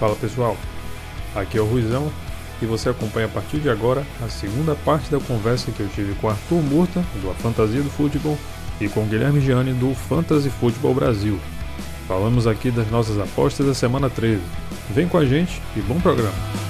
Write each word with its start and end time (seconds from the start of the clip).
Fala 0.00 0.16
pessoal, 0.16 0.56
aqui 1.34 1.58
é 1.58 1.60
o 1.60 1.66
Ruizão 1.66 2.10
e 2.62 2.64
você 2.64 2.88
acompanha 2.88 3.26
a 3.26 3.28
partir 3.28 3.58
de 3.58 3.68
agora 3.68 4.02
a 4.24 4.30
segunda 4.30 4.74
parte 4.74 5.10
da 5.10 5.20
conversa 5.20 5.70
que 5.70 5.80
eu 5.80 5.88
tive 5.88 6.14
com 6.14 6.30
Arthur 6.30 6.62
Murta, 6.62 7.04
do 7.20 7.30
A 7.30 7.34
Fantasia 7.34 7.82
do 7.82 7.90
Futebol, 7.90 8.38
e 8.80 8.88
com 8.88 9.06
Guilherme 9.06 9.42
Gianni, 9.42 9.74
do 9.74 9.94
Fantasy 9.94 10.48
Futebol 10.48 10.94
Brasil. 10.94 11.38
Falamos 12.08 12.46
aqui 12.46 12.70
das 12.70 12.90
nossas 12.90 13.18
apostas 13.18 13.66
da 13.66 13.74
semana 13.74 14.08
13. 14.08 14.40
Vem 14.88 15.06
com 15.06 15.18
a 15.18 15.26
gente 15.26 15.60
e 15.76 15.80
bom 15.80 16.00
programa! 16.00 16.69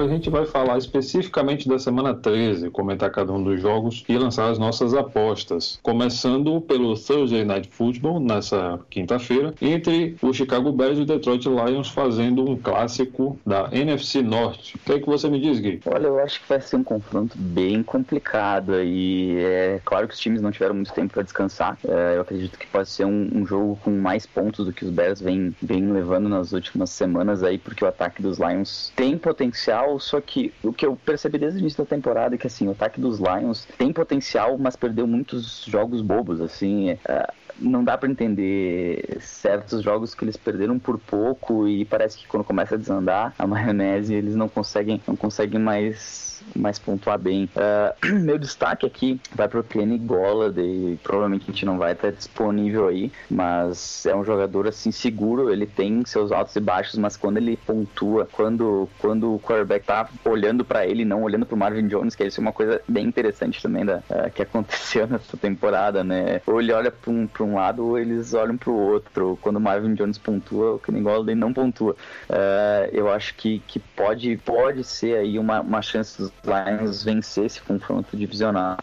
Agora 0.00 0.04
a 0.04 0.08
gente 0.08 0.30
vai 0.30 0.46
falar 0.46 0.78
especificamente 0.78 1.68
da 1.68 1.78
semana 1.78 2.14
13, 2.14 2.70
comentar 2.70 3.10
cada 3.10 3.32
um 3.32 3.42
dos 3.42 3.60
jogos 3.60 4.02
e 4.08 4.16
lançar 4.16 4.50
as 4.50 4.58
nossas 4.58 4.94
apostas. 4.94 5.78
Começando 5.82 6.60
pelo 6.62 6.94
Thursday 6.98 7.44
Night 7.44 7.68
Football, 7.70 8.20
nessa 8.20 8.80
quinta-feira, 8.88 9.54
entre 9.60 10.16
o 10.22 10.32
Chicago 10.32 10.72
Bears 10.72 10.98
e 10.98 11.02
o 11.02 11.04
Detroit 11.04 11.46
Lions 11.46 11.90
fazendo 11.90 12.48
um 12.48 12.56
clássico 12.56 13.38
da 13.44 13.68
NFC 13.72 14.22
Norte. 14.22 14.76
O 14.76 14.78
que 14.78 14.92
é 14.92 14.98
que 14.98 15.06
você 15.06 15.28
me 15.28 15.38
diz, 15.38 15.60
Gui? 15.60 15.80
Olha, 15.84 16.06
eu 16.06 16.18
acho 16.20 16.40
que 16.40 16.48
vai 16.48 16.60
ser 16.60 16.76
um 16.76 16.84
confronto 16.84 17.36
bem 17.36 17.82
complicado 17.82 18.82
e 18.82 19.36
é 19.38 19.80
claro 19.84 20.08
que 20.08 20.14
os 20.14 20.20
times 20.20 20.40
não 20.40 20.50
tiveram 20.50 20.74
muito 20.74 20.92
tempo 20.92 21.12
para 21.12 21.22
descansar. 21.22 21.76
É, 21.86 22.16
eu 22.16 22.22
acredito 22.22 22.58
que 22.58 22.66
pode 22.66 22.88
ser 22.88 23.04
um, 23.04 23.30
um, 23.34 23.46
jogo 23.46 23.78
com 23.82 23.90
mais 23.90 24.26
pontos 24.26 24.64
do 24.64 24.72
que 24.72 24.84
os 24.84 24.90
Bears 24.90 25.20
vêm, 25.20 25.54
vêm 25.60 25.92
levando 25.92 26.28
nas 26.28 26.52
últimas 26.52 26.90
semanas 26.90 27.42
aí, 27.42 27.58
porque 27.58 27.84
o 27.84 27.88
ataque 27.88 28.22
dos 28.22 28.38
Lions 28.38 28.92
tem 28.96 29.18
potencial 29.18 29.89
potencial, 29.90 29.98
só 29.98 30.20
que 30.20 30.52
o 30.62 30.72
que 30.72 30.86
eu 30.86 30.94
percebi 30.94 31.38
desde 31.38 31.58
o 31.58 31.60
início 31.60 31.82
da 31.82 31.88
temporada 31.88 32.34
é 32.34 32.38
que 32.38 32.46
assim, 32.46 32.68
o 32.68 32.72
ataque 32.72 33.00
dos 33.00 33.18
Lions 33.18 33.66
tem 33.78 33.92
potencial, 33.92 34.56
mas 34.58 34.76
perdeu 34.76 35.06
muitos 35.06 35.64
jogos 35.64 36.02
bobos, 36.02 36.40
assim, 36.40 36.90
é, 36.90 37.32
não 37.58 37.82
dá 37.82 37.98
para 37.98 38.10
entender 38.10 39.18
certos 39.20 39.82
jogos 39.82 40.14
que 40.14 40.24
eles 40.24 40.36
perderam 40.36 40.78
por 40.78 40.98
pouco 40.98 41.66
e 41.66 41.84
parece 41.84 42.18
que 42.18 42.26
quando 42.26 42.44
começa 42.44 42.74
a 42.74 42.78
desandar 42.78 43.34
a 43.38 43.46
maionese 43.46 44.14
eles 44.14 44.34
não 44.34 44.48
conseguem 44.48 45.00
não 45.06 45.16
conseguem 45.16 45.60
mais 45.60 46.29
mais 46.54 46.78
pontuar 46.78 47.18
bem. 47.18 47.48
Uh, 47.56 48.14
meu 48.20 48.38
destaque 48.38 48.86
aqui 48.86 49.20
vai 49.34 49.48
para 49.48 49.60
o 49.60 49.64
Kenny 49.64 49.98
Golladay. 49.98 50.98
Provavelmente 51.02 51.44
a 51.44 51.52
gente 51.52 51.64
não 51.64 51.78
vai 51.78 51.92
estar 51.92 52.10
disponível 52.10 52.88
aí, 52.88 53.12
mas 53.30 54.06
é 54.06 54.14
um 54.14 54.24
jogador 54.24 54.68
assim 54.68 54.90
seguro. 54.90 55.50
Ele 55.50 55.66
tem 55.66 56.04
seus 56.04 56.32
altos 56.32 56.56
e 56.56 56.60
baixos, 56.60 56.98
mas 56.98 57.16
quando 57.16 57.38
ele 57.38 57.56
pontua, 57.56 58.28
quando, 58.32 58.88
quando 58.98 59.34
o 59.34 59.40
quarterback 59.40 59.86
tá 59.86 60.08
olhando 60.24 60.64
para 60.64 60.86
ele, 60.86 61.04
não 61.04 61.22
olhando 61.22 61.46
para 61.46 61.54
o 61.54 61.58
Marvin 61.58 61.86
Jones, 61.88 62.14
que 62.14 62.24
isso 62.24 62.40
é 62.40 62.42
uma 62.42 62.52
coisa 62.52 62.80
bem 62.88 63.06
interessante 63.06 63.62
também 63.62 63.84
da, 63.84 63.98
uh, 63.98 64.30
que 64.34 64.42
aconteceu 64.42 65.06
nessa 65.06 65.36
temporada, 65.36 66.02
né? 66.04 66.40
Ou 66.46 66.60
ele 66.60 66.72
olha 66.72 66.90
para 66.90 67.10
um, 67.10 67.28
um 67.40 67.54
lado 67.54 67.86
ou 67.86 67.98
eles 67.98 68.34
olham 68.34 68.56
para 68.56 68.70
o 68.70 68.76
outro. 68.76 69.38
Quando 69.40 69.56
o 69.56 69.60
Marvin 69.60 69.94
Jones 69.94 70.18
pontua, 70.18 70.74
o 70.74 70.78
Kenny 70.78 71.00
Golladay 71.00 71.34
não 71.34 71.52
pontua. 71.52 71.96
Uh, 72.28 72.88
eu 72.92 73.10
acho 73.10 73.34
que, 73.34 73.60
que 73.66 73.78
pode, 73.78 74.36
pode 74.38 74.84
ser 74.84 75.16
aí 75.16 75.38
uma, 75.38 75.60
uma 75.60 75.82
chance 75.82 76.18
dos 76.18 76.30
Lions 76.44 77.04
vencer 77.04 77.46
esse 77.46 77.60
confronto 77.60 78.16
divisional. 78.16 78.76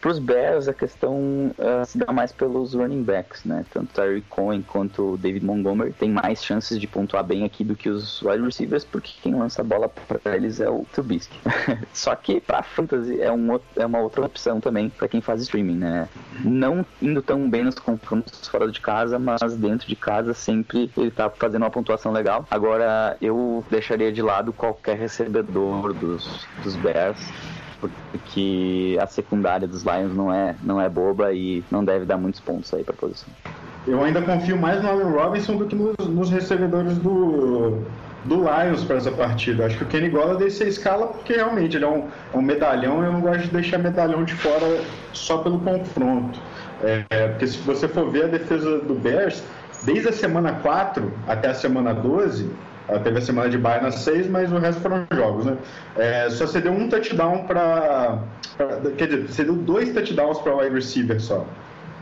Para 0.00 0.10
os 0.10 0.18
Bears, 0.18 0.68
a 0.68 0.74
questão 0.74 1.52
uh, 1.58 1.84
se 1.84 1.98
dá 1.98 2.12
mais 2.12 2.32
pelos 2.32 2.74
running 2.74 3.02
backs, 3.02 3.44
né? 3.44 3.64
Tanto 3.72 3.92
Terry 3.92 4.22
Cohen 4.22 4.62
quanto 4.62 5.16
David 5.18 5.44
Montgomery 5.44 5.92
tem 5.92 6.10
mais 6.10 6.44
chances 6.44 6.80
de 6.80 6.86
pontuar 6.86 7.24
bem 7.24 7.44
aqui 7.44 7.64
do 7.64 7.74
que 7.74 7.88
os 7.88 8.22
wide 8.22 8.42
receivers, 8.42 8.84
porque 8.84 9.12
quem 9.22 9.34
lança 9.34 9.62
a 9.62 9.64
bola 9.64 9.88
para 9.88 10.36
eles 10.36 10.60
é 10.60 10.68
o 10.68 10.84
Trubisky. 10.92 11.38
Só 11.92 12.14
que 12.14 12.40
para 12.40 12.62
fantasy 12.62 13.20
é, 13.20 13.30
um, 13.32 13.58
é 13.76 13.86
uma 13.86 14.00
outra 14.00 14.24
opção 14.24 14.60
também 14.60 14.88
para 14.88 15.08
quem 15.08 15.20
faz 15.20 15.42
streaming, 15.42 15.76
né? 15.76 16.08
Não 16.44 16.84
indo 17.00 17.22
tão 17.22 17.48
bem 17.48 17.64
nos 17.64 17.78
confrontos 17.78 18.46
fora 18.48 18.70
de 18.70 18.80
casa, 18.80 19.18
mas 19.18 19.40
dentro 19.56 19.88
de 19.88 19.96
casa 19.96 20.34
sempre 20.34 20.90
ele 20.96 21.10
tá 21.10 21.28
fazendo 21.30 21.62
uma 21.62 21.70
pontuação 21.70 22.12
legal. 22.12 22.46
Agora 22.50 23.16
eu 23.20 23.64
deixaria 23.70 24.12
de 24.12 24.22
lado 24.22 24.52
qualquer 24.52 24.96
recebedor 24.96 25.92
dos, 25.92 26.46
dos 26.62 26.76
Bears 26.76 26.91
porque 27.80 28.96
a 29.00 29.06
secundária 29.06 29.66
dos 29.66 29.82
Lions 29.82 30.14
não 30.14 30.32
é, 30.32 30.54
não 30.62 30.80
é 30.80 30.88
boba 30.88 31.32
e 31.32 31.64
não 31.70 31.84
deve 31.84 32.04
dar 32.04 32.16
muitos 32.16 32.40
pontos 32.40 32.72
aí 32.72 32.84
para 32.84 32.94
a 32.94 32.96
posição. 32.96 33.28
Eu 33.86 34.02
ainda 34.02 34.22
confio 34.22 34.56
mais 34.56 34.80
no 34.80 34.88
Allen 34.88 35.10
Robinson 35.10 35.56
do 35.56 35.66
que 35.66 35.74
nos, 35.74 35.96
nos 36.06 36.30
recebedores 36.30 36.96
do, 36.98 37.82
do 38.24 38.36
Lions 38.36 38.84
para 38.84 38.96
essa 38.96 39.10
partida. 39.10 39.66
Acho 39.66 39.76
que 39.78 39.84
o 39.84 39.86
Kenny 39.88 40.08
Golladay 40.08 40.48
você 40.48 40.68
escala 40.68 41.08
porque 41.08 41.32
realmente 41.32 41.76
ele 41.76 41.84
é 41.84 41.88
um, 41.88 42.08
um 42.32 42.40
medalhão 42.40 43.02
e 43.02 43.06
eu 43.06 43.12
não 43.12 43.20
gosto 43.20 43.42
de 43.42 43.48
deixar 43.48 43.78
medalhão 43.78 44.24
de 44.24 44.34
fora 44.34 44.80
só 45.12 45.38
pelo 45.38 45.58
confronto. 45.58 46.38
É, 46.84 47.04
é, 47.10 47.28
porque 47.28 47.46
se 47.48 47.58
você 47.58 47.88
for 47.88 48.08
ver 48.10 48.24
a 48.24 48.28
defesa 48.28 48.78
do 48.78 48.94
Bears, 48.94 49.42
desde 49.82 50.08
a 50.08 50.12
semana 50.12 50.52
4 50.52 51.12
até 51.26 51.48
a 51.48 51.54
semana 51.54 51.92
12, 51.92 52.48
ela 52.88 53.00
teve 53.00 53.18
a 53.18 53.20
semana 53.20 53.48
de 53.48 53.58
bye 53.58 53.80
nas 53.80 53.96
6, 53.96 54.28
mas 54.28 54.52
o 54.52 54.58
resto 54.58 54.80
foram 54.80 55.06
jogos, 55.12 55.46
né? 55.46 55.56
É, 55.96 56.30
só 56.30 56.46
cedeu 56.46 56.72
um 56.72 56.88
touchdown 56.88 57.44
para. 57.44 58.18
Quer 58.96 59.08
dizer, 59.08 59.28
cedeu 59.28 59.54
dois 59.54 59.92
touchdowns 59.92 60.38
para 60.38 60.56
wide 60.56 60.74
receiver 60.74 61.20
só. 61.20 61.46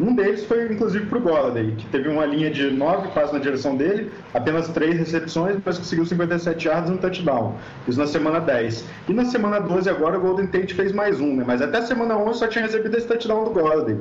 Um 0.00 0.14
deles 0.14 0.46
foi, 0.46 0.72
inclusive, 0.72 1.04
para 1.06 1.18
o 1.18 1.20
Golladay, 1.20 1.72
que 1.76 1.86
teve 1.88 2.08
uma 2.08 2.24
linha 2.24 2.50
de 2.50 2.70
nove 2.70 3.08
passos 3.08 3.32
na 3.32 3.38
direção 3.38 3.76
dele, 3.76 4.10
apenas 4.32 4.68
três 4.68 4.98
recepções, 4.98 5.58
mas 5.62 5.76
conseguiu 5.76 6.06
57 6.06 6.66
yards 6.66 6.88
e 6.88 6.94
um 6.94 6.96
touchdown. 6.96 7.54
Isso 7.86 7.98
na 7.98 8.06
semana 8.06 8.40
10. 8.40 8.86
E 9.10 9.12
na 9.12 9.26
semana 9.26 9.60
12 9.60 9.90
agora 9.90 10.16
o 10.16 10.20
Golden 10.22 10.46
Tate 10.46 10.72
fez 10.72 10.90
mais 10.92 11.20
um, 11.20 11.36
né? 11.36 11.44
Mas 11.46 11.60
até 11.60 11.78
a 11.78 11.82
semana 11.82 12.16
11 12.16 12.38
só 12.38 12.46
tinha 12.46 12.64
recebido 12.64 12.96
esse 12.96 13.06
touchdown 13.06 13.44
do 13.44 13.50
Golladay. 13.50 13.98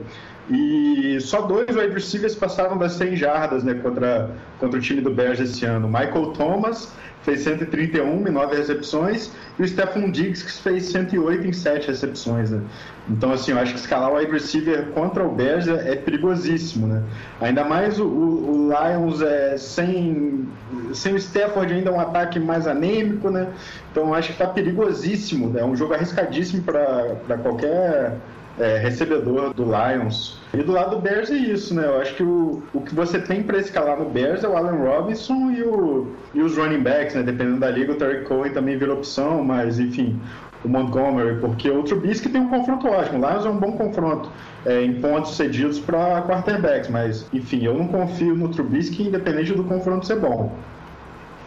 E 0.49 1.19
só 1.21 1.41
dois 1.41 1.75
wide 1.75 1.93
receivers 1.93 2.33
passaram 2.35 2.77
das 2.77 2.93
100 2.93 3.15
jardas 3.15 3.63
né, 3.63 3.75
contra, 3.75 4.31
contra 4.59 4.79
o 4.79 4.81
time 4.81 4.99
do 4.99 5.11
Bears 5.11 5.39
esse 5.39 5.63
ano. 5.63 5.87
Michael 5.87 6.33
Thomas 6.33 6.91
fez 7.23 7.41
131 7.41 8.27
em 8.27 8.31
9 8.31 8.55
recepções, 8.55 9.31
e 9.57 9.63
o 9.63 9.67
Stephon 9.67 10.09
Diggs 10.09 10.43
que 10.43 10.51
fez 10.51 10.85
108 10.85 11.47
em 11.47 11.53
7 11.53 11.87
recepções, 11.87 12.49
né? 12.49 12.61
Então, 13.09 13.31
assim, 13.31 13.51
eu 13.51 13.59
acho 13.59 13.73
que 13.73 13.79
escalar 13.79 14.11
o 14.11 14.15
wide 14.15 14.31
receiver 14.31 14.87
contra 14.87 15.23
o 15.23 15.29
Bears 15.29 15.67
é, 15.67 15.93
é 15.93 15.95
perigosíssimo, 15.95 16.87
né? 16.87 17.03
Ainda 17.41 17.63
mais 17.63 17.99
o, 17.99 18.05
o, 18.05 18.69
Lions 18.69 19.21
é, 19.21 19.57
sem, 19.57 20.47
sem 20.93 21.13
o 21.13 21.17
Stafford 21.17 21.73
ainda 21.73 21.89
é 21.89 21.93
um 21.93 21.99
ataque 21.99 22.39
mais 22.39 22.67
anêmico, 22.67 23.29
né? 23.29 23.47
Então, 23.91 24.07
eu 24.07 24.13
acho 24.13 24.27
que 24.27 24.33
está 24.33 24.47
perigosíssimo, 24.47 25.49
né? 25.49 25.61
É 25.61 25.65
um 25.65 25.75
jogo 25.75 25.93
arriscadíssimo 25.93 26.63
para 26.63 27.37
qualquer 27.43 28.15
é, 28.59 28.77
recebedor 28.77 29.53
do 29.53 29.63
Lions. 29.63 30.39
E 30.53 30.57
do 30.57 30.71
lado 30.71 30.97
do 30.97 31.01
Bears 31.01 31.31
é 31.31 31.35
isso, 31.35 31.73
né? 31.73 31.85
Eu 31.85 31.99
acho 32.01 32.15
que 32.15 32.23
o, 32.23 32.61
o 32.73 32.81
que 32.81 32.93
você 32.93 33.19
tem 33.19 33.41
para 33.41 33.57
escalar 33.57 33.97
no 33.97 34.09
Bears 34.09 34.43
é 34.43 34.47
o 34.47 34.57
Allen 34.57 34.81
Robinson 34.81 35.51
e, 35.51 35.63
o, 35.63 36.13
e 36.33 36.41
os 36.41 36.57
running 36.57 36.81
backs, 36.81 37.15
né? 37.15 37.23
Dependendo 37.23 37.59
da 37.59 37.69
liga, 37.69 37.93
o 37.93 37.95
Terry 37.95 38.23
Cohen 38.25 38.51
também 38.51 38.77
vira 38.77 38.93
opção, 38.93 39.43
mas 39.43 39.79
enfim, 39.79 40.19
o 40.63 40.67
Montgomery, 40.67 41.39
porque 41.39 41.69
o 41.69 41.83
Trubisky 41.83 42.29
tem 42.29 42.41
um 42.41 42.49
confronto 42.49 42.87
ótimo. 42.87 43.23
O 43.23 43.29
Lions 43.29 43.45
é 43.45 43.49
um 43.49 43.57
bom 43.57 43.71
confronto 43.73 44.29
é, 44.65 44.83
em 44.83 44.99
pontos 44.99 45.35
cedidos 45.35 45.79
para 45.79 46.21
quarterbacks, 46.23 46.89
mas 46.89 47.27
enfim, 47.31 47.63
eu 47.63 47.75
não 47.75 47.87
confio 47.87 48.35
no 48.35 48.49
Trubisky 48.49 49.03
independente 49.03 49.53
do 49.53 49.63
confronto 49.63 50.05
ser 50.05 50.19
bom. 50.19 50.57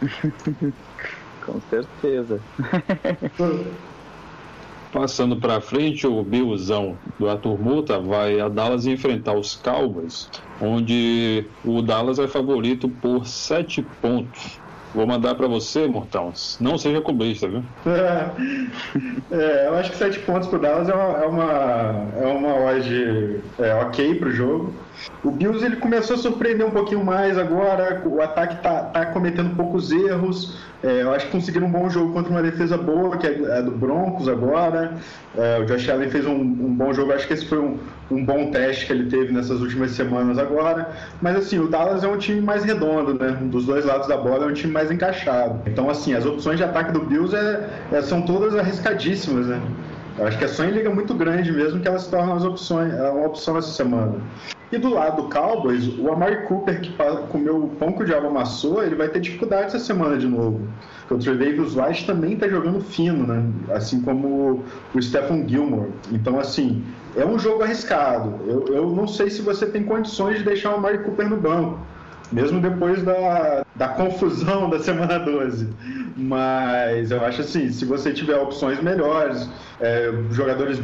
Com 1.45 1.61
certeza. 1.69 2.41
Passando 4.93 5.37
para 5.37 5.61
frente, 5.61 6.07
o 6.07 6.23
Billzão 6.23 6.99
do 7.19 7.29
Arthur 7.29 7.59
vai 8.05 8.39
a 8.39 8.49
Dallas 8.49 8.87
enfrentar 8.87 9.35
os 9.35 9.57
Cowboys, 9.57 10.29
onde 10.61 11.47
o 11.65 11.81
Dallas 11.81 12.19
é 12.19 12.29
favorito 12.29 12.89
por 12.89 13.27
7 13.27 13.83
pontos. 14.03 14.61
Vou 14.95 15.07
mandar 15.07 15.35
para 15.35 15.49
você, 15.49 15.87
Mortão. 15.87 16.33
Não 16.61 16.77
seja 16.77 17.01
clubista, 17.01 17.49
viu? 17.49 17.65
É, 17.87 18.31
é, 19.35 19.69
eu 19.69 19.75
acho 19.77 19.91
que 19.91 19.97
7 19.97 20.19
pontos 20.21 20.49
pro 20.49 20.59
Dallas 20.59 20.89
é 20.89 20.95
uma, 20.95 21.19
é 21.19 21.27
uma, 21.27 22.09
é 22.21 22.27
uma 22.27 22.55
odd 22.55 23.41
é, 23.59 23.75
ok 23.75 24.15
pro 24.17 24.31
jogo. 24.31 24.75
O 25.25 25.31
Bills 25.31 25.65
ele 25.65 25.77
começou 25.77 26.17
a 26.17 26.19
surpreender 26.19 26.67
um 26.67 26.71
pouquinho 26.71 27.05
mais 27.05 27.39
agora, 27.39 28.03
o 28.05 28.21
ataque 28.21 28.63
tá, 28.63 28.85
tá 28.85 29.07
cometendo 29.07 29.55
poucos 29.55 29.91
erros. 29.91 30.57
É, 30.83 31.03
eu 31.03 31.13
acho 31.13 31.27
que 31.27 31.33
conseguiram 31.33 31.69
um 31.69 31.71
bom 31.71 31.89
jogo 31.89 32.13
contra 32.13 32.31
uma 32.31 32.43
defesa 32.43 32.77
boa, 32.77 33.17
que 33.17 33.27
é, 33.27 33.31
é 33.31 33.63
do 33.63 33.71
Broncos 33.71 34.29
agora. 34.29 34.95
É, 35.37 35.61
o 35.61 35.65
Josh 35.65 35.89
Allen 35.89 36.11
fez 36.11 36.27
um, 36.27 36.35
um, 36.35 36.75
bom 36.75 36.93
jogo, 36.93 37.13
acho 37.13 37.27
que 37.27 37.35
esse 37.35 37.47
foi 37.47 37.59
um, 37.59 37.79
um 38.11 38.25
bom 38.25 38.51
teste 38.51 38.87
que 38.87 38.93
ele 38.93 39.09
teve 39.09 39.33
nessas 39.33 39.61
últimas 39.61 39.93
semanas 39.93 40.39
agora. 40.39 40.91
Mas 41.21 41.37
assim, 41.37 41.61
o 41.61 41.69
Dallas 41.69 42.03
é 42.03 42.09
um 42.09 42.19
time 42.19 42.41
mais 42.41 42.65
redondo, 42.65 43.15
né? 43.15 43.39
Dos 43.43 43.65
dois 43.65 43.85
lados 43.85 44.09
da 44.09 44.17
bola 44.17 44.47
é 44.47 44.49
um 44.49 44.53
time 44.53 44.73
mais 44.73 44.91
encaixado. 44.91 45.61
Então, 45.67 45.89
assim, 45.89 46.15
as 46.15 46.27
opções 46.27 46.57
de 46.57 46.65
ataque 46.65 46.91
do 46.91 47.01
Bills 47.01 47.35
é, 47.35 47.69
é 47.93 48.03
são 48.03 48.23
todas 48.23 48.57
arriscadíssimas, 48.57 49.47
né? 49.47 49.63
Eu 50.19 50.27
acho 50.27 50.37
que 50.37 50.45
é 50.45 50.49
só 50.49 50.65
em 50.65 50.71
liga 50.71 50.91
muito 50.91 51.15
grande 51.15 51.53
mesmo 51.53 51.81
que 51.81 51.89
elas 51.89 52.03
se 52.03 52.11
tornam 52.11 52.35
as 52.35 52.45
opções, 52.45 52.93
uma 52.93 53.27
opção 53.27 53.57
essa 53.57 53.71
semana. 53.71 54.17
E 54.73 54.79
do 54.79 54.89
lado 54.89 55.23
do 55.23 55.29
Cowboys, 55.29 55.87
o 55.99 56.11
Amari 56.11 56.47
Cooper, 56.47 56.81
que 56.81 56.97
comeu 57.29 57.65
o 57.65 57.69
pão 57.69 57.93
que 57.93 58.03
o 58.03 58.07
diabo 58.07 58.29
amassou, 58.29 58.83
ele 58.83 58.95
vai 58.95 59.07
ter 59.07 59.21
dificuldade 59.21 59.67
essa 59.67 59.79
semana 59.79 60.17
de 60.17 60.27
novo. 60.27 60.67
Porque 61.07 61.13
o 61.13 61.19
Tredavious 61.19 61.77
White 61.77 62.07
também 62.07 62.33
está 62.33 62.49
jogando 62.49 62.81
fino, 62.81 63.27
né? 63.27 63.45
Assim 63.71 64.01
como 64.01 64.65
o 64.95 65.03
Stephen 65.03 65.47
Gilmore. 65.47 65.91
Então, 66.11 66.41
assim, 66.41 66.83
é 67.15 67.27
um 67.27 67.39
jogo 67.39 67.63
arriscado. 67.63 68.41
Eu, 68.47 68.65
eu 68.69 68.91
não 68.91 69.07
sei 69.07 69.29
se 69.29 69.43
você 69.43 69.67
tem 69.67 69.85
condições 69.85 70.39
de 70.39 70.45
deixar 70.45 70.71
o 70.73 70.77
Amari 70.77 71.01
Cooper 71.01 71.29
no 71.29 71.37
banco 71.37 71.79
mesmo 72.33 72.61
depois 72.61 73.03
da, 73.03 73.65
da 73.75 73.89
confusão 73.89 74.71
da 74.71 74.79
semana 74.79 75.19
12. 75.19 75.69
Mas 76.17 77.11
eu 77.11 77.25
acho 77.25 77.43
assim, 77.43 77.71
se 77.71 77.85
você 77.85 78.13
tiver 78.13 78.37
opções 78.37 78.83
melhores, 78.83 79.49
é, 79.81 80.13
jogadores 80.31 80.81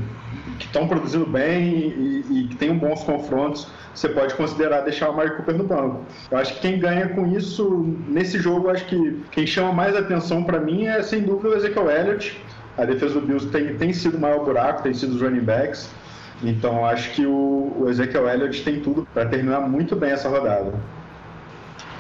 que 0.59 0.67
estão 0.67 0.89
produzindo 0.89 1.27
bem 1.27 1.69
e, 1.71 2.25
e, 2.31 2.49
que 2.49 2.57
tenham 2.57 2.77
bons 2.77 3.03
confrontos, 3.03 3.69
você 3.95 4.09
pode 4.09 4.35
considerar 4.35 4.83
deixar 4.83 5.11
o 5.11 5.17
Mark 5.17 5.37
Cooper 5.37 5.57
no 5.57 5.65
banco. 5.65 6.05
Eu 6.31 6.39
acho 6.39 6.55
que 6.55 6.61
quem 6.61 6.79
ganha 6.79 7.09
com 7.09 7.27
isso, 7.27 7.95
nesse 8.09 8.39
jogo, 8.39 8.69
acho 8.69 8.85
que 8.87 9.23
quem 9.31 9.47
chama 9.47 9.73
mais 9.73 9.97
atenção 9.97 10.45
para 10.45 10.61
mim 10.61 10.87
é 10.87 11.03
sem 11.03 11.23
dúvida 11.23 11.51
o 11.51 11.57
Ezekiel 11.57 11.91
Elliott. 11.91 12.41
A 12.77 12.85
defesa 12.85 13.15
do 13.15 13.27
Bills 13.27 13.49
tem, 13.49 13.77
tem 13.77 13.93
sido 13.93 14.17
o 14.17 14.21
maior 14.21 14.45
buraco, 14.45 14.83
tem 14.83 14.95
sido 14.95 15.15
os 15.15 15.21
running 15.21 15.41
backs. 15.41 15.91
Então 16.43 16.87
acho 16.87 17.11
que 17.11 17.27
o, 17.27 17.77
o 17.77 17.87
Ezekiel 17.89 18.29
Elliott 18.29 18.63
tem 18.63 18.81
tudo 18.81 19.07
para 19.13 19.27
terminar 19.27 19.61
muito 19.61 19.97
bem 19.97 20.13
essa 20.13 20.29
rodada. 20.29 20.73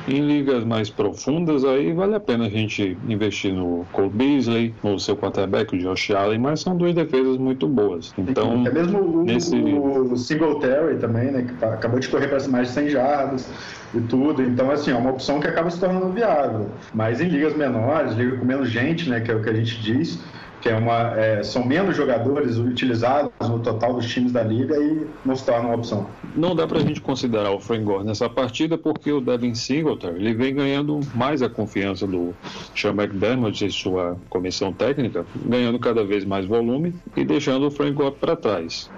Em 0.09 0.21
ligas 0.27 0.65
mais 0.65 0.89
profundas, 0.89 1.65
aí 1.65 1.93
vale 1.93 2.15
a 2.15 2.21
pena 2.21 2.47
a 2.47 2.49
gente 2.49 2.97
investir 3.09 3.53
no 3.53 3.87
Cole 3.93 4.09
Beasley, 4.09 4.75
no 4.83 4.99
seu 4.99 5.17
quarterback, 5.17 5.77
o 5.77 5.79
Josh 5.79 6.11
Allen, 6.11 6.39
mas 6.39 6.61
são 6.61 6.77
duas 6.77 6.95
defesas 6.95 7.37
muito 7.37 7.69
boas. 7.69 8.13
Então, 8.17 8.67
é 8.67 8.71
mesmo 8.71 9.01
o, 9.01 9.25
nesse... 9.25 9.55
o 9.55 10.17
Singletary 10.17 10.97
também, 10.97 11.31
né, 11.31 11.43
que 11.43 11.55
tá, 11.55 11.75
acabou 11.75 12.01
de 12.01 12.09
correr 12.09 12.29
para 12.29 12.47
mais 12.49 12.69
de 12.69 12.75
100 12.75 12.89
jardas 12.89 13.51
e 13.95 14.01
tudo. 14.01 14.43
Então, 14.43 14.71
assim, 14.71 14.91
é 14.91 14.97
uma 14.97 15.11
opção 15.11 15.41
que 15.41 15.47
acaba 15.47 15.71
se 15.71 15.79
tornando 15.79 16.09
viável. 16.11 16.69
Mas 16.95 17.21
em 17.21 17.29
ligas 17.29 17.55
menores, 17.55 18.15
liga 18.15 18.37
com 18.37 18.45
menos 18.45 18.71
gente, 18.71 19.09
né, 19.11 19.21
que 19.21 19.31
é 19.31 19.35
o 19.35 19.43
que 19.43 19.51
a 19.51 19.55
gente 19.55 19.81
diz, 19.83 20.19
que 20.61 20.69
é 20.69 20.77
uma, 20.77 21.19
é, 21.19 21.43
são 21.43 21.65
menos 21.65 21.97
jogadores 21.97 22.57
utilizados 22.57 23.31
no 23.49 23.61
total 23.61 23.95
dos 23.95 24.09
times 24.13 24.33
da 24.33 24.43
liga 24.43 24.77
e 24.77 25.07
não 25.25 25.37
se 25.37 25.47
torna 25.47 25.69
uma 25.69 25.77
opção. 25.77 26.11
Não 26.35 26.55
dá 26.55 26.67
para 26.67 26.79
a 26.79 26.81
gente 26.81 27.01
considerar 27.01 27.53
o 27.53 27.61
Frank 27.61 27.85
Gore 27.85 28.05
nessa 28.05 28.29
partida 28.29 28.77
porque 28.77 29.13
o 29.13 29.21
Devin 29.21 29.55
Singletary 29.55 30.17
ele 30.17 30.35
vem 30.35 30.55
ganhando 30.55 31.01
mais 31.15 31.43
a 31.43 31.49
confiança 31.49 32.07
do 32.07 32.35
Sean 32.75 32.91
McDermott 32.91 33.65
e 33.65 33.71
sua 33.71 34.17
comissão 34.29 34.73
técnica, 34.73 35.27
ganhando 35.35 35.79
cada 35.79 36.05
vez 36.05 36.25
mais 36.25 36.47
volume 36.47 36.95
e 37.17 37.25
deixando 37.25 37.67
o 37.67 37.71
Frank 37.71 37.93
Gore 37.93 38.17
para 38.19 38.37
trás. 38.37 38.91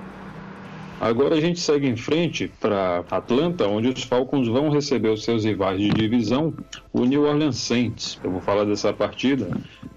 Agora 1.00 1.34
a 1.34 1.40
gente 1.40 1.58
segue 1.58 1.88
em 1.88 1.96
frente 1.96 2.52
para 2.60 3.02
Atlanta, 3.10 3.66
onde 3.66 3.88
os 3.88 4.02
Falcons 4.02 4.46
vão 4.46 4.68
receber 4.68 5.08
os 5.08 5.24
seus 5.24 5.44
rivais 5.44 5.80
de 5.80 5.88
divisão, 5.88 6.52
o 6.92 7.06
New 7.06 7.22
Orleans 7.22 7.56
Saints. 7.56 8.18
Eu 8.22 8.30
vou 8.30 8.42
falar 8.42 8.64
dessa 8.64 8.92
partida, 8.92 9.48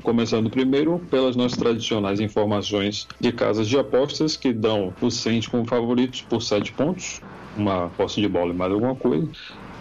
começando 0.02 0.50
primeiro 0.50 1.00
pelas 1.12 1.36
nossas 1.36 1.58
tradicionais 1.58 2.22
informações 2.22 3.06
de 3.20 3.34
casas 3.34 3.68
de 3.68 3.78
apostas 3.78 4.38
que 4.38 4.54
dão 4.54 4.94
os 5.02 5.16
Saints 5.16 5.50
como 5.50 5.66
favoritos 5.68 6.22
por 6.22 6.42
7 6.42 6.72
pontos, 6.72 7.20
uma 7.58 7.90
posse 7.90 8.22
de 8.22 8.30
bola 8.30 8.54
e 8.54 8.56
mais 8.56 8.72
alguma 8.72 8.96
coisa 8.96 9.28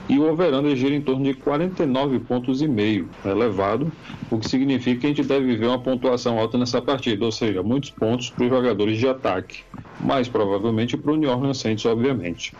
e 0.08 0.18
o 0.18 0.30
overando 0.30 0.74
gira 0.74 0.94
em 0.94 1.00
torno 1.00 1.24
de 1.24 1.34
49 1.34 2.20
pontos 2.20 2.60
e 2.60 2.68
meio, 2.68 3.08
elevado, 3.24 3.92
o 4.30 4.38
que 4.38 4.48
significa 4.48 5.00
que 5.00 5.06
a 5.06 5.08
gente 5.10 5.22
deve 5.24 5.56
ver 5.56 5.66
uma 5.66 5.82
pontuação 5.82 6.38
alta 6.38 6.58
nessa 6.58 6.82
partida, 6.82 7.24
ou 7.24 7.32
seja, 7.32 7.62
muitos 7.62 7.90
pontos 7.90 8.30
para 8.30 8.44
os 8.44 8.50
jogadores 8.50 8.98
de 8.98 9.08
ataque, 9.08 9.64
mais 9.98 10.28
provavelmente 10.28 10.96
para 10.96 11.12
o 11.12 11.16
New 11.16 11.30
Orleans 11.30 11.58
Saints, 11.58 11.84
obviamente. 11.86 12.52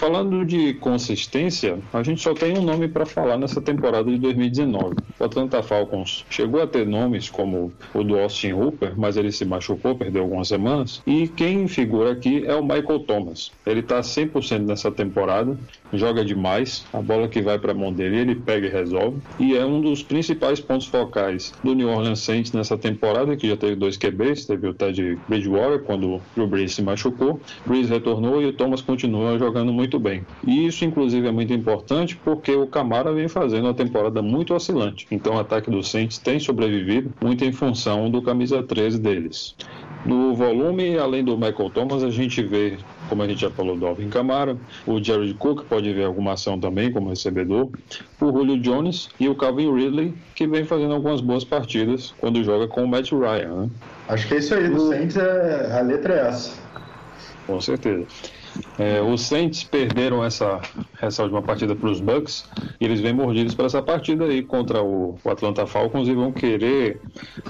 Falando 0.00 0.46
de 0.46 0.72
consistência, 0.72 1.78
a 1.92 2.02
gente 2.02 2.22
só 2.22 2.32
tem 2.32 2.56
um 2.56 2.62
nome 2.62 2.88
para 2.88 3.04
falar 3.04 3.36
nessa 3.36 3.60
temporada 3.60 4.10
de 4.10 4.16
2019. 4.16 4.94
O 5.18 5.24
Atlanta 5.24 5.62
Falcons 5.62 6.24
chegou 6.30 6.62
a 6.62 6.66
ter 6.66 6.86
nomes 6.86 7.28
como 7.28 7.70
o 7.92 8.02
do 8.02 8.18
Austin 8.18 8.52
Hooper, 8.52 8.94
mas 8.96 9.18
ele 9.18 9.30
se 9.30 9.44
machucou, 9.44 9.94
perdeu 9.94 10.22
algumas 10.22 10.48
semanas. 10.48 11.02
E 11.06 11.28
quem 11.28 11.68
figura 11.68 12.12
aqui 12.12 12.46
é 12.46 12.54
o 12.54 12.62
Michael 12.62 13.00
Thomas. 13.00 13.52
Ele 13.66 13.80
está 13.80 14.00
100% 14.00 14.60
nessa 14.60 14.90
temporada, 14.90 15.54
joga 15.92 16.24
demais, 16.24 16.86
a 16.94 17.02
bola 17.02 17.28
que 17.28 17.42
vai 17.42 17.58
para 17.58 17.72
a 17.72 17.74
mão 17.74 17.92
dele 17.92 18.20
ele 18.20 18.34
pega 18.36 18.68
e 18.68 18.70
resolve. 18.70 19.18
E 19.38 19.54
é 19.54 19.66
um 19.66 19.82
dos 19.82 20.02
principais 20.02 20.60
pontos 20.60 20.86
focais 20.86 21.52
do 21.62 21.74
New 21.74 21.90
Orleans 21.90 22.20
Saints 22.20 22.52
nessa 22.52 22.78
temporada, 22.78 23.36
que 23.36 23.46
já 23.46 23.56
teve 23.56 23.76
dois 23.76 23.98
QBs, 23.98 24.46
teve 24.46 24.66
o 24.66 24.72
Ted 24.72 25.18
Bridgewater 25.28 25.80
quando 25.82 26.14
o 26.14 26.22
Drew 26.34 26.46
Brees 26.46 26.72
se 26.72 26.80
machucou, 26.80 27.38
Brees 27.66 27.90
retornou 27.90 28.40
e 28.40 28.46
o 28.46 28.52
Thomas 28.54 28.80
continua 28.80 29.38
jogando 29.38 29.70
muito 29.70 29.89
muito 29.90 29.98
bem. 29.98 30.24
E 30.46 30.66
isso, 30.66 30.84
inclusive, 30.84 31.26
é 31.26 31.32
muito 31.32 31.52
importante 31.52 32.16
porque 32.16 32.52
o 32.52 32.66
Camara 32.66 33.12
vem 33.12 33.26
fazendo 33.26 33.64
uma 33.64 33.74
temporada 33.74 34.22
muito 34.22 34.54
oscilante. 34.54 35.06
Então, 35.10 35.34
o 35.34 35.40
ataque 35.40 35.68
do 35.68 35.82
Saints 35.82 36.18
tem 36.18 36.38
sobrevivido 36.38 37.12
muito 37.20 37.44
em 37.44 37.50
função 37.50 38.08
do 38.08 38.22
camisa 38.22 38.62
13 38.62 39.00
deles. 39.00 39.56
No 40.06 40.32
volume, 40.32 40.96
além 40.96 41.24
do 41.24 41.36
Michael 41.36 41.70
Thomas, 41.70 42.04
a 42.04 42.08
gente 42.08 42.40
vê, 42.42 42.78
como 43.08 43.22
a 43.22 43.28
gente 43.28 43.40
já 43.40 43.50
falou, 43.50 43.76
do 43.76 43.84
Alvin 43.84 44.08
Kamara, 44.08 44.56
o 44.86 45.02
Jared 45.02 45.34
Cook 45.34 45.64
pode 45.64 45.92
ver 45.92 46.04
alguma 46.04 46.34
ação 46.34 46.58
também 46.58 46.92
como 46.92 47.10
recebedor, 47.10 47.68
o 48.20 48.32
Julio 48.32 48.58
Jones 48.60 49.10
e 49.18 49.28
o 49.28 49.34
Calvin 49.34 49.74
Ridley, 49.74 50.14
que 50.34 50.46
vem 50.46 50.64
fazendo 50.64 50.94
algumas 50.94 51.20
boas 51.20 51.44
partidas 51.44 52.14
quando 52.18 52.42
joga 52.44 52.66
com 52.68 52.84
o 52.84 52.88
Matt 52.88 53.10
Ryan. 53.10 53.62
Né? 53.62 53.70
Acho 54.08 54.28
que 54.28 54.34
é 54.34 54.38
isso 54.38 54.54
aí, 54.54 54.68
do 54.68 54.88
Saints 54.88 55.16
é, 55.16 55.78
a 55.78 55.82
letra 55.82 56.14
é 56.14 56.28
essa. 56.28 56.52
Com 57.46 57.60
certeza. 57.60 58.06
É, 58.78 59.00
os 59.02 59.22
Saints 59.22 59.62
perderam 59.62 60.24
essa, 60.24 60.60
essa 61.00 61.22
última 61.22 61.42
partida 61.42 61.74
para 61.74 61.90
os 61.90 62.00
Bucks 62.00 62.48
e 62.80 62.84
eles 62.84 63.00
vêm 63.00 63.12
mordidos 63.12 63.54
para 63.54 63.66
essa 63.66 63.82
partida 63.82 64.24
aí 64.24 64.42
contra 64.42 64.82
o, 64.82 65.18
o, 65.22 65.30
Atlanta 65.30 65.66
Falcons 65.66 66.08
e 66.08 66.14
vão 66.14 66.32
querer 66.32 67.00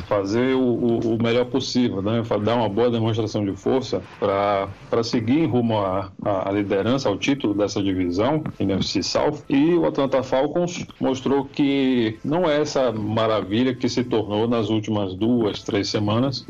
fazer 0.08 0.54
o, 0.54 0.60
o, 0.60 1.14
o, 1.14 1.22
melhor 1.22 1.46
possível, 1.46 2.02
né? 2.02 2.22
dar 2.42 2.56
uma 2.56 2.68
boa 2.68 2.90
demonstração 2.90 3.44
de 3.44 3.52
força 3.52 4.02
para 4.18 5.02
seguir 5.02 5.46
rumo 5.46 5.78
à, 5.78 6.10
à 6.24 6.50
liderança, 6.50 7.08
ao 7.08 7.16
título 7.16 7.54
dessa 7.54 7.82
divisão, 7.82 8.42
NFC 8.58 9.02
South. 9.02 9.44
E 9.48 9.74
o 9.74 9.86
Atlanta 9.86 10.22
Falcons 10.22 10.86
mostrou 11.00 11.44
que 11.44 12.18
não 12.24 12.48
é 12.48 12.60
essa 12.60 12.92
maravilha 12.92 13.74
que 13.74 13.88
se 13.88 14.04
tornou 14.04 14.48
nas 14.48 14.68
últimas 14.68 15.14
duas, 15.14 15.62
três 15.62 15.88
semanas, 15.88 16.44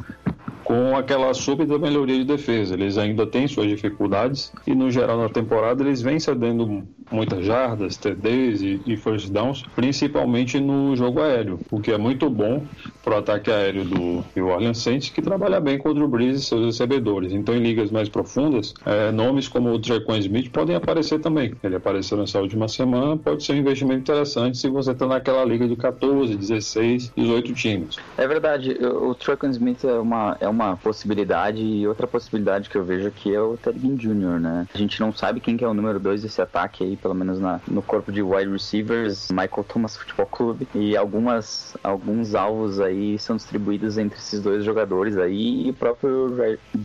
com 0.70 0.96
aquela 0.96 1.34
súbita 1.34 1.76
melhoria 1.80 2.18
de 2.18 2.24
defesa. 2.24 2.74
Eles 2.74 2.96
ainda 2.96 3.26
têm 3.26 3.48
suas 3.48 3.66
dificuldades 3.66 4.52
e, 4.64 4.72
no 4.72 4.88
geral, 4.88 5.18
na 5.18 5.28
temporada, 5.28 5.82
eles 5.82 6.00
vêm 6.00 6.20
cedendo 6.20 6.86
muitas 7.10 7.44
jardas, 7.44 7.96
TDs 7.96 8.62
e, 8.62 8.80
e 8.86 8.96
first 8.96 9.32
downs, 9.32 9.64
principalmente 9.74 10.60
no 10.60 10.94
jogo 10.94 11.20
aéreo, 11.20 11.58
o 11.72 11.80
que 11.80 11.90
é 11.90 11.98
muito 11.98 12.30
bom 12.30 12.68
para 13.02 13.14
o 13.14 13.18
ataque 13.18 13.50
aéreo 13.50 13.84
do 13.84 14.24
New 14.34 14.48
Orleans 14.48 14.78
Saints, 14.78 15.10
que 15.10 15.22
trabalha 15.22 15.60
bem 15.60 15.78
contra 15.78 16.04
o 16.04 16.08
Breeze 16.08 16.42
e 16.42 16.44
seus 16.44 16.64
recebedores. 16.64 17.32
Então, 17.32 17.54
em 17.54 17.60
ligas 17.60 17.90
mais 17.90 18.08
profundas, 18.08 18.74
é, 18.84 19.10
nomes 19.10 19.48
como 19.48 19.70
o 19.70 19.78
Trequan 19.78 20.18
Smith 20.18 20.50
podem 20.50 20.76
aparecer 20.76 21.20
também. 21.20 21.54
Ele 21.62 21.76
apareceu 21.76 22.16
nessa 22.16 22.40
última 22.40 22.68
semana, 22.68 23.16
pode 23.16 23.44
ser 23.44 23.52
um 23.52 23.56
investimento 23.56 24.00
interessante 24.00 24.58
se 24.58 24.68
você 24.68 24.92
está 24.92 25.06
naquela 25.06 25.44
liga 25.44 25.66
de 25.66 25.76
14, 25.76 26.36
16, 26.36 27.12
18 27.16 27.54
times. 27.54 27.96
É 28.16 28.26
verdade, 28.26 28.72
o 28.84 29.14
Trequan 29.14 29.50
Smith 29.50 29.84
é 29.84 29.98
uma, 29.98 30.36
é 30.40 30.48
uma 30.48 30.76
possibilidade 30.76 31.62
e 31.62 31.86
outra 31.86 32.06
possibilidade 32.06 32.68
que 32.68 32.76
eu 32.76 32.84
vejo 32.84 33.08
aqui 33.08 33.34
é 33.34 33.40
o 33.40 33.56
Ted 33.56 33.78
Ginn 33.78 33.96
Jr., 33.96 34.40
né? 34.40 34.66
A 34.74 34.78
gente 34.78 35.00
não 35.00 35.12
sabe 35.12 35.40
quem 35.40 35.56
que 35.56 35.64
é 35.64 35.68
o 35.68 35.74
número 35.74 35.98
2 35.98 36.22
desse 36.22 36.40
ataque 36.40 36.84
aí, 36.84 36.96
pelo 36.96 37.14
menos 37.14 37.40
na, 37.40 37.60
no 37.66 37.82
corpo 37.82 38.12
de 38.12 38.22
wide 38.22 38.50
receivers, 38.50 39.30
Michael 39.30 39.64
Thomas 39.68 39.96
Football 39.96 40.26
Club, 40.26 40.62
e 40.74 40.96
algumas, 40.96 41.76
alguns 41.82 42.34
alvos 42.34 42.80
aí 42.80 42.89
são 43.18 43.36
distribuídos 43.36 43.98
entre 43.98 44.18
esses 44.18 44.40
dois 44.40 44.64
jogadores 44.64 45.16
aí, 45.16 45.66
e 45.66 45.70
o 45.70 45.74
próprio 45.74 46.36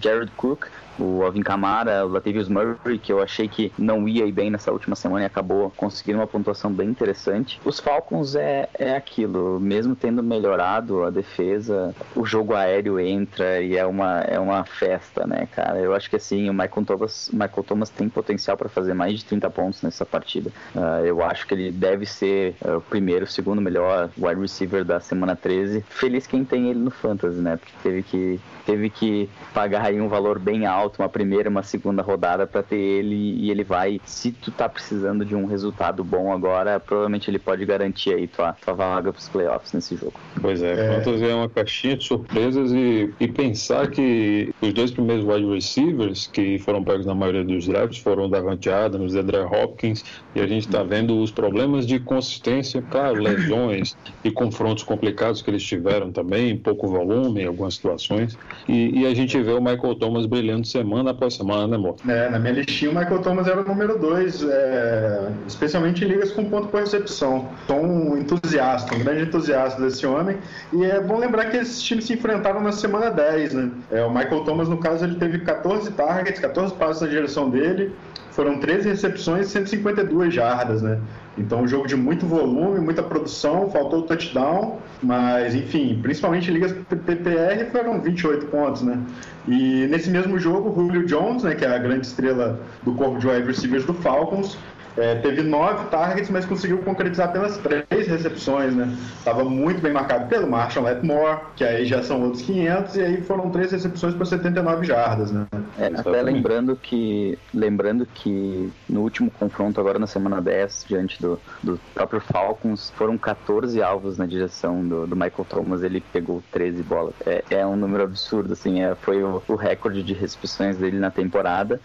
Jared 0.02 0.32
Cook, 0.38 0.66
o 1.00 1.24
Alvin 1.24 1.42
Kamara, 1.42 2.06
o 2.06 2.10
Latavius 2.10 2.50
Murray, 2.50 2.98
que 2.98 3.12
eu 3.12 3.22
achei 3.22 3.48
que 3.48 3.72
não 3.78 4.08
ia 4.08 4.25
ir 4.25 4.32
bem 4.32 4.50
nessa 4.50 4.72
última 4.72 4.96
semana 4.96 5.24
e 5.24 5.25
acabou 5.25 5.72
conseguindo 5.75 6.20
uma 6.20 6.28
pontuação 6.28 6.72
bem 6.72 6.90
interessante. 6.90 7.60
Os 7.64 7.80
Falcons 7.80 8.36
é, 8.36 8.70
é 8.78 8.96
aquilo, 8.96 9.60
mesmo 9.60 9.96
tendo 9.96 10.24
melhorado 10.24 11.04
a 11.04 11.10
defesa, 11.10 11.94
o 12.16 12.25
jogo 12.25 12.54
aéreo 12.54 13.00
entra 13.00 13.62
e 13.62 13.75
é 13.75 13.86
uma, 13.86 14.22
é 14.22 14.40
uma 14.40 14.64
festa, 14.64 15.25
né, 15.25 15.48
cara? 15.56 15.80
Eu 15.80 15.94
acho 15.94 16.10
que 16.10 16.16
assim, 16.16 16.50
o 16.50 16.54
Michael 16.54 16.86
Thomas, 16.86 17.30
Michael 17.32 17.64
Thomas 17.64 17.90
tem 17.90 18.10
potencial 18.10 18.58
para 18.58 18.70
fazer 18.70 18.94
mais 18.94 19.20
de 19.20 19.25
30 19.25 19.50
pontos 19.50 19.82
nessa 19.82 20.06
partida. 20.06 20.52
Uh, 20.75 21.06
eu 21.06 21.24
acho 21.24 21.48
que 21.48 21.54
ele 21.54 21.72
deve 21.72 22.06
ser 22.06 22.56
uh, 22.64 22.78
o 22.78 22.82
primeiro, 22.82 23.25
o 23.25 23.28
segundo 23.28 23.62
melhor 23.62 24.10
wide 24.18 24.42
receiver 24.42 24.84
da 24.84 25.00
semana 25.00 25.36
13. 25.36 25.84
Feliz 25.90 26.28
quem 26.28 26.44
tem 26.44 26.70
ele 26.70 26.80
no 26.80 26.92
Fantasy, 26.92 27.40
né? 27.40 27.58
Porque 27.58 27.74
teve 27.84 28.04
que, 28.04 28.40
teve 28.65 28.89
que 28.89 29.29
pagar 29.53 29.86
aí 29.86 30.01
um 30.01 30.07
valor 30.07 30.39
bem 30.39 30.65
alto 30.65 31.01
uma 31.01 31.10
primeira, 31.10 31.50
uma 31.50 31.63
segunda 31.63 32.01
rodada 32.01 32.48
para 32.48 32.63
ter 32.63 32.75
ele 32.75 33.15
e 33.15 33.51
ele 33.51 33.63
vai, 33.63 34.01
se 34.05 34.31
tu 34.31 34.51
tá 34.51 34.67
precisando 34.67 35.24
de 35.24 35.36
um 35.36 35.45
resultado 35.45 36.03
bom 36.03 36.31
agora, 36.31 36.79
provavelmente 36.79 37.29
ele 37.29 37.39
pode 37.39 37.65
garantir 37.65 38.13
aí 38.13 38.27
tua, 38.27 38.53
tua 38.53 38.74
vaga 38.74 39.12
pros 39.12 39.29
playoffs 39.29 39.74
nesse 39.74 39.95
jogo. 39.95 40.13
Pois 40.41 40.62
é, 40.62 40.74
é. 40.74 41.03
Fantasy 41.03 41.25
é 41.25 41.36
uma 41.36 41.50
caixinha 41.50 41.98
de 41.98 42.03
surpresas 42.03 42.72
e, 42.72 43.13
e 43.19 43.27
pensar 43.27 43.89
que 43.89 44.53
os 44.62 44.74
dois 44.74 44.91
primeiros 44.91 45.25
wide 45.25 45.53
receivers 45.53 46.27
que 46.27 46.57
foram 46.60 46.84
pegos 46.84 47.05
na 47.05 47.13
maioria 47.15 47.43
dos 47.43 47.67
drafts 47.67 48.00
foram 48.00 48.25
o 48.25 48.27
Davante 48.29 48.69
Adams, 48.69 49.15
Andre 49.15 49.38
Hopkins, 49.38 50.03
e 50.34 50.39
a 50.39 50.48
gente 50.48 50.67
está 50.67 50.84
vendo 50.84 51.22
os 51.22 51.31
problemas 51.31 51.86
de 51.86 52.00
consistência, 52.00 52.81
claro, 52.89 53.22
lesões 53.22 53.95
e 54.24 54.31
confrontos 54.31 54.84
complicados 54.84 55.41
que 55.41 55.50
eles 55.50 55.63
tiveram 55.63 56.12
também, 56.12 56.57
pouco 56.57 56.88
volume 56.88 57.41
em 57.41 57.45
algumas 57.45 57.75
situações, 57.75 58.38
e, 58.68 59.02
e 59.02 59.06
a 59.06 59.14
gente 59.14 59.40
vê 59.42 59.52
o 59.52 59.62
Michael 59.62 59.96
Thomas 59.96 60.26
brilhando 60.26 60.66
semana 60.66 61.12
após 61.12 61.36
semana, 61.36 61.68
né, 61.68 61.76
amor? 61.76 61.96
É, 62.08 62.30
na 62.30 62.40
minha 62.40 62.54
listinha 62.54 62.92
o 62.92 62.96
Michael 62.96 63.22
Thomas 63.22 63.48
era 63.48 63.62
o 63.62 63.68
número 63.68 64.00
2, 64.00 64.44
é, 64.44 65.30
especialmente 65.48 66.04
em 66.04 66.08
ligas 66.08 66.32
com 66.32 66.46
ponto 66.46 66.68
por 66.68 66.80
recepção. 66.80 67.48
Sou 67.68 67.78
um 67.78 68.18
entusiasta, 68.18 68.96
um 68.96 69.00
grande 69.00 69.24
entusiasta 69.24 69.82
desse 69.82 70.06
homem, 70.06 70.38
e 70.74 70.84
é 70.84 71.00
bom 71.00 71.18
lembrar 71.18 71.46
que 71.46 71.58
esses 71.58 71.82
times 71.82 72.06
se 72.06 72.14
enfrentaram 72.14 72.62
na 72.62 72.72
semana 72.72 73.10
10, 73.10 73.54
né? 73.54 73.72
É, 73.92 74.04
o 74.04 74.10
Michael 74.10 74.44
Thomas, 74.44 74.68
no 74.68 74.78
caso, 74.78 75.06
ele 75.06 75.16
teve 75.16 75.40
14 75.40 75.92
targets, 75.92 76.40
14 76.40 76.74
passos 76.74 77.02
na 77.02 77.08
direção 77.08 77.50
dele, 77.50 77.92
foram 78.36 78.60
13 78.60 78.89
recepções 78.89 79.48
e 79.48 79.50
152 79.51 80.34
jardas, 80.34 80.82
né? 80.82 81.00
Então, 81.38 81.62
um 81.62 81.68
jogo 81.68 81.88
de 81.88 81.96
muito 81.96 82.25
volume, 82.25 82.82
muita 82.82 83.01
produção, 83.01 83.70
faltou 83.72 84.00
o 84.00 84.01
touchdown, 84.04 84.80
mas, 85.01 85.56
enfim, 85.56 86.00
principalmente 86.01 86.51
ligas 86.51 86.74
PPR 86.74 87.65
foram 87.72 88.01
28 88.01 88.48
pontos, 88.48 88.82
né? 88.82 89.00
E 89.48 89.88
nesse 89.88 90.10
mesmo 90.10 90.38
jogo, 90.38 90.70
o 90.70 90.75
Julio 90.75 91.06
Jones, 91.06 91.44
né, 91.44 91.56
que 91.56 91.63
é 91.63 91.74
a 91.74 91.77
grande 91.77 92.08
estrela 92.08 92.60
do 92.84 92.94
corpo 92.94 93.20
de 93.20 93.27
wide 93.27 93.48
receivers 93.48 93.86
do 93.86 93.94
Falcons, 93.94 94.58
é, 94.98 95.16
teve 95.16 95.42
nove 95.42 95.90
targets, 95.90 96.30
mas 96.30 96.46
conseguiu 96.46 96.78
concretizar 96.80 97.30
apenas 97.30 97.58
três 97.58 98.08
recepções, 98.08 98.74
né? 98.75 98.96
Estava 99.18 99.44
muito 99.44 99.82
bem 99.82 99.92
marcado 99.92 100.28
pelo 100.28 100.50
Marshall 100.50 100.86
Letmore, 100.86 101.40
que 101.56 101.64
aí 101.64 101.86
já 101.86 102.02
são 102.02 102.22
outros 102.24 102.42
500, 102.44 102.96
e 102.96 103.02
aí 103.02 103.22
foram 103.22 103.50
três 103.50 103.72
recepções 103.72 104.14
para 104.14 104.25
79 104.25 104.86
jardas, 104.86 105.32
né? 105.32 105.46
É, 105.78 105.88
até 105.88 106.22
lembrando 106.22 106.75
que, 106.75 107.38
lembrando 107.54 108.06
que 108.06 108.72
no 108.88 109.02
último 109.02 109.30
confronto, 109.32 109.80
agora 109.80 110.00
na 110.00 110.08
semana 110.08 110.42
10, 110.42 110.86
diante 110.88 111.22
do, 111.22 111.40
do 111.62 111.80
próprio 111.94 112.22
Falcons, 112.22 112.92
foram 112.96 113.18
14 113.18 113.82
alvos 113.82 114.18
na 114.18 114.25
direção 114.25 114.88
do, 114.88 115.06
do 115.06 115.16
Michael 115.16 115.46
Thomas, 115.50 115.84
ele 115.84 116.02
pegou 116.14 116.42
13 116.52 116.84
bolas. 116.84 117.14
É, 117.25 117.44
é 117.50 117.66
um 117.66 117.75
número 117.75 118.04
absurdo, 118.04 118.54
assim, 118.54 118.82
é, 118.82 118.96
foi 118.96 119.22
o, 119.22 119.42
o 119.48 119.56
recorde 119.56 120.04
de 120.04 120.14
recepções 120.14 120.78
dele 120.78 121.00
na 121.00 121.12
temporada. 121.12 121.82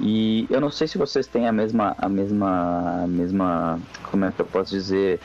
E 0.00 0.46
eu 0.50 0.60
não 0.60 0.70
sei 0.70 0.88
se 0.88 0.98
vocês 0.98 1.26
têm 1.26 1.46
a 1.46 1.52
mesma, 1.52 1.94
a 1.98 2.08
mesma, 2.08 3.04
a 3.04 3.06
mesma, 3.06 3.78
como 4.10 4.24
é 4.24 4.32
que 4.32 4.40
eu 4.40 4.46
posso 4.46 4.70
dizer, 4.70 5.20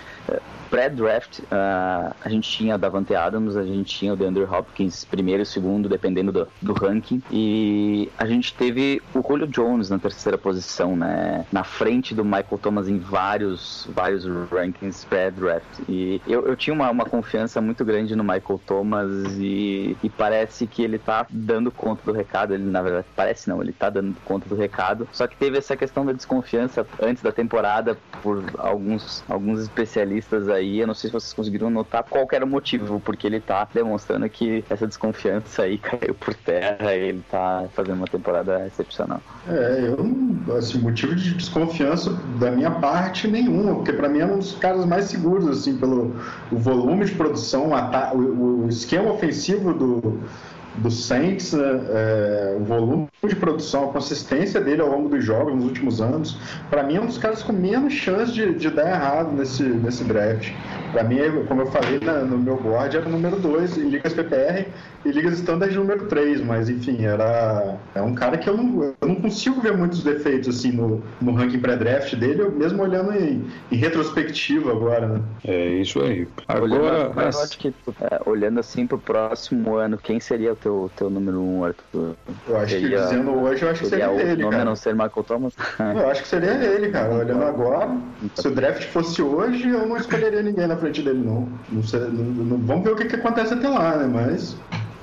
pré-draft, 0.69 1.39
uh, 1.39 2.13
a 2.23 2.29
gente 2.29 2.49
tinha 2.49 2.77
Davante 2.77 3.15
Adams, 3.15 3.57
a 3.57 3.63
gente 3.63 3.95
tinha 3.97 4.13
o 4.13 4.15
DeAndre 4.15 4.43
Hopkins 4.43 5.03
primeiro 5.03 5.43
e 5.43 5.45
segundo, 5.45 5.89
dependendo 5.89 6.31
do, 6.31 6.47
do 6.61 6.73
ranking, 6.73 7.21
e 7.31 8.09
a 8.17 8.25
gente 8.25 8.53
teve 8.53 9.01
o 9.13 9.21
Julio 9.21 9.47
Jones 9.47 9.89
na 9.89 9.97
terceira 9.97 10.37
posição, 10.37 10.95
né, 10.95 11.45
na 11.51 11.63
frente 11.63 12.13
do 12.13 12.23
Michael 12.23 12.59
Thomas 12.61 12.87
em 12.87 12.99
vários, 12.99 13.87
vários 13.93 14.25
rankings 14.49 15.05
pré-draft. 15.05 15.65
E 15.87 16.21
eu, 16.27 16.45
eu 16.45 16.55
tinha 16.55 16.73
uma, 16.73 16.89
uma 16.89 17.05
confiança 17.05 17.59
muito 17.59 17.83
grande 17.83 18.15
no 18.15 18.23
Michael 18.23 18.61
Thomas 18.65 19.09
e, 19.39 19.97
e 20.03 20.09
parece 20.09 20.67
que 20.67 20.83
ele 20.83 20.99
tá 20.99 21.25
dando 21.29 21.71
conta 21.71 22.01
do 22.05 22.11
recado, 22.11 22.53
ele 22.53 22.65
na 22.65 22.81
verdade 22.81 23.07
parece 23.15 23.49
não, 23.49 23.61
ele 23.61 23.73
tá 23.73 23.89
dando 23.89 24.15
conta 24.23 24.47
do 24.47 24.55
recado, 24.55 25.07
só 25.11 25.25
que 25.25 25.35
teve 25.35 25.57
essa 25.57 25.75
questão 25.75 26.05
da 26.05 26.13
desconfiança 26.13 26.85
antes 27.01 27.23
da 27.23 27.31
temporada 27.31 27.97
por 28.21 28.43
alguns, 28.59 29.23
alguns 29.27 29.61
especialistas 29.61 30.18
aí 30.49 30.69
aí, 30.69 30.79
eu 30.79 30.87
não 30.87 30.93
sei 30.93 31.09
se 31.09 31.13
vocês 31.13 31.33
conseguiram 31.33 31.69
notar 31.69 32.03
qual 32.03 32.27
era 32.31 32.45
o 32.45 32.47
motivo, 32.47 32.99
porque 32.99 33.25
ele 33.25 33.39
tá 33.39 33.67
demonstrando 33.73 34.29
que 34.29 34.63
essa 34.69 34.85
desconfiança 34.85 35.63
aí 35.63 35.77
caiu 35.79 36.13
por 36.13 36.33
terra 36.33 36.95
e 36.95 37.09
ele 37.09 37.23
tá 37.29 37.65
fazendo 37.73 37.95
uma 37.95 38.07
temporada 38.07 38.65
excepcional. 38.67 39.21
É, 39.47 39.87
eu, 39.87 40.55
assim, 40.55 40.79
motivo 40.79 41.15
de 41.15 41.33
desconfiança 41.33 42.11
da 42.39 42.51
minha 42.51 42.71
parte 42.71 43.27
nenhuma, 43.27 43.75
porque 43.75 43.93
para 43.93 44.07
mim 44.07 44.19
é 44.19 44.25
um 44.25 44.37
dos 44.37 44.53
caras 44.53 44.85
mais 44.85 45.05
seguros, 45.05 45.47
assim, 45.47 45.77
pelo 45.77 46.15
o 46.51 46.57
volume 46.57 47.05
de 47.05 47.11
produção, 47.13 47.71
o, 48.13 48.63
o 48.65 48.69
esquema 48.69 49.11
ofensivo 49.11 49.73
do 49.73 50.19
do 50.81 50.91
Saints, 50.91 51.53
né, 51.53 51.81
é, 51.89 52.57
o 52.59 52.63
volume 52.63 53.07
de 53.27 53.35
produção, 53.35 53.89
a 53.89 53.93
consistência 53.93 54.61
dele 54.61 54.81
ao 54.81 54.89
longo 54.89 55.09
dos 55.09 55.23
jogos 55.23 55.53
nos 55.53 55.65
últimos 55.65 56.01
anos, 56.01 56.37
para 56.69 56.83
mim 56.83 56.95
é 56.95 57.01
um 57.01 57.05
dos 57.05 57.17
caras 57.17 57.43
com 57.43 57.53
menos 57.53 57.93
chance 57.93 58.31
de, 58.31 58.53
de 58.53 58.69
dar 58.69 58.89
errado 58.89 59.31
nesse, 59.31 59.63
nesse 59.63 60.03
draft. 60.03 60.51
Para 60.91 61.03
mim, 61.03 61.17
como 61.47 61.61
eu 61.61 61.67
falei 61.67 61.99
na, 61.99 62.21
no 62.21 62.37
meu 62.37 62.57
board, 62.57 62.97
era 62.97 63.05
o 63.05 63.09
número 63.11 63.35
2 63.37 63.77
em 63.77 63.89
ligas 63.89 64.13
PPR 64.13 64.65
e 65.05 65.11
ligas 65.11 65.33
standard 65.35 65.75
número 65.75 66.07
3, 66.07 66.41
mas 66.41 66.69
enfim, 66.69 67.05
era 67.05 67.77
é 67.95 68.01
um 68.01 68.13
cara 68.13 68.37
que 68.37 68.49
eu 68.49 68.57
não, 68.57 68.83
eu 68.83 69.07
não 69.07 69.15
consigo 69.15 69.61
ver 69.61 69.75
muitos 69.75 70.03
defeitos 70.03 70.57
assim 70.57 70.71
no, 70.71 71.01
no 71.21 71.33
ranking 71.33 71.59
pré-draft 71.59 72.15
dele, 72.15 72.49
mesmo 72.49 72.81
olhando 72.81 73.13
em, 73.13 73.45
em, 73.71 73.75
retrospectiva 73.75 74.71
agora, 74.71 75.07
né? 75.07 75.21
É 75.45 75.67
isso 75.75 76.01
aí. 76.01 76.27
Agora, 76.47 76.63
olhando, 76.63 77.11
mas... 77.15 77.35
acho 77.37 77.57
que, 77.57 77.73
é, 78.01 78.21
olhando 78.25 78.59
assim 78.59 78.85
pro 78.85 78.97
próximo 78.97 79.75
ano, 79.75 79.97
quem 79.97 80.19
seria 80.19 80.53
o 80.53 80.55
teu, 80.55 80.68
teu 80.95 81.09
número 81.09 81.39
1, 81.39 81.57
um, 81.57 81.63
Arthur? 81.63 82.15
Eu 82.47 82.57
acho 82.57 82.73
seria, 82.73 82.97
que 82.97 83.03
dizendo 83.03 83.31
hoje, 83.31 83.63
eu 83.63 83.69
acho 83.69 83.81
que 83.81 83.89
seria, 83.89 84.09
seria 84.09 84.21
ele, 84.21 84.41
nome 84.41 84.55
cara. 84.55 84.65
não 84.65 84.75
ser 84.75 84.93
Michael 84.93 85.23
Thomas? 85.27 85.53
eu 85.79 86.09
acho 86.09 86.21
que 86.21 86.27
seria 86.27 86.53
ele, 86.53 86.89
cara. 86.89 87.13
Olhando 87.13 87.43
agora, 87.43 87.97
se 88.35 88.47
o 88.47 88.51
draft 88.51 88.83
fosse 88.85 89.21
hoje, 89.21 89.69
eu 89.69 89.87
não 89.87 89.97
escolheria 89.97 90.41
ninguém 90.41 90.67
na 90.67 90.77
frente 90.77 91.01
dele, 91.01 91.23
não. 91.25 91.47
não, 91.71 91.83
sei, 91.83 91.99
não, 91.99 92.23
não 92.23 92.57
vamos 92.57 92.83
ver 92.83 92.91
o 92.91 92.95
que, 92.95 93.05
que 93.05 93.15
acontece 93.15 93.53
até 93.53 93.67
lá, 93.67 93.97
né? 93.97 94.07
Mas. 94.07 94.55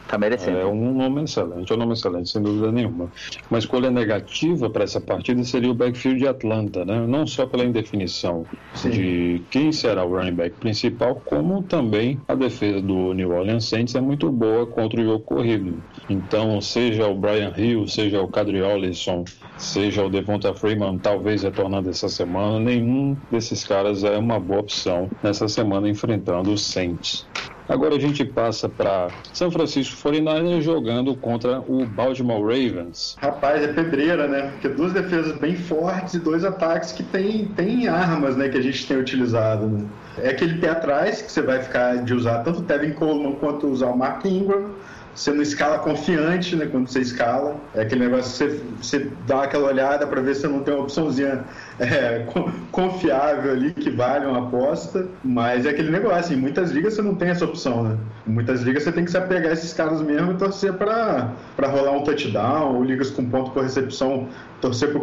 Tá 0.09 0.17
merecendo. 0.17 0.59
É 0.59 0.67
um 0.67 0.95
nome 0.95 1.25
excelente, 1.25 1.73
é 1.73 1.75
um 1.75 1.79
nome 1.79 1.93
excelente, 1.95 2.31
sem 2.31 2.41
dúvida 2.41 2.71
nenhuma. 2.71 3.11
Uma 3.51 3.59
escolha 3.59 3.91
negativa 3.91 4.71
para 4.71 4.85
essa 4.85 5.01
partida 5.01 5.43
seria 5.43 5.71
o 5.71 5.75
backfield 5.75 6.21
de 6.21 6.29
Atlanta, 6.29 6.85
né? 6.85 7.05
Não 7.07 7.27
só 7.27 7.47
pela 7.47 7.65
indefinição 7.65 8.47
Sim. 8.75 8.91
de 8.91 9.43
quem 9.51 9.73
será 9.73 10.05
o 10.05 10.17
running 10.17 10.35
back 10.35 10.57
principal, 10.57 11.21
como 11.25 11.63
também 11.63 12.21
a 12.29 12.35
defesa 12.35 12.81
do 12.81 13.13
New 13.13 13.31
Orleans 13.31 13.65
Saints 13.65 13.95
é 13.95 14.01
muito 14.01 14.31
boa 14.31 14.67
contra 14.67 15.01
o 15.01 15.05
jogo 15.05 15.25
corrido. 15.25 15.83
Então, 16.09 16.61
seja 16.61 17.09
o 17.09 17.15
Brian 17.15 17.53
Hill, 17.57 17.89
seja 17.89 18.23
o 18.23 18.29
Cadri 18.29 18.63
Ollison, 18.63 19.25
seja 19.57 20.05
o 20.05 20.09
Devonta 20.09 20.55
Freeman, 20.55 20.99
talvez 20.99 21.43
retornando 21.43 21.91
essa 21.91 22.09
semana, 22.09 22.61
nenhum 22.61 23.17
desses 23.31 23.65
caras 23.65 24.05
é 24.05 24.17
uma 24.17 24.39
boa 24.39 24.61
opção 24.61 25.11
nessa 25.23 25.49
semana 25.49 25.89
enfrentando 25.89 26.53
os 26.53 26.65
Saints. 26.65 27.27
Agora 27.69 27.97
a 27.97 27.99
gente 27.99 28.25
passa 28.25 28.69
para 28.69 29.09
São 29.33 29.51
Francisco 29.51 29.97
49ers 30.09 30.63
jogando 30.63 31.17
contra 31.17 31.61
o 31.61 31.85
Baltimore 31.85 32.43
Ravens. 32.43 33.17
Rapaz, 33.21 33.63
é 33.63 33.69
pedreira, 33.69 34.29
né? 34.29 34.51
Porque 34.53 34.69
duas 34.69 34.93
defesas 34.93 35.37
bem 35.39 35.57
fortes 35.57 36.15
e 36.15 36.19
dois 36.21 36.45
ataques 36.45 36.93
que 36.93 37.03
tem, 37.03 37.47
tem 37.47 37.89
armas, 37.89 38.37
né, 38.37 38.49
que 38.49 38.57
a 38.57 38.63
gente 38.63 38.87
tem 38.87 38.97
utilizado. 38.97 39.67
Né? 39.67 39.85
É 40.19 40.31
aquele 40.31 40.59
pé 40.59 40.71
atrás 40.71 41.21
que 41.21 41.31
você 41.31 41.43
vai 41.43 41.61
ficar 41.61 42.05
de 42.05 42.15
usar 42.15 42.39
tanto 42.45 42.61
o 42.61 42.63
Tevin 42.63 42.93
Coleman 42.93 43.33
quanto 43.35 43.67
usar 43.67 43.89
o 43.89 43.99
Mark 43.99 44.25
Ingram 44.25 44.71
você 45.17 45.33
não 45.33 45.41
escala 45.41 45.79
confiante, 45.79 46.55
né? 46.55 46.67
Quando 46.67 46.89
você 46.89 47.01
escala, 47.01 47.57
é 47.75 47.81
aquele 47.81 48.05
negócio 48.05 48.31
você, 48.31 48.61
você 48.83 49.11
dá 49.27 49.45
aquela 49.45 49.69
olhada 49.69 50.07
para 50.07 50.21
ver 50.21 50.37
se 50.37 50.47
não 50.47 50.61
tem 50.61 50.75
uma 50.75 50.83
opçãozinha 50.83 51.43
é, 51.81 52.27
confiável 52.71 53.53
ali 53.53 53.73
que 53.73 53.89
vale 53.89 54.27
uma 54.27 54.47
aposta. 54.47 55.09
Mas 55.25 55.65
é 55.65 55.71
aquele 55.71 55.91
negócio, 55.91 56.37
em 56.37 56.37
muitas 56.37 56.71
ligas 56.71 56.95
você 56.95 57.03
não 57.03 57.15
tem 57.15 57.31
essa 57.31 57.47
opção, 57.47 57.83
né? 57.83 57.97
Em 58.29 58.31
muitas 58.31 58.61
ligas 58.61 58.83
você 58.83 58.93
tem 58.93 59.07
que 59.07 59.11
se 59.11 59.17
apegar 59.17 59.49
a 59.49 59.53
esses 59.55 59.73
caras 59.73 60.03
mesmo 60.03 60.33
e 60.33 60.35
torcer 60.35 60.75
para 60.75 61.33
rolar 61.59 61.93
um 61.93 62.05
touchdown, 62.05 62.77
ou 62.77 62.85
ligas 62.85 63.11
com 63.11 63.25
ponto 63.25 63.53
por 63.53 63.63
recepção, 63.63 64.29
torcer 64.61 64.93
para 64.93 65.01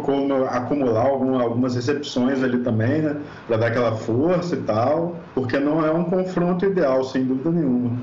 acumular 0.56 1.06
algum, 1.06 1.40
algumas 1.40 1.74
recepções 1.74 2.40
ali 2.40 2.58
também, 2.58 3.02
né? 3.02 3.16
Para 3.48 3.56
dar 3.56 3.66
aquela 3.66 3.96
força 3.96 4.54
e 4.54 4.60
tal, 4.60 5.16
porque 5.34 5.58
não 5.58 5.84
é 5.84 5.90
um 5.90 6.04
confronto 6.04 6.64
ideal, 6.64 7.02
sem 7.02 7.24
dúvida 7.24 7.50
nenhuma. 7.50 7.98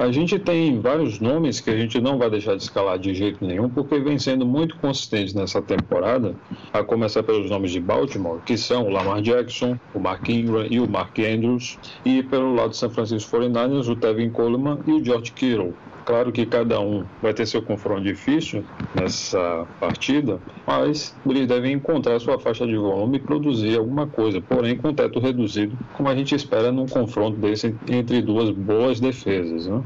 A 0.00 0.10
gente 0.10 0.38
tem 0.38 0.80
vários 0.80 1.20
nomes 1.20 1.60
que 1.60 1.68
a 1.68 1.76
gente 1.76 2.00
não 2.00 2.16
vai 2.16 2.30
deixar 2.30 2.56
de 2.56 2.62
escalar 2.62 2.98
de 2.98 3.12
jeito 3.12 3.44
nenhum, 3.46 3.68
porque 3.68 4.00
vem 4.00 4.18
sendo 4.18 4.46
muito 4.46 4.74
consistente 4.78 5.36
nessa 5.36 5.60
temporada, 5.60 6.38
a 6.72 6.82
começar 6.82 7.22
pelos 7.22 7.50
nomes 7.50 7.70
de 7.70 7.80
Baltimore, 7.80 8.42
que 8.42 8.56
são 8.56 8.84
o 8.84 8.88
Lamar 8.88 9.20
Jackson, 9.20 9.78
o 9.92 10.00
Mark 10.00 10.26
Ingram 10.26 10.66
e 10.70 10.80
o 10.80 10.88
Mark 10.88 11.18
Andrews, 11.18 11.78
e 12.02 12.22
pelo 12.22 12.54
lado 12.54 12.70
de 12.70 12.78
São 12.78 12.88
Francisco 12.88 13.36
49ers, 13.36 13.88
o 13.88 13.96
Tevin 13.96 14.30
Coleman 14.32 14.82
e 14.86 14.92
o 14.92 15.04
George 15.04 15.32
Kittle. 15.34 15.78
Claro 16.10 16.32
que 16.32 16.44
cada 16.44 16.80
um 16.80 17.06
vai 17.22 17.32
ter 17.32 17.46
seu 17.46 17.62
confronto 17.62 18.02
difícil 18.02 18.64
nessa 18.96 19.64
partida, 19.78 20.40
mas 20.66 21.14
eles 21.24 21.46
devem 21.46 21.74
encontrar 21.74 22.18
sua 22.18 22.36
faixa 22.36 22.66
de 22.66 22.76
volume 22.76 23.18
e 23.18 23.20
produzir 23.20 23.78
alguma 23.78 24.08
coisa, 24.08 24.40
porém 24.40 24.76
com 24.76 24.92
teto 24.92 25.20
reduzido, 25.20 25.78
como 25.92 26.08
a 26.08 26.16
gente 26.16 26.34
espera 26.34 26.72
num 26.72 26.86
confronto 26.86 27.36
desse 27.36 27.76
entre 27.88 28.20
duas 28.22 28.50
boas 28.50 28.98
defesas. 28.98 29.68
Né? 29.68 29.80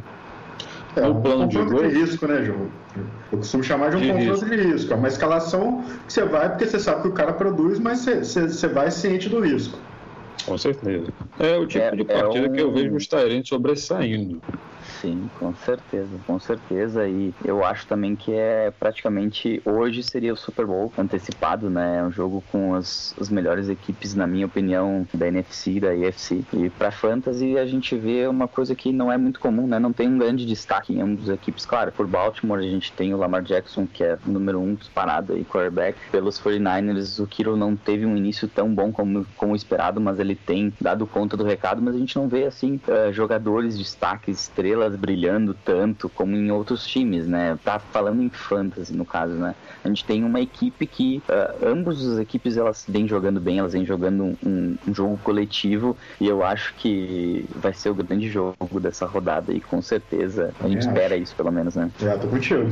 É, 0.97 1.07
um 1.07 1.21
plano 1.21 1.47
de, 1.47 1.63
de 1.63 1.89
risco, 1.89 2.27
né, 2.27 2.43
João? 2.43 2.69
Eu 3.31 3.39
costumo 3.39 3.63
chamar 3.63 3.91
de 3.91 3.97
um 3.97 4.01
de 4.01 4.07
confronto 4.07 4.47
risco. 4.47 4.57
de 4.57 4.73
risco. 4.73 4.93
É 4.95 4.97
uma 4.97 5.09
escalação 5.09 5.85
que 6.07 6.13
você 6.15 6.25
vai 6.25 6.49
porque 6.49 6.65
você 6.65 6.79
sabe 6.79 7.03
que 7.03 7.09
o 7.09 7.13
cara 7.13 7.35
produz, 7.35 7.79
mas 7.79 7.99
você, 7.99 8.25
você, 8.25 8.49
você 8.49 8.69
vai 8.69 8.91
ciente 8.91 9.29
do 9.29 9.41
risco. 9.41 9.79
Com 10.47 10.57
certeza. 10.57 11.07
É 11.39 11.59
o 11.59 11.67
tipo 11.67 11.85
é, 11.85 11.91
de 11.91 12.05
partida 12.05 12.47
é 12.47 12.49
um... 12.49 12.53
que 12.53 12.63
eu 12.63 12.73
vejo 12.73 12.97
os 12.97 13.07
Tyrants 13.07 13.47
sobressaindo. 13.47 14.41
Sim, 15.01 15.29
com 15.39 15.55
certeza, 15.55 16.11
com 16.27 16.39
certeza. 16.39 17.09
E 17.09 17.35
eu 17.45 17.65
acho 17.65 17.87
também 17.87 18.15
que 18.15 18.33
é 18.33 18.71
praticamente 18.71 19.61
hoje 19.65 20.03
seria 20.03 20.33
o 20.33 20.37
Super 20.37 20.67
Bowl 20.67 20.93
antecipado, 20.97 21.69
né? 21.69 21.99
É 21.99 22.03
um 22.03 22.11
jogo 22.11 22.43
com 22.51 22.75
as, 22.75 23.15
as 23.21 23.29
melhores 23.29 23.69
equipes, 23.69 24.15
na 24.15 24.27
minha 24.27 24.47
opinião, 24.47 25.07
da 25.13 25.27
NFC 25.27 25.73
e 25.73 25.81
da 25.81 25.95
EFC. 25.95 26.45
E 26.53 26.71
para 26.71 26.91
Fantasy 26.91 27.59
a 27.59 27.67
gente 27.67 27.97
vê 27.97 28.27
uma 28.27 28.49
coisa 28.49 28.75
que 28.75 28.93
não 28.93 29.11
é 29.11 29.17
muito 29.17 29.41
comum, 29.41 29.67
né? 29.67 29.79
Não 29.79 29.93
tem 29.93 30.09
um 30.09 30.19
grande 30.19 30.47
destaque 30.47 30.93
em 30.93 31.01
ambas 31.01 31.29
as 31.29 31.35
equipes. 31.35 31.67
Claro, 31.67 31.93
por 31.93 32.07
Baltimore 32.07 32.59
a 32.59 32.63
gente 32.63 32.93
tem 32.93 33.13
o 33.13 33.17
Lamar 33.17 33.43
Jackson, 33.43 33.87
que 33.87 34.05
é 34.05 34.19
o 34.27 34.31
número 34.31 34.61
um 34.61 34.75
disparado 34.75 35.37
e 35.37 35.45
quarterback. 35.45 35.99
Pelos 36.11 36.41
49ers, 36.41 37.23
o 37.23 37.27
Kiro 37.27 37.57
não 37.57 37.77
teve 37.77 38.07
um 38.07 38.17
início 38.17 38.49
tão 38.49 38.75
bom 38.75 38.93
como, 38.93 39.27
como 39.37 39.57
esperado, 39.57 40.01
mas 40.01 40.19
ele 40.19 40.35
tem 40.35 40.73
dado 40.81 41.07
conta 41.07 41.37
do 41.37 41.45
recado. 41.45 41.83
Mas 41.83 41.95
a 41.95 41.99
gente 41.99 42.17
não 42.17 42.29
vê, 42.29 42.45
assim, 42.45 42.81
uh, 42.89 43.13
jogadores, 43.13 43.77
destaques, 43.77 44.43
estrelas 44.43 44.84
brilhando 44.91 45.55
tanto 45.55 46.09
como 46.09 46.37
em 46.37 46.51
outros 46.51 46.87
times, 46.87 47.27
né? 47.27 47.59
Tá 47.65 47.79
falando 47.79 48.23
em 48.23 48.31
fantasy 48.31 48.95
no 48.95 49.05
caso, 49.05 49.35
né? 49.35 49.55
A 49.83 49.89
gente 49.89 50.05
tem 50.05 50.25
uma 50.25 50.41
equipe 50.41 50.87
que 50.87 51.23
uh, 51.29 51.67
ambas 51.67 52.05
as 52.05 52.19
equipes 52.19 52.57
elas 52.57 52.85
vêm 52.89 53.07
jogando 53.07 53.41
bem, 53.41 53.59
elas 53.59 53.73
vêm 53.73 53.85
jogando 53.85 54.37
um, 54.45 54.77
um, 54.87 54.95
jogo 54.95 55.19
coletivo 55.23 55.97
e 56.21 56.29
eu 56.29 56.45
acho 56.45 56.75
que 56.77 57.45
vai 57.55 57.73
ser 57.73 57.91
o 57.91 57.95
grande 57.95 58.29
jogo 58.29 58.81
dessa 58.81 59.07
rodada 59.07 59.53
e 59.53 59.61
com 59.61 59.81
certeza 59.83 60.53
a 60.61 60.69
gente 60.69 60.87
é, 60.87 60.91
espera 60.91 61.17
isso 61.17 61.35
pelo 61.35 61.51
menos, 61.51 61.75
né? 61.75 61.91
Já 61.99 62.19
tô 62.19 62.29
contigo. 62.29 62.69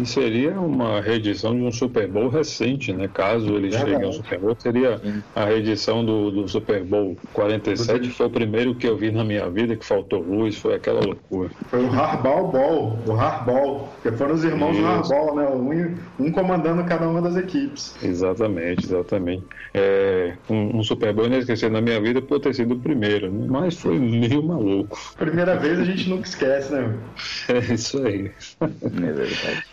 E 0.00 0.06
seria 0.06 0.58
uma 0.58 1.00
reedição 1.00 1.54
de 1.54 1.62
um 1.62 1.72
Super 1.72 2.08
Bowl 2.08 2.28
recente, 2.28 2.92
né? 2.92 3.08
Caso 3.12 3.54
eles 3.54 3.74
cheguem 3.74 4.04
ao 4.04 4.12
Super 4.12 4.38
Bowl, 4.38 4.56
seria 4.58 5.00
a 5.34 5.44
reedição 5.44 6.04
do, 6.04 6.30
do 6.30 6.48
Super 6.48 6.82
Bowl 6.82 7.16
47. 7.32 8.10
Foi 8.10 8.26
o 8.26 8.30
primeiro 8.30 8.74
que 8.74 8.86
eu 8.86 8.96
vi 8.96 9.10
na 9.10 9.24
minha 9.24 9.48
vida 9.50 9.76
que 9.76 9.84
faltou 9.84 10.20
luz, 10.20 10.56
foi 10.56 10.74
aquela 10.74 11.00
loucura. 11.00 11.50
Foi 11.68 11.84
o 11.84 11.90
Harball 11.92 12.48
Ball, 12.48 12.98
o 13.06 13.12
Harball, 13.12 13.92
que 14.02 14.10
foram 14.12 14.34
os 14.34 14.44
irmãos 14.44 14.76
Isso. 14.76 14.86
Harball, 14.86 15.36
né? 15.36 15.46
Um, 15.48 16.26
um, 16.26 16.32
comandando 16.32 16.84
cada 16.84 17.08
uma 17.08 17.20
das 17.20 17.36
equipes. 17.36 17.94
Exatamente, 18.02 18.86
exatamente. 18.86 19.44
É, 19.74 20.34
um, 20.48 20.78
um 20.78 20.82
Super 20.82 21.12
Bowl 21.12 21.26
inesquecido 21.26 21.72
na 21.72 21.80
minha 21.80 22.00
vida 22.00 22.20
por 22.22 22.40
ter 22.40 22.54
sido 22.54 22.74
o 22.74 22.78
primeiro, 22.78 23.30
né? 23.30 23.46
mas 23.48 23.78
foi 23.78 23.98
meio 23.98 24.42
maluco. 24.42 24.98
Primeira 25.16 25.56
vez 25.56 25.78
a 25.78 25.84
gente 25.84 26.08
nunca 26.08 26.26
esquece, 26.26 26.72
né? 26.72 26.94
É 27.48 27.74
isso 27.74 28.04
aí. 28.06 28.30
É 28.60 29.12
verdade. 29.12 29.64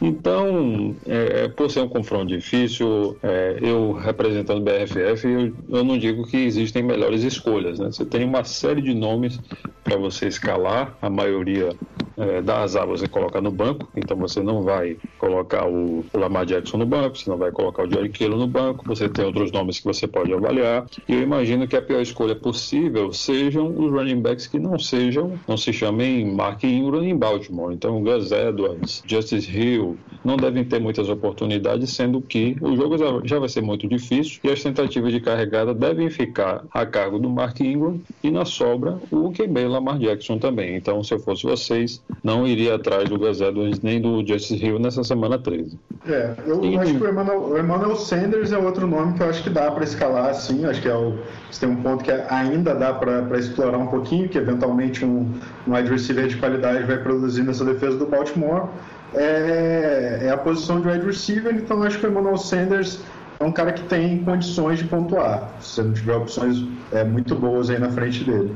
Então, 0.00 0.94
é, 1.06 1.44
é, 1.44 1.48
por 1.48 1.70
ser 1.70 1.80
um 1.80 1.88
confronto 1.88 2.26
difícil, 2.26 3.16
é, 3.22 3.58
eu 3.60 3.92
representando 3.92 4.58
o 4.58 4.62
BRFF, 4.62 5.28
eu, 5.28 5.52
eu, 5.68 5.84
não 5.84 5.98
digo 5.98 6.26
que 6.26 6.36
existem 6.36 6.82
melhores 6.82 7.22
escolhas. 7.22 7.78
Né? 7.78 7.86
Você 7.86 8.04
tem 8.04 8.24
uma 8.24 8.44
série 8.44 8.82
de 8.82 8.94
nomes 8.94 9.40
para 9.86 9.96
você 9.96 10.26
escalar, 10.26 10.96
a 11.00 11.08
maioria 11.08 11.70
é, 12.16 12.42
da 12.42 12.62
azar 12.62 12.86
você 12.86 13.06
coloca 13.06 13.40
no 13.40 13.52
banco, 13.52 13.88
então 13.94 14.16
você 14.16 14.42
não 14.42 14.62
vai 14.62 14.96
colocar 15.16 15.68
o, 15.68 16.04
Lamar 16.12 16.44
Jackson 16.44 16.78
no 16.78 16.86
banco, 16.86 17.16
você 17.16 17.30
não 17.30 17.36
vai 17.36 17.52
colocar 17.52 17.84
o 17.84 17.90
Joey 17.90 18.08
Kittle 18.08 18.36
no 18.36 18.48
banco, 18.48 18.84
você 18.84 19.08
tem 19.08 19.24
outros 19.24 19.52
nomes 19.52 19.78
que 19.78 19.84
você 19.84 20.08
pode 20.08 20.32
avaliar, 20.32 20.86
e 21.08 21.14
eu 21.14 21.22
imagino 21.22 21.68
que 21.68 21.76
a 21.76 21.82
pior 21.82 22.00
escolha 22.00 22.34
possível 22.34 23.12
sejam 23.12 23.68
os 23.68 23.92
running 23.92 24.20
backs 24.20 24.48
que 24.48 24.58
não 24.58 24.76
sejam, 24.76 25.38
não 25.46 25.56
se 25.56 25.72
chamem 25.72 26.34
Mark 26.34 26.64
Ingram 26.64 27.04
em 27.04 27.16
Baltimore, 27.16 27.72
então 27.72 28.02
Gus 28.02 28.32
Edwards, 28.32 29.04
Justice 29.06 29.48
Hill, 29.48 29.96
não 30.24 30.36
devem 30.36 30.64
ter 30.64 30.80
muitas 30.80 31.08
oportunidades, 31.08 31.90
sendo 31.90 32.20
que 32.20 32.56
o 32.60 32.74
jogo 32.74 32.96
já 33.24 33.38
vai 33.38 33.48
ser 33.48 33.60
muito 33.60 33.86
difícil 33.86 34.40
e 34.42 34.48
as 34.48 34.60
tentativas 34.60 35.12
de 35.12 35.20
carregada 35.20 35.72
devem 35.72 36.10
ficar 36.10 36.64
a 36.72 36.84
cargo 36.84 37.18
do 37.18 37.30
Mark 37.30 37.60
Ingram 37.60 38.00
e 38.24 38.30
na 38.30 38.44
sobra 38.44 38.98
o 39.12 39.30
QB 39.30 39.75
Lamar 39.76 39.98
Jackson 39.98 40.38
também. 40.38 40.76
Então, 40.76 41.02
se 41.02 41.14
eu 41.14 41.18
fosse 41.18 41.44
vocês, 41.44 42.02
não 42.22 42.46
iria 42.46 42.74
atrás 42.74 43.08
do 43.08 43.18
Gus 43.18 43.40
Edwards 43.40 43.80
nem 43.80 44.00
do 44.00 44.26
Justice 44.26 44.64
Hill 44.64 44.78
nessa 44.78 45.04
semana 45.04 45.38
13. 45.38 45.78
É, 46.06 46.34
eu 46.46 46.64
e... 46.64 46.78
acho 46.78 46.94
que 46.94 47.02
o 47.02 47.08
Emmanuel, 47.08 47.40
o 47.40 47.58
Emmanuel, 47.58 47.96
Sanders 47.96 48.52
é 48.52 48.58
outro 48.58 48.86
nome 48.86 49.14
que 49.14 49.22
eu 49.22 49.28
acho 49.28 49.42
que 49.42 49.50
dá 49.50 49.70
para 49.70 49.84
escalar 49.84 50.30
assim, 50.30 50.64
acho 50.64 50.80
que 50.80 50.88
é 50.88 50.94
o, 50.94 51.18
tem 51.58 51.68
um 51.68 51.76
ponto 51.76 52.04
que 52.04 52.10
ainda 52.10 52.74
dá 52.74 52.92
para 52.92 53.38
explorar 53.38 53.78
um 53.78 53.86
pouquinho, 53.86 54.28
que 54.28 54.38
eventualmente 54.38 55.04
um, 55.04 55.32
um 55.66 55.74
wide 55.74 55.90
receiver 55.90 56.26
de 56.26 56.36
qualidade 56.36 56.84
vai 56.84 56.98
produzir 56.98 57.42
nessa 57.42 57.64
defesa 57.64 57.96
do 57.98 58.06
Baltimore. 58.06 58.68
É, 59.14 60.20
é 60.24 60.30
a 60.30 60.36
posição 60.36 60.80
de 60.80 60.88
wide 60.88 61.06
receiver, 61.06 61.54
então 61.54 61.82
acho 61.82 61.98
que 61.98 62.06
o 62.06 62.10
Emmanuel 62.10 62.36
Sanders 62.36 63.00
é 63.38 63.44
um 63.44 63.52
cara 63.52 63.72
que 63.72 63.82
tem 63.84 64.22
condições 64.24 64.78
de 64.78 64.84
pontuar, 64.84 65.50
se 65.60 65.74
você 65.74 65.82
não 65.82 65.92
tiver 65.92 66.16
opções 66.16 66.64
é, 66.92 67.04
muito 67.04 67.34
boas 67.34 67.70
aí 67.70 67.78
na 67.78 67.90
frente 67.90 68.24
dele. 68.24 68.54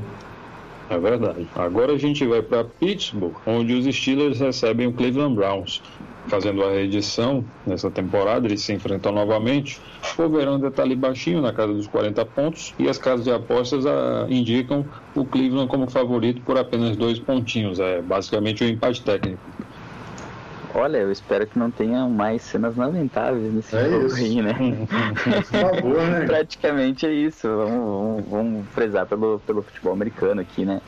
É 0.91 0.99
verdade. 0.99 1.47
Agora 1.55 1.93
a 1.93 1.97
gente 1.97 2.25
vai 2.25 2.41
para 2.41 2.65
Pittsburgh, 2.65 3.33
onde 3.47 3.73
os 3.73 3.95
Steelers 3.95 4.41
recebem 4.41 4.87
o 4.87 4.91
Cleveland 4.91 5.35
Browns. 5.35 5.81
Fazendo 6.27 6.63
a 6.65 6.69
reedição 6.69 7.45
nessa 7.65 7.89
temporada, 7.89 8.45
eles 8.45 8.61
se 8.61 8.73
enfrentam 8.73 9.13
novamente. 9.13 9.79
O 10.17 10.27
verão 10.27 10.55
ainda 10.55 10.67
está 10.67 10.83
ali 10.83 10.95
baixinho, 10.95 11.41
na 11.41 11.53
casa 11.53 11.73
dos 11.73 11.87
40 11.87 12.25
pontos, 12.25 12.73
e 12.77 12.89
as 12.89 12.97
casas 12.97 13.23
de 13.23 13.31
apostas 13.31 13.85
ah, 13.85 14.27
indicam 14.29 14.85
o 15.15 15.23
Cleveland 15.23 15.69
como 15.69 15.89
favorito 15.89 16.41
por 16.41 16.57
apenas 16.57 16.97
dois 16.97 17.17
pontinhos. 17.19 17.79
É 17.79 18.01
basicamente 18.01 18.61
um 18.61 18.67
empate 18.67 19.01
técnico. 19.01 19.41
Olha, 20.73 20.97
eu 20.97 21.11
espero 21.11 21.45
que 21.45 21.59
não 21.59 21.69
tenha 21.69 22.07
mais 22.07 22.41
cenas 22.41 22.75
lamentáveis 22.75 23.53
nesse 23.53 23.75
é 23.75 23.89
jogo 23.89 24.05
isso. 24.07 24.15
aí, 24.15 24.41
né? 24.41 24.53
Por 25.23 25.43
favor, 25.43 26.01
né? 26.01 26.25
Praticamente 26.27 27.05
é 27.05 27.11
isso. 27.11 27.47
Vamos, 27.47 27.71
vamos, 27.71 28.25
vamos 28.29 28.69
prezar 28.69 29.05
pelo, 29.05 29.39
pelo 29.39 29.61
futebol 29.61 29.93
americano 29.93 30.41
aqui, 30.41 30.65
né? 30.65 30.81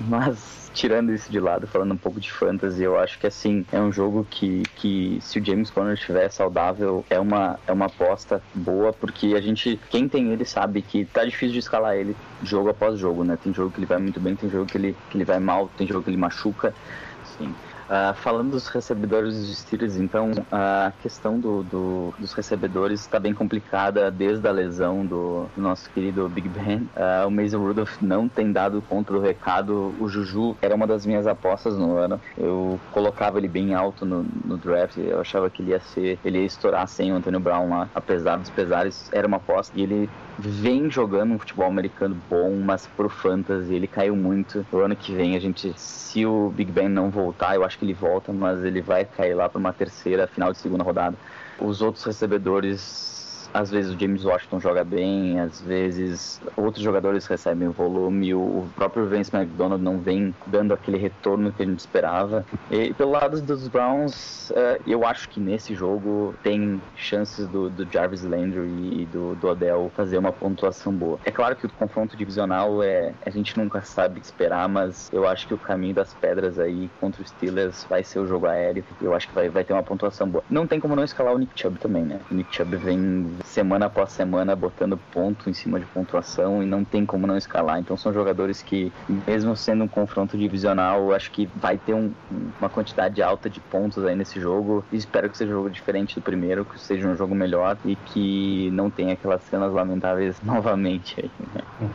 Mas 0.00 0.64
tirando 0.74 1.12
isso 1.12 1.30
de 1.30 1.38
lado, 1.38 1.66
falando 1.68 1.94
um 1.94 1.96
pouco 1.96 2.20
de 2.20 2.30
fantasy, 2.30 2.82
eu 2.82 2.98
acho 2.98 3.18
que 3.18 3.26
assim, 3.26 3.64
é 3.72 3.80
um 3.80 3.92
jogo 3.92 4.26
que, 4.28 4.62
que 4.76 5.18
se 5.22 5.38
o 5.38 5.44
James 5.44 5.70
Conner 5.70 5.94
estiver 5.94 6.28
saudável, 6.30 7.04
é 7.08 7.18
uma, 7.18 7.58
é 7.66 7.72
uma 7.72 7.86
aposta 7.86 8.42
boa, 8.52 8.92
porque 8.92 9.34
a 9.36 9.40
gente, 9.40 9.80
quem 9.88 10.08
tem 10.08 10.32
ele 10.32 10.44
sabe 10.44 10.82
que 10.82 11.04
tá 11.04 11.24
difícil 11.24 11.52
de 11.52 11.60
escalar 11.60 11.96
ele 11.96 12.16
jogo 12.42 12.68
após 12.68 12.98
jogo, 12.98 13.22
né? 13.22 13.38
Tem 13.42 13.54
jogo 13.54 13.70
que 13.70 13.78
ele 13.78 13.86
vai 13.86 13.98
muito 13.98 14.18
bem, 14.18 14.34
tem 14.34 14.50
jogo 14.50 14.66
que 14.66 14.76
ele, 14.76 14.96
que 15.10 15.16
ele 15.16 15.24
vai 15.24 15.38
mal, 15.38 15.70
tem 15.78 15.86
jogo 15.86 16.02
que 16.02 16.10
ele 16.10 16.16
machuca, 16.16 16.74
assim. 17.22 17.54
Uh, 17.84 18.14
falando 18.14 18.52
dos 18.52 18.68
recebedores 18.68 19.36
dos 19.36 19.58
Steelers, 19.58 19.96
então 19.96 20.30
a 20.50 20.92
questão 21.02 21.38
do, 21.38 21.62
do 21.62 22.14
dos 22.18 22.32
recebedores 22.32 23.00
está 23.00 23.18
bem 23.18 23.34
complicada 23.34 24.10
desde 24.10 24.46
a 24.48 24.50
lesão 24.50 25.04
do, 25.04 25.46
do 25.54 25.60
nosso 25.60 25.90
querido 25.90 26.28
Big 26.28 26.48
Ben. 26.48 26.88
Uh, 26.96 27.26
o 27.26 27.30
Mason 27.30 27.58
Rudolph 27.58 28.00
não 28.00 28.28
tem 28.28 28.52
dado 28.52 28.82
conta 28.82 29.12
do 29.12 29.20
recado. 29.20 29.94
O 30.00 30.08
Juju 30.08 30.56
era 30.62 30.74
uma 30.74 30.86
das 30.86 31.04
minhas 31.04 31.26
apostas 31.26 31.76
no 31.76 31.96
ano. 31.96 32.20
Eu 32.38 32.80
colocava 32.92 33.38
ele 33.38 33.48
bem 33.48 33.74
alto 33.74 34.06
no, 34.06 34.24
no 34.44 34.56
draft. 34.56 34.96
Eu 34.96 35.20
achava 35.20 35.50
que 35.50 35.62
ele 35.62 35.72
ia 35.72 35.80
ser, 35.80 36.18
ele 36.24 36.38
ia 36.38 36.46
estourar 36.46 36.86
sem 36.88 37.12
o 37.12 37.16
Antônio 37.16 37.40
Brown 37.40 37.68
lá, 37.68 37.88
apesar 37.94 38.36
dos 38.36 38.50
pesares. 38.50 39.10
Era 39.12 39.26
uma 39.26 39.36
aposta 39.36 39.78
e 39.78 39.82
ele 39.82 40.10
vem 40.38 40.90
jogando 40.90 41.34
um 41.34 41.38
futebol 41.38 41.66
americano 41.66 42.16
bom, 42.28 42.56
mas 42.56 42.86
pro 42.86 43.08
fantasy 43.08 43.74
ele 43.74 43.86
caiu 43.86 44.16
muito. 44.16 44.66
O 44.72 44.78
ano 44.78 44.96
que 44.96 45.14
vem 45.14 45.36
a 45.36 45.38
gente, 45.38 45.72
se 45.76 46.26
o 46.26 46.50
Big 46.50 46.70
Ben 46.70 46.88
não 46.88 47.10
voltar, 47.10 47.54
eu 47.54 47.64
acho 47.64 47.78
que 47.78 47.84
ele 47.84 47.94
volta, 47.94 48.32
mas 48.32 48.64
ele 48.64 48.80
vai 48.80 49.04
cair 49.04 49.34
lá 49.34 49.48
para 49.48 49.58
uma 49.58 49.72
terceira, 49.72 50.26
final 50.26 50.52
de 50.52 50.58
segunda 50.58 50.82
rodada. 50.82 51.16
Os 51.58 51.80
outros 51.80 52.04
recebedores 52.04 53.13
às 53.54 53.70
vezes 53.70 53.94
o 53.94 53.98
James 53.98 54.24
Washington 54.24 54.58
joga 54.58 54.82
bem, 54.82 55.38
às 55.38 55.60
vezes 55.60 56.40
outros 56.56 56.82
jogadores 56.82 57.24
recebem 57.26 57.68
volume, 57.68 58.34
o 58.34 58.66
próprio 58.74 59.06
Vince 59.06 59.34
McDonald 59.34 59.80
não 59.80 59.98
vem 59.98 60.34
dando 60.46 60.74
aquele 60.74 60.98
retorno 60.98 61.52
que 61.52 61.62
a 61.62 61.66
gente 61.66 61.78
esperava. 61.78 62.44
E 62.68 62.92
pelo 62.94 63.12
lado 63.12 63.40
dos 63.40 63.68
Browns, 63.68 64.50
uh, 64.50 64.82
eu 64.86 65.06
acho 65.06 65.28
que 65.28 65.38
nesse 65.38 65.72
jogo 65.74 66.34
tem 66.42 66.82
chances 66.96 67.46
do, 67.46 67.70
do 67.70 67.90
Jarvis 67.90 68.24
Landry 68.24 69.02
e 69.02 69.06
do, 69.12 69.36
do 69.36 69.48
Odell 69.48 69.90
fazer 69.94 70.18
uma 70.18 70.32
pontuação 70.32 70.92
boa. 70.92 71.20
É 71.24 71.30
claro 71.30 71.54
que 71.54 71.66
o 71.66 71.70
confronto 71.70 72.16
divisional 72.16 72.82
é 72.82 73.12
a 73.24 73.30
gente 73.30 73.56
nunca 73.56 73.82
sabe 73.82 74.20
esperar, 74.20 74.68
mas 74.68 75.08
eu 75.12 75.28
acho 75.28 75.46
que 75.46 75.54
o 75.54 75.58
caminho 75.58 75.94
das 75.94 76.12
pedras 76.14 76.58
aí 76.58 76.90
contra 77.00 77.22
os 77.22 77.28
Steelers 77.28 77.86
vai 77.88 78.02
ser 78.02 78.18
o 78.18 78.26
jogo 78.26 78.46
aéreo. 78.46 78.84
Eu 79.00 79.14
acho 79.14 79.28
que 79.28 79.34
vai, 79.34 79.48
vai 79.48 79.62
ter 79.62 79.72
uma 79.72 79.82
pontuação 79.82 80.28
boa. 80.28 80.42
Não 80.50 80.66
tem 80.66 80.80
como 80.80 80.96
não 80.96 81.04
escalar 81.04 81.34
o 81.34 81.38
Nick 81.38 81.52
Chubb 81.60 81.78
também, 81.78 82.02
né? 82.02 82.20
O 82.30 82.34
Nick 82.34 82.54
Chubb 82.54 82.76
vem 82.76 83.26
semana 83.44 83.86
após 83.86 84.12
semana 84.12 84.56
botando 84.56 84.98
ponto 85.12 85.48
em 85.48 85.52
cima 85.52 85.78
de 85.78 85.86
pontuação 85.86 86.62
e 86.62 86.66
não 86.66 86.84
tem 86.84 87.06
como 87.06 87.26
não 87.26 87.36
escalar. 87.36 87.78
Então 87.78 87.96
são 87.96 88.12
jogadores 88.12 88.62
que, 88.62 88.92
mesmo 89.08 89.56
sendo 89.56 89.84
um 89.84 89.88
confronto 89.88 90.36
divisional, 90.36 91.12
acho 91.14 91.30
que 91.30 91.48
vai 91.54 91.78
ter 91.78 91.94
um, 91.94 92.12
uma 92.58 92.68
quantidade 92.68 93.22
alta 93.22 93.48
de 93.48 93.60
pontos 93.60 94.04
aí 94.04 94.16
nesse 94.16 94.40
jogo. 94.40 94.84
E 94.90 94.96
espero 94.96 95.30
que 95.30 95.36
seja 95.36 95.52
um 95.52 95.56
jogo 95.56 95.70
diferente 95.70 96.14
do 96.14 96.22
primeiro, 96.22 96.64
que 96.64 96.80
seja 96.80 97.06
um 97.06 97.16
jogo 97.16 97.34
melhor 97.34 97.76
e 97.84 97.96
que 97.96 98.70
não 98.72 98.90
tenha 98.90 99.12
aquelas 99.12 99.42
cenas 99.42 99.72
lamentáveis 99.72 100.36
novamente 100.42 101.20
aí. 101.20 101.30
Né? 101.54 101.90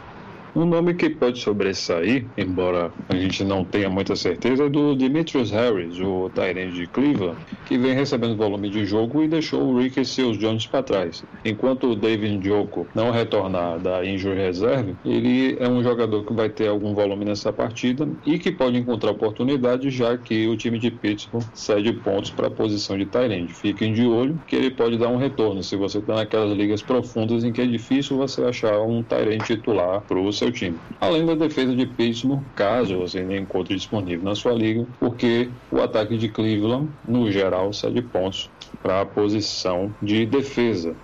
Um 0.56 0.66
nome 0.66 0.96
que 0.96 1.12
pode 1.12 1.40
sobressair, 1.40 2.26
embora 2.36 2.92
a 3.08 3.16
gente 3.16 3.44
não 3.44 3.64
tenha 3.64 3.88
muita 3.88 4.16
certeza, 4.16 4.64
é 4.64 4.70
do 4.70 4.96
Demetrius 4.96 5.52
Harris, 5.52 6.00
o 6.00 6.30
Tyrande 6.34 6.74
de 6.74 6.88
Cleveland, 6.88 7.38
que 7.68 7.78
vem 7.78 7.94
recebendo 7.94 8.36
volume 8.36 8.68
de 8.70 8.84
jogo 8.84 9.22
e 9.22 9.28
deixou 9.28 9.62
o 9.62 9.78
Rick 9.78 10.02
e 10.02 10.06
seus 10.06 10.40
Jones 10.40 10.66
para 10.66 10.82
trás. 10.82 11.24
Enquanto 11.46 11.92
o 11.92 11.96
David 11.96 12.44
Joko 12.44 12.88
não 12.96 13.12
retornar 13.12 13.80
da 13.80 14.04
injury 14.04 14.38
reserve, 14.38 14.96
ele 15.06 15.56
é 15.60 15.70
um 15.70 15.84
jogador 15.84 16.26
que 16.26 16.34
vai 16.34 16.50
ter 16.50 16.68
algum 16.68 16.96
volume 16.96 17.26
nessa 17.26 17.54
partida 17.54 18.10
e 18.26 18.40
que 18.40 18.52
pode 18.52 18.76
encontrar 18.76 19.12
oportunidade, 19.12 19.92
já 19.92 20.18
que 20.18 20.48
o 20.48 20.58
time 20.58 20.80
de 20.80 20.90
Pittsburgh 20.90 21.46
cede 21.54 21.94
pontos 21.94 22.32
para 22.32 22.48
a 22.48 22.52
posição 22.52 22.98
de 22.98 23.06
Tyrande. 23.06 23.54
Fiquem 23.54 23.94
de 23.94 24.06
olho 24.06 24.40
que 24.48 24.56
ele 24.56 24.72
pode 24.72 24.98
dar 24.98 25.10
um 25.10 25.18
retorno 25.18 25.62
se 25.62 25.76
você 25.76 26.00
está 26.00 26.16
naquelas 26.16 26.58
ligas 26.58 26.82
profundas 26.82 27.44
em 27.44 27.52
que 27.52 27.62
é 27.62 27.68
difícil 27.68 28.18
você 28.18 28.42
achar 28.42 28.82
um 28.82 29.04
Tyrande 29.04 29.46
titular 29.46 30.02
para 30.02 30.18
o 30.18 30.24
seu 30.40 30.52
time. 30.52 30.80
Além 31.00 31.26
da 31.26 31.36
defesa 31.36 31.76
de 31.76 31.86
Pittsburgh, 31.86 32.44
caso 32.56 32.98
você 32.98 33.22
nem 33.24 33.44
encontre 33.44 33.76
disponível 33.76 34.24
na 34.24 34.36
sua 34.36 34.54
liga, 34.54 34.86
porque 35.00 35.52
o 35.70 35.82
ataque 35.82 36.18
de 36.18 36.30
Cleveland, 36.30 36.90
no 37.08 37.30
geral, 37.32 37.72
cede 37.74 38.02
pontos 38.02 38.50
para 38.82 39.02
a 39.02 39.06
posição 39.06 39.94
de 40.02 40.26
defesa. 40.26 40.96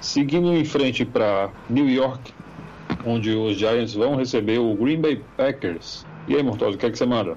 Seguindo 0.00 0.52
em 0.54 0.64
frente 0.64 1.04
para 1.04 1.52
New 1.68 1.88
York, 1.88 2.32
onde 3.04 3.30
os 3.30 3.56
Giants 3.56 3.94
vão 3.94 4.16
receber 4.16 4.58
o 4.58 4.74
Green 4.76 5.00
Bay 5.00 5.24
Packers. 5.36 6.04
E 6.28 6.36
aí, 6.36 6.42
Mortosa, 6.42 6.76
o 6.76 6.78
que, 6.78 6.86
é 6.86 6.90
que 6.90 6.98
você 6.98 7.06
manda? 7.06 7.36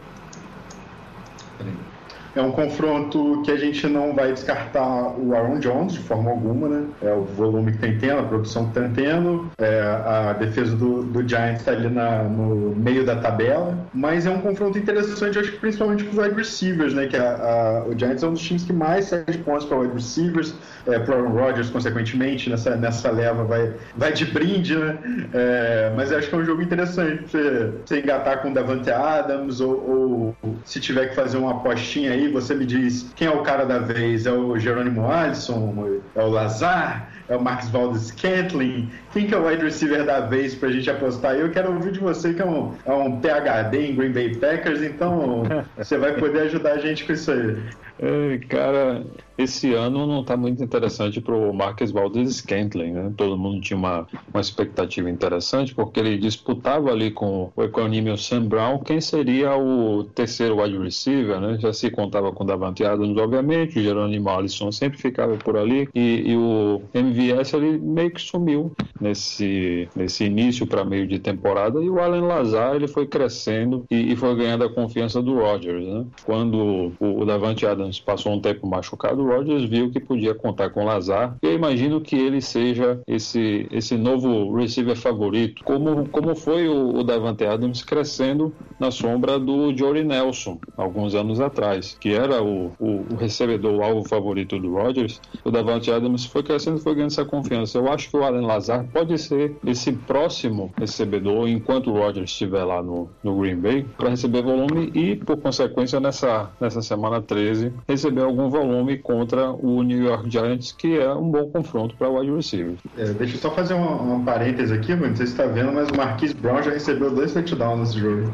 É 2.35 2.41
um 2.41 2.51
confronto 2.51 3.41
que 3.43 3.51
a 3.51 3.57
gente 3.57 3.85
não 3.87 4.13
vai 4.13 4.31
descartar 4.31 5.19
o 5.19 5.35
Aaron 5.35 5.59
Jones 5.59 5.93
de 5.93 5.99
forma 5.99 6.31
alguma, 6.31 6.69
né? 6.69 6.85
É 7.01 7.13
o 7.13 7.23
volume 7.23 7.73
que 7.73 7.79
tem 7.79 7.97
tendo, 7.97 8.19
a 8.19 8.23
produção 8.23 8.67
que 8.67 8.79
tem 8.79 8.89
tendo, 8.91 9.51
é, 9.57 9.81
a 9.81 10.33
defesa 10.33 10.75
do, 10.75 11.03
do 11.03 11.27
Giants 11.27 11.59
está 11.59 11.71
ali 11.71 11.89
na, 11.89 12.23
no 12.23 12.73
meio 12.75 13.05
da 13.05 13.17
tabela, 13.17 13.77
mas 13.93 14.25
é 14.25 14.29
um 14.29 14.39
confronto 14.39 14.77
interessante, 14.77 15.37
acho 15.37 15.51
que 15.51 15.57
principalmente 15.57 16.03
para 16.05 16.11
os 16.11 16.25
wide 16.25 16.35
receivers, 16.35 16.93
né? 16.93 17.07
Que 17.07 17.17
a, 17.17 17.35
a, 17.35 17.83
o 17.87 17.97
Giants 17.97 18.23
é 18.23 18.27
um 18.27 18.33
dos 18.33 18.41
times 18.41 18.63
que 18.63 18.73
mais 18.73 19.05
cede 19.05 19.37
pontos 19.39 19.65
para 19.65 19.77
wide 19.77 19.93
receivers, 19.93 20.55
é, 20.87 20.99
para 20.99 21.15
Aaron 21.15 21.31
Rodgers, 21.31 21.69
consequentemente, 21.69 22.49
nessa, 22.49 22.75
nessa 22.75 23.11
leva 23.11 23.43
vai, 23.43 23.73
vai 23.95 24.13
de 24.13 24.25
brinde, 24.25 24.75
né? 24.75 24.97
É, 25.33 25.91
mas 25.95 26.13
acho 26.13 26.29
que 26.29 26.35
é 26.35 26.37
um 26.37 26.45
jogo 26.45 26.61
interessante 26.61 27.23
você, 27.27 27.71
você 27.85 27.99
engatar 27.99 28.41
com 28.41 28.51
o 28.51 28.53
Davante 28.53 28.89
Adams 28.89 29.59
ou, 29.59 30.35
ou 30.41 30.55
se 30.63 30.79
tiver 30.79 31.09
que 31.09 31.15
fazer 31.15 31.37
uma 31.37 31.51
apostinha 31.51 32.11
aí 32.11 32.20
aí 32.25 32.31
você 32.31 32.55
me 32.55 32.65
diz 32.65 33.11
quem 33.15 33.27
é 33.27 33.31
o 33.31 33.43
cara 33.43 33.65
da 33.65 33.79
vez? 33.79 34.25
É 34.25 34.31
o 34.31 34.57
Jerônimo 34.57 35.09
Alisson? 35.09 36.01
É 36.15 36.23
o 36.23 36.29
Lazar? 36.29 37.20
É 37.31 37.37
o 37.37 37.41
Marcos 37.41 37.69
Valdes 37.69 38.07
Scantling? 38.07 38.89
Quem 39.13 39.25
que 39.25 39.33
é 39.33 39.37
o 39.37 39.47
wide 39.47 39.63
receiver 39.63 40.05
da 40.05 40.19
vez 40.19 40.53
pra 40.53 40.69
gente 40.69 40.89
apostar? 40.89 41.35
Eu 41.35 41.49
quero 41.49 41.73
ouvir 41.73 41.93
de 41.93 41.99
você 41.99 42.33
que 42.33 42.41
é 42.41 42.45
um, 42.45 42.73
é 42.85 42.91
um 42.91 43.21
PHD 43.21 43.87
em 43.87 43.95
Green 43.95 44.11
Bay 44.11 44.35
Packers, 44.35 44.83
então 44.83 45.43
você 45.77 45.97
vai 45.97 46.13
poder 46.19 46.41
ajudar 46.41 46.73
a 46.73 46.77
gente 46.79 47.05
com 47.05 47.13
isso 47.13 47.31
aí. 47.31 47.55
É, 48.03 48.39
cara, 48.49 49.05
esse 49.37 49.73
ano 49.75 50.07
não 50.07 50.21
está 50.21 50.35
muito 50.35 50.63
interessante 50.63 51.21
para 51.21 51.35
o 51.35 51.53
Marques 51.53 51.91
Valdez 51.91 52.35
Scantling, 52.37 52.91
né? 52.93 53.13
Todo 53.15 53.37
mundo 53.37 53.61
tinha 53.61 53.77
uma, 53.77 54.07
uma 54.33 54.41
expectativa 54.41 55.07
interessante, 55.07 55.75
porque 55.75 55.99
ele 55.99 56.17
disputava 56.17 56.91
ali 56.91 57.11
com 57.11 57.51
o 57.55 57.63
equanimio 57.63 58.17
Sam 58.17 58.45
Brown 58.45 58.79
quem 58.79 58.99
seria 58.99 59.55
o 59.55 60.03
terceiro 60.03 60.61
wide 60.61 60.79
receiver, 60.79 61.39
né? 61.39 61.57
Já 61.59 61.71
se 61.71 61.91
contava 61.91 62.31
com 62.31 62.43
o 62.43 62.47
Davante 62.47 62.83
Adams, 62.83 63.17
obviamente, 63.17 63.77
o 63.77 63.83
Jerônimo 63.83 64.29
Alisson 64.29 64.71
sempre 64.71 64.97
ficava 64.97 65.37
por 65.37 65.55
ali, 65.55 65.87
e, 65.93 66.31
e 66.31 66.35
o 66.35 66.81
MVS 67.21 67.53
ele 67.53 67.77
meio 67.77 68.11
que 68.11 68.21
sumiu 68.21 68.71
nesse, 68.99 69.87
nesse 69.95 70.25
início 70.25 70.65
para 70.65 70.83
meio 70.83 71.07
de 71.07 71.19
temporada, 71.19 71.81
e 71.81 71.89
o 71.89 71.99
Allen 71.99 72.21
Lazar 72.21 72.75
ele 72.75 72.87
foi 72.87 73.07
crescendo 73.07 73.85
e, 73.89 74.11
e 74.11 74.15
foi 74.15 74.35
ganhando 74.35 74.63
a 74.63 74.73
confiança 74.73 75.21
do 75.21 75.35
Rodgers, 75.35 75.85
né? 75.85 76.05
Quando 76.25 76.93
o, 76.99 77.21
o 77.21 77.25
Davante 77.25 77.65
Adams 77.65 77.99
passou 77.99 78.33
um 78.33 78.41
tempo 78.41 78.67
machucado, 78.67 79.25
Rodgers 79.25 79.63
viu 79.65 79.91
que 79.91 79.99
podia 79.99 80.33
contar 80.33 80.69
com 80.71 80.85
Lazar. 80.85 81.37
Eu 81.41 81.53
imagino 81.53 82.01
que 82.01 82.15
ele 82.15 82.41
seja 82.41 83.01
esse, 83.07 83.67
esse 83.71 83.97
novo 83.97 84.55
receiver 84.55 84.95
favorito, 84.95 85.63
como, 85.63 86.07
como 86.09 86.35
foi 86.35 86.67
o, 86.67 86.95
o 86.95 87.03
Davante 87.03 87.45
Adams 87.45 87.83
crescendo 87.83 88.53
na 88.79 88.91
sombra 88.91 89.39
do 89.39 89.75
Jory 89.75 90.03
Nelson, 90.03 90.59
alguns 90.75 91.15
anos 91.15 91.39
atrás, 91.39 91.97
que 91.99 92.13
era 92.13 92.41
o, 92.41 92.71
o, 92.79 93.05
o 93.11 93.15
recebedor, 93.15 93.73
o 93.73 93.83
alvo 93.83 94.07
favorito 94.07 94.59
do 94.59 94.73
Rodgers. 94.73 95.21
O 95.43 95.51
Davante 95.51 95.91
Adams 95.91 96.25
foi 96.25 96.43
crescendo 96.43 96.79
foi 96.79 96.95
ganhando 96.95 97.10
essa 97.11 97.25
confiança. 97.25 97.77
Eu 97.77 97.91
acho 97.91 98.09
que 98.09 98.17
o 98.17 98.23
Allen 98.23 98.45
Lazar 98.45 98.85
pode 98.91 99.17
ser 99.17 99.55
esse 99.65 99.91
próximo 99.91 100.71
recebedor 100.77 101.47
enquanto 101.47 101.91
o 101.91 101.93
Rodgers 101.93 102.31
estiver 102.31 102.63
lá 102.63 102.81
no, 102.81 103.09
no 103.23 103.37
Green 103.37 103.57
Bay 103.57 103.85
para 103.97 104.09
receber 104.09 104.41
volume 104.41 104.91
e, 104.95 105.15
por 105.15 105.37
consequência, 105.37 105.99
nessa, 105.99 106.49
nessa 106.59 106.81
semana 106.81 107.21
13, 107.21 107.73
receber 107.87 108.21
algum 108.21 108.49
volume 108.49 108.97
contra 108.97 109.51
o 109.51 109.83
New 109.83 110.03
York 110.03 110.29
Giants, 110.29 110.71
que 110.71 110.97
é 110.97 111.13
um 111.13 111.29
bom 111.29 111.49
confronto 111.49 111.95
para 111.95 112.09
o 112.09 112.19
wide 112.19 112.33
receiver. 112.33 112.75
É, 112.97 113.05
deixa 113.13 113.35
eu 113.35 113.39
só 113.39 113.51
fazer 113.51 113.73
uma, 113.73 113.91
uma 113.91 114.23
parêntese 114.23 114.73
aqui, 114.73 114.95
não 114.95 115.15
sei 115.15 115.27
se 115.27 115.33
está 115.33 115.45
vendo, 115.45 115.71
mas 115.71 115.89
o 115.89 115.95
Marquise 115.95 116.33
Brown 116.33 116.61
já 116.63 116.71
recebeu 116.71 117.13
dois 117.13 117.33
touchdowns 117.33 117.79
nesse 117.79 117.99
jogo. 117.99 118.31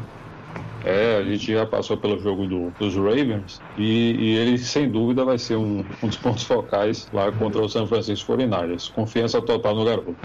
É, 0.82 1.16
a 1.16 1.24
gente 1.24 1.52
já 1.52 1.66
passou 1.66 2.00
pelo 2.00 2.18
jogo 2.20 2.46
do, 2.46 2.70
dos 2.78 2.94
Ravens 2.94 3.64
e, 3.76 3.82
e, 4.34 4.36
ele, 4.36 4.58
sem 4.58 4.90
dúvida, 4.90 5.24
vai 5.24 5.38
ser 5.38 5.56
um, 5.56 5.80
um 6.02 6.08
dos 6.08 6.16
pontos 6.18 6.44
focais 6.44 7.08
lá 7.12 7.32
contra 7.32 7.62
o 7.62 7.68
San 7.68 7.86
Francisco 7.86 8.32
49ers. 8.32 8.90
Confiança 8.92 9.42
total 9.44 9.74
no 9.74 9.84
garoto 9.84 10.18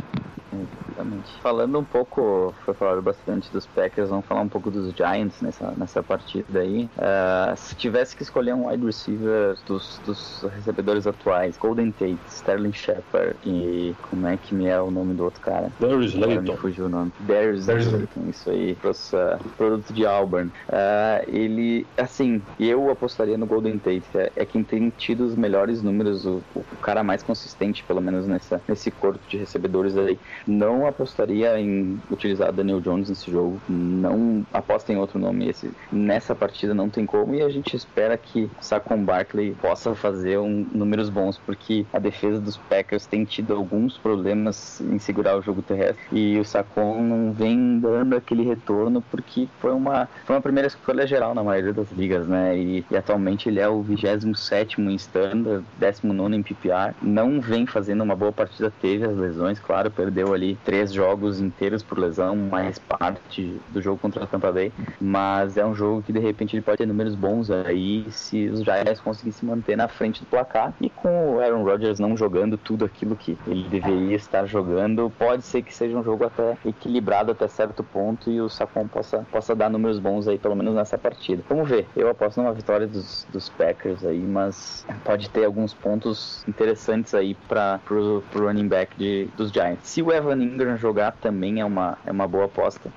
exatamente. 1.03 1.31
Falando 1.41 1.79
um 1.79 1.83
pouco, 1.83 2.53
foi 2.65 2.73
falado 2.73 3.01
bastante 3.01 3.51
dos 3.51 3.65
Packers, 3.65 4.09
vamos 4.09 4.25
falar 4.25 4.41
um 4.41 4.49
pouco 4.49 4.71
dos 4.71 4.93
Giants 4.95 5.41
nessa, 5.41 5.73
nessa 5.77 6.01
partida 6.01 6.59
aí. 6.59 6.89
Uh, 6.97 7.55
se 7.55 7.75
tivesse 7.75 8.15
que 8.15 8.23
escolher 8.23 8.53
um 8.53 8.67
wide 8.67 8.85
receiver 8.85 9.55
dos, 9.67 9.99
dos 10.05 10.45
recebedores 10.55 11.05
atuais, 11.05 11.57
Golden 11.57 11.91
Tate, 11.91 12.17
Sterling 12.27 12.73
Shepard 12.73 13.35
e 13.45 13.95
como 14.09 14.27
é 14.27 14.37
que 14.37 14.55
me 14.55 14.65
é 14.65 14.79
o 14.79 14.89
nome 14.89 15.13
do 15.13 15.23
outro 15.25 15.41
cara? 15.41 15.71
Darius 15.79 16.13
Layton. 16.13 16.41
Me 16.41 16.57
fugiu 16.57 16.85
o 16.85 16.89
nome. 16.89 17.11
Darius 17.19 17.67
Layton, 17.67 18.29
isso 18.29 18.49
aí, 18.49 18.75
pros, 18.75 19.11
uh, 19.13 19.37
produto 19.57 19.93
de 19.93 20.05
Auburn. 20.05 20.49
Uh, 20.69 21.23
ele, 21.27 21.85
assim, 21.97 22.41
eu 22.59 22.89
apostaria 22.89 23.37
no 23.37 23.45
Golden 23.45 23.77
Tate, 23.77 24.03
é, 24.15 24.31
é 24.35 24.45
quem 24.45 24.63
tem 24.63 24.89
tido 24.97 25.25
os 25.25 25.35
melhores 25.35 25.81
números, 25.81 26.25
o, 26.25 26.41
o 26.55 26.63
cara 26.81 27.03
mais 27.03 27.23
consistente, 27.23 27.83
pelo 27.83 28.01
menos 28.01 28.27
nessa, 28.27 28.61
nesse 28.67 28.91
corpo 28.91 29.19
de 29.27 29.37
recebedores 29.37 29.97
aí. 29.97 30.17
Não 30.45 30.85
apostaria 30.93 31.59
em 31.59 31.99
utilizar 32.09 32.51
Daniel 32.51 32.79
Jones 32.79 33.09
nesse 33.09 33.29
jogo. 33.29 33.59
Não 33.67 34.45
aposta 34.53 34.93
em 34.93 34.97
outro 34.97 35.19
nome. 35.19 35.49
Esse, 35.49 35.71
nessa 35.91 36.33
partida 36.33 36.73
não 36.73 36.89
tem 36.89 37.05
como. 37.05 37.35
E 37.35 37.41
a 37.41 37.49
gente 37.49 37.75
espera 37.75 38.17
que 38.17 38.49
Saquon 38.61 39.03
Barkley 39.03 39.55
possa 39.61 39.93
fazer 39.95 40.37
um, 40.39 40.65
números 40.71 41.09
bons, 41.09 41.37
porque 41.37 41.85
a 41.91 41.99
defesa 41.99 42.39
dos 42.39 42.57
Packers 42.57 43.05
tem 43.05 43.25
tido 43.25 43.53
alguns 43.53 43.97
problemas 43.97 44.79
em 44.81 44.99
segurar 44.99 45.37
o 45.37 45.41
jogo 45.41 45.61
terrestre. 45.61 46.03
E 46.11 46.39
o 46.39 46.45
Saquon 46.45 47.01
não 47.01 47.33
vem 47.33 47.79
dando 47.79 48.15
aquele 48.15 48.43
retorno, 48.43 49.01
porque 49.01 49.47
foi 49.59 49.71
uma, 49.71 50.07
foi 50.25 50.35
uma 50.35 50.41
primeira 50.41 50.67
escolha 50.67 51.05
geral 51.05 51.33
na 51.33 51.43
maioria 51.43 51.73
das 51.73 51.91
ligas, 51.91 52.27
né? 52.27 52.57
E, 52.57 52.85
e 52.89 52.95
atualmente 52.95 53.49
ele 53.49 53.59
é 53.59 53.67
o 53.67 53.81
27 53.81 54.79
em 54.81 54.95
standard, 54.95 55.65
19 55.79 56.35
em 56.35 56.43
PPR. 56.43 56.93
Não 57.01 57.41
vem 57.41 57.65
fazendo 57.65 58.03
uma 58.03 58.15
boa 58.15 58.31
partida, 58.31 58.71
teve 58.81 59.05
as 59.05 59.15
lesões, 59.15 59.59
claro, 59.59 59.89
perdeu 59.91 60.33
ali 60.33 60.57
três 60.83 60.91
jogos 60.91 61.39
inteiros 61.39 61.81
por 61.81 61.97
lesão, 61.97 62.35
mais 62.35 62.77
parte 62.77 63.57
do 63.69 63.81
jogo 63.81 63.97
contra 63.99 64.23
a 64.23 64.27
Tampa 64.27 64.51
Bay, 64.51 64.71
mas 64.99 65.55
é 65.55 65.65
um 65.65 65.73
jogo 65.73 66.01
que 66.01 66.11
de 66.11 66.19
repente 66.19 66.55
ele 66.55 66.61
pode 66.61 66.79
ter 66.79 66.85
números 66.85 67.15
bons 67.15 67.49
aí 67.49 68.05
se 68.09 68.47
os 68.47 68.61
Giants 68.61 68.99
conseguirem 68.99 69.31
se 69.31 69.45
manter 69.45 69.77
na 69.77 69.87
frente 69.87 70.21
do 70.21 70.25
placar 70.25 70.73
e 70.81 70.89
com 70.89 71.35
o 71.35 71.39
Aaron 71.39 71.63
Rodgers 71.63 71.99
não 71.99 72.17
jogando 72.17 72.57
tudo 72.57 72.83
aquilo 72.83 73.15
que 73.15 73.37
ele 73.47 73.67
deveria 73.69 74.15
estar 74.15 74.45
jogando, 74.45 75.11
pode 75.17 75.43
ser 75.43 75.61
que 75.61 75.73
seja 75.73 75.97
um 75.97 76.03
jogo 76.03 76.25
até 76.25 76.57
equilibrado 76.65 77.31
até 77.31 77.47
certo 77.47 77.83
ponto 77.83 78.29
e 78.29 78.41
o 78.41 78.49
Sacon 78.49 78.87
possa, 78.87 79.25
possa 79.31 79.55
dar 79.55 79.69
números 79.69 79.99
bons 79.99 80.27
aí, 80.27 80.37
pelo 80.37 80.55
menos 80.55 80.73
nessa 80.75 80.97
partida. 80.97 81.43
Vamos 81.47 81.69
ver, 81.69 81.87
eu 81.95 82.09
aposto 82.09 82.41
numa 82.41 82.53
vitória 82.53 82.87
dos, 82.87 83.25
dos 83.31 83.47
Packers 83.49 84.03
aí, 84.05 84.19
mas 84.19 84.85
pode 85.05 85.29
ter 85.29 85.45
alguns 85.45 85.73
pontos 85.73 86.43
interessantes 86.47 87.13
aí 87.13 87.35
para 87.47 87.79
pro 87.85 88.23
running 88.35 88.67
back 88.67 88.97
de, 88.97 89.29
dos 89.37 89.51
Giants. 89.51 89.87
Se 89.87 90.01
o 90.01 90.11
Evan 90.11 90.41
Ingram 90.41 90.72
jogar 90.77 91.11
também 91.13 91.59
é 91.59 91.65
uma, 91.65 91.97
é 92.05 92.11
uma 92.11 92.27
boa 92.27 92.45
aposta 92.45 92.89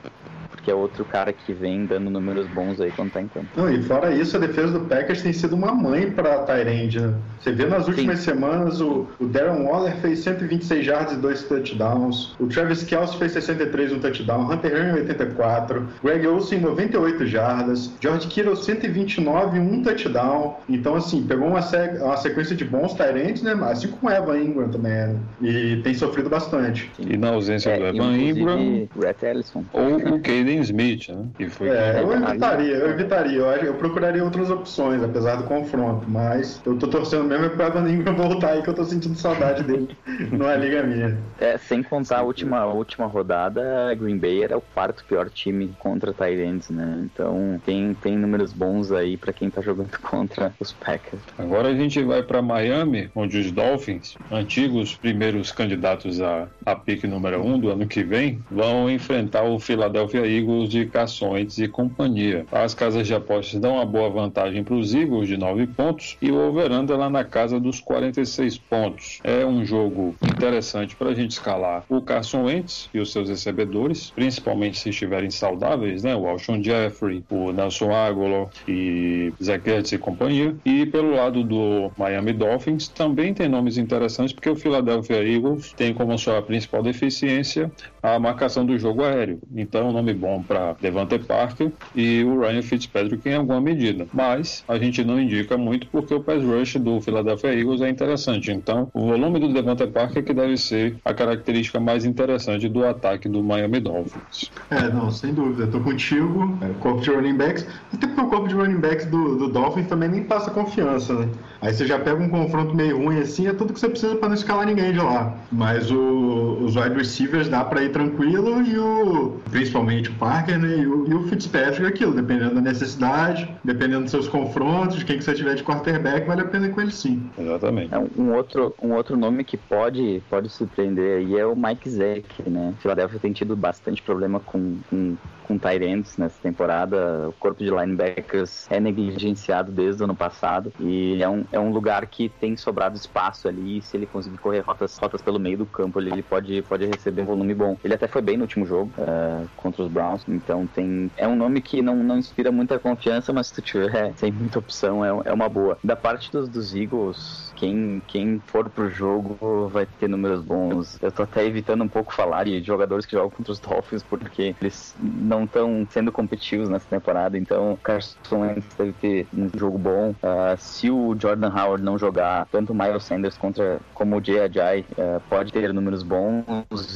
que 0.66 0.70
é 0.72 0.74
outro 0.74 1.04
cara 1.04 1.32
que 1.32 1.52
vem 1.52 1.86
dando 1.86 2.10
números 2.10 2.48
bons 2.48 2.80
aí 2.80 2.90
quando 2.90 3.12
tá 3.12 3.22
em 3.22 3.28
campo. 3.28 3.46
Não, 3.54 3.70
e 3.70 3.80
fora 3.84 4.12
isso, 4.12 4.36
a 4.36 4.40
defesa 4.40 4.76
do 4.76 4.80
Packers 4.86 5.22
tem 5.22 5.32
sido 5.32 5.54
uma 5.54 5.72
mãe 5.72 6.10
para 6.10 6.38
Tyrande, 6.40 7.00
né? 7.00 7.14
Você 7.40 7.52
vê 7.52 7.66
nas 7.66 7.86
últimas 7.86 8.18
Sim. 8.18 8.32
semanas 8.32 8.80
o, 8.80 9.06
o 9.20 9.26
Darren 9.26 9.64
Waller 9.64 9.94
fez 9.98 10.18
126 10.24 10.84
yards 10.84 11.12
e 11.14 11.16
dois 11.18 11.44
touchdowns, 11.44 12.34
o 12.40 12.48
Travis 12.48 12.82
Kelce 12.82 13.16
fez 13.16 13.30
63 13.30 13.92
um 13.92 14.00
touchdown, 14.00 14.50
Hunter 14.50 14.76
Henry 14.76 15.00
84, 15.02 15.86
Greg 16.02 16.26
Olsen 16.26 16.58
98 16.58 17.26
jardas, 17.26 17.92
George 18.00 18.26
Kittle 18.26 18.56
129 18.56 19.60
um 19.60 19.84
touchdown. 19.84 20.56
Então 20.68 20.96
assim, 20.96 21.22
pegou 21.22 21.46
uma, 21.46 21.60
uma 21.60 22.16
sequência 22.16 22.56
de 22.56 22.64
bons 22.64 22.92
Tyrands, 22.94 23.40
né? 23.40 23.56
Assim 23.70 23.86
como 23.86 24.10
o 24.10 24.12
Evan 24.12 24.38
Ingram 24.38 24.68
também, 24.68 24.92
né? 24.92 25.16
E 25.40 25.76
tem 25.84 25.94
sofrido 25.94 26.28
bastante. 26.28 26.90
E 26.98 27.16
na 27.16 27.28
ausência 27.28 27.70
é, 27.70 27.78
do 27.78 27.86
Evan 27.86 28.18
Ingram, 28.18 28.88
Brett 28.96 29.24
Ellison. 29.24 29.64
ou 29.72 29.98
o 29.98 30.20
Caden 30.20 30.55
Smith, 30.60 31.08
né? 31.08 31.26
Que 31.36 31.48
foi 31.48 31.68
é, 31.68 32.00
eu 32.00 32.12
evitaria, 32.12 32.74
eu 32.74 32.90
evitaria. 32.90 33.38
Eu, 33.38 33.46
eu 33.46 33.74
procuraria 33.74 34.24
outras 34.24 34.50
opções, 34.50 35.02
apesar 35.02 35.36
do 35.36 35.44
confronto, 35.44 36.08
mas 36.08 36.60
eu 36.64 36.76
tô 36.76 36.88
torcendo 36.88 37.24
mesmo 37.24 37.46
é 37.46 37.48
pro 37.48 37.62
Evan 37.62 37.88
Ingram 37.90 38.14
voltar 38.14 38.52
aí 38.52 38.62
que 38.62 38.68
eu 38.68 38.74
tô 38.74 38.84
sentindo 38.84 39.16
saudade 39.16 39.62
dele 39.62 39.88
numa 40.30 40.54
liga 40.56 40.82
minha. 40.82 41.18
É, 41.40 41.58
sem 41.58 41.82
contar 41.82 42.18
a 42.18 42.22
última, 42.22 42.58
a 42.58 42.66
última 42.66 43.06
rodada, 43.06 43.94
Green 43.94 44.18
Bay 44.18 44.42
era 44.42 44.56
o 44.56 44.60
quarto 44.60 45.04
pior 45.04 45.28
time 45.30 45.74
contra 45.78 46.12
Tyrants, 46.12 46.70
né? 46.70 47.02
Então 47.04 47.60
tem, 47.64 47.94
tem 47.94 48.16
números 48.16 48.52
bons 48.52 48.92
aí 48.92 49.16
para 49.16 49.32
quem 49.32 49.50
tá 49.50 49.60
jogando 49.60 49.96
contra 50.00 50.52
os 50.58 50.72
Packers. 50.72 51.22
Agora 51.38 51.68
a 51.68 51.74
gente 51.74 52.02
vai 52.02 52.22
para 52.22 52.42
Miami, 52.42 53.10
onde 53.14 53.38
os 53.38 53.50
Dolphins, 53.50 54.16
antigos 54.30 54.96
primeiros 54.96 55.52
candidatos 55.52 56.20
a, 56.20 56.48
a 56.64 56.74
pique 56.74 57.06
número 57.06 57.42
um 57.44 57.58
do 57.58 57.70
ano 57.70 57.86
que 57.86 58.02
vem, 58.02 58.40
vão 58.50 58.90
enfrentar 58.90 59.42
o 59.42 59.58
Philadelphia 59.58 60.26
Eagles 60.26 60.45
de 60.68 60.86
Cações 60.86 61.58
e 61.58 61.68
companhia. 61.68 62.46
As 62.50 62.74
casas 62.74 63.06
de 63.06 63.14
apostas 63.14 63.60
dão 63.60 63.74
uma 63.74 63.84
boa 63.84 64.08
vantagem 64.08 64.62
para 64.62 64.74
os 64.74 64.94
Eagles 64.94 65.28
de 65.28 65.36
9 65.36 65.66
pontos 65.68 66.16
e 66.22 66.30
o 66.30 66.36
over-under 66.36 66.96
lá 66.96 67.10
na 67.10 67.24
casa 67.24 67.58
dos 67.58 67.80
46 67.80 68.58
pontos. 68.58 69.20
É 69.24 69.44
um 69.44 69.64
jogo 69.64 70.14
interessante 70.22 70.94
para 70.94 71.10
a 71.10 71.14
gente 71.14 71.32
escalar 71.32 71.84
o 71.88 72.00
Carson 72.00 72.44
Wentz 72.44 72.88
e 72.94 73.00
os 73.00 73.12
seus 73.12 73.28
recebedores, 73.28 74.10
principalmente 74.10 74.78
se 74.78 74.90
estiverem 74.90 75.30
saudáveis, 75.30 76.02
né? 76.02 76.14
O 76.14 76.26
Alshon 76.26 76.62
Jeffrey, 76.62 77.24
o 77.30 77.52
Nelson 77.52 77.92
Aguilar 77.92 78.48
e 78.68 79.32
Zach 79.42 79.66
e 79.92 79.98
companhia. 79.98 80.54
E 80.64 80.86
pelo 80.86 81.14
lado 81.14 81.42
do 81.42 81.90
Miami 81.98 82.32
Dolphins 82.32 82.88
também 82.88 83.34
tem 83.34 83.48
nomes 83.48 83.76
interessantes 83.78 84.32
porque 84.32 84.48
o 84.48 84.56
Philadelphia 84.56 85.22
Eagles 85.22 85.72
tem 85.72 85.92
como 85.92 86.16
sua 86.16 86.40
principal 86.40 86.82
deficiência 86.82 87.70
a 88.02 88.18
marcação 88.18 88.64
do 88.64 88.78
jogo 88.78 89.02
aéreo. 89.02 89.40
Então 89.54 89.92
nome 89.92 90.14
bom 90.14 90.35
para 90.42 90.74
Devante 90.80 91.18
Parker 91.18 91.72
e 91.94 92.24
o 92.24 92.40
Ryan 92.40 92.62
Fitzpatrick 92.62 93.28
em 93.28 93.34
alguma 93.34 93.60
medida. 93.60 94.06
Mas 94.12 94.64
a 94.68 94.78
gente 94.78 95.04
não 95.04 95.20
indica 95.20 95.56
muito 95.56 95.86
porque 95.88 96.14
o 96.14 96.20
pass 96.20 96.42
rush 96.42 96.76
do 96.76 97.00
Philadelphia 97.00 97.54
Eagles 97.54 97.80
é 97.80 97.88
interessante. 97.88 98.50
Então 98.50 98.88
o 98.92 99.06
volume 99.06 99.40
do 99.40 99.52
Devante 99.52 99.86
Parker 99.86 100.24
que 100.24 100.34
deve 100.34 100.56
ser 100.56 100.96
a 101.04 101.14
característica 101.14 101.80
mais 101.80 102.04
interessante 102.04 102.68
do 102.68 102.84
ataque 102.84 103.28
do 103.28 103.42
Miami 103.42 103.80
Dolphins. 103.80 104.50
É, 104.70 104.88
não, 104.88 105.10
sem 105.10 105.32
dúvida. 105.32 105.66
Tô 105.66 105.80
contigo. 105.80 106.56
É, 106.60 106.68
corpo 106.80 107.00
de 107.00 107.10
running 107.10 107.36
backs. 107.36 107.66
Até 107.92 108.06
porque 108.06 108.20
o 108.20 108.28
corpo 108.28 108.48
de 108.48 108.54
running 108.54 108.80
backs 108.80 109.06
do, 109.06 109.36
do 109.36 109.48
Dolphins 109.48 109.86
também 109.86 110.08
nem 110.08 110.22
passa 110.24 110.50
confiança, 110.50 111.14
né? 111.14 111.28
Aí 111.60 111.72
você 111.72 111.86
já 111.86 111.98
pega 111.98 112.22
um 112.22 112.28
confronto 112.28 112.74
meio 112.74 113.02
ruim 113.02 113.18
assim, 113.18 113.46
é 113.46 113.52
tudo 113.52 113.72
que 113.72 113.80
você 113.80 113.88
precisa 113.88 114.16
para 114.16 114.28
não 114.28 114.34
escalar 114.34 114.66
ninguém 114.66 114.92
de 114.92 114.98
lá. 114.98 115.34
Mas 115.50 115.90
o, 115.90 116.58
os 116.60 116.76
wide 116.76 116.96
receivers 116.96 117.48
dá 117.48 117.64
para 117.64 117.82
ir 117.82 117.90
tranquilo 117.90 118.62
e 118.62 118.78
o 118.78 119.36
principalmente 119.50 120.10
o 120.10 120.14
Parker 120.26 120.58
né, 120.58 120.78
e, 120.78 120.86
o, 120.86 121.08
e 121.08 121.14
o 121.14 121.22
Fitzpatrick 121.28 121.84
é 121.84 121.88
aquilo, 121.88 122.12
dependendo 122.12 122.56
da 122.56 122.60
necessidade, 122.60 123.48
dependendo 123.62 124.02
dos 124.02 124.10
seus 124.10 124.28
confrontos, 124.28 124.98
de 124.98 125.04
quem 125.04 125.18
que 125.18 125.24
você 125.24 125.34
tiver 125.34 125.54
de 125.54 125.62
quarterback, 125.62 126.26
vale 126.26 126.40
a 126.40 126.44
pena 126.44 126.68
com 126.68 126.80
ele 126.80 126.90
sim. 126.90 127.30
Exatamente. 127.38 127.94
É, 127.94 127.98
um 127.98 128.34
outro 128.34 128.74
um 128.82 128.92
outro 128.92 129.16
nome 129.16 129.44
que 129.44 129.56
pode 129.56 130.22
pode 130.28 130.48
surpreender 130.48 131.18
aí 131.18 131.38
é 131.38 131.46
o 131.46 131.54
Mike 131.54 131.88
Zeck, 131.88 132.26
né? 132.48 132.74
Philadelphia 132.80 133.20
tem 133.20 133.32
tido 133.32 133.54
bastante 133.54 134.02
problema 134.02 134.40
com, 134.40 134.78
com 134.90 135.16
com 135.46 135.58
Tyrants 135.58 136.16
nessa 136.16 136.36
temporada. 136.42 137.28
O 137.28 137.32
corpo 137.34 137.62
de 137.62 137.70
linebackers 137.70 138.66
é 138.70 138.80
negligenciado 138.80 139.72
desde 139.72 140.02
o 140.02 140.04
ano 140.04 140.14
passado 140.14 140.72
e 140.80 141.22
é 141.22 141.28
um, 141.28 141.44
é 141.52 141.58
um 141.58 141.70
lugar 141.70 142.06
que 142.06 142.28
tem 142.28 142.56
sobrado 142.56 142.96
espaço 142.96 143.48
ali. 143.48 143.80
Se 143.82 143.96
ele 143.96 144.06
conseguir 144.06 144.38
correr 144.38 144.60
rotas, 144.60 144.96
rotas 144.98 145.22
pelo 145.22 145.38
meio 145.38 145.58
do 145.58 145.66
campo, 145.66 146.00
ele, 146.00 146.10
ele 146.10 146.22
pode, 146.22 146.62
pode 146.62 146.86
receber 146.86 147.22
um 147.22 147.26
volume 147.26 147.54
bom. 147.54 147.76
Ele 147.84 147.94
até 147.94 148.06
foi 148.06 148.22
bem 148.22 148.36
no 148.36 148.42
último 148.42 148.66
jogo 148.66 148.90
uh, 148.98 149.48
contra 149.56 149.82
os 149.82 149.90
Browns, 149.90 150.24
então 150.28 150.66
tem 150.66 151.10
é 151.16 151.26
um 151.26 151.36
nome 151.36 151.60
que 151.60 151.82
não, 151.82 151.96
não 151.96 152.18
inspira 152.18 152.50
muita 152.50 152.78
confiança, 152.78 153.32
mas 153.32 153.48
se 153.48 153.54
tu 153.54 153.62
tiver 153.62 154.12
sem 154.16 154.32
muita 154.32 154.58
opção, 154.58 155.04
é, 155.04 155.08
é 155.26 155.32
uma 155.32 155.48
boa. 155.48 155.78
Da 155.82 155.96
parte 155.96 156.30
dos, 156.30 156.48
dos 156.48 156.74
Eagles, 156.74 157.52
quem, 157.56 158.02
quem 158.06 158.40
for 158.46 158.68
pro 158.68 158.88
jogo 158.90 159.68
vai 159.68 159.86
ter 159.86 160.08
números 160.08 160.42
bons. 160.42 160.98
Eu 161.02 161.12
tô 161.12 161.22
até 161.22 161.44
evitando 161.44 161.84
um 161.84 161.88
pouco 161.88 162.14
falar 162.14 162.44
de 162.44 162.62
jogadores 162.62 163.06
que 163.06 163.12
jogam 163.12 163.30
contra 163.30 163.52
os 163.52 163.58
Dolphins, 163.58 164.02
porque 164.02 164.54
eles 164.60 164.94
não 165.00 165.35
estão 165.44 165.86
sendo 165.90 166.12
competitivos 166.12 166.68
nessa 166.68 166.86
temporada, 166.88 167.36
então 167.38 167.72
o 167.72 167.76
Carson 167.76 168.40
Wentz 168.40 168.74
deve 168.76 168.92
ter 168.92 169.26
um 169.36 169.48
jogo 169.56 169.78
bom. 169.78 170.10
Uh, 170.10 170.56
se 170.56 170.90
o 170.90 171.16
Jordan 171.18 171.50
Howard 171.50 171.82
não 171.82 171.98
jogar, 171.98 172.46
tanto 172.50 172.72
o 172.72 172.74
Miles 172.74 173.04
Sanders 173.04 173.36
contra, 173.36 173.78
como 173.94 174.16
o 174.16 174.18
Ajay 174.18 174.84
uh, 174.92 175.20
pode 175.28 175.52
ter 175.52 175.72
números 175.72 176.02
bons 176.02 176.44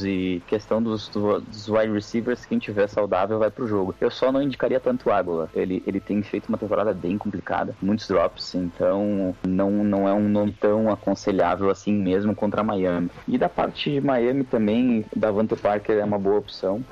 e 0.03 0.41
questão 0.47 0.81
dos, 0.81 1.07
dos 1.09 1.67
wide 1.67 1.93
receivers, 1.93 2.45
quem 2.45 2.59
tiver 2.59 2.87
saudável 2.87 3.39
vai 3.39 3.49
pro 3.49 3.67
jogo. 3.67 3.95
Eu 3.99 4.11
só 4.11 4.31
não 4.31 4.41
indicaria 4.41 4.79
tanto 4.79 5.09
o 5.09 5.11
Água. 5.11 5.49
Ele, 5.53 5.83
ele 5.85 5.99
tem 5.99 6.21
feito 6.23 6.47
uma 6.49 6.57
temporada 6.57 6.93
bem 6.93 7.17
complicada, 7.17 7.75
muitos 7.81 8.07
drops, 8.07 8.55
então 8.55 9.35
não, 9.45 9.71
não 9.83 10.07
é 10.07 10.13
um 10.13 10.27
nome 10.27 10.51
tão 10.53 10.89
aconselhável 10.89 11.69
assim 11.69 11.93
mesmo 11.93 12.35
contra 12.35 12.63
Miami. 12.63 13.09
E 13.27 13.37
da 13.37 13.49
parte 13.49 13.91
de 13.91 14.01
Miami 14.01 14.43
também, 14.43 15.05
Davante 15.15 15.55
Parker 15.55 15.97
é 15.97 16.03
uma 16.03 16.19
boa 16.19 16.39
opção, 16.39 16.83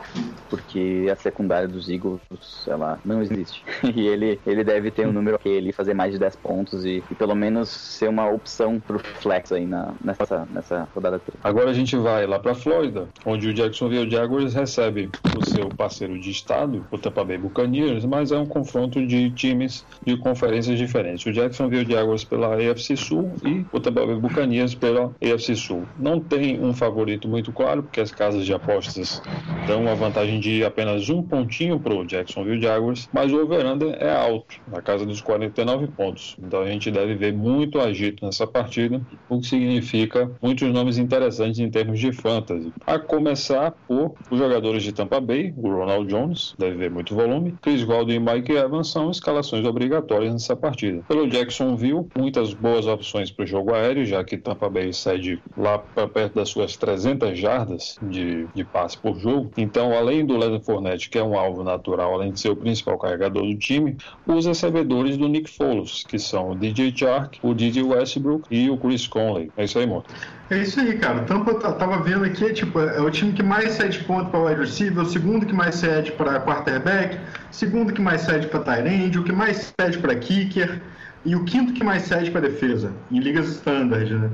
porque 0.50 1.08
a 1.12 1.16
secundária 1.40 1.68
dos 1.68 1.90
Eagles, 1.90 2.22
ela 2.68 3.00
não 3.06 3.22
existe. 3.22 3.64
e 3.96 4.08
ele, 4.08 4.40
ele 4.46 4.64
deve 4.64 4.92
ter 4.92 5.08
um 5.08 5.14
número 5.14 5.40
que 5.40 5.48
ele 5.48 5.72
fazer 5.72 5.94
mais 5.94 6.12
de 6.12 6.20
10 6.20 6.36
pontos 6.36 6.84
e, 6.84 7.02
e, 7.10 7.16
pelo 7.16 7.34
menos 7.34 7.70
ser 7.70 8.10
uma 8.10 8.30
opção 8.30 8.80
pro 8.80 9.00
flex 9.00 9.52
aí 9.52 9.66
na, 9.66 9.94
nessa, 10.04 10.48
nessa 10.52 10.88
rodada 10.94 11.18
3. 11.20 11.38
Agora 11.44 11.70
a 11.70 11.74
gente 11.74 11.96
vai 11.96 12.28
lá 12.28 12.38
pra 12.40 12.54
Flórida, 12.54 13.08
onde 13.26 13.48
o 13.48 13.54
Jacksonville 13.54 14.10
Jaguars 14.10 14.54
recebe 14.54 15.10
o 15.38 15.46
seu 15.46 15.70
parceiro 15.70 16.20
de 16.20 16.30
estado, 16.30 16.86
o 16.92 16.98
Tampa 16.98 17.24
Bay 17.24 17.38
Buccaneers, 17.38 18.04
mas 18.06 18.32
é 18.32 18.38
um 18.38 18.46
confronto 18.46 19.06
de 19.06 19.32
times 19.32 19.86
de 20.06 20.18
conferências 20.18 20.78
diferentes. 20.78 21.26
O 21.26 21.32
Jacksonville 21.32 21.90
Jaguars 21.90 22.24
pela 22.26 22.56
AFC 22.56 22.98
Sul 22.98 23.32
e 23.46 23.66
o 23.72 23.80
Tampa 23.80 24.06
Bay 24.06 24.16
Buccaneers 24.16 24.76
pela 24.76 25.12
AFC 25.22 25.56
Sul. 25.56 25.86
Não 25.98 26.20
tem 26.20 26.62
um 26.62 26.74
favorito 26.74 27.28
muito 27.28 27.52
claro, 27.54 27.84
porque 27.84 28.02
as 28.02 28.12
casas 28.12 28.46
de 28.46 28.54
apostas 28.54 29.22
dão 29.68 29.82
uma 29.82 29.96
vantagem 29.96 30.40
de 30.40 30.66
apenas 30.66 31.10
um 31.10 31.29
pontinho 31.30 31.80
para 31.80 31.94
o 31.94 32.06
Jacksonville 32.06 32.62
Jaguars, 32.62 33.10
mas 33.14 33.32
o 33.32 33.42
over-under 33.42 33.96
é 34.00 34.14
alto, 34.14 34.56
na 34.68 34.82
casa 34.82 35.06
dos 35.06 35.22
49 35.22 35.88
pontos. 35.88 36.36
Então 36.42 36.62
a 36.62 36.68
gente 36.68 36.90
deve 36.92 37.16
ver 37.16 37.34
muito 37.34 37.80
agito 37.80 38.26
nessa 38.26 38.48
partida, 38.48 39.02
o 39.30 39.40
que 39.40 39.48
significa 39.48 40.30
muitos 40.42 40.68
nomes 40.72 40.98
interessantes 40.98 41.60
em 41.60 41.70
termos 41.70 42.00
de 42.00 42.12
fantasy. 42.12 42.74
A 42.86 42.98
começar 42.98 43.72
por 43.88 44.16
os 44.30 44.38
jogadores 44.38 44.84
de 44.84 44.92
Tampa 44.92 45.22
Bay, 45.22 45.54
o 45.56 45.70
Ronald 45.70 46.08
Jones, 46.08 46.56
deve 46.58 46.78
ver 46.78 46.90
muito 46.90 47.14
volume, 47.16 47.56
Chris 47.62 47.84
Godwin 47.84 48.16
e 48.16 48.20
Mike 48.20 48.52
Evans 48.52 48.90
são 48.90 49.12
escalações 49.12 49.66
obrigatórias 49.66 50.34
nessa 50.34 50.56
partida. 50.56 51.04
Pelo 51.08 51.30
Jacksonville, 51.30 52.08
muitas 52.18 52.54
boas 52.54 52.88
opções 52.88 53.30
para 53.30 53.44
o 53.44 53.48
jogo 53.48 53.74
aéreo, 53.74 54.06
já 54.06 54.24
que 54.24 54.38
Tampa 54.38 54.70
Bay 54.70 54.92
cede 54.94 55.42
lá 55.56 55.78
para 55.78 56.08
perto 56.08 56.36
das 56.36 56.50
suas 56.50 56.76
300 56.76 57.38
jardas 57.38 57.98
de, 58.02 58.48
de 58.54 58.64
passe 58.64 58.98
por 58.98 59.18
jogo. 59.20 59.52
Então, 59.58 59.96
além 59.96 60.26
do 60.26 60.38
Leonard 60.38 60.66
Fournette, 60.66 61.10
que 61.10 61.19
é 61.20 61.24
um 61.24 61.38
alvo 61.38 61.64
natural, 61.64 62.14
além 62.14 62.32
de 62.32 62.40
ser 62.40 62.50
o 62.50 62.56
principal 62.56 62.98
carregador 62.98 63.44
do 63.44 63.56
time, 63.58 63.98
os 64.26 64.46
recebedores 64.46 65.18
do 65.18 65.28
Nick 65.28 65.50
Foles, 65.50 66.04
que 66.08 66.18
são 66.18 66.52
o 66.52 66.56
DJ 66.56 66.94
Chark, 66.96 67.40
o 67.44 67.54
DJ 67.54 67.84
Westbrook 67.84 68.48
e 68.50 68.70
o 68.70 68.78
Chris 68.78 69.08
Conley. 69.08 69.52
É 69.58 69.66
isso 69.66 69.80
aí, 69.80 69.86
Moto. 69.86 70.14
É 70.50 70.58
isso 70.58 70.80
aí, 70.80 70.98
cara. 70.98 71.22
Tampa 71.26 71.54
tava 71.54 72.02
vendo 72.02 72.26
aqui, 72.26 72.52
tipo, 72.54 72.80
é 72.80 73.00
o 73.00 73.12
time 73.12 73.34
que 73.34 73.44
mais 73.44 73.74
cede 73.74 74.04
ponto 74.06 74.32
para 74.32 74.40
wide 74.40 74.62
receiver, 74.62 75.04
o 75.04 75.06
segundo 75.06 75.46
que 75.46 75.54
mais 75.54 75.76
cede 75.76 76.12
para 76.14 76.40
quarterback, 76.40 77.20
segundo 77.52 77.94
que 77.94 78.02
mais 78.02 78.22
cede 78.22 78.48
para 78.48 78.62
tight 78.62 79.18
o 79.18 79.24
que 79.24 79.32
mais 79.32 79.74
cede 79.80 80.00
para 80.00 80.16
kicker. 80.16 80.82
E 81.26 81.36
o 81.36 81.44
quinto 81.44 81.74
que 81.74 81.84
mais 81.84 82.04
cede 82.04 82.32
para 82.32 82.42
defesa, 82.42 82.94
em 83.12 83.20
ligas 83.20 83.50
standard, 83.50 84.10
né? 84.14 84.30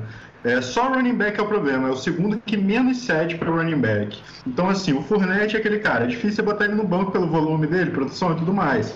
É, 0.46 0.62
só 0.62 0.90
running 0.90 1.16
back 1.16 1.40
é 1.40 1.44
o 1.44 1.48
problema, 1.48 1.88
é 1.88 1.92
o 1.92 1.96
segundo 1.96 2.40
que 2.46 2.56
menos 2.56 3.00
cede 3.00 3.36
para 3.36 3.50
running 3.50 3.80
back. 3.80 4.22
Então, 4.46 4.70
assim, 4.70 4.94
o 4.94 5.02
Fournette 5.02 5.56
é 5.56 5.60
aquele 5.60 5.80
cara, 5.80 6.04
é 6.04 6.08
difícil 6.08 6.44
botar 6.44 6.66
ele 6.66 6.76
no 6.76 6.84
banco 6.84 7.12
pelo 7.12 7.28
volume 7.28 7.66
dele, 7.66 7.90
produção 7.90 8.34
e 8.34 8.36
tudo 8.36 8.54
mais. 8.54 8.96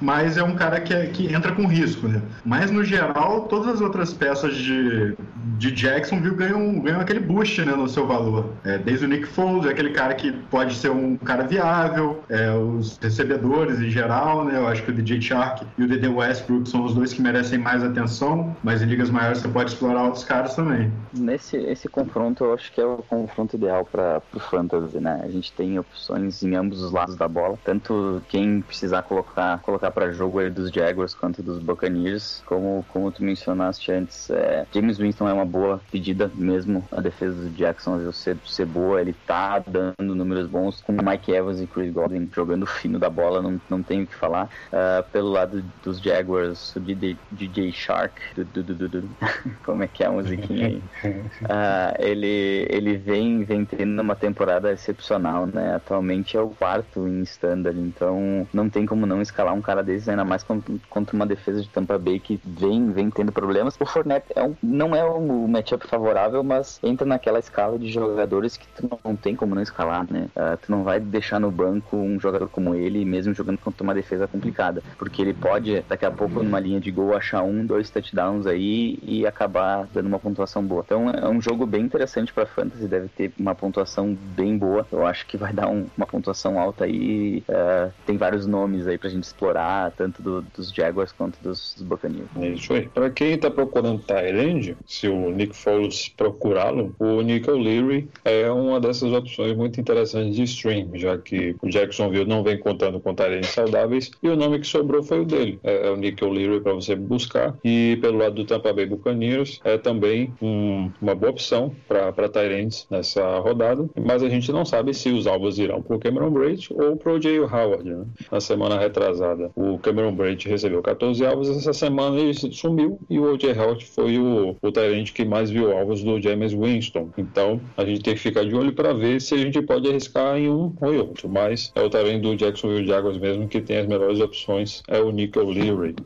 Mas 0.00 0.36
é 0.36 0.42
um 0.42 0.54
cara 0.54 0.80
que, 0.80 0.92
é, 0.94 1.06
que 1.06 1.32
entra 1.32 1.52
com 1.52 1.66
risco, 1.66 2.06
né? 2.08 2.22
Mas, 2.44 2.70
no 2.70 2.84
geral, 2.84 3.42
todas 3.42 3.74
as 3.74 3.80
outras 3.80 4.12
peças 4.12 4.56
de, 4.56 5.16
de 5.58 5.70
Jacksonville 5.72 6.34
ganham, 6.34 6.80
ganham 6.80 7.00
aquele 7.00 7.20
boost 7.20 7.64
né, 7.64 7.74
no 7.74 7.88
seu 7.88 8.06
valor. 8.06 8.52
É, 8.64 8.78
desde 8.78 9.04
o 9.04 9.08
Nick 9.08 9.26
Foles, 9.26 9.66
é 9.66 9.70
aquele 9.70 9.90
cara 9.90 10.14
que 10.14 10.32
pode 10.50 10.74
ser 10.74 10.90
um 10.90 11.16
cara 11.16 11.44
viável, 11.44 12.22
é, 12.28 12.50
os 12.52 12.98
recebedores 12.98 13.80
em 13.80 13.90
geral, 13.90 14.44
né? 14.44 14.56
Eu 14.56 14.66
acho 14.68 14.82
que 14.82 14.90
o 14.90 14.94
DJ 14.94 15.20
Shark 15.20 15.66
e 15.76 15.84
o 15.84 15.88
DD 15.88 16.08
Westbrook 16.08 16.68
são 16.68 16.84
os 16.84 16.94
dois 16.94 17.12
que 17.12 17.20
merecem 17.20 17.58
mais 17.58 17.82
atenção, 17.82 18.56
mas 18.62 18.82
em 18.82 18.86
ligas 18.86 19.10
maiores 19.10 19.38
você 19.38 19.48
pode 19.48 19.70
explorar 19.70 20.04
outros 20.04 20.24
caras 20.24 20.54
também. 20.54 20.92
Nesse 21.12 21.56
esse 21.56 21.88
confronto, 21.88 22.44
eu 22.44 22.54
acho 22.54 22.72
que 22.72 22.80
é 22.80 22.86
o 22.86 22.98
confronto 22.98 23.56
ideal 23.56 23.84
para 23.84 24.22
o 24.34 24.40
fantasy, 24.40 25.00
né? 25.00 25.20
A 25.22 25.28
gente 25.28 25.52
tem 25.52 25.78
opções 25.78 26.42
em 26.42 26.54
ambos 26.54 26.82
os 26.82 26.92
lados 26.92 27.16
da 27.16 27.28
bola, 27.28 27.58
tanto 27.64 28.22
quem 28.28 28.60
precisar 28.60 29.02
colocar 29.02 29.58
colocar 29.58 29.87
para 29.90 30.12
jogo 30.12 30.38
aí 30.38 30.50
dos 30.50 30.70
Jaguars 30.70 31.14
quanto 31.14 31.42
dos 31.42 31.58
Buccaneers, 31.58 32.42
como 32.46 32.84
como 32.88 33.10
tu 33.10 33.22
mencionaste 33.22 33.92
antes, 33.92 34.30
é, 34.30 34.66
James 34.72 34.98
Winston 34.98 35.28
é 35.28 35.32
uma 35.32 35.44
boa 35.44 35.80
pedida 35.90 36.30
mesmo 36.34 36.86
a 36.90 37.00
defesa 37.00 37.34
do 37.34 37.50
Jacksonville 37.50 38.12
ser, 38.12 38.36
ser 38.46 38.66
boa, 38.66 39.00
ele 39.00 39.14
tá 39.26 39.58
dando 39.58 40.14
números 40.14 40.46
bons 40.46 40.80
com 40.80 40.92
Mike 40.92 41.32
Evans 41.32 41.60
e 41.60 41.66
Chris 41.66 41.92
Godwin 41.92 42.28
jogando 42.34 42.66
fino 42.66 42.98
da 42.98 43.10
bola, 43.10 43.42
não, 43.42 43.60
não 43.68 43.82
tenho 43.82 44.04
o 44.04 44.06
que 44.06 44.14
falar. 44.14 44.48
Uh, 44.72 45.02
pelo 45.10 45.30
lado 45.30 45.64
dos 45.82 46.00
Jaguars, 46.00 46.74
o 46.76 46.80
DJ, 46.80 47.16
DJ 47.30 47.72
Shark, 47.72 48.20
du, 48.36 48.62
du, 48.62 48.88
du, 48.88 49.08
como 49.64 49.82
é 49.82 49.86
que 49.86 50.02
é 50.02 50.06
a 50.06 50.10
musiquinha 50.10 50.66
aí? 50.66 50.82
Uh, 51.04 51.94
ele, 51.98 52.66
ele 52.68 52.96
vem, 52.96 53.44
vem 53.44 53.64
tendo 53.64 54.00
uma 54.00 54.16
temporada 54.16 54.72
excepcional, 54.72 55.46
né? 55.46 55.74
Atualmente 55.74 56.36
é 56.36 56.40
o 56.40 56.50
quarto 56.50 57.06
em 57.06 57.22
standard, 57.22 57.78
então 57.78 58.46
não 58.52 58.68
tem 58.68 58.86
como 58.86 59.06
não 59.06 59.22
escalar 59.22 59.54
um 59.54 59.62
cara 59.62 59.77
desses, 59.82 60.08
ainda 60.08 60.24
mais 60.24 60.44
contra 60.88 61.16
uma 61.16 61.26
defesa 61.26 61.62
de 61.62 61.68
Tampa 61.68 61.98
Bay 61.98 62.18
que 62.18 62.40
vem, 62.44 62.90
vem 62.90 63.10
tendo 63.10 63.32
problemas. 63.32 63.76
O 63.80 63.86
Fournette 63.86 64.26
é 64.34 64.42
um, 64.42 64.54
não 64.62 64.94
é 64.94 65.04
um 65.04 65.46
matchup 65.48 65.86
favorável, 65.86 66.42
mas 66.42 66.78
entra 66.82 67.06
naquela 67.06 67.38
escala 67.38 67.78
de 67.78 67.90
jogadores 67.90 68.56
que 68.56 68.66
tu 68.68 68.88
não 69.04 69.16
tem 69.16 69.34
como 69.34 69.54
não 69.54 69.62
escalar, 69.62 70.06
né? 70.10 70.28
Uh, 70.36 70.56
tu 70.56 70.70
não 70.70 70.84
vai 70.84 71.00
deixar 71.00 71.40
no 71.40 71.50
banco 71.50 71.96
um 71.96 72.18
jogador 72.18 72.48
como 72.48 72.74
ele, 72.74 73.04
mesmo 73.04 73.34
jogando 73.34 73.58
contra 73.58 73.82
uma 73.82 73.94
defesa 73.94 74.26
complicada, 74.26 74.82
porque 74.98 75.22
ele 75.22 75.34
pode, 75.34 75.84
daqui 75.88 76.04
a 76.04 76.10
pouco, 76.10 76.42
numa 76.42 76.60
linha 76.60 76.80
de 76.80 76.90
gol, 76.90 77.16
achar 77.16 77.42
um, 77.42 77.64
dois 77.64 77.90
touchdowns 77.90 78.46
aí 78.46 78.98
e 79.02 79.26
acabar 79.26 79.86
dando 79.92 80.06
uma 80.06 80.18
pontuação 80.18 80.62
boa. 80.62 80.82
Então 80.84 81.10
é 81.10 81.28
um 81.28 81.40
jogo 81.40 81.66
bem 81.66 81.82
interessante 81.82 82.32
para 82.32 82.46
fantasy, 82.46 82.86
deve 82.86 83.08
ter 83.08 83.32
uma 83.38 83.54
pontuação 83.54 84.16
bem 84.36 84.56
boa. 84.56 84.86
Eu 84.90 85.06
acho 85.06 85.26
que 85.26 85.36
vai 85.36 85.52
dar 85.52 85.68
um, 85.68 85.86
uma 85.96 86.06
pontuação 86.06 86.58
alta 86.58 86.84
aí. 86.84 87.42
Uh, 87.48 87.92
tem 88.06 88.16
vários 88.16 88.46
nomes 88.46 88.86
aí 88.86 88.98
pra 88.98 89.08
gente 89.08 89.24
explorar, 89.24 89.67
tanto 89.96 90.22
do, 90.22 90.42
dos 90.56 90.70
Jaguars 90.70 91.12
quanto 91.12 91.38
dos, 91.42 91.74
dos 91.74 91.82
Buccaneers. 91.82 92.28
É 92.36 92.48
isso 92.48 92.72
aí. 92.72 92.88
Pra 92.88 93.10
quem 93.10 93.36
tá 93.38 93.50
procurando 93.50 94.02
Tyrande, 94.02 94.76
se 94.86 95.08
o 95.08 95.30
Nick 95.30 95.56
Foles 95.56 96.08
procurá-lo, 96.16 96.94
o 96.98 97.20
Nick 97.22 97.48
O'Leary 97.50 98.08
é 98.24 98.50
uma 98.50 98.80
dessas 98.80 99.12
opções 99.12 99.56
muito 99.56 99.80
interessantes 99.80 100.34
de 100.34 100.42
stream, 100.44 100.90
já 100.94 101.16
que 101.18 101.56
o 101.62 101.68
Jacksonville 101.68 102.24
não 102.28 102.42
vem 102.42 102.58
contando 102.58 103.00
com 103.00 103.14
Tyrands 103.14 103.50
saudáveis 103.50 104.10
e 104.22 104.28
o 104.28 104.36
nome 104.36 104.58
que 104.58 104.66
sobrou 104.66 105.02
foi 105.02 105.20
o 105.20 105.24
dele. 105.24 105.58
É, 105.62 105.88
é 105.88 105.90
o 105.90 105.96
Nick 105.96 106.22
O'Leary 106.24 106.60
para 106.60 106.72
você 106.72 106.94
buscar. 106.94 107.54
E 107.64 107.98
pelo 108.00 108.18
lado 108.18 108.34
do 108.34 108.44
Tampa 108.44 108.72
Bay 108.72 108.86
Buccaneers 108.86 109.60
é 109.64 109.76
também 109.76 110.32
um, 110.40 110.90
uma 111.00 111.14
boa 111.14 111.30
opção 111.30 111.74
para 111.86 112.28
Tyrants 112.28 112.86
nessa 112.90 113.38
rodada, 113.38 113.88
mas 113.96 114.22
a 114.22 114.28
gente 114.28 114.50
não 114.52 114.64
sabe 114.64 114.94
se 114.94 115.10
os 115.10 115.26
alvos 115.26 115.58
irão 115.58 115.82
para 115.82 115.96
o 115.96 115.98
Cameron 115.98 116.30
Braid 116.30 116.68
ou 116.70 116.96
para 116.96 117.12
o 117.12 117.20
Jay 117.20 117.38
Howard. 117.38 117.84
Né? 117.84 118.04
Na 118.30 118.40
semana 118.40 118.78
retrasada, 118.78 119.50
o 119.58 119.78
Cameron 119.78 120.14
Braid 120.14 120.48
recebeu 120.48 120.80
14 120.80 121.26
alvos, 121.26 121.48
essa 121.48 121.72
semana 121.72 122.18
ele 122.20 122.32
sumiu 122.32 123.00
e 123.10 123.18
o 123.18 123.32
O.J. 123.32 123.52
Howard 123.58 123.84
foi 123.84 124.16
o, 124.16 124.56
o 124.62 124.72
que 125.12 125.24
mais 125.24 125.50
viu 125.50 125.76
alvos 125.76 126.04
do 126.04 126.20
James 126.20 126.52
Winston. 126.52 127.10
Então 127.18 127.60
a 127.76 127.84
gente 127.84 128.02
tem 128.02 128.14
que 128.14 128.20
ficar 128.20 128.44
de 128.44 128.54
olho 128.54 128.72
para 128.72 128.92
ver 128.92 129.20
se 129.20 129.34
a 129.34 129.38
gente 129.38 129.60
pode 129.62 129.88
arriscar 129.88 130.38
em 130.38 130.48
um 130.48 130.72
ou 130.80 130.94
em 130.94 130.98
outro, 130.98 131.28
mas 131.28 131.72
é 131.74 131.82
o 131.82 131.90
Tyrant 131.90 132.20
do 132.22 132.36
Jacksonville 132.36 132.86
Jaguars 132.86 133.18
mesmo 133.18 133.48
que 133.48 133.60
tem 133.60 133.78
as 133.78 133.86
melhores 133.86 134.20
opções, 134.20 134.82
é 134.86 135.00
o 135.00 135.10
Nick 135.10 135.36
O'Leary. 135.36 135.96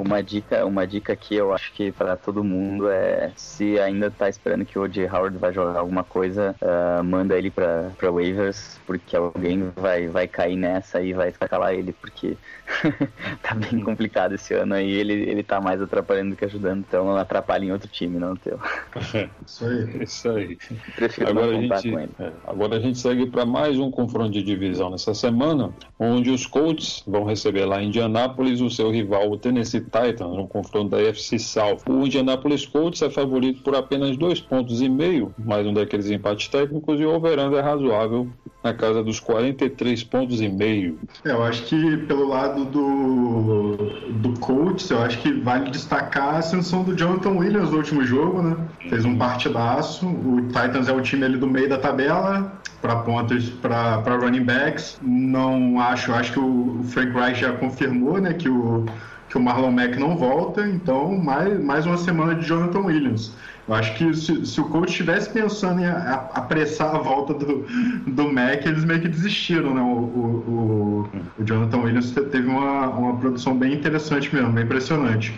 Uma 0.00 0.22
dica, 0.22 0.64
uma 0.64 0.86
dica 0.86 1.12
aqui 1.14 1.34
eu 1.34 1.52
acho 1.52 1.72
que 1.72 1.90
para 1.90 2.16
todo 2.16 2.44
mundo 2.44 2.88
é 2.88 3.32
se 3.34 3.78
ainda 3.80 4.10
tá 4.10 4.28
esperando 4.28 4.64
que 4.64 4.78
o 4.78 4.82
O.J. 4.82 5.08
Howard 5.08 5.36
vai 5.38 5.52
jogar 5.52 5.78
alguma 5.78 6.04
coisa, 6.04 6.54
uh, 6.60 7.02
manda 7.02 7.36
ele 7.36 7.50
para 7.50 7.90
waivers, 8.02 8.78
porque 8.86 9.16
alguém 9.16 9.72
vai, 9.74 10.06
vai 10.06 10.28
cair 10.28 10.56
nessa 10.56 11.00
e 11.02 11.12
vai 11.12 11.30
escalar 11.30 11.74
ele, 11.74 11.92
porque 11.92 12.36
tá 13.42 13.54
bem 13.54 13.80
complicado 13.80 14.34
esse 14.34 14.54
ano 14.54 14.74
aí, 14.74 14.90
ele, 14.90 15.12
ele 15.12 15.42
tá 15.42 15.60
mais 15.60 15.80
atrapalhando 15.80 16.30
do 16.30 16.36
que 16.36 16.44
ajudando, 16.44 16.84
então 16.86 17.04
não 17.04 17.16
atrapalha 17.16 17.64
em 17.64 17.72
outro 17.72 17.88
time, 17.88 18.18
não 18.18 18.36
teu. 18.36 18.60
Isso 19.46 19.64
aí, 19.64 20.02
isso 20.02 20.30
aí. 20.30 20.58
Prefiro 20.94 21.30
agora 21.30 21.52
não 21.52 21.62
contar 21.62 21.76
a 21.76 21.80
gente, 21.80 21.92
com 21.92 22.00
ele. 22.00 22.12
É, 22.18 22.32
agora 22.46 22.76
a 22.76 22.80
gente 22.80 22.98
segue 22.98 23.26
para 23.26 23.46
mais 23.46 23.78
um 23.78 23.90
confronto 23.90 24.30
de 24.30 24.42
divisão 24.42 24.90
nessa 24.90 25.14
semana, 25.14 25.72
onde 25.98 26.30
os 26.30 26.46
Colts 26.46 27.02
vão 27.06 27.24
receber 27.24 27.64
lá 27.64 27.80
em 27.82 27.86
Indianápolis 27.86 28.60
o 28.60 28.70
seu 28.70 28.90
rival, 28.90 29.05
o 29.10 29.36
Tennessee 29.36 29.80
Titans, 29.80 30.36
no 30.36 30.46
confronto 30.46 30.90
da 30.90 31.00
FC 31.00 31.38
South. 31.38 31.78
O 31.88 32.06
Indianapolis 32.06 32.66
Colts 32.66 33.02
é 33.02 33.10
favorito 33.10 33.62
por 33.62 33.74
apenas 33.74 34.16
dois 34.16 34.40
pontos 34.40 34.80
e 34.80 34.88
meio, 34.88 35.34
mais 35.38 35.66
um 35.66 35.72
daqueles 35.72 36.10
empates 36.10 36.48
técnicos, 36.48 37.00
e 37.00 37.04
o 37.04 37.14
overando 37.14 37.56
é 37.56 37.60
razoável 37.60 38.28
na 38.62 38.74
casa 38.74 39.02
dos 39.02 39.20
43 39.20 40.02
pontos 40.04 40.40
e 40.40 40.48
meio. 40.48 40.98
É, 41.24 41.30
eu 41.30 41.42
acho 41.42 41.64
que 41.64 41.96
pelo 41.98 42.28
lado 42.28 42.64
do, 42.64 43.76
do 44.10 44.40
Colts, 44.40 44.90
eu 44.90 45.00
acho 45.02 45.18
que 45.18 45.32
vale 45.32 45.70
destacar 45.70 46.34
a 46.34 46.38
ascensão 46.38 46.82
do 46.82 46.96
Jonathan 46.96 47.30
Williams 47.30 47.70
no 47.70 47.76
último 47.76 48.04
jogo, 48.04 48.42
né? 48.42 48.56
Fez 48.88 49.04
um 49.04 49.16
partidaço. 49.16 50.06
O 50.06 50.42
Titans 50.48 50.88
é 50.88 50.92
o 50.92 51.00
time 51.00 51.24
ali 51.24 51.38
do 51.38 51.46
meio 51.46 51.68
da 51.68 51.78
tabela, 51.78 52.60
para 52.80 52.96
pontas 52.96 53.48
para 53.48 54.16
running 54.16 54.44
backs. 54.44 54.98
Não 55.02 55.80
acho, 55.80 56.12
acho 56.12 56.32
que 56.32 56.38
o 56.38 56.80
Frank 56.88 57.12
Reich 57.12 57.40
já 57.40 57.52
confirmou, 57.52 58.20
né, 58.20 58.32
que 58.34 58.48
o 58.48 58.86
que 59.28 59.36
o 59.36 59.40
Marlon 59.40 59.72
Mack 59.72 59.98
não 59.98 60.16
volta, 60.16 60.66
então 60.66 61.16
mais, 61.16 61.62
mais 61.62 61.84
uma 61.84 61.96
semana 61.96 62.34
de 62.34 62.46
Jonathan 62.46 62.80
Williams. 62.80 63.32
Eu 63.68 63.74
acho 63.74 63.94
que 63.94 64.14
se, 64.14 64.46
se 64.46 64.60
o 64.60 64.64
coach 64.64 64.90
estivesse 64.90 65.28
pensando 65.30 65.80
em 65.80 65.86
apressar 65.86 66.94
a 66.94 66.98
volta 66.98 67.34
do, 67.34 67.66
do 68.06 68.32
Mac, 68.32 68.64
eles 68.64 68.84
meio 68.84 69.00
que 69.00 69.08
desistiram, 69.08 69.74
né? 69.74 69.80
O, 69.80 69.84
o, 69.84 71.08
o, 71.36 71.42
o 71.42 71.44
Jonathan 71.44 71.78
Williams 71.78 72.12
teve 72.12 72.46
uma, 72.46 72.88
uma 72.88 73.16
produção 73.16 73.56
bem 73.56 73.74
interessante 73.74 74.32
mesmo, 74.32 74.52
bem 74.52 74.64
impressionante. 74.64 75.34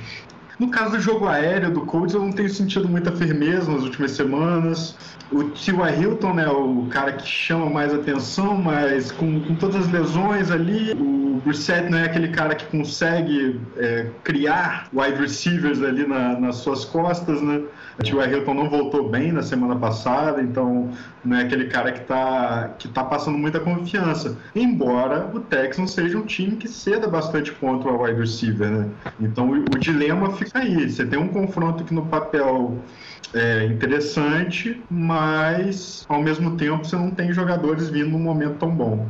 No 0.59 0.69
caso 0.71 0.97
do 0.97 1.01
jogo 1.01 1.27
aéreo 1.27 1.71
do 1.71 1.83
Colts, 1.83 2.15
eu 2.15 2.21
não 2.21 2.33
tenho 2.33 2.51
sentido 2.51 2.87
muita 2.89 3.13
firmeza 3.13 3.71
nas 3.71 3.83
últimas 3.83 4.11
semanas. 4.11 4.95
O 5.31 5.45
T.Y. 5.45 6.01
Hilton, 6.01 6.35
né, 6.35 6.49
o 6.49 6.87
cara 6.91 7.13
que 7.13 7.27
chama 7.27 7.69
mais 7.69 7.93
atenção, 7.93 8.57
mas 8.57 9.13
com, 9.13 9.41
com 9.41 9.55
todas 9.57 9.77
as 9.77 9.93
lesões 9.93 10.51
ali, 10.51 10.93
o 10.93 11.41
Brissett 11.45 11.91
não 11.91 11.99
é 11.99 12.05
aquele 12.05 12.29
cara 12.29 12.55
que 12.55 12.65
consegue 12.67 13.61
é, 13.77 14.07
criar 14.25 14.89
wide 14.93 15.21
receivers 15.21 15.83
ali 15.83 16.07
na, 16.07 16.39
nas 16.39 16.57
suas 16.57 16.85
costas, 16.85 17.43
né? 17.43 17.63
O 17.99 18.03
T.Y. 18.03 18.31
Hilton 18.31 18.55
não 18.55 18.71
voltou 18.71 19.09
bem 19.09 19.31
na 19.31 19.43
semana 19.43 19.77
passada, 19.77 20.41
então 20.41 20.91
não 21.25 21.37
é 21.37 21.43
aquele 21.43 21.67
cara 21.67 21.93
que 21.93 22.01
está 22.01 22.71
que 22.79 22.89
tá 22.89 23.05
passando 23.05 23.37
muita 23.37 23.61
confiança. 23.61 24.37
Embora 24.55 25.31
o 25.35 25.41
Texans 25.41 25.93
seja 25.93 26.17
um 26.17 26.25
time 26.25 26.57
que 26.57 26.69
ceda 26.69 27.07
bastante 27.07 27.53
contra 27.53 27.91
o 27.91 28.03
wide 28.03 28.19
receiver, 28.19 28.71
né? 28.71 28.89
Então 29.21 29.51
o, 29.51 29.55
o 29.57 29.79
dilema 29.79 30.33
fica 30.33 30.61
aí. 30.61 30.89
Você 30.89 31.05
tem 31.05 31.19
um 31.19 31.29
confronto 31.29 31.85
que 31.85 31.93
no 31.93 32.07
papel 32.07 32.79
é 33.35 33.67
interessante, 33.67 34.81
mas 34.91 36.05
ao 36.09 36.23
mesmo 36.23 36.57
tempo 36.57 36.85
você 36.85 36.97
não 36.97 37.11
tem 37.11 37.33
jogadores 37.33 37.91
vindo 37.91 38.11
num 38.11 38.19
momento 38.19 38.57
tão 38.59 38.71
bom. 38.71 39.07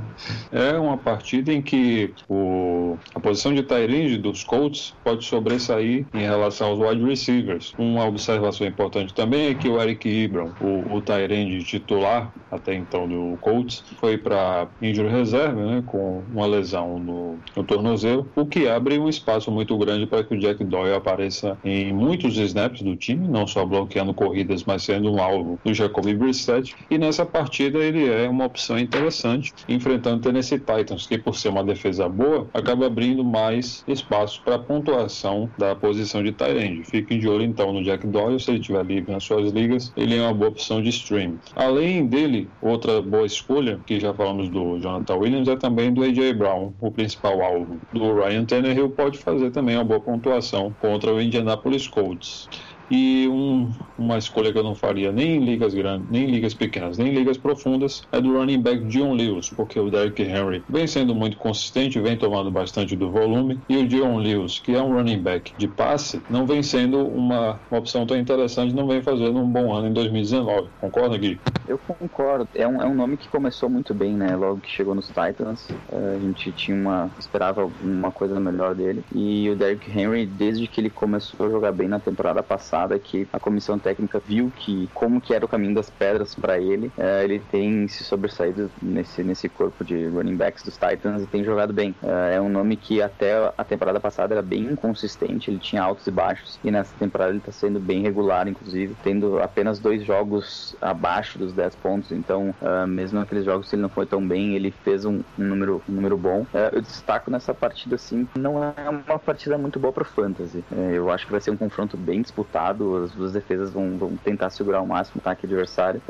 É 0.50 0.72
uma 0.72 0.96
partida 0.96 1.52
em 1.52 1.62
que 1.62 2.12
o, 2.28 2.96
a 3.14 3.20
posição 3.20 3.54
de 3.54 3.62
Tyrande 3.62 4.18
dos 4.18 4.42
Colts 4.42 4.94
pode 5.04 5.24
sobressair 5.24 6.06
em 6.12 6.20
relação 6.20 6.68
aos 6.68 6.80
wide 6.80 7.04
receivers. 7.04 7.72
Uma 7.78 8.04
observação 8.06 8.66
importante 8.66 9.14
também 9.14 9.48
é 9.48 9.54
que 9.54 9.68
o 9.68 9.80
Eric 9.80 10.08
Ibram, 10.08 10.52
o, 10.60 10.96
o 10.96 11.00
Tyrande 11.00 11.62
titular 11.62 12.32
até 12.50 12.74
então 12.74 13.06
do 13.06 13.36
Colts, 13.40 13.84
foi 14.00 14.18
para 14.18 14.66
injury 14.82 15.08
reserva, 15.08 15.64
né, 15.64 15.82
com 15.86 16.22
uma 16.32 16.46
lesão 16.46 16.98
no, 16.98 17.38
no 17.56 17.64
tornozelo, 17.64 18.28
o 18.34 18.46
que 18.46 18.68
abre 18.68 18.98
um 18.98 19.08
espaço 19.08 19.50
muito 19.50 19.76
grande 19.78 20.06
para 20.06 20.24
que 20.24 20.34
o 20.34 20.38
Jack 20.38 20.64
Doyle 20.64 20.94
apareça 20.94 21.56
em 21.64 21.92
muitos 21.92 22.36
snaps 22.36 22.82
do 22.82 22.96
time, 22.96 23.28
não 23.28 23.46
só 23.46 23.64
bloqueando 23.64 23.97
corridas, 24.14 24.64
mas 24.64 24.82
sendo 24.82 25.12
um 25.12 25.20
alvo 25.20 25.58
do 25.64 25.74
Jacoby 25.74 26.14
Brissett. 26.14 26.74
E 26.90 26.98
nessa 26.98 27.24
partida 27.24 27.78
ele 27.78 28.08
é 28.08 28.28
uma 28.28 28.46
opção 28.46 28.78
interessante, 28.78 29.52
enfrentando 29.68 30.18
o 30.18 30.20
Tennessee 30.20 30.58
Titans, 30.58 31.06
que 31.06 31.18
por 31.18 31.36
ser 31.36 31.48
uma 31.48 31.64
defesa 31.64 32.08
boa, 32.08 32.46
acaba 32.52 32.86
abrindo 32.86 33.24
mais 33.24 33.84
espaço 33.86 34.40
para 34.44 34.56
a 34.56 34.58
pontuação 34.58 35.48
da 35.58 35.74
posição 35.74 36.22
de 36.22 36.32
Tyrande. 36.32 36.84
Fiquem 36.84 37.18
de 37.18 37.28
olho 37.28 37.44
então 37.44 37.72
no 37.72 37.82
Jack 37.82 38.06
Doyle, 38.06 38.40
se 38.40 38.50
ele 38.50 38.60
estiver 38.60 38.84
livre 38.84 39.12
nas 39.12 39.24
suas 39.24 39.52
ligas, 39.52 39.92
ele 39.96 40.16
é 40.16 40.22
uma 40.22 40.34
boa 40.34 40.50
opção 40.50 40.82
de 40.82 40.88
stream. 40.90 41.38
Além 41.54 42.06
dele, 42.06 42.48
outra 42.60 43.00
boa 43.02 43.26
escolha, 43.26 43.80
que 43.86 44.00
já 44.00 44.12
falamos 44.14 44.48
do 44.48 44.78
Jonathan 44.78 45.16
Williams, 45.16 45.48
é 45.48 45.56
também 45.56 45.92
do 45.92 46.02
AJ 46.02 46.34
Brown, 46.34 46.72
o 46.80 46.90
principal 46.90 47.42
alvo 47.42 47.78
do 47.92 48.14
Ryan 48.14 48.44
Tannehill, 48.44 48.90
pode 48.90 49.18
fazer 49.18 49.50
também 49.50 49.76
uma 49.76 49.84
boa 49.84 50.00
pontuação 50.00 50.74
contra 50.80 51.12
o 51.12 51.20
Indianapolis 51.20 51.86
Colts. 51.86 52.48
E 52.90 53.28
um, 53.28 53.70
uma 53.96 54.16
escolha 54.16 54.52
que 54.52 54.58
eu 54.58 54.62
não 54.62 54.74
faria 54.74 55.12
nem 55.12 55.36
em 55.36 55.44
ligas 55.44 55.74
grandes, 55.74 56.08
nem 56.08 56.24
em 56.24 56.30
ligas 56.30 56.54
pequenas, 56.54 56.96
nem 56.98 57.08
em 57.08 57.14
ligas 57.14 57.36
profundas, 57.36 58.02
é 58.12 58.20
do 58.20 58.32
running 58.32 58.62
back 58.62 58.84
Dion 58.84 59.12
Lewis, 59.12 59.50
porque 59.50 59.78
o 59.78 59.90
Derrick 59.90 60.22
Henry 60.22 60.62
vem 60.68 60.86
sendo 60.86 61.14
muito 61.14 61.36
consistente, 61.36 62.00
vem 62.00 62.16
tomando 62.16 62.50
bastante 62.50 62.96
do 62.96 63.10
volume, 63.10 63.60
e 63.68 63.76
o 63.76 63.86
Dion 63.86 64.18
Lewis, 64.18 64.58
que 64.58 64.74
é 64.74 64.82
um 64.82 64.92
running 64.92 65.22
back 65.22 65.52
de 65.56 65.68
passe, 65.68 66.22
não 66.28 66.46
vem 66.46 66.62
sendo 66.62 67.06
uma, 67.06 67.60
uma 67.70 67.80
opção 67.80 68.06
tão 68.06 68.16
interessante, 68.16 68.74
não 68.74 68.86
vem 68.86 69.02
fazendo 69.02 69.38
um 69.38 69.48
bom 69.48 69.74
ano 69.74 69.88
em 69.88 69.92
2019. 69.92 70.70
Concorda, 70.80 71.18
Gui? 71.18 71.38
Eu 71.66 71.76
concordo. 71.76 72.48
É 72.54 72.66
um, 72.66 72.80
é 72.80 72.86
um 72.86 72.94
nome 72.94 73.18
que 73.18 73.28
começou 73.28 73.68
muito 73.68 73.92
bem, 73.92 74.14
né? 74.14 74.34
Logo 74.34 74.60
que 74.60 74.70
chegou 74.70 74.94
nos 74.94 75.08
Titans, 75.08 75.68
eh, 75.92 76.14
a 76.16 76.18
gente 76.18 76.50
tinha 76.52 76.74
uma 76.74 77.10
esperava 77.18 77.70
uma 77.78 78.10
coisa 78.10 78.40
melhor 78.40 78.74
dele. 78.74 79.04
E 79.14 79.50
o 79.50 79.56
Derrick 79.56 79.90
Henry, 79.90 80.24
desde 80.24 80.66
que 80.66 80.80
ele 80.80 80.88
começou 80.88 81.46
a 81.46 81.50
jogar 81.50 81.72
bem 81.72 81.86
na 81.86 82.00
temporada 82.00 82.42
passada, 82.42 82.77
que 82.98 83.26
a 83.32 83.40
comissão 83.40 83.78
técnica 83.78 84.20
viu 84.24 84.52
que 84.54 84.88
como 84.92 85.20
que 85.20 85.34
era 85.34 85.44
o 85.44 85.48
caminho 85.48 85.74
das 85.74 85.88
pedras 85.90 86.34
para 86.34 86.58
ele, 86.58 86.92
eh, 86.98 87.24
ele 87.24 87.40
tem 87.50 87.88
se 87.88 88.04
sobressaído 88.04 88.70
nesse 88.82 89.22
nesse 89.22 89.48
corpo 89.48 89.84
de 89.84 90.06
running 90.06 90.36
backs 90.36 90.62
dos 90.62 90.76
Titans 90.76 91.22
e 91.22 91.26
tem 91.26 91.42
jogado 91.42 91.72
bem. 91.72 91.94
Eh, 92.02 92.34
é 92.36 92.40
um 92.40 92.48
nome 92.48 92.76
que 92.76 93.02
até 93.02 93.52
a 93.56 93.64
temporada 93.64 93.98
passada 93.98 94.34
era 94.34 94.42
bem 94.42 94.64
inconsistente, 94.64 95.50
ele 95.50 95.58
tinha 95.58 95.82
altos 95.82 96.06
e 96.06 96.10
baixos 96.10 96.58
e 96.62 96.70
nessa 96.70 96.94
temporada 96.98 97.30
ele 97.30 97.38
está 97.38 97.52
sendo 97.52 97.80
bem 97.80 98.02
regular, 98.02 98.46
inclusive 98.46 98.94
tendo 99.02 99.40
apenas 99.40 99.78
dois 99.78 100.04
jogos 100.04 100.76
abaixo 100.80 101.38
dos 101.38 101.52
10 101.52 101.74
pontos. 101.76 102.12
Então, 102.12 102.54
uh, 102.60 102.86
mesmo 102.86 103.18
naqueles 103.18 103.44
jogos 103.44 103.68
que 103.68 103.74
ele 103.74 103.82
não 103.82 103.88
foi 103.88 104.06
tão 104.06 104.26
bem, 104.26 104.54
ele 104.54 104.70
fez 104.70 105.04
um, 105.04 105.20
um 105.38 105.44
número, 105.44 105.82
um 105.88 105.92
número 105.92 106.16
bom. 106.16 106.46
Eu 106.72 106.80
destaco 106.82 107.30
nessa 107.30 107.54
partida, 107.54 107.94
assim, 107.94 108.28
não 108.36 108.62
é 108.62 108.88
uma 108.88 109.18
partida 109.18 109.56
muito 109.56 109.78
boa 109.78 109.92
para 109.92 110.04
Fantasy. 110.04 110.64
Eu 110.92 111.10
acho 111.10 111.26
que 111.26 111.32
vai 111.32 111.40
ser 111.40 111.50
um 111.50 111.56
confronto 111.56 111.96
bem 111.96 112.22
disputado. 112.22 112.67
As 112.70 113.12
duas 113.12 113.32
defesas 113.32 113.70
vão, 113.70 113.96
vão 113.96 114.16
tentar 114.16 114.50
segurar 114.50 114.80
o 114.80 114.86
máximo 114.86 115.18
o 115.18 115.20
ataque 115.20 115.46
adversário. 115.46 116.00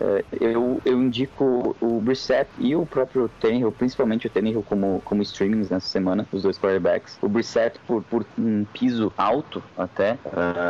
eu, 0.40 0.80
eu 0.84 1.00
indico 1.00 1.76
o 1.80 2.00
Brissett 2.00 2.48
e 2.58 2.74
o 2.74 2.84
próprio 2.84 3.30
Tannehill, 3.40 3.72
principalmente 3.72 4.26
o 4.26 4.30
Tannehill 4.30 4.62
como, 4.62 5.00
como 5.04 5.22
streamings 5.22 5.70
nessa 5.70 5.88
semana, 5.88 6.26
os 6.32 6.42
dois 6.42 6.58
quarterbacks. 6.58 7.18
O 7.22 7.28
Brissett 7.28 7.78
por, 7.86 8.02
por 8.02 8.26
um 8.38 8.64
piso 8.72 9.12
alto 9.16 9.62
até, 9.76 10.18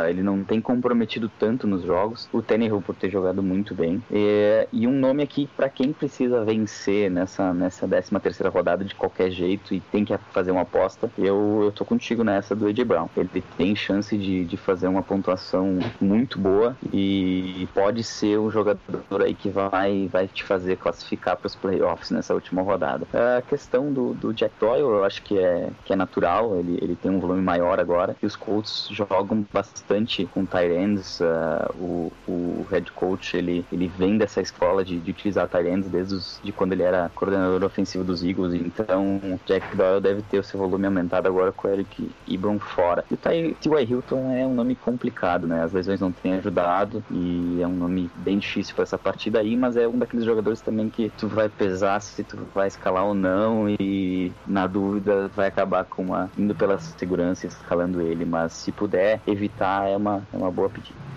ele 0.09 0.21
não 0.21 0.43
tem 0.43 0.61
comprometido 0.61 1.29
tanto 1.39 1.67
nos 1.67 1.83
jogos. 1.83 2.29
O 2.31 2.41
Tannehill 2.41 2.81
por 2.81 2.95
ter 2.95 3.09
jogado 3.09 3.41
muito 3.41 3.73
bem. 3.73 4.01
E, 4.11 4.87
um 4.87 4.99
nome 4.99 5.23
aqui 5.23 5.47
para 5.55 5.69
quem 5.69 5.93
precisa 5.93 6.43
vencer 6.43 7.11
nessa, 7.11 7.53
nessa 7.53 7.87
13 7.87 8.19
terceira 8.19 8.49
rodada 8.49 8.83
de 8.83 8.95
qualquer 8.95 9.31
jeito 9.31 9.73
e 9.73 9.79
tem 9.79 10.05
que 10.05 10.15
fazer 10.31 10.51
uma 10.51 10.61
aposta, 10.61 11.09
eu, 11.17 11.61
eu 11.63 11.71
tô 11.71 11.85
contigo 11.85 12.23
nessa 12.23 12.55
do 12.55 12.67
Ed 12.69 12.83
Brown. 12.83 13.07
Ele 13.15 13.43
tem 13.57 13.75
chance 13.75 14.17
de, 14.17 14.45
de 14.45 14.57
fazer 14.57 14.87
uma 14.87 15.01
pontuação 15.01 15.78
muito 16.01 16.39
boa 16.39 16.75
e 16.93 17.67
pode 17.73 18.03
ser 18.03 18.39
um 18.39 18.49
jogador 18.49 19.21
aí 19.21 19.33
que 19.33 19.49
vai, 19.49 20.09
vai 20.11 20.27
te 20.27 20.43
fazer 20.43 20.77
classificar 20.77 21.37
para 21.37 21.47
os 21.47 21.55
playoffs 21.55 22.11
nessa 22.11 22.33
última 22.33 22.61
rodada. 22.61 23.07
A 23.13 23.41
questão 23.41 23.91
do, 23.91 24.13
do 24.13 24.33
Jack 24.33 24.53
Doyle, 24.59 24.81
eu 24.81 25.03
acho 25.03 25.21
que 25.21 25.37
é, 25.37 25.69
que 25.85 25.93
é 25.93 25.95
natural, 25.95 26.55
ele, 26.57 26.77
ele 26.81 26.95
tem 26.95 27.11
um 27.11 27.19
volume 27.19 27.41
maior 27.41 27.79
agora 27.79 28.15
e 28.21 28.25
os 28.25 28.35
Colts 28.35 28.87
jogam 28.91 29.45
bastante 29.51 30.25
com 30.25 30.45
tight 30.45 30.71
ends. 30.71 31.19
Uh, 31.19 31.73
o, 31.79 32.11
o 32.27 32.67
head 32.69 32.91
coach 32.91 33.35
ele, 33.35 33.65
ele 33.71 33.87
vem 33.87 34.17
dessa 34.17 34.41
escola 34.41 34.83
de, 34.83 34.99
de 34.99 35.11
utilizar 35.11 35.47
Tyrants 35.47 35.89
desde 35.89 36.15
os, 36.15 36.39
de 36.43 36.51
quando 36.51 36.73
ele 36.73 36.83
era 36.83 37.09
coordenador 37.15 37.63
ofensivo 37.63 38.03
dos 38.03 38.23
Eagles, 38.23 38.53
então 38.53 39.19
Jack 39.45 39.75
Doyle 39.75 40.01
deve 40.01 40.21
ter 40.21 40.39
o 40.39 40.43
seu 40.43 40.59
volume 40.59 40.85
aumentado 40.85 41.27
agora 41.27 41.51
com 41.51 41.67
o 41.67 41.71
Eric 41.71 42.09
Ibram 42.27 42.59
fora. 42.59 43.03
E 43.09 43.13
o 43.13 43.17
T.Y. 43.17 43.83
Hilton 43.89 44.31
é 44.33 44.45
um 44.45 44.53
nome 44.53 44.75
complicado, 44.75 45.47
né? 45.47 45.61
As 45.69 45.73
lesões 45.73 45.99
não 45.99 46.11
têm 46.11 46.33
ajudado 46.33 47.03
e 47.11 47.61
é 47.61 47.67
um 47.67 47.75
nome 47.75 48.09
bem 48.15 48.39
difícil 48.39 48.73
para 48.73 48.83
essa 48.83 48.97
partida 48.97 49.39
aí, 49.39 49.55
mas 49.55 49.77
é 49.77 49.87
um 49.87 49.99
daqueles 49.99 50.25
jogadores 50.25 50.61
também 50.61 50.89
que 50.89 51.11
tu 51.11 51.27
vai 51.27 51.47
pesar 51.47 52.01
se 52.01 52.23
tu 52.23 52.37
vai 52.55 52.67
escalar 52.67 53.05
ou 53.05 53.13
não 53.13 53.69
e 53.79 54.33
na 54.47 54.65
dúvida 54.65 55.27
vai 55.29 55.47
acabar 55.47 55.85
com 55.85 56.05
uma 56.05 56.31
indo 56.35 56.55
pela 56.55 56.79
segurança 56.79 57.45
escalando 57.45 58.01
ele, 58.01 58.25
mas 58.25 58.53
se 58.53 58.71
puder 58.71 59.21
evitar 59.27 59.87
é 59.87 59.95
uma, 59.95 60.27
é 60.33 60.37
uma 60.37 60.51
boa 60.51 60.71
pedida. 60.71 61.08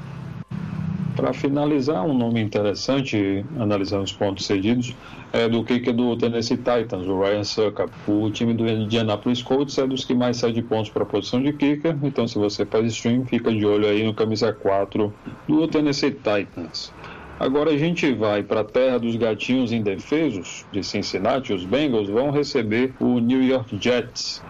Para 1.22 1.32
finalizar, 1.32 2.04
um 2.04 2.18
nome 2.18 2.40
interessante, 2.40 3.44
analisando 3.56 4.02
os 4.02 4.12
pontos 4.12 4.44
cedidos, 4.44 4.92
é 5.32 5.48
do 5.48 5.62
kicker 5.62 5.94
do 5.94 6.16
Tennessee 6.16 6.56
Titans, 6.56 7.06
o 7.06 7.22
Ryan 7.22 7.44
Suckup. 7.44 7.92
O 8.08 8.28
time 8.28 8.52
do 8.54 8.68
Indianapolis 8.68 9.40
Colts 9.40 9.78
é 9.78 9.86
dos 9.86 10.04
que 10.04 10.14
mais 10.14 10.38
cede 10.38 10.60
pontos 10.62 10.90
para 10.90 11.04
a 11.04 11.06
posição 11.06 11.40
de 11.40 11.52
kicker, 11.52 11.96
então 12.02 12.26
se 12.26 12.36
você 12.36 12.66
faz 12.66 12.92
stream, 12.92 13.24
fica 13.24 13.52
de 13.52 13.64
olho 13.64 13.86
aí 13.86 14.02
no 14.02 14.12
camisa 14.12 14.52
4 14.52 15.14
do 15.46 15.68
Tennessee 15.68 16.10
Titans. 16.10 16.92
Agora 17.38 17.70
a 17.70 17.78
gente 17.78 18.12
vai 18.12 18.42
para 18.42 18.62
a 18.62 18.64
terra 18.64 18.98
dos 18.98 19.14
gatinhos 19.14 19.70
indefesos 19.70 20.66
de 20.72 20.82
Cincinnati. 20.82 21.52
Os 21.52 21.64
Bengals 21.64 22.08
vão 22.08 22.32
receber 22.32 22.94
o 22.98 23.20
New 23.20 23.44
York 23.44 23.78
Jets, 23.80 24.42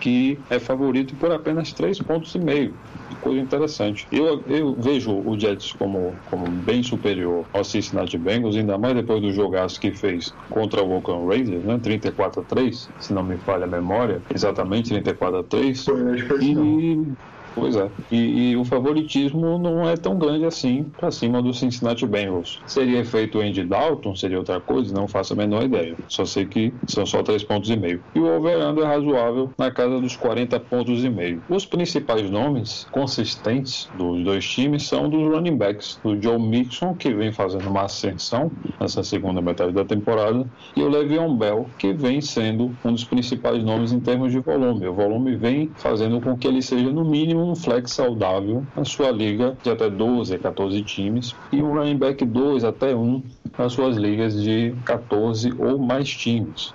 que 0.00 0.38
é 0.50 0.58
favorito 0.58 1.14
por 1.16 1.30
apenas 1.30 1.72
3 1.72 1.98
pontos 2.00 2.34
e 2.34 2.38
meio 2.38 2.74
coisa 3.20 3.40
interessante. 3.40 4.06
Eu, 4.10 4.42
eu 4.48 4.74
vejo 4.74 5.12
o 5.12 5.38
Jets 5.38 5.72
como, 5.72 6.12
como 6.30 6.46
bem 6.50 6.82
superior 6.82 7.44
ao 7.52 7.64
Cincinnati 7.64 8.16
Bengals, 8.16 8.56
ainda 8.56 8.78
mais 8.78 8.94
depois 8.94 9.20
do 9.20 9.32
jogaço 9.32 9.80
que 9.80 9.92
fez 9.92 10.32
contra 10.48 10.82
o 10.82 10.90
Oakland 10.90 11.26
Raiders, 11.26 11.64
né? 11.64 11.78
34 11.78 12.40
a 12.40 12.44
3, 12.44 12.88
se 13.00 13.12
não 13.12 13.22
me 13.22 13.36
falha 13.38 13.64
a 13.64 13.68
memória, 13.68 14.20
exatamente 14.34 14.90
34 14.90 15.38
a 15.38 15.42
3. 15.44 15.84
Foi, 15.84 15.94
e 16.40 17.06
Pois 17.54 17.76
é. 17.76 17.90
E, 18.10 18.50
e, 18.50 18.56
o 18.56 18.64
favoritismo 18.64 19.58
não 19.58 19.88
é 19.88 19.96
tão 19.96 20.18
grande 20.18 20.44
assim 20.44 20.84
para 20.96 21.10
cima 21.10 21.42
do 21.42 21.52
Cincinnati 21.52 22.06
Bengals. 22.06 22.62
Seria 22.66 23.04
feito 23.04 23.40
Andy 23.40 23.64
Dalton? 23.64 24.14
Seria 24.14 24.38
outra 24.38 24.60
coisa? 24.60 24.94
Não 24.94 25.08
faço 25.08 25.32
a 25.32 25.36
menor 25.36 25.64
ideia. 25.64 25.96
Só 26.08 26.24
sei 26.24 26.46
que 26.46 26.72
são 26.88 27.04
só 27.04 27.22
três 27.22 27.42
pontos 27.42 27.68
e 27.70 27.76
meio. 27.76 28.02
E 28.14 28.20
o 28.20 28.36
overando 28.36 28.82
é 28.82 28.86
razoável 28.86 29.50
na 29.58 29.70
casa 29.70 30.00
dos 30.00 30.16
40 30.16 30.60
pontos 30.60 31.04
e 31.04 31.10
meio. 31.10 31.42
Os 31.48 31.66
principais 31.66 32.30
nomes 32.30 32.86
consistentes 32.90 33.90
dos 33.92 34.22
dois 34.22 34.46
times 34.48 34.86
são 34.86 35.08
dos 35.08 35.22
running 35.22 35.56
backs, 35.56 35.98
do 36.02 36.20
Joe 36.20 36.38
Mixon, 36.38 36.94
que 36.94 37.12
vem 37.12 37.32
fazendo 37.32 37.68
uma 37.68 37.82
ascensão 37.82 38.50
nessa 38.80 39.02
segunda 39.02 39.40
metade 39.42 39.72
da 39.72 39.84
temporada, 39.84 40.48
e 40.76 40.82
o 40.82 40.88
Le'Veon 40.88 41.36
Bell, 41.36 41.66
que 41.78 41.92
vem 41.92 42.20
sendo 42.20 42.76
um 42.84 42.92
dos 42.92 43.04
principais 43.04 43.62
nomes 43.62 43.92
em 43.92 44.00
termos 44.00 44.32
de 44.32 44.40
volume. 44.40 44.86
O 44.86 44.94
volume 44.94 45.36
vem 45.36 45.72
fazendo 45.76 46.20
com 46.20 46.36
que 46.36 46.46
ele 46.46 46.62
seja 46.62 46.90
no 46.90 47.04
mínimo 47.04 47.39
um 47.40 47.54
flex 47.54 47.92
saudável 47.92 48.64
na 48.76 48.84
sua 48.84 49.10
liga 49.10 49.56
de 49.62 49.70
até 49.70 49.88
12 49.88 50.34
a 50.34 50.38
14 50.38 50.82
times 50.82 51.34
e 51.52 51.62
um 51.62 51.72
running 51.72 51.96
back 51.96 52.24
2 52.24 52.64
até 52.64 52.94
1 52.94 53.22
nas 53.58 53.72
suas 53.72 53.96
ligas 53.96 54.40
de 54.40 54.74
14 54.84 55.52
ou 55.58 55.78
mais 55.78 56.08
times. 56.08 56.72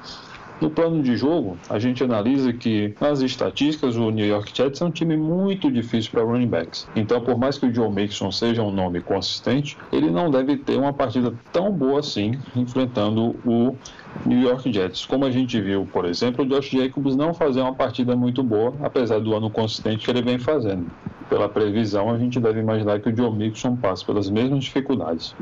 No 0.61 0.70
plano 0.70 1.03
de 1.03 1.18
jogo, 1.18 1.57
a 1.70 1.78
gente 1.78 2.01
analisa 2.01 2.53
que 2.53 2.93
nas 2.99 3.20
estatísticas 3.20 3.97
o 3.97 4.09
New 4.09 4.26
York 4.26 4.55
Jets 4.55 4.80
é 4.82 4.86
um 4.86 4.91
time 4.91 5.18
muito 5.18 5.70
difícil 5.70 6.11
para 6.11 6.24
running 6.24 6.47
backs. 6.47 6.88
Então, 6.95 7.20
por 7.20 7.38
mais 7.38 7.57
que 7.57 7.66
o 7.66 7.74
Joe 7.74 7.91
Mixon 7.91 8.32
seja 8.32 8.63
um 8.63 8.72
nome 8.72 9.01
consistente, 9.01 9.78
ele 9.91 10.09
não 10.09 10.32
deve 10.32 10.55
ter 10.55 10.78
uma 10.78 10.93
partida 10.93 11.34
tão 11.51 11.72
boa 11.72 11.99
assim 11.99 12.39
enfrentando 12.55 13.36
o 13.45 13.76
New 14.26 14.39
York 14.41 14.72
Jets. 14.72 15.05
Como 15.05 15.26
a 15.26 15.32
gente 15.32 15.59
viu, 15.59 15.88
por 15.91 16.05
exemplo, 16.05 16.45
o 16.45 16.47
Josh 16.47 16.70
Jacobs 16.70 17.16
não 17.16 17.34
fazer 17.34 17.61
uma 17.61 17.74
partida 17.74 18.16
muito 18.16 18.43
boa, 18.43 18.74
apesar 18.84 19.20
do 19.20 19.36
ano 19.36 19.49
consistente 19.49 20.05
que 20.05 20.11
ele 20.11 20.22
vem 20.22 20.38
fazendo. 20.38 20.86
Pela 21.30 21.49
previsão, 21.49 22.11
a 22.11 22.18
gente 22.18 22.39
deve 22.39 22.59
imaginar 22.59 22.99
que 22.99 23.09
o 23.09 23.16
Joe 23.16 23.32
Mixon 23.32 23.76
passe 23.76 24.05
pelas 24.05 24.30
mesmas 24.30 24.63
dificuldades. 24.63 25.36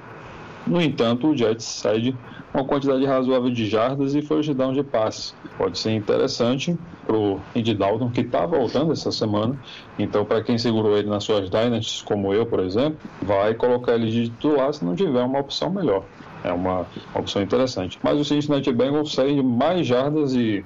No 0.66 0.82
entanto, 0.82 1.28
o 1.28 1.38
Jets 1.38 1.66
cede 1.66 2.16
uma 2.54 2.64
quantidade 2.64 3.04
razoável 3.06 3.50
de 3.50 3.66
jardas 3.66 4.16
e 4.16 4.22
first 4.22 4.54
down 4.54 4.74
de 4.74 4.84
passe. 4.84 5.34
Pode 5.58 5.78
ser 5.78 5.92
interessante 5.92 6.78
para 7.06 7.18
o 7.18 7.40
Andy 7.56 7.74
Dalton, 7.74 8.10
que 8.12 8.22
está 8.22 8.46
voltando 8.46 8.94
essa 8.94 9.12
semana. 9.12 9.58
Então, 9.98 10.24
para 10.24 10.42
quem 10.42 10.58
segurou 10.58 10.96
ele 10.98 11.10
nas 11.10 11.24
suas 11.24 11.50
dynasties, 11.50 12.02
como 12.02 12.34
eu, 12.34 12.46
por 12.46 12.60
exemplo, 12.60 12.98
vai 13.22 13.54
colocar 13.56 13.96
ele 13.96 14.10
de 14.10 14.30
titular 14.30 14.74
se 14.74 14.86
não 14.86 14.96
tiver 14.96 15.24
uma 15.24 15.40
opção 15.40 15.70
melhor. 15.70 16.04
É 16.44 16.52
uma 16.52 16.86
opção 17.16 17.42
interessante. 17.42 17.98
Mas 18.04 18.20
o 18.20 18.26
Cincinnati 18.26 18.72
Bengals 18.72 19.14
segue 19.14 19.42
mais 19.42 19.88
jardas 19.88 20.34
e 20.34 20.64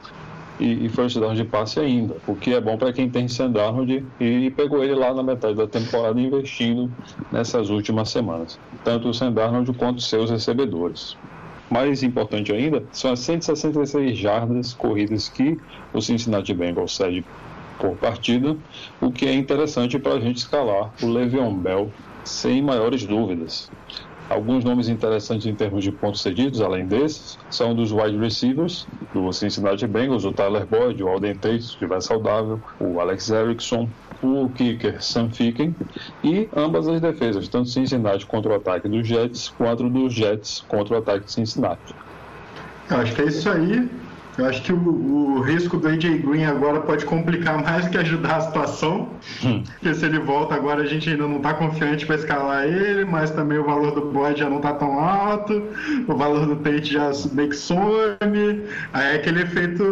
e, 0.59 0.85
e 0.85 0.89
first 0.89 1.19
down 1.19 1.33
de 1.33 1.43
passe 1.43 1.79
ainda, 1.79 2.15
o 2.27 2.35
que 2.35 2.53
é 2.53 2.61
bom 2.61 2.77
para 2.77 2.91
quem 2.91 3.09
tem 3.09 3.27
Sam 3.27 3.53
e, 4.19 4.49
pegou 4.51 4.83
ele 4.83 4.95
lá 4.95 5.13
na 5.13 5.23
metade 5.23 5.55
da 5.55 5.67
temporada 5.67 6.19
investindo 6.19 6.91
nessas 7.31 7.69
últimas 7.69 8.09
semanas, 8.09 8.59
tanto 8.83 9.09
o 9.09 9.13
Sam 9.13 9.33
quanto 9.77 10.01
seus 10.01 10.29
recebedores. 10.29 11.17
Mais 11.69 12.01
importante 12.01 12.51
ainda, 12.53 12.83
são 12.91 13.11
as 13.11 13.19
166 13.19 14.17
jardas 14.17 14.73
corridas 14.73 15.27
que 15.27 15.57
o 15.93 16.01
Cincinnati 16.01 16.53
Bengals 16.53 16.95
cede 16.95 17.25
por 17.77 17.95
partida, 17.97 18.55
o 19.01 19.11
que 19.11 19.25
é 19.25 19.33
interessante 19.33 19.99
para 19.99 20.13
a 20.13 20.19
gente 20.19 20.37
escalar 20.37 20.91
o 21.03 21.07
Le'Veon 21.07 21.53
Bell 21.53 21.91
sem 22.23 22.61
maiores 22.61 23.05
dúvidas. 23.05 23.69
Alguns 24.29 24.63
nomes 24.63 24.89
interessantes 24.89 25.45
em 25.45 25.55
termos 25.55 25.83
de 25.83 25.91
pontos 25.91 26.21
cedidos, 26.21 26.61
além 26.61 26.85
desses, 26.85 27.37
são 27.49 27.73
dos 27.73 27.91
wide 27.91 28.17
receivers 28.17 28.87
do 29.13 29.31
Cincinnati 29.31 29.87
Bengals, 29.87 30.25
o 30.25 30.33
Tyler 30.33 30.65
Boyd, 30.65 31.01
o 31.01 31.07
Alden 31.07 31.35
Tate, 31.35 31.61
se 31.61 31.69
estiver 31.69 32.01
saudável, 32.01 32.61
o 32.79 32.99
Alex 32.99 33.29
Erickson, 33.29 33.89
o 34.21 34.49
kicker 34.49 35.01
Sam 35.01 35.29
Ficken 35.29 35.75
e 36.23 36.49
ambas 36.55 36.87
as 36.87 36.99
defesas, 36.99 37.47
tanto 37.47 37.69
Cincinnati 37.69 38.25
contra 38.25 38.51
o 38.51 38.55
ataque 38.55 38.89
dos 38.89 39.07
Jets, 39.07 39.49
quanto 39.57 39.89
dos 39.89 40.13
Jets 40.13 40.63
contra 40.67 40.95
o 40.95 40.97
ataque 40.97 41.25
de 41.25 41.31
Cincinnati. 41.31 41.95
Acho 42.89 43.15
que 43.15 43.21
é 43.21 43.25
isso 43.25 43.49
aí. 43.49 43.89
Eu 44.37 44.45
acho 44.45 44.61
que 44.61 44.71
o, 44.71 44.77
o, 44.77 45.41
risco 45.41 45.77
do 45.77 45.87
AJ 45.87 46.21
Green 46.21 46.45
agora 46.45 46.79
pode 46.81 47.05
complicar 47.05 47.61
mais 47.61 47.85
do 47.85 47.91
que 47.91 47.97
ajudar 47.97 48.35
a 48.35 48.41
situação. 48.41 49.09
Hum. 49.43 49.63
Porque 49.63 49.95
se 49.95 50.05
ele 50.05 50.19
volta 50.19 50.53
agora, 50.53 50.83
a 50.83 50.85
gente 50.85 51.09
ainda 51.09 51.27
não 51.27 51.37
está 51.37 51.53
confiante 51.55 52.05
para 52.05 52.15
escalar 52.15 52.65
ele, 52.65 53.03
mas 53.03 53.31
também 53.31 53.57
o 53.57 53.63
valor 53.63 53.91
do 53.91 54.11
Boyd 54.11 54.39
já 54.39 54.49
não 54.49 54.57
está 54.57 54.73
tão 54.73 54.99
alto, 54.99 55.63
o 56.07 56.15
valor 56.15 56.45
do 56.45 56.55
Tate 56.57 56.93
já 56.93 57.11
meio 57.31 57.49
que 57.49 57.55
some. 57.55 58.63
Aí 58.93 59.13
é 59.13 59.15
aquele 59.15 59.41
efeito, 59.41 59.83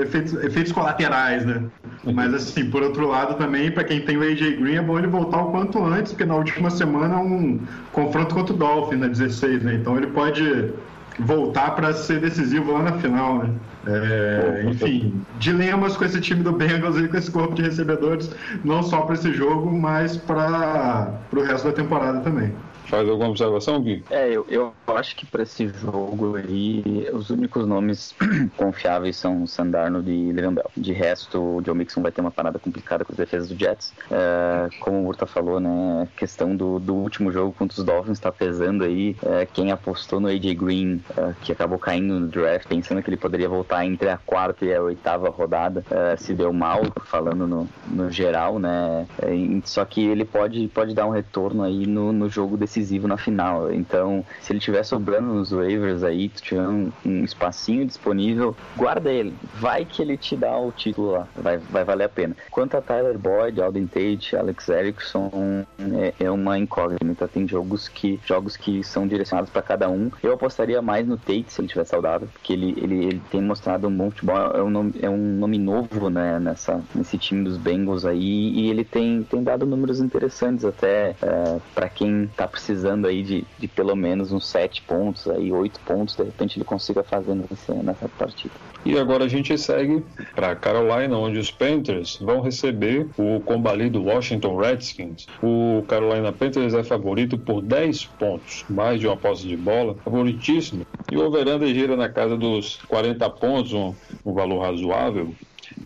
efeito 0.00 0.38
efeitos 0.44 0.72
colaterais, 0.72 1.44
né? 1.44 1.62
Uhum. 2.04 2.12
Mas 2.12 2.34
assim, 2.34 2.68
por 2.70 2.82
outro 2.82 3.06
lado 3.06 3.34
também, 3.34 3.70
para 3.70 3.84
quem 3.84 4.00
tem 4.00 4.16
o 4.16 4.22
AJ 4.22 4.56
Green, 4.56 4.76
é 4.76 4.82
bom 4.82 4.98
ele 4.98 5.06
voltar 5.06 5.42
o 5.42 5.50
quanto 5.52 5.82
antes, 5.84 6.12
porque 6.12 6.24
na 6.24 6.34
última 6.34 6.70
semana 6.70 7.14
é 7.14 7.18
um 7.18 7.60
confronto 7.92 8.34
contra 8.34 8.52
o 8.52 8.56
Dolphin 8.56 8.96
na 8.96 9.06
16, 9.06 9.62
né? 9.62 9.74
Então 9.74 9.96
ele 9.96 10.08
pode 10.08 10.72
voltar 11.18 11.74
para 11.74 11.92
ser 11.92 12.20
decisivo 12.20 12.72
lá 12.72 12.82
na 12.82 12.98
final, 12.98 13.38
né? 13.38 13.50
É, 13.86 14.64
enfim, 14.68 15.26
dilemas 15.38 15.96
com 15.96 16.04
esse 16.04 16.20
time 16.20 16.42
do 16.42 16.52
Bengals 16.52 16.96
e 16.98 17.08
com 17.08 17.16
esse 17.16 17.30
corpo 17.30 17.54
de 17.54 17.62
recebedores, 17.62 18.30
não 18.64 18.82
só 18.82 19.02
para 19.02 19.14
esse 19.14 19.32
jogo, 19.32 19.72
mas 19.72 20.16
para 20.16 21.20
o 21.32 21.42
resto 21.42 21.66
da 21.66 21.72
temporada 21.72 22.20
também. 22.20 22.54
Faz 22.92 23.08
alguma 23.08 23.30
observação, 23.30 23.80
Gui? 23.80 24.04
É, 24.10 24.28
eu, 24.28 24.46
eu 24.50 24.74
acho 24.88 25.16
que 25.16 25.24
para 25.24 25.44
esse 25.44 25.66
jogo 25.66 26.36
aí, 26.36 27.08
os 27.14 27.30
únicos 27.30 27.66
nomes 27.66 28.14
confiáveis 28.54 29.16
são 29.16 29.46
Sandarno 29.46 30.06
e 30.06 30.30
Levan 30.30 30.52
Bell. 30.52 30.70
De 30.76 30.92
resto, 30.92 31.40
o 31.40 31.62
Joe 31.64 31.74
Mixon 31.74 32.02
vai 32.02 32.12
ter 32.12 32.20
uma 32.20 32.30
parada 32.30 32.58
complicada 32.58 33.02
com 33.02 33.10
as 33.10 33.16
defesas 33.16 33.48
do 33.48 33.58
Jets. 33.58 33.94
É, 34.10 34.68
como 34.78 34.98
o 34.98 35.06
Urta 35.06 35.24
falou, 35.24 35.58
né, 35.58 36.02
a 36.02 36.18
questão 36.18 36.54
do, 36.54 36.78
do 36.78 36.94
último 36.94 37.32
jogo 37.32 37.54
contra 37.54 37.78
os 37.78 37.82
Dolphins 37.82 38.18
está 38.18 38.30
pesando 38.30 38.84
aí. 38.84 39.16
É, 39.24 39.46
quem 39.46 39.72
apostou 39.72 40.20
no 40.20 40.28
AJ 40.28 40.52
Green, 40.54 41.02
é, 41.16 41.32
que 41.40 41.50
acabou 41.50 41.78
caindo 41.78 42.20
no 42.20 42.28
draft, 42.28 42.68
pensando 42.68 43.02
que 43.02 43.08
ele 43.08 43.16
poderia 43.16 43.48
voltar 43.48 43.86
entre 43.86 44.10
a 44.10 44.18
quarta 44.18 44.66
e 44.66 44.74
a 44.74 44.82
oitava 44.82 45.30
rodada, 45.30 45.82
é, 45.90 46.14
se 46.18 46.34
deu 46.34 46.52
mal, 46.52 46.82
falando 47.06 47.46
no, 47.46 47.66
no 47.86 48.10
geral, 48.10 48.58
né? 48.58 49.06
É, 49.18 49.32
só 49.64 49.82
que 49.86 50.04
ele 50.04 50.26
pode, 50.26 50.68
pode 50.68 50.94
dar 50.94 51.06
um 51.06 51.10
retorno 51.10 51.62
aí 51.62 51.86
no, 51.86 52.12
no 52.12 52.28
jogo 52.28 52.58
desse 52.58 52.81
decisivo 52.82 53.08
na 53.08 53.16
final. 53.16 53.72
Então, 53.72 54.24
se 54.40 54.52
ele 54.52 54.60
tiver 54.60 54.82
sobrando 54.82 55.32
nos 55.32 55.52
waivers 55.52 56.02
aí, 56.02 56.28
tu 56.28 56.42
tiver 56.42 56.68
um, 56.68 56.90
um 57.06 57.24
espacinho 57.24 57.86
disponível, 57.86 58.54
guarda 58.76 59.10
ele. 59.10 59.34
Vai 59.54 59.84
que 59.84 60.02
ele 60.02 60.16
te 60.16 60.36
dá 60.36 60.56
o 60.56 60.72
título 60.72 61.12
lá. 61.12 61.28
Vai, 61.36 61.58
vai 61.58 61.84
valer 61.84 62.04
a 62.04 62.08
pena. 62.08 62.36
Quanto 62.50 62.76
a 62.76 62.82
Tyler 62.82 63.16
Boyd, 63.16 63.60
Alden 63.60 63.86
Tate, 63.86 64.36
Alex 64.36 64.68
Erickson, 64.68 65.64
é, 65.98 66.24
é 66.24 66.30
uma 66.30 66.58
incógnita. 66.58 67.28
Tem 67.28 67.46
jogos 67.46 67.88
que, 67.88 68.20
jogos 68.26 68.56
que 68.56 68.82
são 68.82 69.06
direcionados 69.06 69.50
para 69.50 69.62
cada 69.62 69.88
um. 69.88 70.10
Eu 70.22 70.32
apostaria 70.32 70.82
mais 70.82 71.06
no 71.06 71.16
Tate 71.16 71.46
se 71.48 71.60
ele 71.60 71.66
estiver 71.66 71.84
saudável, 71.84 72.28
porque 72.32 72.52
ele, 72.52 72.74
ele, 72.76 73.04
ele 73.06 73.22
tem 73.30 73.40
mostrado 73.40 73.86
um 73.86 73.96
bom 73.96 74.10
futebol. 74.10 74.36
É 74.36 74.62
um 74.62 74.70
nome, 74.70 74.94
é 75.00 75.08
um 75.08 75.38
nome 75.38 75.58
novo 75.58 76.10
né, 76.10 76.38
nessa, 76.38 76.80
nesse 76.94 77.16
time 77.16 77.44
dos 77.44 77.56
Bengals 77.56 78.04
aí. 78.04 78.50
E 78.52 78.70
ele 78.70 78.84
tem, 78.84 79.22
tem 79.22 79.42
dado 79.42 79.64
números 79.64 80.00
interessantes 80.00 80.64
até 80.64 81.14
é, 81.22 81.58
para 81.74 81.88
quem 81.88 82.28
tá 82.36 82.48
precisando 82.48 82.71
precisando 82.72 83.06
aí 83.06 83.22
de, 83.22 83.44
de 83.58 83.68
pelo 83.68 83.94
menos 83.94 84.32
uns 84.32 84.46
7 84.48 84.82
pontos, 84.82 85.28
aí 85.28 85.52
8 85.52 85.78
pontos, 85.80 86.16
de 86.16 86.22
repente 86.22 86.56
ele 86.56 86.64
consiga 86.64 87.02
fazer 87.02 87.34
nessa, 87.34 87.74
nessa 87.74 88.08
partida. 88.08 88.54
E 88.84 88.98
agora 88.98 89.24
a 89.24 89.28
gente 89.28 89.56
segue 89.58 90.02
para 90.34 90.56
Carolina, 90.56 91.16
onde 91.16 91.38
os 91.38 91.50
Panthers 91.50 92.18
vão 92.20 92.40
receber 92.40 93.08
o 93.16 93.40
combalido 93.40 94.02
Washington 94.02 94.56
Redskins. 94.56 95.26
O 95.42 95.84
Carolina 95.86 96.32
Panthers 96.32 96.74
é 96.74 96.82
favorito 96.82 97.38
por 97.38 97.60
10 97.62 98.06
pontos, 98.18 98.64
mais 98.68 98.98
de 98.98 99.06
uma 99.06 99.16
posse 99.16 99.46
de 99.46 99.56
bola, 99.56 99.94
favoritíssimo. 100.02 100.86
E 101.10 101.16
o 101.16 101.24
over 101.24 101.44
gira 101.68 101.96
na 101.96 102.08
casa 102.08 102.36
dos 102.36 102.80
40 102.88 103.28
pontos, 103.30 103.72
um, 103.72 103.94
um 104.24 104.32
valor 104.32 104.60
razoável. 104.62 105.32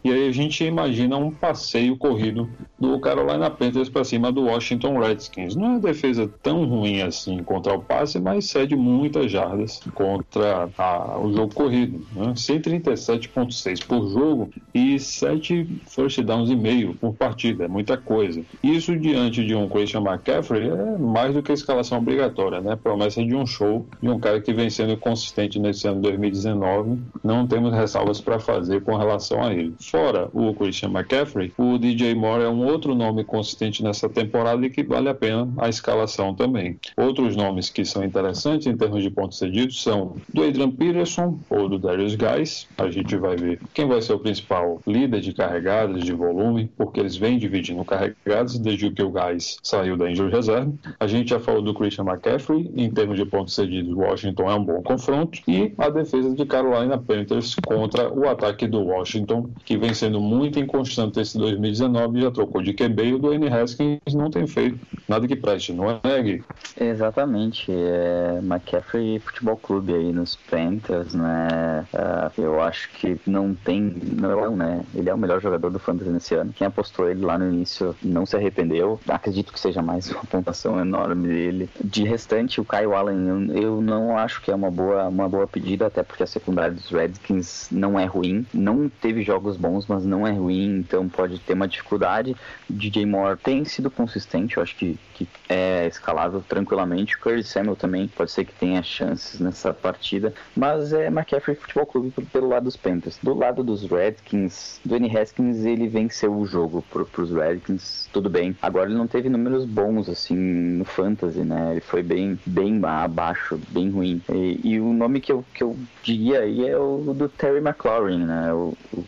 E 0.07 0.13
aí 0.13 0.29
a 0.29 0.33
gente 0.33 0.63
imagina 0.63 1.17
um 1.17 1.33
passeio 1.33 1.97
corrido 1.97 2.49
do 2.79 3.01
Carolina 3.01 3.51
Panthers 3.51 3.89
para 3.89 4.05
cima 4.05 4.31
do 4.31 4.45
Washington 4.45 5.01
Redskins. 5.01 5.57
Não 5.57 5.65
é 5.65 5.69
uma 5.71 5.81
defesa 5.81 6.31
tão 6.45 6.65
ruim 6.65 7.03
assim 7.03 7.43
contra 7.43 7.75
o 7.75 7.83
passe, 7.83 8.21
mas 8.21 8.45
cede 8.45 8.77
muitas 8.77 9.33
jardas 9.33 9.81
contra 9.97 10.69
a, 10.79 11.19
o 11.19 11.33
jogo 11.33 11.53
corrido. 11.53 12.07
Né? 12.15 12.35
137,6 12.35 13.85
por 13.85 14.09
jogo 14.09 14.49
e 14.73 14.97
7 14.97 15.83
first 15.89 16.23
downs 16.23 16.51
e 16.51 16.55
meio 16.55 16.95
por 16.95 17.13
partida. 17.13 17.65
É 17.65 17.69
muita 17.69 17.97
coisa. 17.97 18.45
Isso 18.63 18.97
diante 18.97 19.45
de 19.45 19.57
um 19.57 19.69
Christian 19.69 20.03
McCaffrey 20.03 20.71
é 20.71 20.99
mais 20.99 21.35
do 21.35 21.43
que 21.43 21.51
escalação 21.51 21.99
obrigatória, 21.99 22.61
né? 22.61 22.77
Promessa 22.77 23.25
de 23.25 23.35
um 23.35 23.45
show 23.45 23.85
de 24.01 24.09
um 24.09 24.21
cara 24.21 24.41
que 24.41 24.53
vem 24.53 24.71
sendo 24.71 24.97
consistente 24.97 25.59
nesse 25.59 25.89
ano 25.89 26.01
2019. 26.01 26.97
Não 27.25 27.45
temos 27.45 27.75
ressalvas 27.75 28.21
para 28.21 28.39
fazer 28.39 28.83
com 28.83 28.97
relação 28.97 29.43
a 29.43 29.53
ele. 29.53 29.75
Fora 29.97 30.29
o 30.35 30.53
Christian 30.53 30.91
McCaffrey, 30.91 31.55
o 31.57 31.79
DJ 31.79 32.15
Moore 32.15 32.43
é 32.43 32.49
um 32.51 32.67
outro 32.67 32.95
nome 32.95 33.25
consistente 33.25 33.83
nessa 33.83 34.11
temporada 34.11 34.67
e 34.67 34.69
que 34.69 34.83
vale 34.83 35.09
a 35.09 35.15
pena 35.15 35.49
a 35.57 35.71
escalação 35.71 36.35
também. 36.35 36.79
Outros 36.99 37.35
nomes 37.35 37.71
que 37.71 37.83
são 37.83 38.05
interessantes 38.05 38.67
em 38.67 38.77
termos 38.77 39.03
de 39.03 39.09
pontos 39.09 39.39
cedidos 39.39 39.83
são 39.83 40.17
do 40.35 40.43
Adrian 40.43 40.71
Peterson 40.71 41.39
ou 41.49 41.67
do 41.67 41.79
Darius 41.79 42.15
Guys. 42.15 42.69
A 42.77 42.91
gente 42.91 43.17
vai 43.17 43.37
ver 43.37 43.59
quem 43.73 43.89
vai 43.89 44.03
ser 44.03 44.13
o 44.13 44.19
principal 44.19 44.83
líder 44.87 45.23
de 45.23 45.33
carregadas, 45.33 46.05
de 46.05 46.13
volume, 46.13 46.71
porque 46.77 47.01
eles 47.01 47.17
vêm 47.17 47.39
dividindo 47.39 47.83
carregadas 47.83 48.59
desde 48.59 48.91
que 48.91 49.03
o 49.03 49.11
Guys 49.11 49.57
saiu 49.63 49.97
da 49.97 50.11
injury 50.11 50.31
reserve. 50.31 50.75
A 51.01 51.07
gente 51.07 51.31
já 51.31 51.41
falou 51.41 51.63
do 51.63 51.73
Christian 51.73 52.05
McCaffrey. 52.05 52.71
Em 52.77 52.91
termos 52.91 53.17
de 53.17 53.25
pontos 53.25 53.55
cedidos, 53.55 53.95
Washington 53.95 54.51
é 54.51 54.55
um 54.57 54.65
bom 54.65 54.83
confronto. 54.83 55.41
E 55.49 55.73
a 55.79 55.89
defesa 55.89 56.35
de 56.35 56.45
Carolina 56.45 56.99
Panthers 56.99 57.55
contra 57.65 58.13
o 58.13 58.29
ataque 58.29 58.67
do 58.67 58.83
Washington, 58.83 59.49
que 59.65 59.79
vem 59.79 59.86
sendo 59.95 60.21
muito 60.21 60.59
inconstante 60.59 61.21
esse 61.21 61.39
2019 61.39 62.19
e 62.19 62.23
já 62.23 62.31
trocou 62.31 62.63
de 62.63 62.73
QB 62.73 63.05
e 63.05 63.15
o 63.15 63.19
Dwayne 63.19 63.49
Haskins 63.49 64.15
não 64.15 64.31
tem 64.31 64.47
feito 64.47 64.79
nada 65.09 65.27
que 65.27 65.37
preste, 65.37 65.73
não 65.73 66.01
é, 66.03 66.23
Gui? 66.23 66.45
Exatamente. 66.79 67.71
É 67.71 68.39
McCaffrey 68.43 69.19
Futebol 69.19 69.57
Clube 69.57 69.95
aí 69.95 70.13
nos 70.13 70.37
Panthers, 70.37 71.15
né? 71.15 71.87
Uh, 71.93 72.41
eu 72.41 72.61
acho 72.61 72.91
que 72.93 73.19
não 73.27 73.55
tem. 73.55 73.95
Não, 74.13 74.57
né? 74.57 74.83
Ele 74.95 75.09
é 75.09 75.15
o 75.15 75.19
melhor 75.19 75.41
jogador 75.41 75.71
do 75.71 75.79
Fantasy 75.79 76.11
nesse 76.11 76.35
ano. 76.35 76.53
Quem 76.53 76.67
apostou 76.67 77.09
ele 77.09 77.25
lá 77.25 77.39
no 77.39 77.53
início 77.53 77.95
não 78.03 78.27
se 78.27 78.37
arrependeu. 78.37 79.01
Acredito 79.09 79.53
que 79.53 79.61
seja 79.61 79.83
mais 79.83 80.11
uma 80.11 80.25
pontuação 80.25 80.81
enorme 80.81 81.29
dele. 81.29 81.71
De 81.83 82.05
restante, 82.05 82.61
o 82.61 82.65
Kyle 82.65 82.93
Allen, 82.93 83.27
eu, 83.27 83.63
eu 83.63 83.81
não 83.81 84.17
acho 84.19 84.41
que 84.43 84.51
é 84.51 84.55
uma 84.55 84.71
boa, 84.71 85.09
uma 85.09 85.29
boa 85.29 85.47
pedida, 85.47 85.87
até 85.87 86.03
porque 86.03 86.23
a 86.23 86.27
secundária 86.27 86.73
dos 86.73 86.91
Redskins 86.91 87.69
não 87.71 87.99
é 87.99 88.05
ruim. 88.05 88.47
Não 88.53 88.89
teve 88.89 89.23
jogos 89.23 89.57
mas 89.89 90.05
não 90.05 90.27
é 90.27 90.33
ruim, 90.33 90.79
então 90.79 91.09
pode 91.09 91.39
ter 91.39 91.55
uma 91.55 91.69
dificuldade. 91.69 92.37
DJ 92.69 93.07
Moore 93.07 93.39
tem 93.39 93.65
sido 93.65 93.91
consistente, 93.91 94.57
eu 94.57 94.63
acho 94.63 94.77
que, 94.77 94.99
que 95.15 95.29
é 95.49 95.87
escalável 95.87 96.43
tranquilamente. 96.47 97.17
O 97.17 97.21
Curtis 97.21 97.49
Samuel 97.49 97.77
também 97.77 98.09
pode 98.09 98.31
ser 98.31 98.45
que 98.45 98.53
tenha 98.53 98.83
chances 98.83 99.41
nessa 99.41 99.73
partida, 99.73 100.33
mas 100.57 100.93
é 100.93 101.07
McCaffrey 101.07 101.57
Futebol 101.57 101.87
Clube 101.87 102.13
pelo 102.33 102.49
lado 102.49 102.65
dos 102.65 102.77
Panthers. 102.77 103.19
Do 103.23 103.35
lado 103.35 103.63
dos 103.63 103.85
Redskins, 103.85 104.81
Dwayne 104.85 105.17
Haskins 105.17 105.65
ele 105.65 105.89
venceu 105.89 106.37
o 106.37 106.47
jogo 106.47 106.85
para 106.91 107.23
os 107.23 107.31
Redskins, 107.33 108.09
tudo 108.13 108.29
bem. 108.29 108.57
Agora 108.61 108.89
ele 108.89 108.99
não 108.99 109.07
teve 109.07 109.29
números 109.29 109.65
bons 109.65 110.09
assim 110.09 110.37
no 110.37 110.85
fantasy, 110.85 111.41
né? 111.41 111.73
Ele 111.73 111.81
foi 111.81 112.03
bem, 112.03 112.39
bem 112.47 112.81
abaixo, 112.85 113.59
bem 113.69 113.91
ruim. 113.91 114.23
E, 114.31 114.61
e 114.63 114.81
o 114.81 114.93
nome 114.93 115.21
que 115.21 115.33
eu, 115.33 115.45
que 115.55 115.63
eu 115.63 115.77
diria 116.03 116.41
aí 116.41 116.69
é 116.69 116.77
o 116.79 117.15
do 117.15 117.29
Terry 117.29 117.59
McLaurin, 117.59 118.25
né? 118.25 118.53
O, 118.53 118.75
o 118.93 119.03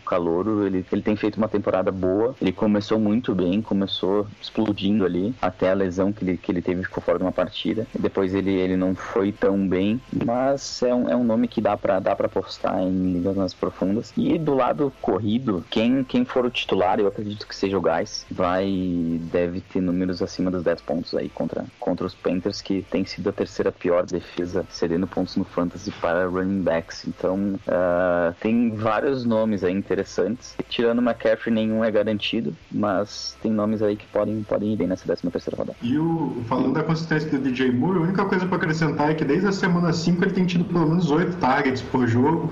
calouro, 0.49 0.65
ele, 0.65 0.85
ele 0.91 1.01
tem 1.01 1.15
feito 1.15 1.37
uma 1.37 1.47
temporada 1.47 1.91
boa. 1.91 2.35
Ele 2.41 2.51
começou 2.51 2.99
muito 2.99 3.35
bem, 3.35 3.61
começou 3.61 4.27
explodindo 4.41 5.05
ali, 5.05 5.33
até 5.41 5.71
a 5.71 5.73
lesão 5.73 6.11
que 6.11 6.23
ele, 6.23 6.37
que 6.37 6.51
ele 6.51 6.61
teve 6.61 6.83
ficou 6.83 7.03
fora 7.03 7.17
de 7.17 7.23
uma 7.23 7.31
partida. 7.31 7.85
Depois 7.97 8.33
ele, 8.33 8.51
ele 8.51 8.75
não 8.75 8.95
foi 8.95 9.31
tão 9.31 9.67
bem, 9.67 10.01
mas 10.25 10.81
é 10.83 10.93
um, 10.93 11.09
é 11.09 11.15
um 11.15 11.23
nome 11.23 11.47
que 11.47 11.61
dá 11.61 11.77
para 11.77 11.99
dá 11.99 12.15
pra 12.15 12.27
apostar 12.27 12.81
em 12.81 13.13
ligas 13.13 13.35
mais 13.35 13.53
profundas. 13.53 14.13
E 14.17 14.37
do 14.37 14.53
lado 14.53 14.91
corrido, 15.01 15.63
quem, 15.69 16.03
quem 16.03 16.25
for 16.25 16.45
o 16.45 16.49
titular, 16.49 16.99
eu 16.99 17.07
acredito 17.07 17.47
que 17.47 17.55
seja 17.55 17.77
o 17.77 17.81
Gás, 17.81 18.25
vai 18.31 19.19
deve 19.31 19.61
ter 19.61 19.81
números 19.81 20.21
acima 20.21 20.49
dos 20.49 20.63
10 20.63 20.81
pontos 20.81 21.13
aí 21.13 21.29
contra, 21.29 21.65
contra 21.79 22.05
os 22.05 22.15
Panthers, 22.15 22.61
que 22.61 22.85
tem 22.89 23.05
sido 23.05 23.29
a 23.29 23.33
terceira 23.33 23.71
pior 23.71 24.05
defesa, 24.05 24.65
cedendo 24.69 25.07
pontos 25.07 25.35
no 25.35 25.43
Fantasy 25.43 25.91
para 25.91 26.27
running 26.27 26.61
backs. 26.61 27.05
Então, 27.07 27.59
uh, 27.67 28.33
tem 28.39 28.71
vários 28.71 29.25
nomes 29.25 29.63
aí 29.63 29.73
interessantes. 29.73 30.38
Tirando 30.69 30.99
o 30.99 31.01
McCaffrey, 31.01 31.53
nenhum 31.53 31.83
é 31.83 31.91
garantido, 31.91 32.55
mas 32.71 33.37
tem 33.41 33.51
nomes 33.51 33.81
aí 33.81 33.95
que 33.95 34.05
podem, 34.07 34.43
podem 34.43 34.73
ir 34.73 34.77
bem 34.77 34.87
nessa 34.87 35.05
13 35.05 35.29
terceira 35.29 35.57
rodada. 35.57 35.77
E 35.81 35.97
o, 35.97 36.43
falando 36.47 36.73
da 36.73 36.83
consistência 36.83 37.29
do 37.29 37.39
DJ 37.39 37.71
Moore, 37.71 37.99
a 37.99 38.01
única 38.01 38.25
coisa 38.25 38.45
para 38.45 38.57
acrescentar 38.57 39.11
é 39.11 39.13
que 39.13 39.25
desde 39.25 39.47
a 39.47 39.51
semana 39.51 39.91
5 39.91 40.23
ele 40.23 40.31
tem 40.31 40.45
tido 40.45 40.65
pelo 40.65 40.87
menos 40.87 41.11
8 41.11 41.37
targets 41.37 41.81
por 41.81 42.07
jogo. 42.07 42.51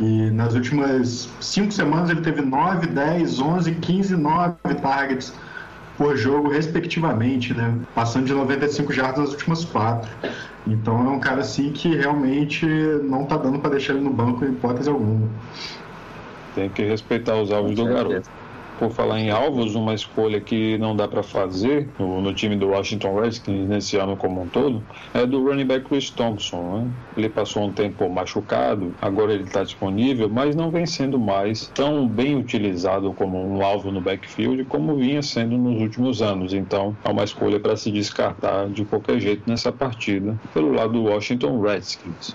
E 0.00 0.30
nas 0.30 0.54
últimas 0.54 1.28
5 1.40 1.70
semanas 1.70 2.10
ele 2.10 2.22
teve 2.22 2.40
9, 2.40 2.86
10, 2.86 3.40
11, 3.40 3.74
15, 3.74 4.16
9 4.16 4.54
targets 4.80 5.32
por 5.96 6.16
jogo, 6.16 6.48
respectivamente, 6.48 7.54
né? 7.54 7.78
Passando 7.94 8.26
de 8.26 8.32
95 8.32 8.92
jardas 8.92 9.18
nas 9.18 9.30
últimas 9.30 9.64
quatro. 9.64 10.10
Então 10.66 10.98
é 11.06 11.10
um 11.10 11.20
cara 11.20 11.40
assim 11.40 11.72
que 11.72 11.94
realmente 11.94 12.66
não 13.04 13.24
tá 13.24 13.36
dando 13.36 13.58
para 13.58 13.72
deixar 13.72 13.94
ele 13.94 14.02
no 14.02 14.12
banco 14.12 14.44
em 14.44 14.48
hipótese 14.48 14.88
alguma. 14.88 15.28
Tem 16.54 16.68
que 16.68 16.82
respeitar 16.82 17.36
os 17.36 17.50
alvos 17.50 17.74
do 17.74 17.84
garoto 17.84 18.28
por 18.82 18.90
falar 18.90 19.20
em 19.20 19.30
alvos, 19.30 19.76
uma 19.76 19.94
escolha 19.94 20.40
que 20.40 20.76
não 20.76 20.96
dá 20.96 21.06
para 21.06 21.22
fazer 21.22 21.88
no, 22.00 22.20
no, 22.20 22.34
time 22.34 22.56
do 22.56 22.68
Washington 22.68 23.20
Redskins 23.20 23.68
nesse 23.68 23.96
ano 23.96 24.16
como 24.16 24.42
um 24.42 24.48
todo 24.48 24.82
é 25.14 25.24
do 25.24 25.40
running 25.44 25.66
back 25.66 25.86
Chris 25.86 26.10
Thompson. 26.10 26.78
Né? 26.78 26.90
Ele 27.16 27.28
passou 27.28 27.62
um 27.62 27.72
tempo 27.72 28.08
machucado, 28.08 28.92
agora 29.00 29.34
ele 29.34 29.44
está 29.44 29.62
disponível, 29.62 30.28
mas 30.28 30.56
não 30.56 30.68
vem 30.68 30.84
sendo 30.84 31.16
mais 31.16 31.70
tão 31.74 32.08
bem 32.08 32.36
utilizado 32.36 33.12
como 33.12 33.38
um 33.38 33.64
alvo 33.64 33.92
no 33.92 34.00
backfield 34.00 34.64
como 34.64 34.96
vinha 34.96 35.22
sendo 35.22 35.56
nos 35.56 35.80
últimos 35.80 36.20
anos. 36.20 36.52
Então 36.52 36.96
é 37.04 37.08
uma 37.08 37.22
escolha 37.22 37.60
para 37.60 37.76
se 37.76 37.88
descartar 37.90 38.68
de 38.68 38.84
qualquer 38.84 39.20
jeito 39.20 39.48
nessa 39.48 39.70
partida 39.70 40.36
pelo 40.52 40.72
lado 40.72 40.94
do 40.94 41.04
Washington 41.04 41.60
Redskins. 41.60 42.34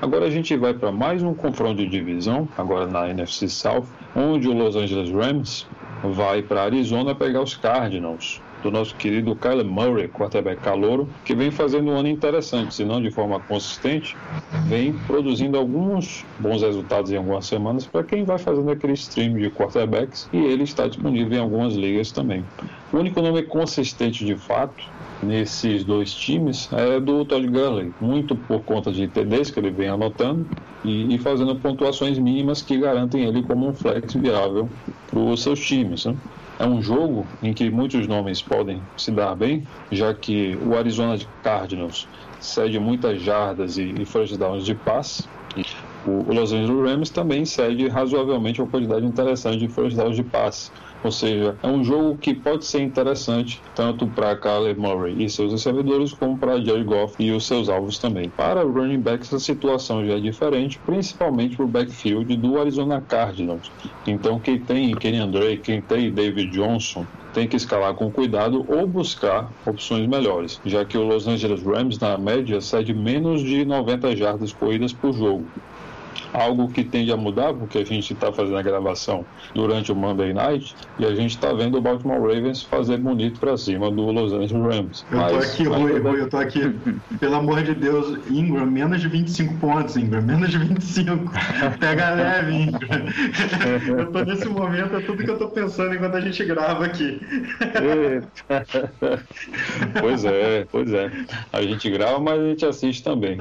Agora 0.00 0.26
a 0.26 0.30
gente 0.30 0.54
vai 0.56 0.74
para 0.74 0.92
mais 0.92 1.22
um 1.22 1.34
confronto 1.34 1.76
de 1.76 1.86
divisão, 1.86 2.46
agora 2.56 2.86
na 2.86 3.08
NFC 3.08 3.48
South, 3.48 3.86
onde 4.14 4.46
o 4.46 4.52
Los 4.52 4.76
Angeles 4.76 5.10
Rams 5.10 5.66
vai 6.02 6.42
para 6.42 6.62
Arizona 6.62 7.14
pegar 7.14 7.42
os 7.42 7.56
Cardinals 7.56 8.40
do 8.66 8.70
nosso 8.72 8.96
querido 8.96 9.36
Kyler 9.36 9.64
Murray, 9.64 10.08
quarterback 10.08 10.60
calouro, 10.60 11.08
que 11.24 11.36
vem 11.36 11.52
fazendo 11.52 11.90
um 11.90 11.96
ano 11.96 12.08
interessante, 12.08 12.74
se 12.74 12.84
não 12.84 13.00
de 13.00 13.12
forma 13.12 13.38
consistente, 13.38 14.16
vem 14.66 14.92
produzindo 14.92 15.56
alguns 15.56 16.24
bons 16.38 16.62
resultados 16.62 17.12
em 17.12 17.16
algumas 17.16 17.46
semanas 17.46 17.86
para 17.86 18.02
quem 18.02 18.24
vai 18.24 18.38
fazendo 18.38 18.68
aquele 18.70 18.94
stream 18.94 19.34
de 19.34 19.50
quarterbacks 19.50 20.28
e 20.32 20.38
ele 20.38 20.64
está 20.64 20.88
disponível 20.88 21.38
em 21.38 21.40
algumas 21.40 21.74
ligas 21.74 22.10
também. 22.10 22.44
O 22.92 22.98
único 22.98 23.22
nome 23.22 23.42
consistente 23.44 24.24
de 24.24 24.36
fato 24.36 24.84
nesses 25.22 25.84
dois 25.84 26.12
times 26.12 26.68
é 26.72 26.98
do 26.98 27.24
Todd 27.24 27.46
Gurley, 27.46 27.92
muito 28.00 28.34
por 28.34 28.60
conta 28.64 28.90
de 28.90 29.06
TDs 29.06 29.50
que 29.50 29.60
ele 29.60 29.70
vem 29.70 29.88
anotando 29.88 30.44
e, 30.84 31.14
e 31.14 31.18
fazendo 31.18 31.54
pontuações 31.56 32.18
mínimas 32.18 32.62
que 32.62 32.76
garantem 32.76 33.24
ele 33.24 33.42
como 33.42 33.68
um 33.68 33.74
flex 33.74 34.12
viável 34.14 34.68
para 35.08 35.20
os 35.20 35.42
seus 35.42 35.60
times. 35.60 36.04
Né? 36.04 36.16
É 36.58 36.66
um 36.66 36.80
jogo 36.80 37.26
em 37.42 37.52
que 37.52 37.70
muitos 37.70 38.06
nomes 38.06 38.40
podem 38.40 38.82
se 38.96 39.10
dar 39.10 39.34
bem, 39.34 39.66
já 39.92 40.14
que 40.14 40.56
o 40.62 40.74
Arizona 40.74 41.18
Cardinals 41.42 42.08
cede 42.40 42.78
muitas 42.78 43.20
jardas 43.20 43.76
e, 43.76 43.94
e 43.98 44.06
first 44.06 44.36
downs 44.36 44.64
de 44.64 44.74
passe. 44.74 45.28
O, 46.06 46.32
Los 46.32 46.52
Angeles 46.52 46.90
Rams 46.90 47.10
também 47.10 47.44
cede 47.44 47.88
razoavelmente 47.88 48.60
uma 48.60 48.70
quantidade 48.70 49.04
interessante 49.04 49.58
de 49.58 49.68
first 49.68 49.96
downs 49.96 50.16
de 50.16 50.22
passe. 50.22 50.70
Ou 51.06 51.12
seja, 51.12 51.54
é 51.62 51.68
um 51.68 51.84
jogo 51.84 52.18
que 52.18 52.34
pode 52.34 52.64
ser 52.64 52.80
interessante 52.80 53.62
tanto 53.76 54.08
para 54.08 54.34
Kyler 54.34 54.76
Murray 54.76 55.22
e 55.22 55.30
seus 55.30 55.52
recebedores, 55.52 56.12
como 56.12 56.36
para 56.36 56.60
Jared 56.60 56.82
Goff 56.82 57.14
e 57.20 57.30
os 57.30 57.46
seus 57.46 57.68
alvos 57.68 57.96
também. 57.96 58.28
Para 58.28 58.66
o 58.66 58.72
running 58.72 58.98
backs, 58.98 59.32
a 59.32 59.38
situação 59.38 60.04
já 60.04 60.14
é 60.14 60.20
diferente, 60.20 60.80
principalmente 60.80 61.54
para 61.54 61.64
o 61.64 61.68
backfield 61.68 62.36
do 62.36 62.58
Arizona 62.58 63.00
Cardinals. 63.00 63.70
Então, 64.04 64.40
quem 64.40 64.58
tem 64.58 64.96
Kenny 64.96 65.24
Drake, 65.30 65.58
quem 65.58 65.80
tem 65.80 66.10
David 66.10 66.50
Johnson, 66.50 67.06
tem 67.32 67.46
que 67.46 67.54
escalar 67.54 67.94
com 67.94 68.10
cuidado 68.10 68.66
ou 68.66 68.84
buscar 68.84 69.48
opções 69.64 70.08
melhores, 70.08 70.60
já 70.66 70.84
que 70.84 70.98
o 70.98 71.04
Los 71.04 71.28
Angeles 71.28 71.62
Rams, 71.62 72.00
na 72.00 72.18
média, 72.18 72.60
cede 72.60 72.92
menos 72.92 73.42
de 73.42 73.64
90 73.64 74.16
jardas 74.16 74.52
corridas 74.52 74.92
por 74.92 75.12
jogo 75.12 75.46
algo 76.36 76.68
que 76.68 76.84
tende 76.84 77.10
a 77.10 77.16
mudar, 77.16 77.54
porque 77.54 77.78
a 77.78 77.84
gente 77.84 78.12
está 78.12 78.30
fazendo 78.30 78.58
a 78.58 78.62
gravação 78.62 79.24
durante 79.54 79.90
o 79.90 79.96
Monday 79.96 80.34
Night 80.34 80.76
e 80.98 81.06
a 81.06 81.14
gente 81.14 81.30
está 81.30 81.52
vendo 81.52 81.78
o 81.78 81.80
Baltimore 81.80 82.20
Ravens 82.20 82.62
fazer 82.62 82.98
bonito 82.98 83.40
para 83.40 83.56
cima 83.56 83.90
do 83.90 84.10
Los 84.10 84.32
Angeles 84.32 84.52
Rams. 84.52 85.06
Eu 85.10 85.18
tô 85.18 85.36
aqui, 85.36 85.64
Rui, 85.64 85.98
Rui, 85.98 86.20
eu 86.20 86.28
tô 86.28 86.36
aqui. 86.36 86.76
Pelo 87.18 87.36
amor 87.36 87.62
de 87.62 87.74
Deus, 87.74 88.18
Ingram, 88.30 88.66
menos 88.66 89.00
de 89.00 89.08
25 89.08 89.54
pontos, 89.54 89.96
Ingram, 89.96 90.22
menos 90.22 90.50
de 90.50 90.58
25. 90.58 91.32
Pega 91.80 92.10
leve, 92.10 92.54
Ingram. 92.54 93.06
Eu 93.96 94.12
tô 94.12 94.24
nesse 94.24 94.48
momento, 94.48 94.96
é 94.96 95.00
tudo 95.00 95.22
que 95.22 95.30
eu 95.30 95.38
tô 95.38 95.48
pensando 95.48 95.94
enquanto 95.94 96.16
a 96.16 96.20
gente 96.20 96.44
grava 96.44 96.84
aqui. 96.84 97.20
pois 100.00 100.24
é, 100.24 100.66
pois 100.70 100.92
é. 100.92 101.10
A 101.52 101.62
gente 101.62 101.90
grava, 101.90 102.20
mas 102.20 102.40
a 102.40 102.44
gente 102.44 102.66
assiste 102.66 103.02
também. 103.02 103.38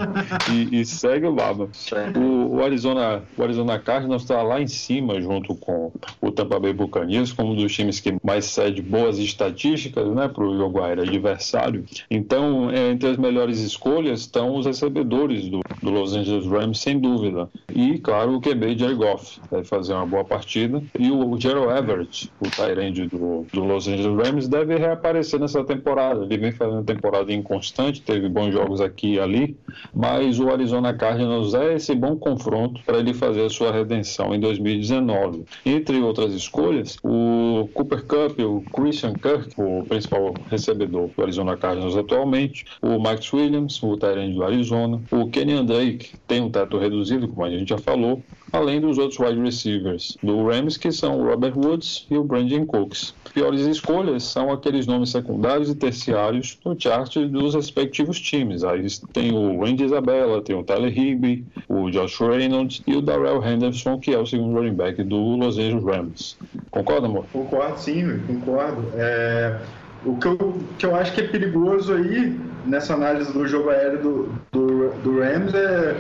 E, 0.51 0.81
e 0.81 0.85
segue 0.85 1.25
o 1.25 1.33
baba. 1.33 1.69
O, 2.15 2.55
o 2.55 2.63
Arizona, 2.63 2.84
o 2.85 3.43
Arizona 3.43 3.79
Cardinals 3.79 4.21
está 4.23 4.41
lá 4.41 4.61
em 4.61 4.67
cima, 4.67 5.19
junto 5.21 5.55
com 5.55 5.91
o 6.21 6.31
Tampa 6.31 6.59
Bay 6.59 6.73
Buccaneers, 6.73 7.33
como 7.33 7.53
um 7.53 7.55
dos 7.55 7.73
times 7.73 7.99
que 7.99 8.15
mais 8.23 8.45
cede 8.45 8.81
boas 8.81 9.17
estatísticas 9.17 10.07
né, 10.13 10.27
para 10.27 10.43
o 10.43 10.83
aéreo 10.83 11.03
adversário. 11.03 11.85
Então, 12.09 12.69
entre 12.73 13.09
as 13.09 13.17
melhores 13.17 13.59
escolhas 13.59 14.21
estão 14.21 14.55
os 14.55 14.65
recebedores 14.65 15.49
do, 15.49 15.61
do, 15.81 15.89
Los 15.89 16.15
Angeles 16.15 16.45
Rams, 16.45 16.79
sem 16.79 16.99
dúvida. 16.99 17.49
E, 17.73 17.97
claro, 17.99 18.35
o 18.35 18.41
QB 18.41 18.77
Jared 18.77 18.95
Goff 18.95 19.39
vai 19.49 19.63
fazer 19.63 19.93
uma 19.93 20.05
boa 20.05 20.23
partida. 20.23 20.81
E 20.99 21.11
o 21.11 21.37
Gerald 21.39 21.77
Everett, 21.77 22.31
o 22.39 22.49
Tyrande 22.49 23.07
do, 23.07 23.45
do 23.51 23.63
Los 23.63 23.87
Angeles 23.87 24.27
Rams, 24.27 24.47
deve 24.47 24.75
reaparecer 24.75 25.39
nessa 25.39 25.63
temporada. 25.63 26.23
Ele 26.23 26.37
vem 26.37 26.51
fazendo 26.51 26.83
temporada 26.83 27.31
inconstante, 27.31 28.01
teve 28.01 28.29
bons 28.29 28.51
jogos 28.51 28.81
aqui 28.81 29.15
e 29.15 29.19
ali, 29.19 29.57
mas 29.93 30.39
o 30.39 30.49
Arizona 30.49 30.93
Cardinals 30.93 31.53
é 31.53 31.75
esse 31.75 31.95
bom 31.95 32.15
confronto 32.15 32.74
para 32.81 32.99
ele 32.99 33.13
fazer 33.13 33.45
a 33.45 33.49
sua 33.49 33.71
redenção 33.71 34.33
em 34.33 34.39
2019. 34.39 35.45
Entre 35.65 35.99
outras 36.01 36.33
escolhas, 36.33 36.97
o 37.03 37.69
Cooper 37.73 38.03
Cup, 38.03 38.39
o 38.39 38.61
Christian 38.71 39.13
Kirk, 39.13 39.49
o 39.57 39.83
principal 39.85 40.33
recebedor 40.49 41.09
do 41.15 41.21
Arizona 41.21 41.57
Cardinals 41.57 41.95
atualmente, 41.95 42.65
o 42.81 42.99
Mike 42.99 43.35
Williams, 43.35 43.81
o 43.81 43.97
Tyrande 43.97 44.33
do 44.33 44.43
Arizona, 44.43 45.01
o 45.11 45.29
Kenny 45.29 45.63
Drake, 45.63 46.11
tem 46.27 46.41
um 46.41 46.49
teto 46.49 46.77
reduzido, 46.77 47.27
como 47.27 47.45
a 47.45 47.49
gente 47.49 47.69
já 47.69 47.77
falou, 47.77 48.21
além 48.55 48.79
dos 48.79 48.97
outros 48.97 49.19
wide 49.19 49.39
receivers 49.41 50.17
do 50.23 50.47
Rams, 50.47 50.77
que 50.77 50.91
são 50.91 51.19
o 51.19 51.25
Robert 51.29 51.57
Woods 51.57 52.05
e 52.09 52.17
o 52.17 52.23
Brandon 52.23 52.65
Cooks. 52.65 53.13
Piores 53.33 53.61
escolhas 53.61 54.23
são 54.23 54.51
aqueles 54.51 54.87
nomes 54.87 55.09
secundários 55.09 55.69
e 55.69 55.75
terciários 55.75 56.57
no 56.63 56.79
chart 56.79 57.17
dos 57.17 57.53
respectivos 57.53 58.19
times. 58.19 58.63
Aí 58.63 58.87
tem 59.11 59.33
o 59.33 59.59
Randy 59.59 59.83
Isabella, 59.83 60.41
tem 60.41 60.55
o 60.55 60.63
Tyler 60.63 60.97
Higby, 60.97 61.45
o 61.67 61.89
Josh 61.89 62.19
Reynolds 62.19 62.81
e 62.87 62.95
o 62.95 63.01
Darrell 63.01 63.43
Henderson, 63.45 63.99
que 63.99 64.13
é 64.13 64.17
o 64.17 64.25
segundo 64.25 64.55
running 64.55 64.73
back 64.73 65.03
do 65.03 65.17
Los 65.17 65.57
Angeles 65.57 65.83
Rams. 65.83 66.37
Concorda, 66.71 67.07
amor? 67.07 67.25
Concordo, 67.31 67.77
sim, 67.79 68.19
concordo. 68.25 68.83
É... 68.95 69.59
O 70.05 70.17
que 70.17 70.27
eu, 70.27 70.37
que 70.77 70.85
eu 70.85 70.95
acho 70.95 71.13
que 71.13 71.21
é 71.21 71.27
perigoso 71.27 71.91
aí, 71.91 72.39
nessa 72.63 72.93
análise 72.93 73.33
do 73.33 73.47
jogo 73.47 73.71
aéreo 73.71 74.03
do, 74.03 74.29
do, 74.51 74.89
do 75.01 75.19
Rams, 75.19 75.51
é 75.55 75.95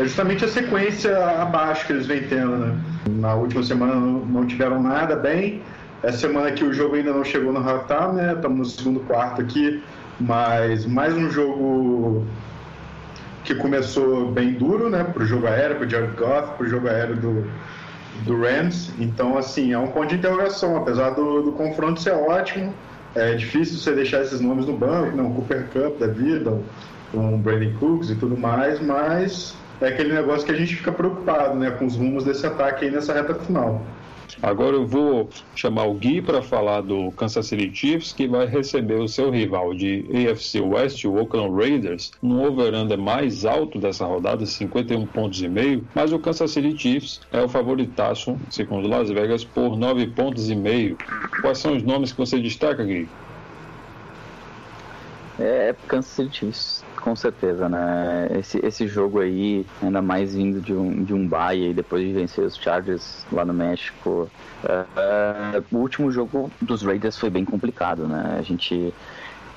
é 0.00 0.04
justamente 0.04 0.42
a 0.46 0.48
sequência 0.48 1.14
abaixo 1.42 1.86
que 1.86 1.92
eles 1.92 2.06
vêm 2.06 2.22
tendo, 2.22 2.56
né? 2.56 2.80
Na 3.10 3.34
última 3.34 3.62
semana 3.62 3.94
não 3.94 4.46
tiveram 4.46 4.82
nada 4.82 5.14
bem. 5.14 5.60
Essa 6.02 6.16
semana 6.16 6.48
aqui 6.48 6.64
o 6.64 6.72
jogo 6.72 6.94
ainda 6.94 7.12
não 7.12 7.22
chegou 7.22 7.52
no 7.52 7.60
halftime, 7.60 8.14
né? 8.14 8.32
Estamos 8.32 8.58
no 8.58 8.64
segundo 8.64 9.00
quarto 9.00 9.42
aqui, 9.42 9.82
mas 10.18 10.86
mais 10.86 11.12
um 11.12 11.28
jogo 11.28 12.26
que 13.44 13.54
começou 13.54 14.32
bem 14.32 14.54
duro, 14.54 14.88
né? 14.88 15.04
Para 15.04 15.22
o 15.22 15.26
jogo 15.26 15.46
aéreo, 15.46 15.76
para 15.76 15.86
o 15.86 15.90
Jared 15.90 16.16
Goff, 16.16 16.54
para 16.56 16.66
o 16.66 16.68
jogo 16.68 16.88
aéreo 16.88 17.16
do, 17.16 17.50
do 18.24 18.40
Rams. 18.40 18.94
Então, 18.98 19.36
assim, 19.36 19.74
é 19.74 19.78
um 19.78 19.88
ponto 19.88 20.08
de 20.08 20.14
interrogação. 20.14 20.78
Apesar 20.78 21.10
do, 21.10 21.42
do 21.42 21.52
confronto 21.52 22.00
ser 22.00 22.12
ótimo, 22.12 22.72
é 23.14 23.34
difícil 23.34 23.76
você 23.76 23.92
deixar 23.92 24.22
esses 24.22 24.40
nomes 24.40 24.64
no 24.64 24.78
banco, 24.78 25.14
não, 25.14 25.30
Cooper 25.34 25.66
Cup 25.74 25.98
da 25.98 26.06
vida, 26.06 26.58
um 27.12 27.36
Brandon 27.36 27.74
Cooks 27.78 28.08
e 28.08 28.14
tudo 28.14 28.34
mais, 28.38 28.80
mas 28.80 29.59
é 29.80 29.88
aquele 29.88 30.12
negócio 30.12 30.44
que 30.44 30.52
a 30.52 30.56
gente 30.56 30.76
fica 30.76 30.92
preocupado 30.92 31.56
né, 31.56 31.70
com 31.70 31.86
os 31.86 31.96
rumos 31.96 32.24
desse 32.24 32.46
ataque 32.46 32.84
aí 32.84 32.90
nessa 32.90 33.12
reta 33.12 33.34
final. 33.34 33.82
Agora 34.42 34.76
eu 34.76 34.86
vou 34.86 35.28
chamar 35.54 35.84
o 35.84 35.94
Gui 35.94 36.22
para 36.22 36.40
falar 36.40 36.80
do 36.80 37.10
Kansas 37.12 37.46
City 37.46 37.70
Chiefs, 37.74 38.12
que 38.12 38.26
vai 38.26 38.46
receber 38.46 38.94
o 38.94 39.08
seu 39.08 39.30
rival 39.30 39.74
de 39.74 40.06
AFC 40.08 40.60
West, 40.60 41.04
o 41.04 41.14
Oakland 41.14 41.54
Raiders, 41.54 42.12
no 42.22 42.46
over-under 42.46 42.96
mais 42.96 43.44
alto 43.44 43.78
dessa 43.78 44.06
rodada, 44.06 44.46
51 44.46 45.06
pontos 45.06 45.42
e 45.42 45.48
meio, 45.48 45.86
mas 45.94 46.12
o 46.12 46.18
Kansas 46.18 46.52
City 46.52 46.76
Chiefs 46.76 47.20
é 47.32 47.42
o 47.42 47.48
favoritaço, 47.48 48.38
segundo 48.48 48.88
Las 48.88 49.10
Vegas, 49.10 49.44
por 49.44 49.76
9 49.76 50.06
pontos 50.08 50.48
e 50.48 50.54
meio. 50.54 50.96
Quais 51.42 51.58
são 51.58 51.76
os 51.76 51.82
nomes 51.82 52.12
que 52.12 52.18
você 52.18 52.38
destaca, 52.38 52.82
Gui? 52.84 53.08
É 55.38 55.74
Kansas 55.86 56.12
City 56.12 56.36
Chiefs 56.38 56.79
Com 57.00 57.16
certeza, 57.16 57.68
né? 57.68 58.28
Esse, 58.38 58.58
esse 58.64 58.86
jogo 58.86 59.20
aí, 59.20 59.64
ainda 59.82 60.02
mais 60.02 60.34
vindo 60.34 60.60
de 60.60 60.74
um, 60.74 61.02
de 61.02 61.14
um 61.14 61.26
bye 61.26 61.70
e 61.70 61.74
depois 61.74 62.06
de 62.06 62.12
vencer 62.12 62.44
os 62.44 62.56
Chargers 62.56 63.24
lá 63.32 63.44
no 63.44 63.54
México. 63.54 64.30
Uh, 64.62 65.58
uh, 65.58 65.64
o 65.72 65.78
último 65.78 66.10
jogo 66.10 66.50
dos 66.60 66.82
Raiders 66.82 67.16
foi 67.16 67.30
bem 67.30 67.44
complicado, 67.44 68.06
né? 68.06 68.36
A 68.38 68.42
gente 68.42 68.92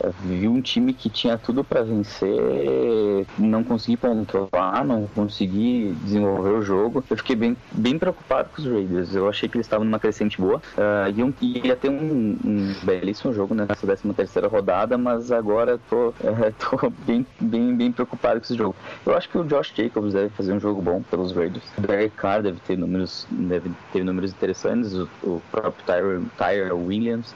vi 0.09 0.47
um 0.47 0.61
time 0.61 0.93
que 0.93 1.09
tinha 1.09 1.37
tudo 1.37 1.63
para 1.63 1.83
vencer, 1.83 3.25
não 3.37 3.63
consegui 3.63 3.97
pontuar, 3.97 4.85
não 4.85 5.07
consegui 5.07 5.95
desenvolver 6.03 6.49
o 6.49 6.61
jogo. 6.61 7.03
Eu 7.09 7.17
fiquei 7.17 7.35
bem, 7.35 7.57
bem 7.71 7.97
preocupado 7.97 8.49
com 8.49 8.61
os 8.61 8.67
Raiders. 8.67 9.15
Eu 9.15 9.29
achei 9.29 9.47
que 9.47 9.57
eles 9.57 9.65
estavam 9.65 9.85
numa 9.85 9.99
crescente 9.99 10.39
boa. 10.39 10.61
Uh, 10.77 11.17
iam, 11.17 11.33
ia 11.41 11.75
ter 11.75 11.89
um, 11.89 12.37
um 12.43 12.75
belíssimo 12.83 13.33
jogo 13.33 13.53
nessa 13.53 13.75
13 13.75 14.13
terceira 14.13 14.47
rodada, 14.47 14.97
mas 14.97 15.31
agora 15.31 15.79
tô, 15.89 16.09
uh, 16.09 16.13
tô 16.59 16.91
bem, 17.05 17.25
bem, 17.39 17.75
bem 17.75 17.91
preocupado 17.91 18.39
com 18.39 18.45
esse 18.45 18.55
jogo. 18.55 18.75
Eu 19.05 19.15
acho 19.15 19.29
que 19.29 19.37
o 19.37 19.43
Josh 19.43 19.73
Jacobs 19.75 20.13
deve 20.13 20.29
fazer 20.29 20.53
um 20.53 20.59
jogo 20.59 20.81
bom 20.81 21.01
pelos 21.03 21.31
Raiders. 21.31 21.63
O 21.77 21.81
Derek 21.81 22.15
Carr 22.15 22.41
deve 22.41 22.59
ter 22.61 22.77
números, 22.77 23.27
deve 23.29 23.71
ter 23.91 24.03
números 24.03 24.31
interessantes. 24.31 24.93
O, 24.93 25.09
o 25.23 25.41
próprio 25.51 25.85
Tyre, 25.85 26.21
Tyre 26.37 26.71
Williams. 26.71 27.33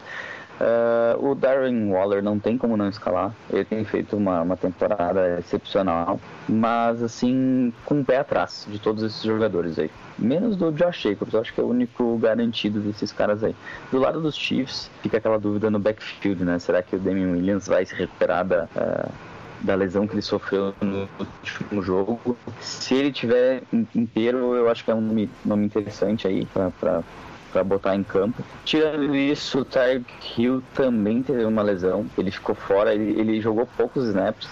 Uh, 0.60 1.30
o 1.30 1.36
Darren 1.36 1.91
Waller 1.91 2.24
não 2.24 2.39
tem 2.39 2.58
como 2.58 2.76
não 2.76 2.89
escalar. 2.89 3.34
Ele 3.49 3.64
tem 3.64 3.84
feito 3.86 4.18
uma, 4.18 4.41
uma 4.41 4.58
temporada 4.58 5.38
excepcional, 5.39 6.20
mas 6.49 7.03
assim, 7.03 7.72
com 7.86 8.01
o 8.01 8.05
pé 8.05 8.18
atrás 8.18 8.66
de 8.68 8.80
todos 8.80 9.03
esses 9.03 9.22
jogadores 9.22 9.78
aí. 9.78 9.91
Menos 10.18 10.55
do 10.55 10.72
Josh 10.72 11.01
Jacobs, 11.01 11.34
eu 11.34 11.41
acho 11.41 11.53
que 11.53 11.62
é 11.62 11.64
o 11.64 11.68
único 11.68 12.18
garantido 12.18 12.80
desses 12.80 13.12
caras 13.12 13.43
aí. 13.43 13.55
Do 13.91 13.99
lado 13.99 14.20
dos 14.20 14.36
Chiefs, 14.36 14.89
fica 15.03 15.18
aquela 15.18 15.38
dúvida 15.38 15.70
no 15.70 15.78
backfield, 15.78 16.43
né? 16.43 16.58
Será 16.58 16.82
que 16.82 16.95
o 16.95 16.99
Damian 16.99 17.34
Williams 17.34 17.68
vai 17.68 17.86
se 17.86 17.93
recuperar 17.93 18.43
da, 18.43 18.64
uh, 18.64 19.12
da 19.62 19.76
lesão 19.76 20.08
que 20.08 20.16
ele 20.16 20.24
sofreu 20.24 20.74
no 20.82 21.08
último 21.20 21.84
jogo? 21.84 22.36
Se 22.60 22.95
ele 22.95 23.12
tiver 23.12 23.62
inteiro, 23.93 24.55
eu 24.55 24.70
acho 24.70 24.84
que 24.84 24.89
é 24.89 24.95
um 24.95 25.01
nome, 25.01 25.30
nome 25.45 25.66
interessante 25.68 26.28
aí 26.28 26.47
para 26.47 27.03
para 27.58 27.64
botar 27.64 27.95
em 27.95 28.03
campo. 28.03 28.43
Tirando 28.64 29.16
isso, 29.16 29.62
o 29.62 29.66
Tyreek 29.66 30.05
Hill 30.38 30.62
também 30.76 31.24
teve 31.24 31.43
uma 31.43 31.64
lesão. 31.64 32.05
Ele 32.16 32.30
ficou 32.30 32.53
fora, 32.53 32.93
ele, 32.93 33.20
ele 33.20 33.41
jogou 33.41 33.68
poucos 33.76 34.08
snaps 34.08 34.47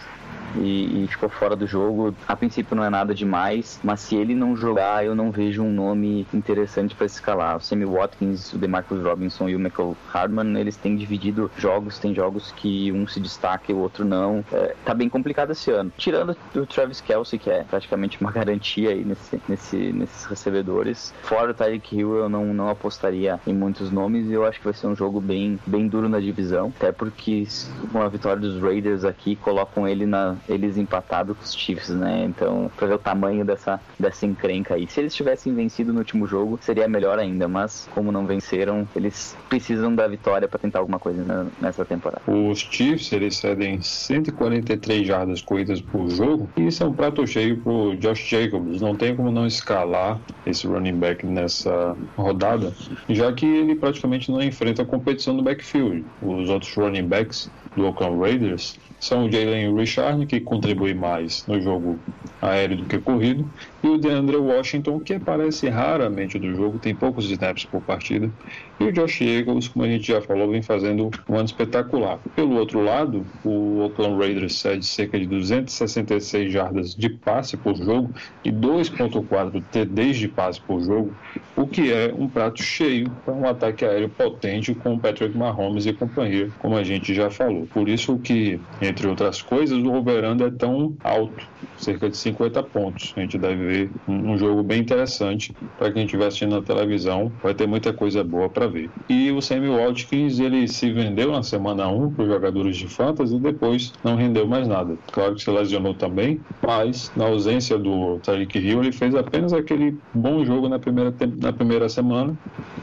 e, 0.58 1.04
e, 1.04 1.08
ficou 1.08 1.30
fora 1.30 1.56
do 1.56 1.68
jogo. 1.68 2.16
A 2.28 2.36
princípio 2.36 2.76
não 2.76 2.84
é 2.84 2.90
nada 2.90 3.14
demais, 3.14 3.80
mas 3.84 4.02
se 4.02 4.16
ele 4.16 4.36
não 4.36 4.56
jogar, 4.56 5.06
eu 5.06 5.16
não 5.16 5.32
vejo 5.32 5.64
um 5.64 5.72
nome 5.72 6.28
interessante 6.34 6.96
para 6.96 7.06
escalar. 7.06 7.58
O 7.58 7.62
Sammy 7.62 7.86
Watkins, 7.86 8.54
o 8.54 8.58
DeMarcus 8.58 9.04
Robinson 9.04 9.50
e 9.50 9.56
o 9.56 9.60
Michael 9.60 9.96
Hardman, 10.08 10.60
eles 10.60 10.76
têm 10.76 10.96
dividido 10.96 11.50
jogos, 11.58 12.00
tem 12.00 12.14
jogos 12.14 12.52
que 12.52 12.92
um 12.92 13.08
se 13.08 13.20
destaca 13.20 13.72
e 13.72 13.76
o 13.76 13.80
outro 13.80 14.06
não. 14.06 14.44
É, 14.52 14.76
tá 14.84 14.94
bem 14.94 15.10
complicado 15.10 15.52
esse 15.52 15.72
ano. 15.72 15.92
Tirando 15.98 16.36
o 16.56 16.66
Travis 16.66 17.02
Kelsey, 17.02 17.40
que 17.40 17.50
é 17.50 17.64
praticamente 17.64 18.20
uma 18.22 18.32
garantia 18.34 18.90
aí 18.90 19.04
nesse, 19.04 19.42
nesse, 19.48 19.78
nesses 19.78 20.26
recebedores. 20.26 21.14
Fora 21.24 21.52
o 21.52 21.54
Tyreek 21.54 21.96
Hill, 21.96 22.16
eu 22.16 22.30
não, 22.30 22.54
não 22.54 22.70
apostaria 22.70 23.40
em 23.46 23.54
muitos 23.54 23.92
nomes 23.92 24.28
e 24.28 24.34
eu 24.34 24.46
acho 24.46 24.60
que 24.60 24.66
vai 24.66 24.74
ser 24.74 24.88
um 24.88 24.96
jogo 24.96 25.20
bem, 25.20 25.60
bem 25.66 25.88
duro 25.88 26.10
na 26.10 26.20
divisão. 26.20 26.74
Até 26.76 26.92
porque 26.92 27.46
com 27.92 28.02
a 28.02 28.08
vitória 28.08 28.40
dos 28.40 28.62
Raiders 28.62 29.04
aqui, 29.04 29.36
colocam 29.36 29.88
ele 29.88 30.06
na, 30.06 30.36
eles 30.48 30.78
empatados 30.78 31.36
com 31.38 31.44
os 31.44 31.56
Chiefs, 31.56 31.90
né? 31.90 32.26
Então, 32.26 32.72
pra 32.76 32.88
ver 32.88 32.96
o 32.96 33.00
tamanho 33.00 33.44
dessa, 33.46 33.80
dessa 34.00 34.26
encrenca 34.26 34.76
aí. 34.76 34.88
Se 34.88 35.00
eles 35.00 35.14
tivessem 35.14 35.54
vencido 35.54 35.92
no 35.92 36.00
último 36.00 36.28
jogo, 36.28 36.60
seria 36.62 36.88
melhor 36.88 37.20
ainda, 37.20 37.48
mas 37.48 37.88
como 37.94 38.12
não 38.12 38.26
venceram, 38.26 38.88
eles 38.96 39.36
precisam 39.50 39.94
da 39.94 40.08
vitória 40.08 40.48
para 40.48 40.60
tentar 40.60 40.80
alguma 40.80 41.00
coisa 41.00 41.48
nessa 41.60 41.86
temporada. 41.86 42.22
Os 42.28 42.60
Chiefs, 42.60 43.12
eles 43.12 43.38
cedem 43.38 43.82
143 43.82 45.08
jardas 45.08 45.42
corridas 45.42 45.82
por 45.82 46.10
jogo, 46.10 46.50
e 46.58 46.68
isso 46.68 46.84
é 46.84 46.88
um 46.88 46.94
prato 46.94 47.26
cheio 47.26 47.58
pro 47.58 47.96
Josh 47.98 48.28
Jacobs. 48.28 48.82
Não 48.82 48.96
tem 48.96 49.16
como 49.16 49.32
não 49.32 49.46
escalar 49.46 50.20
esse 50.46 50.68
running 50.68 50.98
back 50.98 51.26
nessa 51.26 51.96
rodada, 52.16 52.74
já 53.10 53.32
que 53.34 53.46
ele 53.46 53.76
praticamente 53.76 54.32
não 54.32 54.42
enfrenta 54.42 54.82
a 54.82 54.86
competição 54.86 55.36
do 55.36 55.44
backfield. 55.44 56.06
Os 56.22 56.50
outros 56.50 56.74
running 56.76 57.08
backs 57.08 57.50
do 57.76 57.86
Oakland 57.86 58.20
Raiders 58.20 58.78
são 59.00 59.26
o 59.26 59.32
Jalen 59.32 59.76
Richard, 59.76 60.26
que 60.26 60.40
contribui 60.40 60.94
mais 60.94 61.46
no 61.48 61.62
jogo 61.62 62.00
aéreo 62.42 62.78
do 62.78 62.86
que 62.86 62.98
corrido, 62.98 63.50
e 63.84 63.88
o 63.88 63.98
DeAndre 63.98 64.38
Washington, 64.38 65.00
que 65.00 65.14
aparece 65.14 65.70
raramente 65.70 66.40
no 66.40 66.56
jogo, 66.56 66.80
tem 66.80 66.96
poucos 66.96 67.30
snaps 67.30 67.66
por 67.66 67.82
partida, 67.82 68.32
e 68.80 68.84
o 68.84 68.92
Josh 68.92 69.20
Jacobs, 69.20 69.68
como 69.68 69.86
a 69.86 69.88
gente 69.88 70.08
já 70.08 70.22
falou, 70.22 70.50
vem 70.50 70.62
fazendo 70.62 71.10
um 71.30 71.36
ano 71.36 71.46
espetacular. 71.46 72.20
Pelo 72.36 72.58
outro 72.58 72.84
lado, 72.84 73.26
o 73.44 73.80
Oakland 73.80 74.18
Raiders 74.18 74.56
cede 74.56 74.86
cerca 74.86 75.20
de 75.20 75.26
266 75.26 76.52
jardas 76.52 76.96
de 76.96 77.10
passe 77.10 77.56
por 77.56 77.76
jogo 77.76 78.14
e 78.44 78.52
2.4 78.52 79.64
TDs 79.72 80.18
de 80.18 80.28
passe 80.28 80.60
por 80.62 80.82
jogo, 80.84 81.14
o 81.56 81.66
que 81.68 81.92
é 81.92 82.14
um 82.18 82.28
prato 82.28 82.62
cheio 82.62 83.10
para 83.24 83.34
um 83.34 83.48
ataque 83.48 83.86
aéreo 83.86 84.10
potente 84.10 84.74
com 84.76 85.00
Patrick 85.00 85.38
Mahomes 85.38 85.86
e 85.86 85.94
companhia, 85.94 86.50
como 86.60 86.76
a 86.76 86.84
gente 86.84 87.14
já 87.14 87.30
falou. 87.30 87.68
Por 87.74 87.88
isso 87.88 88.18
que, 88.20 88.60
entre 88.86 89.08
outras 89.08 89.42
coisas, 89.42 89.78
o 89.78 89.94
over 89.94 90.24
é 90.24 90.52
tão 90.52 90.96
alto, 91.04 91.46
cerca 91.78 92.10
de 92.10 92.18
50 92.18 92.64
pontos. 92.64 93.14
A 93.16 93.22
gente 93.22 93.38
deve 93.38 93.66
ver 93.66 93.92
um 94.08 94.38
jogo 94.38 94.64
bem 94.64 94.82
interessante 94.82 95.54
para 95.78 95.92
quem 95.92 96.06
estiver 96.06 96.28
assistindo 96.28 96.56
na 96.56 96.62
televisão. 96.62 97.32
Vai 97.42 97.54
ter 97.54 97.68
muita 97.68 97.94
coisa 97.94 98.24
boa 98.24 98.50
para 98.50 98.68
ver. 98.68 98.90
E 99.10 99.32
o 99.32 99.42
Sammy 99.42 99.70
Watkins, 99.70 100.40
ele 100.40 100.68
se 100.68 100.92
vendeu 100.92 101.32
na 101.32 101.44
semana 101.44 101.88
1 101.88 102.12
para 102.12 102.24
os 102.24 102.30
jogadores 102.30 102.78
de 102.78 102.88
fantasy 102.88 103.36
e 103.36 103.40
depois 103.40 103.94
não 104.04 104.16
rendeu 104.16 104.48
mais 104.48 104.68
nada. 104.68 104.98
Claro 105.12 105.36
que 105.36 105.42
se 105.42 105.50
lesionou 105.52 105.94
também, 105.94 106.40
mas 106.66 107.12
na 107.16 107.26
ausência 107.26 107.78
do 107.78 108.20
Tyreek 108.20 108.58
Hill, 108.58 108.82
ele 108.82 108.92
fez 108.92 109.16
apenas 109.16 109.54
aquele 109.54 109.98
bom 110.14 110.44
jogo 110.46 110.70
na 110.70 110.80
primeira, 110.80 111.14
na 111.42 111.54
primeira 111.54 111.90
semana 111.90 112.36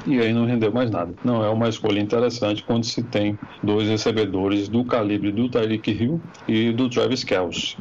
e 0.07 0.19
aí 0.19 0.33
não 0.33 0.45
rendeu 0.45 0.73
mais 0.73 0.91
nada. 0.91 1.13
Não 1.25 1.45
é 1.45 1.49
uma 1.49 1.69
escolha 1.69 2.01
interessante 2.01 2.63
quando 2.63 2.85
se 2.85 3.03
tem 3.03 3.39
dois 3.63 3.89
recebedores 3.89 4.69
do 4.69 4.85
calibre 4.85 5.31
do 5.31 5.49
Tyreek 5.49 5.92
Hill 5.93 6.23
e 6.47 6.73
do 6.73 6.89
Travis 6.89 7.25
Kelce. 7.25 7.77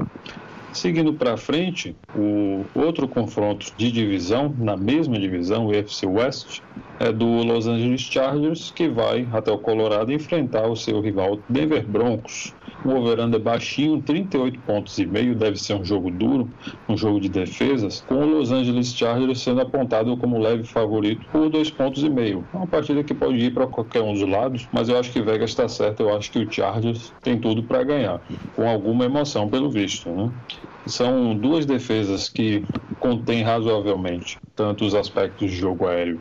Seguindo 0.74 1.14
para 1.18 1.36
frente, 1.36 1.98
o 2.14 2.66
outro 2.74 3.08
confronto 3.08 3.66
de 3.78 3.92
divisão, 3.92 4.56
na 4.58 4.78
mesma 4.78 5.20
divisão, 5.20 5.66
o 5.66 5.70
UFC 5.70 6.06
West, 6.06 6.62
é 6.98 7.12
do 7.12 7.26
Los 7.26 7.68
Angeles 7.68 8.02
Chargers, 8.02 8.72
que 8.72 8.88
vai 8.88 9.28
até 9.34 9.52
o 9.52 9.60
Colorado 9.60 10.14
enfrentar 10.14 10.68
o 10.70 10.76
seu 10.76 11.02
rival 11.02 11.44
Denver 11.50 11.86
Broncos. 11.90 12.56
O 12.84 12.90
over 12.92 13.40
baixinho, 13.40 14.02
38 14.02 14.60
pontos 14.62 14.98
e 14.98 15.06
meio, 15.06 15.36
deve 15.36 15.58
ser 15.58 15.76
um 15.76 15.84
jogo 15.86 16.10
duro, 16.10 16.50
um 16.90 16.98
jogo 16.98 17.20
de 17.20 17.30
defesas, 17.30 18.02
com 18.02 18.16
o 18.16 18.26
Los 18.26 18.52
Angeles 18.52 18.94
Chargers 18.96 19.44
sendo 19.44 19.62
apontado 19.62 20.18
como 20.18 20.40
leve 20.40 20.64
favorito 20.66 21.28
por 21.32 21.50
dois 21.50 21.70
pontos 21.70 22.04
e 22.04 22.10
meio. 22.10 22.48
É 22.52 22.58
uma 22.58 22.68
partida 22.68 23.04
que 23.04 23.14
pode 23.14 23.38
ir 23.38 23.54
para 23.54 23.68
qualquer 23.68 24.02
um 24.02 24.14
dos 24.14 24.28
lados, 24.28 24.68
mas 24.74 24.90
eu 24.90 24.98
acho 24.98 25.12
que 25.12 25.22
Vegas 25.22 25.52
está 25.52 25.68
certo, 25.68 26.02
eu 26.02 26.16
acho 26.16 26.32
que 26.32 26.40
o 26.40 26.52
Chargers 26.52 27.16
tem 27.22 27.40
tudo 27.40 27.68
para 27.68 27.84
ganhar, 27.84 28.20
com 28.52 28.68
alguma 28.68 29.06
emoção 29.06 29.50
pelo 29.50 29.70
visto, 29.72 30.14
né? 30.16 30.32
São 30.92 31.34
duas 31.34 31.66
defesas 31.66 32.28
que 32.28 32.66
contêm 33.00 33.44
razoavelmente 33.44 34.38
tanto 34.54 34.86
os 34.86 34.94
aspectos 34.94 35.50
de 35.50 35.56
jogo 35.56 35.88
aéreo 35.88 36.20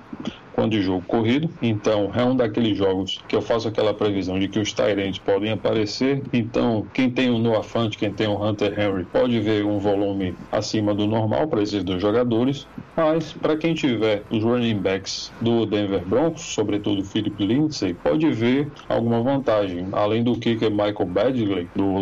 quanto 0.52 0.72
de 0.72 0.82
jogo 0.82 1.02
corrido. 1.06 1.48
Então, 1.60 2.12
é 2.14 2.24
um 2.24 2.36
daqueles 2.36 2.76
jogos 2.76 3.18
que 3.26 3.34
eu 3.34 3.42
faço 3.42 3.66
aquela 3.66 3.94
previsão 3.94 4.38
de 4.38 4.46
que 4.46 4.58
os 4.58 4.72
Tyrants 4.72 5.18
podem 5.18 5.50
aparecer. 5.50 6.22
Então, 6.32 6.86
quem 6.92 7.10
tem 7.10 7.30
o 7.30 7.38
Noah 7.38 7.62
Fant, 7.62 7.96
quem 7.96 8.12
tem 8.12 8.28
o 8.28 8.42
Hunter 8.42 8.78
Henry, 8.78 9.04
pode 9.06 9.40
ver 9.40 9.64
um 9.64 9.78
volume 9.78 10.36
acima 10.52 10.94
do 10.94 11.06
normal 11.06 11.48
para 11.48 11.62
esses 11.62 11.82
dois 11.82 12.00
jogadores. 12.00 12.68
Mas, 12.96 13.32
para 13.32 13.56
quem 13.56 13.72
tiver 13.72 14.24
os 14.30 14.42
running 14.42 14.78
backs 14.80 15.32
do 15.40 15.64
Denver 15.64 16.04
Broncos, 16.06 16.42
sobretudo 16.42 17.04
Philip 17.04 17.42
Lindsay, 17.42 17.94
pode 17.94 18.30
ver 18.30 18.70
alguma 18.88 19.22
vantagem. 19.22 19.88
Além 19.92 20.22
do 20.22 20.38
kicker 20.38 20.70
Michael 20.70 21.06
Badgley, 21.06 21.70
do 21.74 21.94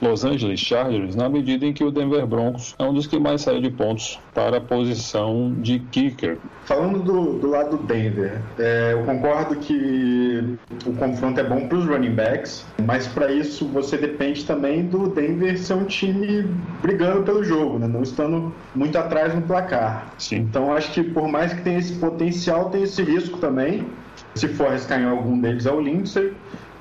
Los 0.00 0.24
Angeles 0.24 0.60
Chargers, 0.60 1.14
na 1.14 1.28
medida 1.28 1.66
em 1.66 1.74
que 1.74 1.84
o 1.84 1.90
Denver 2.00 2.26
Broncos 2.26 2.74
é 2.78 2.84
um 2.84 2.94
dos 2.94 3.06
que 3.06 3.18
mais 3.18 3.42
sai 3.42 3.60
de 3.60 3.70
pontos 3.70 4.18
para 4.32 4.56
a 4.56 4.60
posição 4.60 5.52
de 5.58 5.78
kicker. 5.78 6.38
Falando 6.64 7.00
do, 7.00 7.38
do 7.38 7.50
lado 7.50 7.76
do 7.76 7.82
Denver, 7.82 8.40
é, 8.58 8.94
eu 8.94 9.04
concordo 9.04 9.56
que 9.56 10.56
o 10.86 10.94
confronto 10.94 11.38
é 11.38 11.44
bom 11.44 11.68
para 11.68 11.76
os 11.76 11.84
running 11.84 12.14
backs, 12.14 12.64
mas 12.86 13.06
para 13.06 13.30
isso 13.30 13.66
você 13.66 13.98
depende 13.98 14.46
também 14.46 14.86
do 14.86 15.08
Denver 15.08 15.58
ser 15.58 15.74
um 15.74 15.84
time 15.84 16.48
brigando 16.80 17.22
pelo 17.22 17.44
jogo, 17.44 17.78
né? 17.78 17.86
não 17.86 18.02
estando 18.02 18.54
muito 18.74 18.96
atrás 18.96 19.34
no 19.34 19.42
placar. 19.42 20.14
Sim. 20.16 20.36
Então 20.36 20.72
acho 20.72 20.92
que 20.92 21.02
por 21.02 21.28
mais 21.28 21.52
que 21.52 21.60
tenha 21.60 21.78
esse 21.78 21.94
potencial, 21.96 22.70
tem 22.70 22.84
esse 22.84 23.02
risco 23.02 23.36
também. 23.38 23.84
Se 24.34 24.48
for 24.48 24.68
arriscar 24.68 25.00
em 25.00 25.04
algum 25.04 25.38
deles 25.38 25.66
é 25.66 25.72
o 25.72 25.80
Lindsay, 25.80 26.32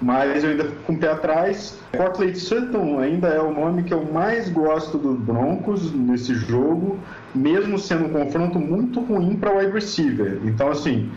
mas 0.01 0.43
eu 0.43 0.51
ainda 0.51 0.63
fico 0.65 0.83
com 0.83 0.93
o 0.93 0.97
pé 0.97 1.11
atrás. 1.11 1.77
Cortland 1.95 2.37
Sutton 2.37 2.99
ainda 2.99 3.27
é 3.27 3.41
o 3.41 3.53
nome 3.53 3.83
que 3.83 3.93
eu 3.93 4.03
mais 4.05 4.49
gosto 4.49 4.97
dos 4.97 5.19
Broncos 5.19 5.93
nesse 5.93 6.33
jogo, 6.33 6.97
mesmo 7.35 7.77
sendo 7.77 8.05
um 8.05 8.09
confronto 8.09 8.59
muito 8.59 9.01
ruim 9.01 9.35
para 9.35 9.53
o 9.53 9.57
wide 9.57 9.71
receiver. 9.71 10.39
Então, 10.45 10.69
assim, 10.69 11.09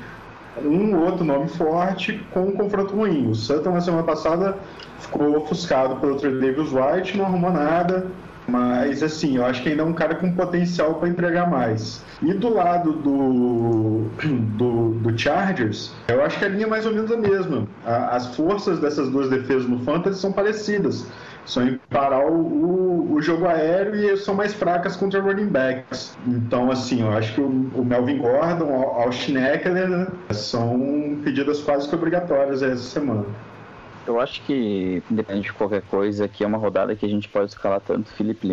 um 0.64 0.96
outro 0.96 1.24
nome 1.24 1.48
forte 1.48 2.20
com 2.32 2.48
um 2.48 2.52
confronto 2.52 2.94
ruim. 2.94 3.30
O 3.30 3.34
Sutton 3.34 3.72
na 3.72 3.80
semana 3.80 4.02
passada 4.02 4.58
ficou 4.98 5.36
ofuscado 5.36 5.96
pelo 5.96 6.16
Trey 6.16 6.40
Davis 6.40 6.72
White, 6.72 7.16
não 7.16 7.26
arrumou 7.26 7.52
nada. 7.52 8.06
Mas, 8.52 9.02
assim, 9.02 9.38
eu 9.38 9.46
acho 9.46 9.62
que 9.62 9.70
ainda 9.70 9.80
é 9.80 9.84
um 9.86 9.94
cara 9.94 10.14
com 10.14 10.30
potencial 10.30 10.96
para 10.96 11.08
entregar 11.08 11.48
mais. 11.48 12.04
E 12.20 12.34
do 12.34 12.52
lado 12.52 12.92
do, 12.92 14.10
do, 14.58 14.90
do, 14.90 15.18
Chargers, 15.18 15.94
eu 16.06 16.22
acho 16.22 16.38
que 16.38 16.44
a 16.44 16.48
linha 16.48 16.66
é 16.66 16.68
mais 16.68 16.84
ou 16.84 16.92
menos 16.92 17.10
a 17.10 17.16
mesma. 17.16 17.66
A, 17.86 18.14
as 18.14 18.36
forças 18.36 18.78
dessas 18.78 19.08
duas 19.08 19.30
defesas 19.30 19.66
no 19.66 19.78
Fantasy 19.78 20.20
são 20.20 20.30
parecidas. 20.30 21.06
São 21.46 21.66
em 21.66 21.80
parar 21.88 22.26
o, 22.26 22.34
o, 22.34 23.14
o, 23.14 23.22
jogo 23.22 23.46
aéreo 23.46 23.94
e 23.94 24.18
são 24.18 24.34
mais 24.34 24.52
fracas 24.52 24.96
contra 24.96 25.18
running 25.18 25.48
backs. 25.48 26.14
Então, 26.26 26.70
assim, 26.70 27.00
eu 27.00 27.10
acho 27.10 27.32
que 27.32 27.40
o, 27.40 27.46
o 27.46 27.82
Melvin 27.82 28.18
Gordon, 28.18 28.66
o 28.66 28.82
Austin 29.00 29.38
Eckler, 29.38 29.88
né, 29.88 30.06
são 30.30 31.18
pedidas 31.24 31.62
quase 31.62 31.88
que 31.88 31.94
obrigatórias 31.94 32.62
essa 32.62 32.82
semana. 32.82 33.24
Eu 34.04 34.20
acho 34.20 34.42
que, 34.42 35.02
independente 35.08 35.44
de 35.44 35.52
qualquer 35.52 35.82
coisa, 35.82 36.24
aqui 36.24 36.42
é 36.42 36.46
uma 36.46 36.58
rodada 36.58 36.96
que 36.96 37.06
a 37.06 37.08
gente 37.08 37.28
pode 37.28 37.50
escalar 37.50 37.80
tanto 37.80 38.10
Philip 38.10 38.44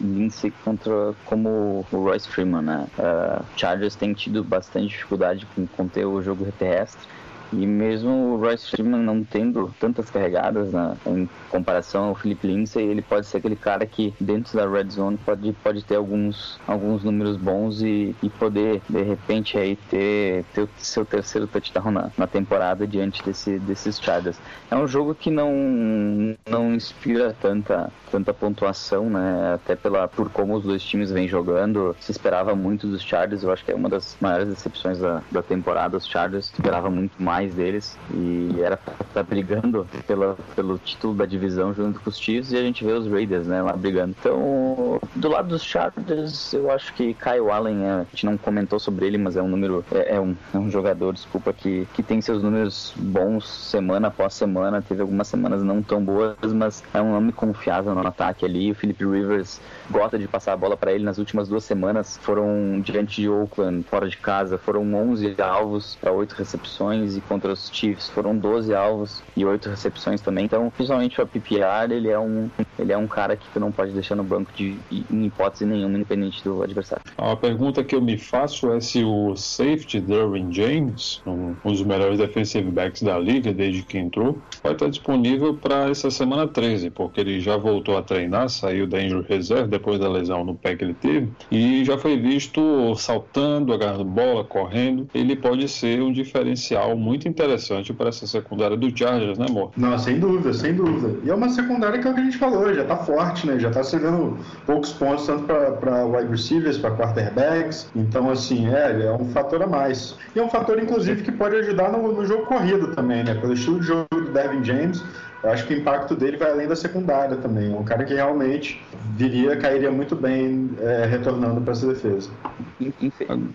Lindsay 0.00 0.52
contra, 0.64 1.14
como 1.24 1.86
o 1.92 1.96
Royce 1.96 2.28
Freeman, 2.28 2.62
né? 2.62 2.86
Uh, 2.98 3.44
Chargers 3.56 3.94
tem 3.94 4.12
tido 4.12 4.42
bastante 4.42 4.88
dificuldade 4.88 5.46
com 5.54 5.66
conter 5.66 6.06
o 6.06 6.20
jogo 6.20 6.50
terrestre. 6.58 7.06
E 7.52 7.66
mesmo 7.66 8.34
o 8.34 8.36
Royce 8.36 8.70
Freeman 8.70 9.00
não 9.00 9.22
tendo 9.22 9.72
tantas 9.78 10.10
carregadas 10.10 10.72
né, 10.72 10.96
em 11.06 11.28
comparação 11.50 12.06
ao 12.06 12.14
Philip 12.14 12.46
Lindsay, 12.46 12.84
ele 12.84 13.02
pode 13.02 13.26
ser 13.26 13.38
aquele 13.38 13.56
cara 13.56 13.86
que 13.86 14.12
dentro 14.20 14.56
da 14.56 14.68
red 14.68 14.90
zone 14.90 15.18
pode, 15.24 15.52
pode 15.62 15.84
ter 15.84 15.96
alguns, 15.96 16.58
alguns 16.66 17.04
números 17.04 17.36
bons 17.36 17.82
e, 17.82 18.14
e 18.22 18.28
poder 18.30 18.82
de 18.88 19.02
repente 19.02 19.56
aí 19.58 19.76
ter, 19.88 20.44
ter 20.52 20.62
o 20.62 20.68
seu 20.78 21.04
terceiro 21.04 21.46
touchdown 21.46 21.90
na, 21.90 22.10
na 22.16 22.26
temporada 22.26 22.86
diante 22.86 23.22
desse, 23.22 23.58
desses 23.60 24.00
Chargers. 24.00 24.38
É 24.70 24.76
um 24.76 24.86
jogo 24.86 25.14
que 25.14 25.30
não, 25.30 26.36
não 26.48 26.74
inspira 26.74 27.34
tanta, 27.40 27.90
tanta 28.10 28.34
pontuação, 28.34 29.08
né? 29.08 29.54
Até 29.54 29.76
pela, 29.76 30.08
por 30.08 30.30
como 30.30 30.56
os 30.56 30.64
dois 30.64 30.82
times 30.82 31.10
vêm 31.10 31.28
jogando. 31.28 31.94
Se 32.00 32.10
esperava 32.10 32.54
muito 32.54 32.86
dos 32.86 33.02
Chargers, 33.02 33.42
eu 33.42 33.52
acho 33.52 33.64
que 33.64 33.72
é 33.72 33.74
uma 33.74 33.88
das 33.88 34.16
maiores 34.20 34.48
decepções 34.48 34.98
da, 34.98 35.22
da 35.30 35.42
temporada. 35.42 35.96
Os 35.96 36.06
Chargers 36.06 36.46
esperava 36.46 36.90
muito 36.90 37.22
mais 37.22 37.35
mais 37.36 37.54
deles 37.54 37.98
e 38.14 38.62
era 38.62 38.78
tá 39.12 39.22
brigando 39.22 39.86
pela, 40.06 40.36
pelo 40.54 40.78
título 40.78 41.14
da 41.14 41.26
divisão 41.26 41.74
junto 41.74 42.00
com 42.00 42.08
os 42.08 42.18
Chiefs 42.18 42.52
e 42.52 42.56
a 42.56 42.62
gente 42.62 42.82
vê 42.82 42.92
os 42.92 43.06
Raiders, 43.06 43.46
né, 43.46 43.60
lá 43.60 43.74
brigando. 43.74 44.14
Então, 44.18 44.98
do 45.14 45.28
lado 45.28 45.48
dos 45.48 45.62
Chargers, 45.62 46.54
eu 46.54 46.70
acho 46.70 46.94
que 46.94 47.12
Kyle 47.12 47.50
Allen, 47.50 47.84
é, 47.84 47.90
a 47.90 48.06
gente 48.10 48.24
não 48.24 48.38
comentou 48.38 48.78
sobre 48.78 49.06
ele, 49.06 49.18
mas 49.18 49.36
é 49.36 49.42
um 49.42 49.48
número, 49.48 49.84
é, 49.92 50.16
é, 50.16 50.20
um, 50.20 50.34
é 50.54 50.58
um 50.58 50.70
jogador, 50.70 51.12
desculpa, 51.12 51.52
que, 51.52 51.86
que 51.92 52.02
tem 52.02 52.22
seus 52.22 52.42
números 52.42 52.94
bons 52.96 53.46
semana 53.46 54.08
após 54.08 54.32
semana, 54.32 54.80
teve 54.80 55.02
algumas 55.02 55.28
semanas 55.28 55.62
não 55.62 55.82
tão 55.82 56.02
boas, 56.02 56.52
mas 56.54 56.82
é 56.94 57.02
um 57.02 57.12
nome 57.12 57.32
confiável 57.32 57.94
no 57.94 58.06
ataque 58.06 58.46
ali. 58.46 58.70
O 58.70 58.74
Philip 58.74 59.04
Rivers 59.04 59.60
gosta 59.90 60.18
de 60.18 60.26
passar 60.26 60.54
a 60.54 60.56
bola 60.56 60.76
para 60.76 60.92
ele 60.92 61.04
nas 61.04 61.18
últimas 61.18 61.48
duas 61.48 61.64
semanas, 61.64 62.18
foram 62.22 62.80
diante 62.80 63.20
de 63.20 63.28
Oakland, 63.28 63.82
fora 63.84 64.08
de 64.08 64.16
casa, 64.16 64.56
foram 64.56 64.94
11 64.94 65.36
alvos 65.40 65.96
para 66.00 66.12
8 66.12 66.32
recepções 66.32 67.16
e 67.16 67.20
contra 67.26 67.52
os 67.52 67.70
Chiefs 67.72 68.08
foram 68.08 68.36
12 68.36 68.74
alvos 68.74 69.22
e 69.36 69.44
8 69.44 69.68
recepções 69.68 70.20
também. 70.20 70.44
Então, 70.44 70.70
principalmente 70.70 71.20
o 71.20 71.26
PPR, 71.26 71.92
ele 71.92 72.08
é 72.08 72.18
um 72.18 72.48
ele 72.78 72.92
é 72.92 72.96
um 72.96 73.06
cara 73.06 73.36
que 73.36 73.46
tu 73.52 73.58
não 73.58 73.72
pode 73.72 73.92
deixar 73.92 74.14
no 74.14 74.22
banco 74.22 74.52
de, 74.54 74.76
em 75.10 75.26
hipótese 75.26 75.64
nenhuma, 75.64 75.96
independente 75.96 76.42
do 76.44 76.62
adversário. 76.62 77.04
A 77.16 77.34
pergunta 77.34 77.82
que 77.82 77.94
eu 77.94 78.02
me 78.02 78.18
faço 78.18 78.70
é 78.72 78.80
se 78.80 79.02
o 79.02 79.34
safety 79.34 80.00
Derwin 80.00 80.52
James, 80.52 81.22
um, 81.26 81.54
dos 81.64 81.82
melhores 81.82 82.18
defensive 82.18 82.70
backs 82.70 83.02
da 83.02 83.18
liga 83.18 83.52
desde 83.52 83.82
que 83.82 83.98
entrou, 83.98 84.38
vai 84.62 84.72
estar 84.72 84.88
disponível 84.88 85.54
para 85.54 85.88
essa 85.88 86.10
semana 86.10 86.46
13, 86.46 86.90
porque 86.90 87.20
ele 87.20 87.40
já 87.40 87.56
voltou 87.56 87.96
a 87.96 88.02
treinar, 88.02 88.48
saiu 88.48 88.86
da 88.86 89.02
injury 89.02 89.26
reserve 89.28 89.68
depois 89.68 89.98
da 89.98 90.08
lesão 90.08 90.44
no 90.44 90.54
pé 90.54 90.76
que 90.76 90.84
ele 90.84 90.94
teve 90.94 91.30
e 91.50 91.84
já 91.84 91.96
foi 91.96 92.16
visto 92.18 92.94
saltando, 92.96 93.72
agarrando 93.72 94.04
bola, 94.04 94.44
correndo. 94.44 95.08
Ele 95.14 95.34
pode 95.34 95.68
ser 95.68 96.02
um 96.02 96.12
diferencial 96.12 96.96
muito 96.96 97.15
interessante 97.28 97.92
para 97.92 98.08
essa 98.08 98.26
secundária 98.26 98.76
do 98.76 98.96
Chargers, 98.96 99.38
né, 99.38 99.46
amor? 99.48 99.70
Não, 99.76 99.98
sem 99.98 100.18
dúvida, 100.18 100.52
sem 100.52 100.74
dúvida. 100.74 101.18
E 101.24 101.30
é 101.30 101.34
uma 101.34 101.48
secundária 101.48 102.00
que 102.00 102.06
é 102.06 102.10
o 102.10 102.14
que 102.14 102.20
a 102.20 102.24
gente 102.24 102.38
falou, 102.38 102.72
já 102.74 102.84
tá 102.84 102.96
forte, 102.96 103.46
né? 103.46 103.58
Já 103.58 103.70
tá 103.70 103.82
cedendo 103.82 104.38
poucos 104.66 104.92
pontos 104.92 105.26
tanto 105.26 105.44
para 105.44 106.04
wide 106.04 106.30
receivers, 106.30 106.78
para 106.78 106.96
quarterbacks. 106.96 107.90
Então, 107.94 108.30
assim, 108.30 108.68
é, 108.68 109.06
é 109.06 109.12
um 109.12 109.28
fator 109.28 109.62
a 109.62 109.66
mais. 109.66 110.16
E 110.34 110.38
é 110.38 110.42
um 110.42 110.48
fator, 110.48 110.82
inclusive, 110.82 111.22
que 111.22 111.32
pode 111.32 111.56
ajudar 111.56 111.92
no, 111.92 112.12
no 112.12 112.24
jogo 112.24 112.46
corrido 112.46 112.94
também, 112.94 113.24
né? 113.24 113.34
Pelo 113.34 113.52
estilo 113.52 113.80
de 113.80 113.86
jogo 113.86 114.06
do 114.10 114.32
Devin 114.32 114.64
James, 114.64 115.02
eu 115.42 115.50
acho 115.50 115.66
que 115.66 115.74
o 115.74 115.78
impacto 115.78 116.14
dele 116.16 116.36
vai 116.36 116.50
além 116.50 116.66
da 116.66 116.76
secundária 116.76 117.36
também. 117.36 117.72
É 117.72 117.76
um 117.76 117.84
cara 117.84 118.04
que 118.04 118.14
realmente 118.14 118.82
viria, 119.14 119.56
cairia 119.56 119.90
muito 119.90 120.16
bem 120.16 120.70
é, 120.80 121.06
retornando 121.06 121.60
para 121.60 121.72
essa 121.72 121.86
defesa. 121.86 122.30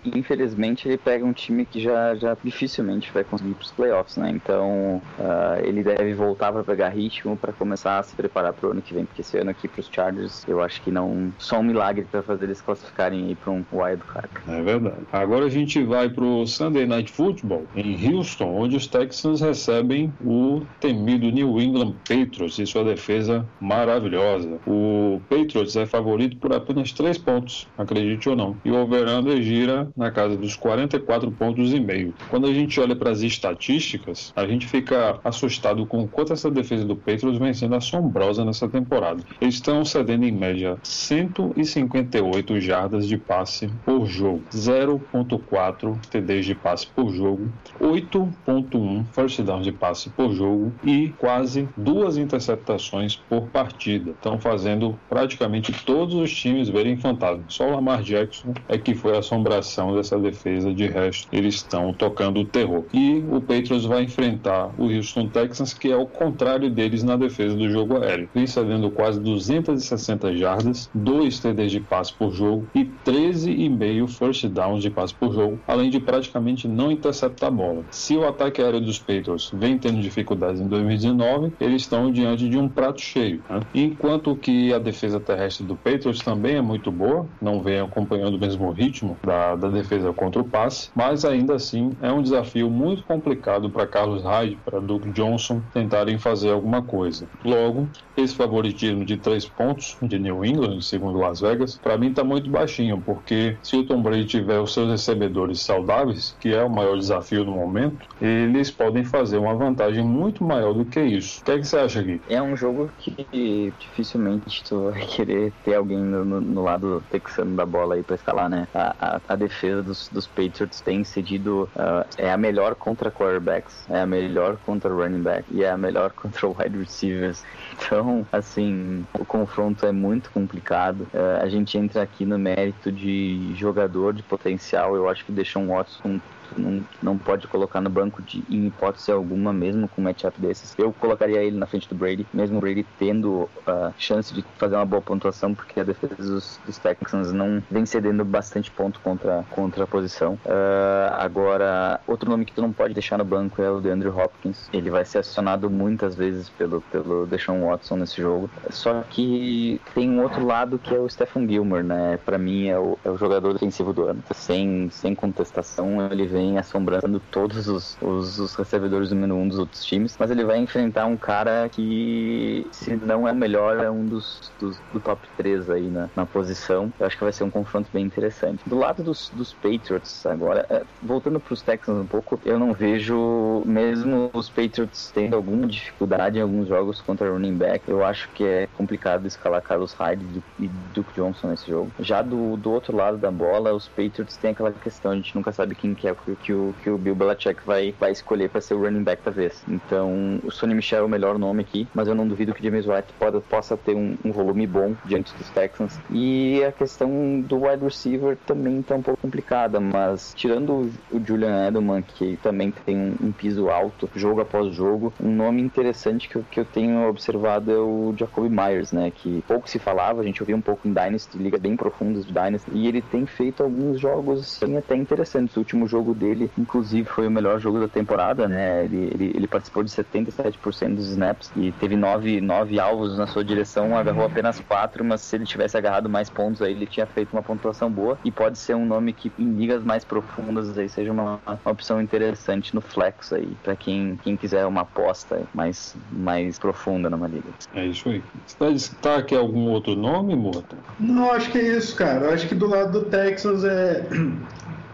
Infelizmente, 0.04 0.88
ele 0.88 0.96
pega 0.96 1.24
um 1.24 1.32
time 1.32 1.64
que 1.64 1.80
já, 1.80 2.14
já 2.14 2.36
dificilmente 2.42 3.12
vai 3.12 3.24
conseguir 3.24 3.54
para 3.54 3.64
os 3.64 3.70
playoffs, 3.70 4.16
né? 4.16 4.30
Então, 4.30 5.02
uh, 5.18 5.64
ele 5.64 5.82
deve 5.82 6.14
voltar 6.14 6.52
para 6.52 6.64
pegar 6.64 6.88
ritmo 6.88 7.36
para 7.36 7.52
começar 7.52 7.98
a 7.98 8.02
se 8.02 8.14
preparar 8.16 8.52
para 8.52 8.68
o 8.68 8.72
ano 8.72 8.82
que 8.82 8.94
vem, 8.94 9.04
porque 9.04 9.20
esse 9.20 9.36
ano 9.38 9.50
aqui 9.50 9.68
para 9.68 9.80
os 9.80 9.88
Chargers, 9.92 10.44
eu 10.48 10.60
acho 10.62 10.82
que 10.82 10.90
não 10.90 11.32
só 11.38 11.60
um 11.60 11.62
milagre 11.62 12.06
para 12.10 12.22
fazer 12.22 12.46
eles 12.46 12.60
classificarem 12.60 13.26
aí 13.26 13.34
para 13.34 13.52
um 13.52 13.64
wild 13.72 14.02
card. 14.12 14.28
É 14.48 14.62
verdade. 14.62 14.96
Agora 15.12 15.46
a 15.46 15.50
gente 15.50 15.82
vai 15.84 16.08
para 16.08 16.24
o 16.24 16.46
Sunday 16.46 16.86
Night 16.86 17.12
Football 17.12 17.66
em 17.76 18.14
Houston, 18.14 18.54
onde 18.54 18.76
os 18.76 18.86
Texans 18.86 19.40
recebem 19.40 20.12
o 20.24 20.62
temido 20.80 21.30
New 21.30 21.60
England 21.60 21.71
England 21.72 21.94
Patriots 22.06 22.58
e 22.58 22.66
sua 22.66 22.84
defesa 22.84 23.46
maravilhosa. 23.60 24.60
O 24.66 25.20
Patriots 25.28 25.74
é 25.76 25.86
favorito 25.86 26.36
por 26.36 26.52
apenas 26.52 26.92
3 26.92 27.16
pontos, 27.18 27.66
acredite 27.78 28.28
ou 28.28 28.36
não. 28.36 28.56
E 28.64 28.70
o 28.70 28.76
over-under 28.76 29.40
gira 29.42 29.88
na 29.96 30.10
casa 30.10 30.36
dos 30.36 30.54
44 30.54 31.30
pontos 31.32 31.72
e 31.72 31.80
meio. 31.80 32.14
Quando 32.28 32.46
a 32.46 32.52
gente 32.52 32.78
olha 32.78 32.94
para 32.94 33.10
as 33.10 33.22
estatísticas, 33.22 34.32
a 34.36 34.46
gente 34.46 34.66
fica 34.66 35.18
assustado 35.24 35.86
com 35.86 36.06
quanto 36.06 36.32
essa 36.32 36.50
defesa 36.50 36.84
do 36.84 36.94
Patriots 36.94 37.38
vem 37.38 37.54
sendo 37.54 37.74
assombrosa 37.74 38.44
nessa 38.44 38.68
temporada. 38.68 39.22
Eles 39.40 39.54
estão 39.54 39.84
cedendo 39.84 40.24
em 40.24 40.32
média 40.32 40.76
158 40.82 42.60
jardas 42.60 43.06
de 43.06 43.16
passe 43.16 43.68
por 43.84 44.04
jogo, 44.06 44.42
0.4 44.52 45.96
TDs 46.10 46.44
de 46.44 46.54
passe 46.54 46.86
por 46.88 47.12
jogo, 47.12 47.50
8.1 47.80 49.04
first 49.12 49.40
down 49.42 49.62
de 49.62 49.72
passe 49.72 50.10
por 50.10 50.32
jogo 50.32 50.72
e 50.84 51.08
quase 51.18 51.61
duas 51.76 52.16
interceptações 52.16 53.16
por 53.16 53.48
partida. 53.48 54.10
Estão 54.10 54.38
fazendo 54.38 54.98
praticamente 55.08 55.72
todos 55.84 56.14
os 56.14 56.34
times 56.34 56.68
verem 56.68 56.96
fantasma. 56.96 57.44
Só 57.48 57.68
o 57.68 57.72
Lamar 57.72 58.02
Jackson 58.02 58.54
é 58.68 58.78
que 58.78 58.94
foi 58.94 59.16
a 59.16 59.18
assombração 59.18 59.94
dessa 59.94 60.18
defesa. 60.18 60.72
De 60.72 60.86
resto, 60.86 61.28
eles 61.32 61.56
estão 61.56 61.92
tocando 61.92 62.40
o 62.40 62.44
terror. 62.44 62.84
E 62.92 63.22
o 63.30 63.40
Patriots 63.40 63.84
vai 63.84 64.04
enfrentar 64.04 64.70
o 64.78 64.84
Houston 64.84 65.28
Texans, 65.28 65.74
que 65.74 65.90
é 65.90 65.96
o 65.96 66.06
contrário 66.06 66.70
deles 66.70 67.02
na 67.02 67.16
defesa 67.16 67.56
do 67.56 67.68
jogo 67.68 67.98
aéreo. 67.98 68.28
Vem 68.34 68.46
cedendo 68.46 68.90
quase 68.90 69.20
260 69.20 70.36
jardas, 70.36 70.90
2 70.94 71.38
TDs 71.38 71.72
de 71.72 71.80
passe 71.80 72.12
por 72.12 72.32
jogo 72.32 72.66
e 72.74 72.84
13,5 73.04 74.08
first 74.08 74.46
downs 74.48 74.82
de 74.82 74.90
passe 74.90 75.14
por 75.14 75.32
jogo, 75.32 75.58
além 75.66 75.90
de 75.90 76.00
praticamente 76.00 76.68
não 76.68 76.90
interceptar 76.90 77.48
a 77.48 77.52
bola. 77.52 77.84
Se 77.90 78.16
o 78.16 78.26
ataque 78.26 78.62
aéreo 78.62 78.80
dos 78.80 78.98
Patriots 78.98 79.50
vem 79.52 79.78
tendo 79.78 80.00
dificuldades 80.00 80.60
em 80.60 80.66
2019, 80.66 81.51
eles 81.60 81.82
estão 81.82 82.10
diante 82.10 82.48
de 82.48 82.58
um 82.58 82.68
prato 82.68 83.00
cheio. 83.00 83.42
Né? 83.48 83.60
Enquanto 83.74 84.34
que 84.36 84.72
a 84.72 84.78
defesa 84.78 85.20
terrestre 85.20 85.66
do 85.66 85.76
Patriots 85.76 86.20
também 86.20 86.56
é 86.56 86.62
muito 86.62 86.90
boa, 86.90 87.26
não 87.40 87.62
vem 87.62 87.80
acompanhando 87.80 88.34
o 88.34 88.38
mesmo 88.38 88.70
ritmo 88.70 89.16
da, 89.22 89.56
da 89.56 89.68
defesa 89.68 90.12
contra 90.12 90.40
o 90.40 90.44
passe, 90.44 90.90
mas 90.94 91.24
ainda 91.24 91.54
assim 91.54 91.92
é 92.00 92.12
um 92.12 92.22
desafio 92.22 92.70
muito 92.70 93.02
complicado 93.04 93.70
para 93.70 93.86
Carlos 93.86 94.22
Hyde, 94.22 94.58
para 94.64 94.80
Doug 94.80 95.06
Johnson 95.08 95.60
tentarem 95.72 96.18
fazer 96.18 96.50
alguma 96.50 96.82
coisa. 96.82 97.26
Logo, 97.44 97.88
esse 98.16 98.34
favoritismo 98.34 99.04
de 99.04 99.16
três 99.16 99.46
pontos 99.46 99.96
de 100.02 100.18
New 100.18 100.44
England, 100.44 100.80
segundo 100.82 101.18
Las 101.18 101.40
Vegas, 101.40 101.78
para 101.82 101.96
mim 101.96 102.10
está 102.10 102.22
muito 102.22 102.50
baixinho, 102.50 103.02
porque 103.04 103.56
se 103.62 103.76
o 103.76 103.84
Tom 103.84 104.02
Brady 104.02 104.24
tiver 104.24 104.60
os 104.60 104.72
seus 104.72 104.90
recebedores 104.90 105.60
saudáveis, 105.60 106.36
que 106.40 106.52
é 106.54 106.62
o 106.62 106.70
maior 106.70 106.96
desafio 106.96 107.44
no 107.44 107.52
momento, 107.52 108.06
eles 108.20 108.70
podem 108.70 109.04
fazer 109.04 109.38
uma 109.38 109.54
vantagem 109.54 110.04
muito 110.04 110.44
maior 110.44 110.72
do 110.74 110.84
que 110.84 111.00
isso. 111.00 111.41
O 111.42 111.44
que, 111.44 111.50
é 111.50 111.58
que 111.58 111.64
você 111.64 111.76
acha 111.76 111.98
aqui? 111.98 112.22
É 112.28 112.40
um 112.40 112.56
jogo 112.56 112.88
que 113.00 113.74
dificilmente 113.76 114.62
tu 114.62 114.92
vai 114.92 115.04
querer 115.10 115.52
ter 115.64 115.74
alguém 115.74 115.98
no, 115.98 116.24
no, 116.24 116.40
no 116.40 116.62
lado 116.62 117.02
texano 117.10 117.56
da 117.56 117.66
bola 117.66 117.96
aí 117.96 118.02
pra 118.04 118.14
escalar, 118.14 118.48
né? 118.48 118.68
A, 118.72 118.94
a, 119.00 119.20
a 119.26 119.34
defesa 119.34 119.82
dos, 119.82 120.08
dos, 120.08 120.24
Patriots 120.24 120.80
tem 120.80 121.02
cedido, 121.02 121.68
uh, 121.74 122.06
é 122.16 122.30
a 122.30 122.36
melhor 122.36 122.76
contra 122.76 123.10
quarterbacks, 123.10 123.74
é 123.90 124.02
a 124.02 124.06
melhor 124.06 124.56
contra 124.64 124.88
running 124.88 125.22
back 125.22 125.44
e 125.50 125.64
é 125.64 125.70
a 125.70 125.76
melhor 125.76 126.12
contra 126.14 126.46
wide 126.46 126.78
receivers. 126.78 127.42
Então, 127.72 128.24
assim, 128.30 129.04
o 129.12 129.24
confronto 129.24 129.84
é 129.84 129.90
muito 129.90 130.30
complicado. 130.30 131.08
Uh, 131.12 131.42
a 131.42 131.48
gente 131.48 131.76
entra 131.76 132.02
aqui 132.02 132.24
no 132.24 132.38
mérito 132.38 132.92
de 132.92 133.52
jogador 133.56 134.14
de 134.14 134.22
potencial. 134.22 134.94
Eu 134.94 135.08
acho 135.08 135.24
que 135.24 135.32
deixou 135.32 135.60
um 135.60 135.74
Watson 135.74 136.20
não, 136.56 136.84
não 137.02 137.18
pode 137.18 137.46
colocar 137.46 137.80
no 137.80 137.90
banco 137.90 138.22
de, 138.22 138.42
em 138.50 138.66
hipótese 138.66 139.10
alguma, 139.10 139.52
mesmo 139.52 139.88
com 139.88 140.00
um 140.00 140.04
matchup 140.04 140.40
desses. 140.40 140.74
Eu 140.78 140.92
colocaria 140.92 141.42
ele 141.42 141.56
na 141.56 141.66
frente 141.66 141.88
do 141.88 141.94
Brady, 141.94 142.26
mesmo 142.32 142.58
o 142.58 142.60
Brady 142.60 142.86
tendo 142.98 143.48
a 143.66 143.88
uh, 143.88 143.94
chance 143.98 144.32
de 144.32 144.44
fazer 144.58 144.76
uma 144.76 144.86
boa 144.86 145.02
pontuação, 145.02 145.54
porque 145.54 145.80
a 145.80 145.84
defesa 145.84 146.14
dos, 146.14 146.60
dos 146.64 146.78
Texans 146.78 147.32
não 147.32 147.62
vem 147.70 147.86
cedendo 147.86 148.24
bastante 148.24 148.70
ponto 148.70 149.00
contra, 149.00 149.44
contra 149.50 149.84
a 149.84 149.86
posição. 149.86 150.34
Uh, 150.44 151.12
agora, 151.18 152.00
outro 152.06 152.28
nome 152.30 152.44
que 152.44 152.52
tu 152.52 152.62
não 152.62 152.72
pode 152.72 152.94
deixar 152.94 153.18
no 153.18 153.24
banco 153.24 153.62
é 153.62 153.70
o 153.70 153.80
DeAndre 153.80 154.08
Hopkins. 154.08 154.68
Ele 154.72 154.90
vai 154.90 155.04
ser 155.04 155.18
acionado 155.18 155.70
muitas 155.70 156.14
vezes 156.14 156.48
pelo, 156.50 156.80
pelo 156.82 157.26
Deshaun 157.26 157.66
Watson 157.66 157.96
nesse 157.96 158.20
jogo. 158.20 158.50
Só 158.70 159.02
que 159.08 159.80
tem 159.94 160.10
um 160.10 160.22
outro 160.22 160.44
lado 160.44 160.78
que 160.78 160.94
é 160.94 160.98
o 160.98 161.08
Stephen 161.08 161.48
Gilmore, 161.48 161.82
né? 161.82 162.18
Para 162.24 162.38
mim 162.38 162.68
é 162.68 162.78
o, 162.78 162.98
é 163.04 163.10
o 163.10 163.16
jogador 163.16 163.52
defensivo 163.52 163.92
do 163.92 164.04
ano. 164.04 164.22
Sem, 164.34 164.88
sem 164.90 165.14
contestação, 165.14 166.06
ele 166.10 166.26
vem 166.26 166.41
vem 166.42 166.58
assombrando 166.58 167.20
todos 167.30 167.68
os, 167.68 167.96
os, 168.02 168.38
os 168.38 168.54
recebedores 168.54 169.10
número 169.10 169.34
um 169.34 169.46
dos 169.46 169.58
outros 169.58 169.84
times, 169.84 170.16
mas 170.18 170.30
ele 170.30 170.44
vai 170.44 170.58
enfrentar 170.58 171.06
um 171.06 171.16
cara 171.16 171.68
que, 171.70 172.66
se 172.72 172.96
não 172.96 173.28
é 173.28 173.32
o 173.32 173.36
melhor, 173.36 173.78
é 173.78 173.90
um 173.90 174.04
dos, 174.04 174.52
dos 174.58 174.76
do 174.92 174.98
top 174.98 175.20
3 175.36 175.70
aí 175.70 175.88
na, 175.88 176.08
na 176.16 176.26
posição. 176.26 176.92
Eu 176.98 177.06
acho 177.06 177.16
que 177.16 177.22
vai 177.22 177.32
ser 177.32 177.44
um 177.44 177.50
confronto 177.50 177.88
bem 177.92 178.04
interessante. 178.04 178.62
Do 178.66 178.76
lado 178.76 179.02
dos, 179.02 179.30
dos 179.30 179.52
Patriots, 179.52 180.26
agora, 180.26 180.66
é, 180.68 180.82
voltando 181.02 181.38
para 181.38 181.54
os 181.54 181.62
Texans 181.62 181.98
um 181.98 182.06
pouco, 182.06 182.40
eu 182.44 182.58
não 182.58 182.72
vejo, 182.72 183.62
mesmo 183.64 184.30
os 184.32 184.48
Patriots 184.48 185.12
tendo 185.14 185.36
alguma 185.36 185.66
dificuldade 185.66 186.38
em 186.38 186.42
alguns 186.42 186.68
jogos 186.68 187.00
contra 187.00 187.30
running 187.30 187.54
back, 187.54 187.88
eu 187.88 188.04
acho 188.04 188.28
que 188.30 188.44
é 188.44 188.68
complicado 188.76 189.26
escalar 189.26 189.62
Carlos 189.62 189.92
Hyde 189.92 190.42
e 190.58 190.68
Duke 190.92 191.12
Johnson 191.14 191.48
nesse 191.48 191.70
jogo. 191.70 191.90
Já 192.00 192.22
do, 192.22 192.56
do 192.56 192.72
outro 192.72 192.96
lado 192.96 193.16
da 193.16 193.30
bola, 193.30 193.72
os 193.72 193.86
Patriots 193.88 194.36
têm 194.36 194.50
aquela 194.50 194.72
questão, 194.72 195.12
a 195.12 195.16
gente 195.16 195.34
nunca 195.34 195.52
sabe 195.52 195.74
quem 195.74 195.94
que 195.94 196.08
é 196.08 196.12
o 196.12 196.16
que 196.42 196.52
o, 196.52 196.74
que 196.82 196.90
o 196.90 196.98
Bill 196.98 197.14
Belichick 197.14 197.60
vai, 197.64 197.94
vai 197.98 198.12
escolher 198.12 198.48
para 198.48 198.60
ser 198.60 198.74
o 198.74 198.80
running 198.82 199.02
back 199.02 199.22
da 199.22 199.30
vez. 199.30 199.62
Então, 199.68 200.40
o 200.44 200.50
Sonny 200.50 200.74
Michel 200.74 201.00
é 201.00 201.04
o 201.04 201.08
melhor 201.08 201.38
nome 201.38 201.62
aqui, 201.62 201.88
mas 201.94 202.08
eu 202.08 202.14
não 202.14 202.26
duvido 202.26 202.54
que 202.54 202.62
James 202.62 202.86
White 202.86 203.12
pode, 203.18 203.40
possa 203.42 203.76
ter 203.76 203.94
um, 203.94 204.16
um 204.24 204.32
volume 204.32 204.66
bom 204.66 204.94
diante 205.04 205.34
dos 205.36 205.48
Texans. 205.50 205.98
E 206.10 206.62
a 206.64 206.72
questão 206.72 207.40
do 207.40 207.64
wide 207.64 207.84
receiver 207.84 208.36
também 208.46 208.80
está 208.80 208.94
um 208.94 209.02
pouco 209.02 209.20
complicada, 209.20 209.80
mas 209.80 210.32
tirando 210.36 210.90
o 211.10 211.20
Julian 211.24 211.68
Edelman, 211.68 212.02
que 212.02 212.38
também 212.42 212.70
tem 212.70 212.96
um, 212.96 213.16
um, 213.20 213.32
piso 213.32 213.68
alto, 213.68 214.08
jogo 214.14 214.40
após 214.40 214.74
jogo, 214.74 215.12
um 215.20 215.34
nome 215.34 215.62
interessante 215.62 216.28
que 216.28 216.36
eu, 216.36 216.44
que 216.50 216.60
eu 216.60 216.64
tenho 216.64 217.08
observado 217.08 217.70
é 217.70 217.78
o 217.78 218.14
Jacoby 218.16 218.48
Myers, 218.48 218.92
né? 218.92 219.10
Que 219.10 219.42
pouco 219.46 219.68
se 219.68 219.78
falava, 219.78 220.20
a 220.20 220.24
gente 220.24 220.42
ouvia 220.42 220.56
um 220.56 220.60
pouco 220.60 220.86
em 220.86 220.92
Dynasty, 220.92 221.38
ligas 221.38 221.60
bem 221.60 221.76
profundas 221.76 222.26
de 222.26 222.32
Dynasty, 222.32 222.70
e 222.72 222.86
ele 222.86 223.02
tem 223.02 223.26
feito 223.26 223.62
alguns 223.62 224.00
jogos 224.00 224.40
assim, 224.40 224.76
até 224.76 224.96
interessantes. 224.96 225.56
O 225.56 225.60
último 225.60 225.86
jogo 225.86 226.11
dele, 226.14 226.50
inclusive, 226.58 227.08
foi 227.08 227.26
o 227.26 227.30
melhor 227.30 227.58
jogo 227.58 227.80
da 227.80 227.88
temporada, 227.88 228.48
né? 228.48 228.84
Ele, 228.84 229.10
ele, 229.14 229.32
ele 229.34 229.46
participou 229.46 229.82
de 229.82 229.90
77% 229.90 230.94
dos 230.94 231.08
snaps 231.08 231.50
e 231.56 231.72
teve 231.72 231.96
nove, 231.96 232.40
nove 232.40 232.78
alvos 232.78 233.16
na 233.16 233.26
sua 233.26 233.44
direção, 233.44 233.96
agarrou 233.96 234.24
apenas 234.24 234.60
quatro, 234.60 235.04
mas 235.04 235.20
se 235.20 235.36
ele 235.36 235.44
tivesse 235.44 235.76
agarrado 235.76 236.08
mais 236.08 236.28
pontos 236.28 236.62
aí, 236.62 236.72
ele 236.72 236.86
tinha 236.86 237.06
feito 237.06 237.32
uma 237.32 237.42
pontuação 237.42 237.90
boa 237.90 238.18
e 238.24 238.30
pode 238.30 238.58
ser 238.58 238.74
um 238.74 238.86
nome 238.86 239.12
que 239.12 239.30
em 239.38 239.52
ligas 239.54 239.84
mais 239.84 240.04
profundas 240.04 240.76
aí 240.76 240.88
seja 240.88 241.12
uma, 241.12 241.40
uma 241.46 241.72
opção 241.72 242.00
interessante 242.00 242.74
no 242.74 242.80
flex 242.80 243.32
aí, 243.32 243.48
para 243.62 243.76
quem, 243.76 244.18
quem 244.22 244.36
quiser 244.36 244.66
uma 244.66 244.82
aposta 244.82 245.42
mais, 245.54 245.94
mais 246.10 246.58
profunda 246.58 247.08
numa 247.08 247.28
liga. 247.28 247.48
É 247.74 247.86
isso 247.86 248.08
aí. 248.08 248.22
Você 248.46 248.56
vai 248.58 248.72
destaque 248.72 249.34
algum 249.34 249.70
outro 249.70 249.94
nome, 249.94 250.34
Mota? 250.34 250.76
Não, 250.98 251.30
acho 251.30 251.50
que 251.50 251.58
é 251.58 251.76
isso, 251.76 251.96
cara. 251.96 252.32
Acho 252.32 252.48
que 252.48 252.54
do 252.54 252.66
lado 252.66 253.00
do 253.00 253.10
Texas 253.10 253.64
é 253.64 254.06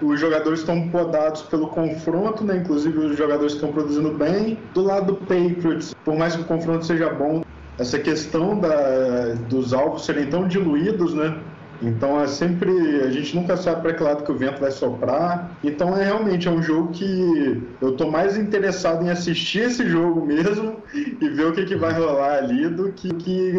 os 0.01 0.20
jogadores 0.20 0.61
estão 0.61 0.88
podados 0.88 1.42
pelo 1.42 1.68
confronto, 1.68 2.44
né? 2.44 2.59
Inclusive 2.59 2.99
os 2.99 3.16
jogadores 3.16 3.55
estão 3.55 3.72
produzindo 3.72 4.12
bem. 4.12 4.59
Do 4.74 4.82
lado 4.82 5.07
do 5.07 5.16
Patriots, 5.16 5.94
por 6.05 6.16
mais 6.16 6.36
que 6.36 6.42
o 6.42 6.44
confronto 6.44 6.86
seja 6.86 7.11
bom, 7.11 7.42
essa 7.78 7.99
questão 7.99 8.59
da, 8.59 9.34
dos 9.49 9.72
alvos 9.72 10.05
serem 10.05 10.26
tão 10.26 10.46
diluídos, 10.46 11.14
né? 11.14 11.38
Então 11.80 12.20
é 12.20 12.26
sempre. 12.26 12.70
A 13.02 13.10
gente 13.10 13.34
nunca 13.34 13.56
sabe 13.56 13.82
para 13.82 13.94
que 13.94 14.02
lado 14.02 14.24
que 14.24 14.32
o 14.32 14.38
vento 14.38 14.60
vai 14.60 14.70
soprar. 14.70 15.56
Então 15.62 15.96
é 15.96 16.04
realmente 16.04 16.48
é 16.48 16.50
um 16.50 16.62
jogo 16.62 16.92
que 16.92 17.76
eu 17.80 17.96
tô 17.96 18.10
mais 18.10 18.36
interessado 18.36 19.04
em 19.04 19.10
assistir 19.10 19.60
esse 19.60 19.88
jogo 19.88 20.26
mesmo 20.26 20.82
e 20.94 21.28
ver 21.28 21.46
o 21.46 21.52
que, 21.52 21.64
que 21.64 21.76
vai 21.76 21.92
rolar 21.92 22.38
ali 22.38 22.68
do 22.68 22.92
que, 22.92 23.08
que 23.08 23.52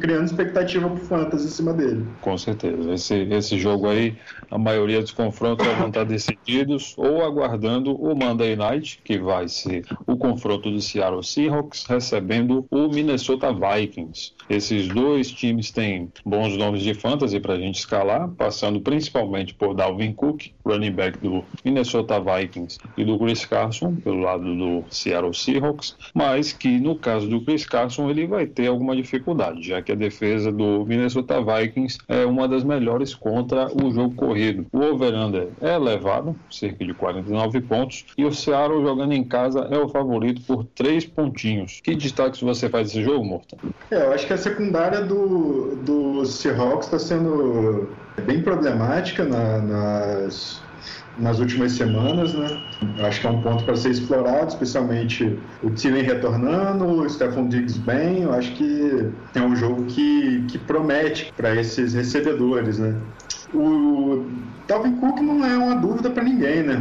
criando 0.00 0.26
expectativa 0.26 0.88
pro 0.88 1.04
Fantasy 1.04 1.46
em 1.46 1.50
cima 1.50 1.72
dele. 1.72 2.06
Com 2.20 2.36
certeza. 2.38 2.92
Esse, 2.92 3.14
esse 3.14 3.58
jogo 3.58 3.88
aí, 3.88 4.16
a 4.50 4.58
maioria 4.58 5.00
dos 5.00 5.12
confrontos 5.12 5.66
vão 5.66 5.88
estar 5.88 6.04
decididos 6.04 6.94
ou 6.96 7.24
aguardando 7.24 7.94
o 7.94 8.14
Monday 8.14 8.56
Night, 8.56 9.00
que 9.04 9.18
vai 9.18 9.48
ser 9.48 9.84
o 10.06 10.16
confronto 10.16 10.70
do 10.70 10.80
Seattle 10.80 11.22
Seahawks 11.22 11.84
recebendo 11.86 12.66
o 12.70 12.88
Minnesota 12.88 13.52
Vikings. 13.52 14.33
Esses 14.48 14.88
dois 14.88 15.30
times 15.30 15.70
têm 15.70 16.12
bons 16.24 16.56
nomes 16.56 16.82
de 16.82 16.94
fantasy 16.94 17.40
para 17.40 17.54
a 17.54 17.58
gente 17.58 17.78
escalar, 17.78 18.28
passando 18.30 18.80
principalmente 18.80 19.54
por 19.54 19.74
Dalvin 19.74 20.12
Cook, 20.12 20.46
running 20.64 20.92
back 20.92 21.18
do 21.18 21.44
Minnesota 21.64 22.20
Vikings, 22.20 22.78
e 22.96 23.04
do 23.04 23.18
Chris 23.18 23.44
Carson, 23.44 23.94
pelo 23.96 24.20
lado 24.20 24.44
do 24.44 24.84
Seattle 24.90 25.34
Seahawks, 25.34 25.96
mas 26.14 26.52
que 26.52 26.78
no 26.78 26.96
caso 26.96 27.28
do 27.28 27.40
Chris 27.40 27.64
Carson 27.64 28.10
ele 28.10 28.26
vai 28.26 28.46
ter 28.46 28.66
alguma 28.66 28.94
dificuldade, 28.94 29.62
já 29.62 29.80
que 29.80 29.92
a 29.92 29.94
defesa 29.94 30.52
do 30.52 30.84
Minnesota 30.84 31.42
Vikings 31.42 31.98
é 32.08 32.24
uma 32.24 32.46
das 32.46 32.64
melhores 32.64 33.14
contra 33.14 33.68
o 33.74 33.92
jogo 33.92 34.14
corrido. 34.14 34.66
O 34.72 34.80
over-under 34.80 35.48
é 35.60 35.74
elevado, 35.74 36.36
cerca 36.50 36.84
de 36.84 36.92
49 36.92 37.60
pontos, 37.62 38.04
e 38.16 38.24
o 38.24 38.32
Seattle 38.32 38.82
jogando 38.82 39.12
em 39.12 39.24
casa 39.24 39.68
é 39.70 39.78
o 39.78 39.88
favorito 39.88 40.42
por 40.42 40.64
3 40.64 41.06
pontinhos. 41.06 41.80
Que 41.82 41.94
destaques 41.94 42.40
você 42.40 42.68
faz 42.68 42.88
desse 42.88 43.02
jogo, 43.02 43.24
Morton? 43.24 43.56
É, 43.90 43.96
eu 43.96 44.12
acho 44.12 44.26
que 44.26 44.33
a 44.34 44.38
secundária 44.38 45.00
do, 45.02 45.76
do 45.84 46.24
Seahawks 46.26 46.86
está 46.86 46.98
sendo 46.98 47.88
bem 48.26 48.42
problemática 48.42 49.24
na, 49.24 49.58
nas, 49.58 50.62
nas 51.18 51.38
últimas 51.38 51.72
semanas, 51.72 52.34
né? 52.34 52.60
Acho 53.04 53.20
que 53.20 53.26
é 53.26 53.30
um 53.30 53.40
ponto 53.40 53.64
para 53.64 53.76
ser 53.76 53.90
explorado, 53.90 54.48
especialmente 54.48 55.38
o 55.62 55.70
Thielen 55.70 56.02
retornando, 56.02 56.84
o 56.84 57.08
Stephon 57.08 57.48
Diggs 57.48 57.78
bem. 57.80 58.22
Eu 58.22 58.32
acho 58.32 58.52
que 58.52 59.10
é 59.34 59.40
um 59.40 59.54
jogo 59.54 59.84
que, 59.84 60.44
que 60.48 60.58
promete 60.58 61.32
para 61.36 61.54
esses 61.54 61.94
recebedores, 61.94 62.78
né? 62.78 62.94
O 63.52 64.26
Dalvin 64.66 64.96
Cook 64.96 65.20
não 65.20 65.44
é 65.44 65.56
uma 65.56 65.76
dúvida 65.76 66.08
para 66.10 66.22
ninguém, 66.22 66.62
né? 66.62 66.74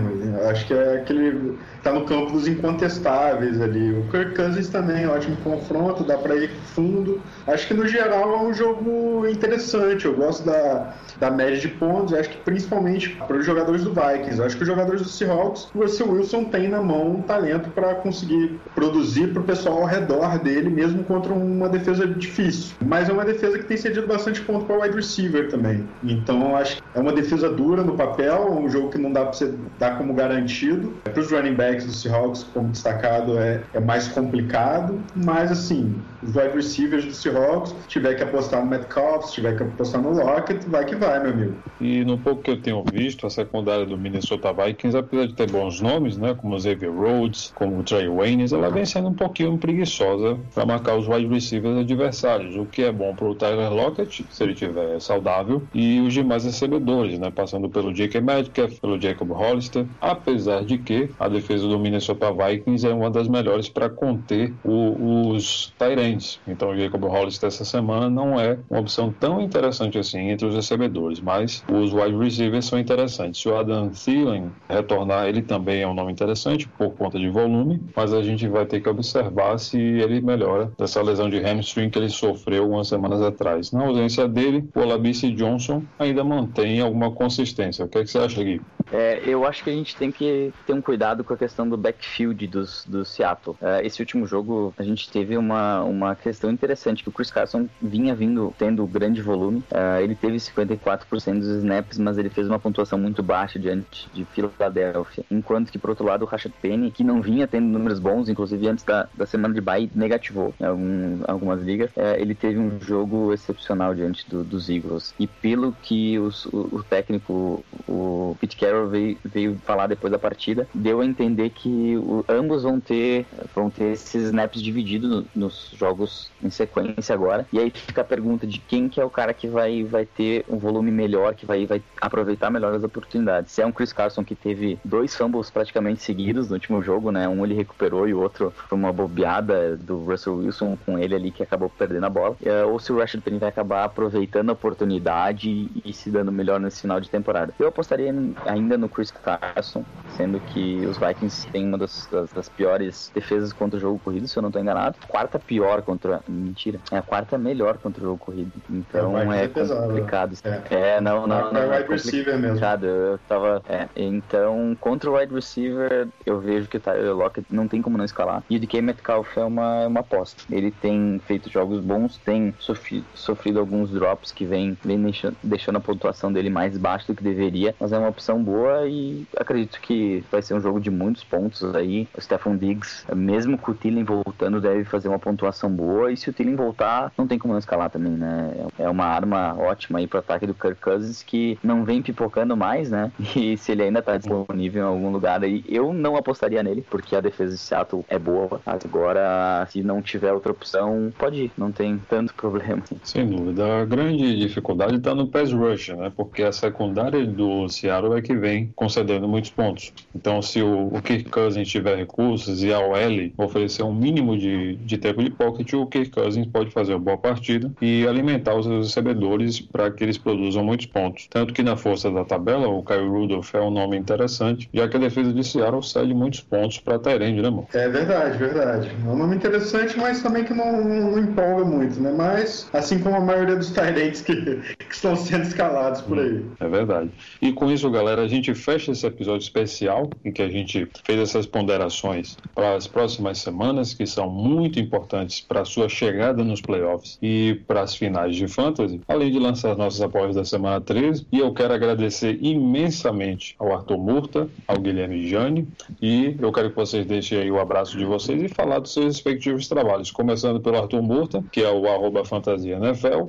Acho 0.50 0.68
que 0.68 0.74
é 0.74 0.98
aquele 0.98 1.58
tá 1.84 1.92
no 1.92 2.06
campo 2.06 2.32
dos 2.32 2.48
incontestáveis 2.48 3.60
ali. 3.60 3.92
O 3.92 4.04
Kirk 4.10 4.36
Cousins 4.36 4.70
também, 4.70 5.06
ótimo 5.06 5.36
confronto, 5.44 6.04
dá 6.04 6.18
para 6.18 6.36
ir 6.36 6.50
fundo. 6.74 7.22
Acho 7.46 7.68
que 7.68 7.74
no 7.74 7.86
geral 7.86 8.34
é 8.34 8.42
um 8.42 8.54
jogo 8.54 9.28
interessante. 9.28 10.06
Eu 10.06 10.16
gosto 10.16 10.46
da, 10.46 10.94
da 11.20 11.30
média 11.30 11.60
de 11.60 11.68
pontos, 11.68 12.14
acho 12.14 12.30
que 12.30 12.38
principalmente 12.38 13.10
para 13.28 13.36
os 13.36 13.46
jogadores 13.46 13.84
do 13.84 13.92
Vikings. 13.92 14.42
Acho 14.42 14.56
que 14.56 14.64
os 14.64 14.68
jogadores 14.68 15.02
do 15.02 15.10
Seahawks, 15.10 15.68
o 15.76 15.80
Russell 15.80 16.10
Wilson 16.10 16.46
tem 16.46 16.70
na 16.70 16.82
mão 16.82 17.16
um 17.16 17.22
talento 17.22 17.70
para 17.72 17.96
conseguir 17.96 18.60
produzir 18.74 19.34
para 19.34 19.42
o 19.42 19.44
pessoal 19.46 19.80
ao 19.80 19.86
redor 19.86 20.40
dele, 20.40 20.70
mesmo 20.70 21.04
contra 21.04 21.34
uma 21.34 21.68
defesa 21.68 22.08
difícil. 22.08 22.76
Mas 22.86 23.10
é 23.10 23.14
uma 23.14 23.26
defesa 23.26 23.60
que 23.60 23.66
tem 23.66 23.76
cedido 23.76 24.08
bastante 24.08 24.40
ponto 24.42 24.66
para 24.66 24.78
o 24.78 24.82
wide 24.82 24.96
receiver 24.96 25.50
também. 25.50 25.86
Então 26.02 26.56
acho 26.56 26.78
que 26.78 26.84
é 26.96 27.00
uma 27.00 27.12
defesa 27.12 27.50
dura 27.50 27.73
no 27.82 27.96
papel, 27.96 28.52
um 28.52 28.70
jogo 28.70 28.90
que 28.90 28.98
não 28.98 29.12
dá 29.12 29.22
para 29.22 29.34
você 29.34 29.54
dar 29.80 29.98
como 29.98 30.14
garantido. 30.14 30.94
Para 31.04 31.20
os 31.20 31.32
running 31.32 31.56
backs 31.56 31.86
do 31.86 31.94
Seahawks, 31.94 32.44
como 32.44 32.70
destacado, 32.70 33.40
é, 33.40 33.64
é 33.74 33.80
mais 33.80 34.10
complicado, 34.10 35.00
mas 35.16 35.52
assim, 35.52 35.96
os 36.28 36.36
wide 36.36 36.56
receivers 36.56 37.06
do 37.06 37.14
Seahawks. 37.14 37.76
Se 37.84 37.88
tiver 37.88 38.16
que 38.16 38.24
apostar 38.24 38.64
no 38.64 38.70
Metcalf, 38.70 39.26
se 39.26 39.34
tiver 39.34 39.58
que 39.58 39.64
apostar 39.64 40.02
no 40.02 40.12
Lockett, 40.12 40.68
vai 40.70 40.86
que 40.86 40.96
vai, 40.96 41.20
meu 41.22 41.32
amigo. 41.32 41.56
E 41.80 42.04
no 42.06 42.18
pouco 42.18 42.42
que 42.42 42.52
eu 42.52 42.62
tenho 42.62 42.84
visto, 42.92 43.28
a 43.28 43.30
secundária 43.30 43.86
do 43.86 43.98
Minnesota 43.98 44.54
Vikings, 44.54 44.98
apesar 44.98 45.28
de 45.28 45.34
ter 45.34 45.50
bons 45.50 45.82
nomes, 45.82 46.18
né, 46.18 46.34
como 46.34 46.60
Xavier 46.60 46.92
Rhodes, 46.92 47.52
como 47.56 47.84
Trey 47.84 48.08
Waynes, 48.08 48.54
ela 48.54 48.70
vem 48.70 48.86
sendo 48.86 49.10
um 49.10 49.14
pouquinho 49.14 49.58
preguiçosa 49.58 50.38
para 50.54 50.66
marcar 50.66 50.96
os 50.96 51.08
wide 51.08 51.28
receivers 51.28 51.78
adversários, 51.78 52.56
o 52.56 52.66
que 52.66 52.84
é 52.84 52.92
bom 52.92 53.14
para 53.16 53.28
o 53.28 53.36
Tyler 53.36 53.72
Lockett, 53.72 54.26
se 54.30 54.44
ele 54.44 54.54
tiver 54.54 55.00
saudável, 55.00 55.64
e 55.74 56.00
os 56.02 56.14
demais 56.14 56.46
recebedores, 56.46 57.20
né, 57.20 57.32
passando 57.32 57.70
pelo 57.70 57.94
J.K. 57.94 58.22
Metcalf, 58.22 58.80
pelo 58.80 59.00
Jacob 59.00 59.32
Hollister, 59.32 59.86
apesar 60.00 60.64
de 60.64 60.78
que 60.78 61.10
a 61.20 61.28
defesa 61.28 61.68
do 61.68 61.80
Minnesota 61.80 62.32
Vikings 62.32 62.88
é 62.88 62.94
uma 62.94 63.10
das 63.10 63.28
melhores 63.28 63.70
para 63.70 63.90
conter 63.90 64.54
o, 64.64 65.32
os 65.32 65.74
Tyrants. 65.78 66.13
Então 66.48 66.70
o 66.70 66.78
Jacob 66.78 67.04
Hollister 67.04 67.48
essa 67.48 67.66
semana 67.66 68.10
não 68.10 68.40
é 68.40 68.58
uma 68.70 68.80
opção 68.80 69.12
tão 69.12 69.42
interessante 69.42 69.98
assim 69.98 70.30
entre 70.30 70.46
os 70.46 70.56
recebedores, 70.56 71.20
mas 71.20 71.64
os 71.72 71.94
wide 71.94 72.18
receivers 72.18 72.66
são 72.66 72.80
interessantes. 72.80 73.42
Se 73.42 73.50
o 73.50 73.56
Adam 73.56 73.90
Thielen 73.90 74.52
retornar, 74.70 75.28
ele 75.28 75.42
também 75.42 75.82
é 75.82 75.88
um 75.88 75.94
nome 75.94 76.12
interessante 76.12 76.68
por 76.68 76.92
conta 76.92 77.20
de 77.20 77.30
volume, 77.30 77.82
mas 77.96 78.14
a 78.14 78.22
gente 78.22 78.48
vai 78.48 78.66
ter 78.66 78.82
que 78.82 78.90
observar 78.90 79.58
se 79.60 79.80
ele 79.80 80.22
melhora 80.22 80.72
dessa 80.78 81.02
lesão 81.02 81.30
de 81.30 81.40
hamstring 81.40 81.90
que 81.90 81.98
ele 81.98 82.10
sofreu 82.10 82.64
algumas 82.64 82.88
semanas 82.88 83.22
atrás. 83.22 83.72
Na 83.72 83.86
ausência 83.86 84.28
dele, 84.28 84.68
o 84.76 84.80
Olabice 84.80 85.32
Johnson 85.32 85.84
ainda 85.98 86.24
mantém 86.24 86.80
alguma 86.80 87.12
consistência. 87.12 87.86
O 87.86 87.88
que, 87.88 88.00
é 88.00 88.04
que 88.04 88.10
você 88.10 88.20
acha, 88.20 88.44
Gui? 88.44 88.62
É, 88.92 89.22
eu 89.26 89.46
acho 89.46 89.64
que 89.64 89.70
a 89.70 89.74
gente 89.74 89.96
tem 89.96 90.12
que 90.12 90.54
ter 90.66 90.74
um 90.74 90.82
cuidado 90.82 91.24
com 91.24 91.34
a 91.34 91.38
questão 91.38 91.68
do 91.68 91.78
backfield 91.78 92.46
dos, 92.48 92.86
do 92.86 93.06
Seattle. 93.06 93.56
É, 93.62 93.86
esse 93.86 94.02
último 94.02 94.26
jogo 94.28 94.74
a 94.78 94.84
gente 94.84 95.10
teve 95.10 95.38
uma, 95.38 95.84
uma 95.84 96.03
questão 96.16 96.52
interessante, 96.52 97.04
que 97.04 97.10
o 97.10 97.12
Chris 97.12 97.32
Carson 97.32 97.68
vinha 97.82 98.16
vindo 98.16 98.54
tendo 98.58 98.86
grande 98.86 99.22
volume. 99.22 99.64
É, 99.72 100.02
ele 100.04 100.16
teve 100.16 100.38
54% 100.38 101.40
dos 101.40 101.58
snaps, 101.58 101.98
mas 101.98 102.18
ele 102.18 102.30
fez 102.30 102.48
uma 102.48 102.60
pontuação 102.60 102.98
muito 102.98 103.24
baixa 103.24 103.60
diante 103.60 104.10
de 104.14 104.26
Philadelphia. 104.26 105.24
Enquanto 105.30 105.72
que, 105.72 105.80
por 105.80 105.90
outro 105.90 106.06
lado, 106.06 106.24
o 106.24 106.28
Rashad 106.28 106.54
Penny, 106.62 106.92
que 106.92 107.04
não 107.04 107.22
vinha 107.22 107.48
tendo 107.48 107.66
números 107.66 108.00
bons, 108.00 108.30
inclusive 108.30 108.68
antes 108.68 108.84
da, 108.84 109.08
da 109.16 109.26
semana 109.26 109.54
de 109.54 109.62
bye, 109.62 109.90
negativou 109.94 110.54
em 110.60 110.66
algum, 110.66 111.20
algumas 111.28 111.62
ligas, 111.62 111.92
é, 111.96 112.20
ele 112.20 112.36
teve 112.36 112.60
um 112.60 112.80
jogo 112.80 113.34
excepcional 113.34 113.96
diante 113.96 114.30
do, 114.30 114.44
dos 114.44 114.70
Eagles. 114.70 115.14
E 115.20 115.28
pelo 115.28 115.74
que 115.82 116.20
os, 116.20 116.46
o, 116.48 116.70
o 116.72 116.84
técnico, 116.84 117.64
o 117.88 118.36
Pete 118.40 118.58
Carroll, 118.58 118.88
veio, 118.88 119.18
veio 119.24 119.58
falar 119.66 119.88
depois 119.88 120.12
da 120.12 120.20
partida, 120.20 120.68
deu 120.74 121.02
a 121.02 121.06
entender 121.06 121.50
que 121.50 121.98
o, 121.98 122.26
ambos 122.28 122.64
vão 122.64 122.80
ter, 122.80 123.26
vão 123.54 123.70
ter 123.70 123.94
esses 123.94 124.24
snaps 124.26 124.62
divididos 124.62 125.10
no, 125.10 125.26
nos 125.36 125.74
jogos 125.78 125.93
em 126.42 126.50
sequência 126.50 127.14
agora. 127.14 127.46
E 127.52 127.60
aí 127.60 127.70
fica 127.70 128.02
a 128.02 128.06
pergunta 128.06 128.46
de 128.48 128.60
quem 128.60 128.90
que 128.90 129.00
é 129.00 129.06
o 129.06 129.10
cara 129.10 129.34
que 129.34 129.48
vai, 129.48 129.84
vai 129.84 130.06
ter 130.06 130.46
um 130.50 130.58
volume 130.58 130.92
melhor, 130.92 131.36
que 131.36 131.46
vai, 131.46 131.66
vai 131.66 131.82
aproveitar 132.00 132.50
melhor 132.50 132.74
as 132.74 132.84
oportunidades. 132.84 133.52
Se 133.52 133.62
é 133.62 133.66
um 133.66 133.72
Chris 133.72 133.94
Carson 133.94 134.24
que 134.24 134.36
teve 134.36 134.80
dois 134.84 135.16
fumbles 135.16 135.50
praticamente 135.50 136.02
seguidos 136.02 136.50
no 136.50 136.56
último 136.56 136.82
jogo, 136.82 137.12
né? 137.12 137.28
Um 137.28 137.44
ele 137.44 137.54
recuperou 137.54 138.08
e 138.08 138.14
o 138.14 138.20
outro 138.20 138.54
foi 138.68 138.78
uma 138.78 138.92
bobeada 138.92 139.76
do 139.78 140.04
Russell 140.04 140.38
Wilson 140.38 140.78
com 140.86 140.98
ele 140.98 141.16
ali 141.16 141.32
que 141.32 141.44
acabou 141.44 141.70
perdendo 141.70 142.06
a 142.06 142.10
bola. 142.10 142.36
É, 142.44 142.64
ou 142.64 142.80
se 142.80 142.92
o 142.92 142.98
Rashad 142.98 143.22
Penny 143.22 143.38
vai 143.38 143.50
acabar 143.50 143.84
aproveitando 143.84 144.50
a 144.50 144.54
oportunidade 144.54 145.70
e, 145.84 145.94
se 145.94 146.10
dando 146.10 146.32
melhor 146.32 146.60
nesse 146.60 146.82
final 146.82 147.00
de 147.00 147.10
temporada. 147.10 147.54
Eu 147.60 147.68
apostaria 147.68 148.12
ainda 148.46 148.64
ainda 148.74 148.78
no 148.78 148.90
Chris 148.90 149.12
Carson, 149.12 149.84
sendo 150.16 150.40
que 150.40 150.86
os 150.86 150.98
Vikings 150.98 151.48
têm 151.52 151.68
uma 151.68 151.78
das, 151.78 152.08
das, 152.12 152.32
das, 152.32 152.50
piores 152.50 153.12
defesas 153.14 153.54
contra 153.54 153.78
o 153.78 153.80
jogo 153.80 154.00
corrido, 154.00 154.28
se 154.28 154.38
eu 154.38 154.42
não 154.42 154.50
estou 154.50 154.62
enganado. 154.62 154.98
Quarta 155.08 155.40
pior 155.40 155.82
contra. 155.84 156.22
Mentira. 156.28 156.80
É 156.92 156.98
a 156.98 157.02
quarta 157.02 157.38
melhor 157.38 157.78
contra 157.78 158.02
o 158.02 158.06
jogo 158.06 158.18
corrido. 158.18 158.52
Então 158.70 159.18
é, 159.18 159.44
é 159.44 159.48
complicado. 159.48 160.36
É. 160.44 160.96
é, 160.96 161.02
não, 161.02 161.28
não. 161.28 161.52
não, 161.52 161.62
é 161.62 161.78
wide 161.78 161.90
receiver 161.90 162.38
mesmo. 162.38 162.60
Eu 162.84 163.20
tava. 163.28 163.62
É. 163.68 163.88
Então, 163.96 164.76
contra 164.80 165.10
o 165.10 165.18
wide 165.18 165.34
receiver, 165.34 166.08
eu 166.26 166.40
vejo 166.40 166.68
que 166.68 166.78
o 166.78 166.80
Tyler 166.80 167.16
Lockett 167.16 167.48
não 167.54 167.68
tem 167.68 167.82
como 167.82 167.98
não 167.98 168.06
escalar. 168.06 168.44
E 168.50 168.58
o 168.58 168.60
DK 168.60 168.82
Metcalf 168.82 169.38
é 169.38 169.44
uma, 169.44 169.88
uma 169.88 170.00
aposta. 170.00 170.44
Ele 170.50 170.72
tem 170.72 171.22
feito 171.26 171.50
jogos 171.50 171.80
bons, 171.80 172.18
tem 172.18 172.54
sofrido, 172.60 173.06
sofrido 173.14 173.60
alguns 173.60 173.92
drops 173.92 174.32
que 174.32 174.46
vem, 174.46 174.78
vem 174.84 175.02
deixando, 175.02 175.36
deixando 175.44 175.78
a 175.78 175.82
pontuação 175.82 176.32
dele 176.32 176.50
mais 176.50 176.78
baixa 176.78 177.08
do 177.08 177.16
que 177.16 177.24
deveria, 177.24 177.76
mas 177.80 177.92
é 177.92 177.98
uma 177.98 178.10
opção 178.10 178.42
boa 178.44 178.54
boa 178.54 178.88
e 178.88 179.28
acredito 179.38 179.80
que 179.82 180.24
vai 180.32 180.42
ser 180.42 180.54
um 180.54 180.62
jogo 180.62 180.80
de 180.80 180.90
muitos 180.90 181.24
pontos 181.24 181.64
aí. 181.76 182.08
O 182.16 182.22
Stefan 182.22 182.56
Diggs, 182.58 183.04
mesmo 183.14 183.58
com 183.58 183.72
o 183.72 183.76
Thielen 183.76 184.04
voltando, 184.04 184.62
deve 184.62 184.86
fazer 184.86 185.10
uma 185.10 185.20
pontuação 185.20 185.63
boa 185.70 186.12
e 186.12 186.18
se 186.18 186.30
o 186.30 186.34
Thielen 186.34 186.56
voltar, 186.56 187.12
não 187.18 187.28
tem 187.28 187.38
como 187.40 187.54
não 187.54 187.60
escalar 187.60 187.90
também, 187.90 188.12
né? 188.12 188.52
É 188.78 188.90
uma 188.90 189.06
arma 189.06 189.56
ótima 189.58 190.00
aí 190.00 190.08
pro 190.08 190.20
ataque 190.20 190.48
do 190.48 190.54
Kirk 190.54 190.82
Cousins 190.82 191.24
que 191.24 191.58
não 191.64 191.84
vem 191.84 192.02
pipocando 192.02 192.56
mais, 192.56 192.90
né? 192.90 193.12
E 193.36 193.58
se 193.58 193.72
ele 193.72 193.84
ainda 193.84 194.02
tá 194.02 194.16
disponível 194.16 194.84
em 194.84 194.88
algum 194.88 195.12
lugar 195.12 195.44
aí, 195.44 195.64
eu 195.68 195.92
não 195.92 196.16
apostaria 196.16 196.62
nele, 196.62 196.86
porque 196.88 197.16
a 197.16 197.22
defesa 197.22 197.52
de 197.52 197.58
Seattle 197.58 198.06
é 198.08 198.20
boa. 198.20 198.62
Agora, 198.66 199.66
se 199.70 199.82
não 199.82 200.02
tiver 200.02 200.32
outra 200.32 200.52
opção, 200.52 201.12
pode 201.18 201.46
ir, 201.46 201.52
não 201.58 201.72
tem 201.72 202.00
tanto 202.08 202.34
problema. 202.36 202.82
Sem 203.04 203.28
dúvida. 203.28 203.82
A 203.82 203.86
grande 203.86 204.38
dificuldade 204.38 205.00
tá 205.00 205.16
no 205.16 205.28
pass 205.28 205.52
rush, 205.52 205.90
né? 205.90 206.12
Porque 206.16 206.44
a 206.44 206.52
secundária 206.52 207.26
do 207.26 207.68
Seattle 207.68 208.18
é 208.18 208.22
que 208.22 208.36
vem 208.36 208.72
concedendo 208.76 209.28
muitos 209.28 209.52
pontos. 209.52 209.94
Então, 210.16 210.42
se 210.42 210.62
o, 210.62 210.88
o 210.88 211.02
Kirk 211.02 211.30
Cousins 211.30 211.68
tiver 211.68 211.96
recursos 211.96 212.64
e 212.64 212.74
a 212.74 212.80
OL 212.80 213.32
oferecer 213.38 213.84
um 213.84 213.94
mínimo 213.94 214.38
de, 214.38 214.76
de 214.78 214.98
tempo 214.98 215.24
de 215.24 215.30
pocket, 215.30 215.53
o 215.76 215.88
Kirk 215.88 216.12
Cousins 216.12 216.48
pode 216.48 216.72
fazer 216.72 216.94
uma 216.94 217.00
boa 217.00 217.18
partida 217.18 217.72
e 217.82 218.08
alimentar 218.08 218.56
os 218.56 218.66
recebedores 218.66 219.60
para 219.60 219.92
que 219.92 220.04
eles 220.04 220.18
produzam 220.18 220.64
muitos 220.64 220.86
pontos. 220.88 221.28
Tanto 221.30 221.54
que 221.54 221.64
na 221.64 221.76
força 221.76 222.10
da 222.12 222.24
tabela, 222.24 222.68
o 222.68 222.84
Kyle 222.84 223.08
Rudolph 223.08 223.54
é 223.54 223.62
um 223.62 223.72
nome 223.72 223.98
interessante, 223.98 224.70
já 224.74 224.88
que 224.88 224.98
a 224.98 225.00
defesa 225.00 225.34
de 225.34 225.44
Seattle 225.44 225.84
cede 225.84 226.14
muitos 226.14 226.42
pontos 226.42 226.80
para 226.80 227.00
Tyrande, 227.00 227.42
né, 227.42 227.48
amor? 227.48 227.68
É 227.74 227.88
verdade, 227.90 228.38
verdade. 228.38 228.92
É 229.06 229.10
um 229.10 229.18
nome 229.18 229.36
interessante, 229.36 229.98
mas 229.98 230.22
também 230.22 230.44
que 230.44 230.54
não, 230.54 230.84
não, 230.84 231.12
não 231.12 231.20
empolga 231.20 231.66
muito, 231.66 232.00
né? 232.00 232.14
Mas, 232.16 232.70
assim 232.74 233.00
como 233.00 233.16
a 233.16 233.20
maioria 233.20 233.56
dos 233.56 233.72
Tyrands 233.72 234.22
que, 234.22 234.36
que 234.36 234.94
estão 234.94 235.16
sendo 235.16 235.44
escalados 235.44 236.02
por 236.02 236.20
aí. 236.20 236.44
É 236.60 236.68
verdade. 236.68 237.10
E 237.42 237.52
com 237.52 237.72
isso, 237.72 237.90
galera, 237.90 238.22
a 238.22 238.28
gente 238.28 238.54
fecha 238.54 238.92
esse 238.92 239.06
episódio 239.06 239.44
especial 239.44 240.10
em 240.24 240.32
que 240.32 240.42
a 240.42 240.50
gente 240.50 240.88
fez 241.04 241.20
essas 241.20 241.46
ponderações 241.46 242.38
para 242.54 242.76
as 242.76 242.88
próximas 242.88 243.40
semanas, 243.40 243.94
que 243.94 244.06
são 244.06 244.30
muito 244.30 244.80
importantes 244.80 245.43
para 245.44 245.66
sua 245.66 245.88
chegada 245.90 246.44
nos 246.44 246.62
playoffs 246.62 247.18
e 247.22 247.62
para 247.68 247.82
as 247.82 247.96
finais 247.96 248.36
de 248.36 248.48
Fantasy, 248.48 249.02
além 249.08 249.32
de 249.32 249.40
lançar 249.40 249.76
nossas 249.76 250.02
apoios 250.02 250.36
da 250.36 250.46
semana 250.46 250.82
13. 250.82 251.28
E 251.32 251.40
eu 251.40 251.54
quero 251.54 251.74
agradecer 251.74 252.38
imensamente 252.42 253.56
ao 253.60 253.74
Arthur 253.74 253.98
Murta, 253.98 254.48
ao 254.68 254.78
Guilherme 254.78 255.28
Jane, 255.28 255.68
e 256.02 256.36
eu 256.40 256.52
quero 256.52 256.70
que 256.70 256.76
vocês 256.76 257.06
deixem 257.06 257.40
aí 257.40 257.52
o 257.52 257.60
abraço 257.60 257.98
de 257.98 258.06
vocês 258.06 258.42
e 258.42 258.48
falar 258.48 258.80
dos 258.80 258.94
seus 258.94 259.06
respectivos 259.06 259.68
trabalhos, 259.68 260.12
começando 260.12 260.60
pelo 260.60 260.78
Arthur 260.78 261.02
Murta, 261.02 261.44
que 261.52 261.62
é 261.62 261.70
o 261.70 261.88
arroba 261.88 262.24
fantasia. 262.26 262.80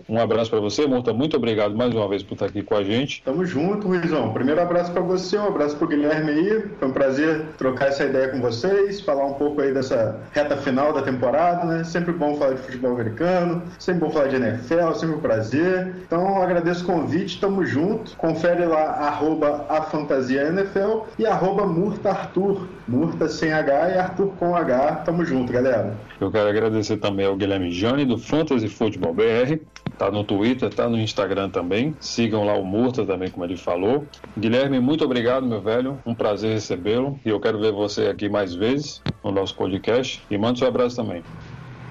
Um 0.09 0.19
abraço 0.19 0.51
para 0.51 0.61
você, 0.61 0.87
Murta, 0.87 1.13
muito 1.13 1.37
obrigado 1.37 1.77
mais 1.77 1.95
uma 1.95 2.09
vez 2.09 2.23
por 2.23 2.35
estar 2.35 2.47
aqui 2.47 2.63
com 2.63 2.77
a 2.77 2.83
gente. 2.83 3.23
Tamo 3.25 3.45
junto, 3.45 3.89
Luizão. 3.89 4.33
Primeiro 4.33 4.61
abraço 4.61 4.93
para 4.93 5.03
você, 5.03 5.39
um 5.39 5.47
abraço 5.47 5.77
pro 5.77 5.89
Guilherme 5.89 6.31
aí. 6.31 6.65
Foi 6.79 6.89
um 6.89 6.93
prazer 6.93 7.47
trocar 7.59 7.89
essa 7.89 8.05
ideia 8.05 8.29
com 8.29 8.41
vocês, 8.41 9.01
falar 9.01 9.27
um 9.27 9.35
pouco 9.35 9.61
aí 9.61 9.73
dessa 9.73 10.21
reta 10.33 10.57
final 10.57 10.93
da 10.93 11.03
temporada, 11.03 11.65
né? 11.65 11.85
Sempre 11.85 12.04
bom 12.13 12.37
falar 12.37 12.55
de 12.55 12.63
futebol 12.63 12.93
americano, 12.93 13.63
sempre 13.79 14.01
bom 14.01 14.11
falar 14.11 14.29
de 14.29 14.37
NFL, 14.37 14.93
sempre 14.95 15.17
um 15.17 15.21
prazer. 15.21 15.95
Então 16.07 16.43
agradeço 16.43 16.85
o 16.85 16.87
convite, 16.87 17.41
tamo 17.41 17.65
junto. 17.65 18.17
Confere 18.17 18.67
lá, 18.67 18.83
arroba 18.83 19.67
a 19.69 19.83
Fantasia 19.83 20.49
NFL 20.49 21.05
e 21.19 21.27
arroba 21.27 21.67
Murta 21.67 22.11
Arthur. 22.11 22.69
Murta 22.87 23.29
sem 23.29 23.53
H 23.53 23.91
e 23.91 23.99
Arthur 23.99 24.29
com 24.39 24.55
H. 24.55 24.97
Tamo 25.05 25.25
junto, 25.25 25.53
galera. 25.53 25.95
Eu 26.21 26.31
quero 26.31 26.49
agradecer 26.49 26.99
também 26.99 27.27
ao 27.27 27.37
Guilherme 27.37 27.71
Jane, 27.71 28.05
do 28.05 28.19
Fantasy 28.19 28.69
Futebol 28.69 29.15
BR. 29.15 29.59
Tá 29.99 30.11
no 30.11 30.25
Twitter, 30.25 30.73
tá 30.75 30.89
no 30.89 30.99
Instagram 30.99 31.51
também. 31.51 31.95
Sigam 32.01 32.45
lá 32.45 32.55
o 32.55 32.65
Murta 32.65 33.07
também, 33.07 33.31
como 33.31 33.45
ele 33.45 33.57
falou. 33.57 34.05
Guilherme, 34.37 34.81
muito 34.81 35.05
obrigado, 35.05 35.47
meu 35.47 35.61
velho. 35.61 35.99
Um 36.05 36.15
prazer 36.15 36.53
recebê-lo. 36.53 37.19
E 37.25 37.29
eu 37.29 37.39
quero 37.39 37.61
ver 37.61 37.73
você 37.73 38.07
aqui 38.09 38.29
mais 38.29 38.55
vezes 38.55 39.01
no 39.23 39.31
nosso 39.31 39.55
podcast. 39.55 40.23
E 40.31 40.37
manda 40.37 40.59
seu 40.59 40.69
abraço 40.69 40.97
também. 40.97 41.23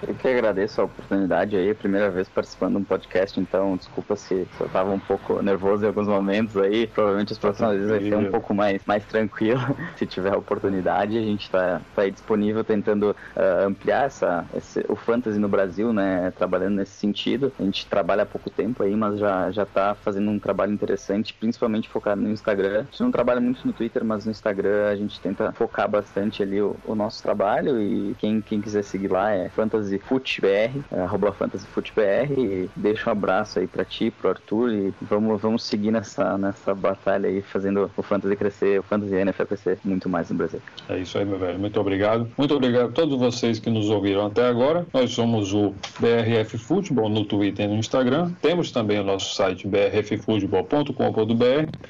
Eu 0.08 0.16
que 0.16 0.28
agradeço 0.28 0.82
a 0.82 0.84
oportunidade 0.84 1.56
aí, 1.56 1.74
primeira 1.74 2.10
vez 2.10 2.28
participando 2.28 2.74
de 2.74 2.82
um 2.82 2.84
podcast, 2.84 3.40
então 3.40 3.78
desculpa 3.78 4.16
se, 4.16 4.48
eu 4.60 4.66
estava 4.66 4.92
um 4.92 5.00
pouco 5.00 5.42
nervoso 5.42 5.84
em 5.84 5.88
alguns 5.88 6.08
momentos 6.08 6.58
aí. 6.58 6.88
Provavelmente 6.88 7.32
as 7.32 7.40
próximas 7.40 7.76
vezes 7.76 7.90
vai 7.90 8.00
ser 8.02 8.16
um 8.16 8.30
pouco 8.30 8.54
mais, 8.54 8.82
mais 8.86 9.06
tranquilo. 9.06 9.62
se 9.96 10.06
tiver 10.06 10.34
a 10.34 10.38
oportunidade, 10.38 11.18
a 11.18 11.22
gente 11.22 11.44
está 11.44 11.82
tá 11.96 12.02
aí 12.02 12.12
disponível 12.12 12.64
tentando 12.64 13.12
uh, 13.12 13.66
ampliar 13.66 14.06
essa, 14.06 14.46
esse, 14.56 14.86
o 14.90 14.96
fantasy 14.96 15.40
no 15.40 15.48
Brasil, 15.48 15.94
né? 15.94 16.32
Trabalhando 16.32 16.76
nesse 16.76 16.94
sentido. 16.94 17.54
A 17.58 17.64
gente 17.64 17.86
trabalha 17.86 18.24
há 18.24 18.26
pouco 18.26 18.50
tempo 18.50 18.84
aí, 18.84 18.96
mas 18.96 19.20
já, 19.20 19.52
já 19.52 19.66
tá 19.66 19.96
fazendo 19.96 20.30
um 20.30 20.40
trabalho 20.40 20.74
interessante, 20.74 21.34
principalmente 21.34 21.88
focado 21.88 22.22
no 22.22 22.30
Instagram. 22.30 22.82
A 22.82 22.84
gente 22.84 23.04
não 23.04 23.12
trabalha 23.12 23.40
muito 23.40 23.66
no 23.66 23.72
Twitter, 23.72 24.04
mas 24.04 24.26
no 24.26 24.32
Instagram 24.32 24.90
a 24.90 24.96
gente 24.96 25.20
tenta 25.20 25.52
focar 25.54 25.88
bastante 25.88 26.44
ali 26.44 26.62
o, 26.62 26.76
o 26.86 26.94
nosso 26.94 27.24
trabalho 27.24 27.82
e 27.82 28.16
quem, 28.20 28.42
quem 28.42 28.60
quiser 28.60 28.84
seguir 28.84 29.08
lá 29.08 29.32
é 29.32 29.48
fantasy 29.50 29.93
fantasyfootbr, 30.00 30.84
arroba 30.92 31.32
fantasyfootbr, 31.32 32.32
e 32.38 32.70
deixa 32.76 33.10
um 33.10 33.14
abraço 33.14 33.60
aí 33.60 33.68
pra 33.68 33.86
ti, 33.86 34.12
pro 34.12 34.30
Arthur, 34.30 34.72
e 34.72 34.94
vamos, 35.02 35.42
vamos 35.42 35.64
seguir 35.64 35.92
nessa, 35.92 36.38
nessa 36.38 36.74
batalha 36.74 37.30
aí, 37.30 37.42
fazendo 37.42 37.90
o 37.96 38.04
fantasy 38.04 38.36
crescer, 38.36 38.80
o 38.80 38.84
fantasy 38.84 39.16
NFL 39.16 39.44
crescer 39.44 39.80
muito 39.84 40.10
mais 40.10 40.30
no 40.30 40.38
Brasil. 40.38 40.62
É 40.90 40.98
isso 40.98 41.18
aí, 41.18 41.26
meu 41.26 41.40
velho. 41.40 41.60
Muito 41.60 41.80
obrigado. 41.80 42.30
Muito 42.38 42.54
obrigado 42.54 42.90
a 42.90 42.92
todos 42.92 43.18
vocês 43.18 43.60
que 43.60 43.70
nos 43.70 43.90
ouviram 43.90 44.26
até 44.26 44.48
agora. 44.48 44.86
Nós 44.94 45.12
somos 45.12 45.54
o 45.54 45.74
BRF 46.00 46.58
Futebol 46.58 47.10
no 47.10 47.26
Twitter 47.26 47.66
e 47.66 47.68
no 47.68 47.76
Instagram. 47.76 48.32
Temos 48.42 48.72
também 48.72 49.00
o 49.00 49.04
nosso 49.04 49.36
site 49.36 49.68
brffutebol.com.br 49.68 50.94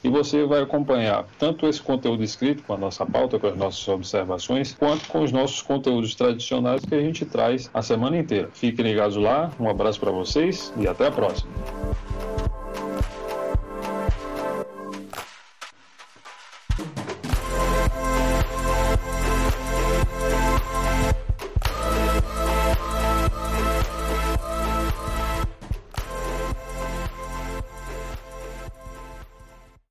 e 0.03 0.09
você 0.09 0.45
vai 0.45 0.61
acompanhar 0.61 1.25
tanto 1.39 1.67
esse 1.67 1.81
conteúdo 1.81 2.23
escrito 2.23 2.63
com 2.63 2.73
a 2.73 2.77
nossa 2.77 3.05
pauta, 3.05 3.39
com 3.39 3.47
as 3.47 3.55
nossas 3.55 3.87
observações, 3.87 4.73
quanto 4.73 5.07
com 5.07 5.21
os 5.23 5.31
nossos 5.31 5.61
conteúdos 5.61 6.15
tradicionais 6.15 6.83
que 6.85 6.95
a 6.95 7.01
gente 7.01 7.25
traz 7.25 7.69
a 7.73 7.81
semana 7.93 8.17
inteira. 8.17 8.49
Fiquem 8.53 8.85
ligados 8.85 9.15
lá, 9.15 9.51
um 9.59 9.69
abraço 9.69 9.99
para 9.99 10.11
vocês 10.11 10.73
e 10.77 10.87
até 10.87 11.07
a 11.07 11.11
próxima. 11.11 11.51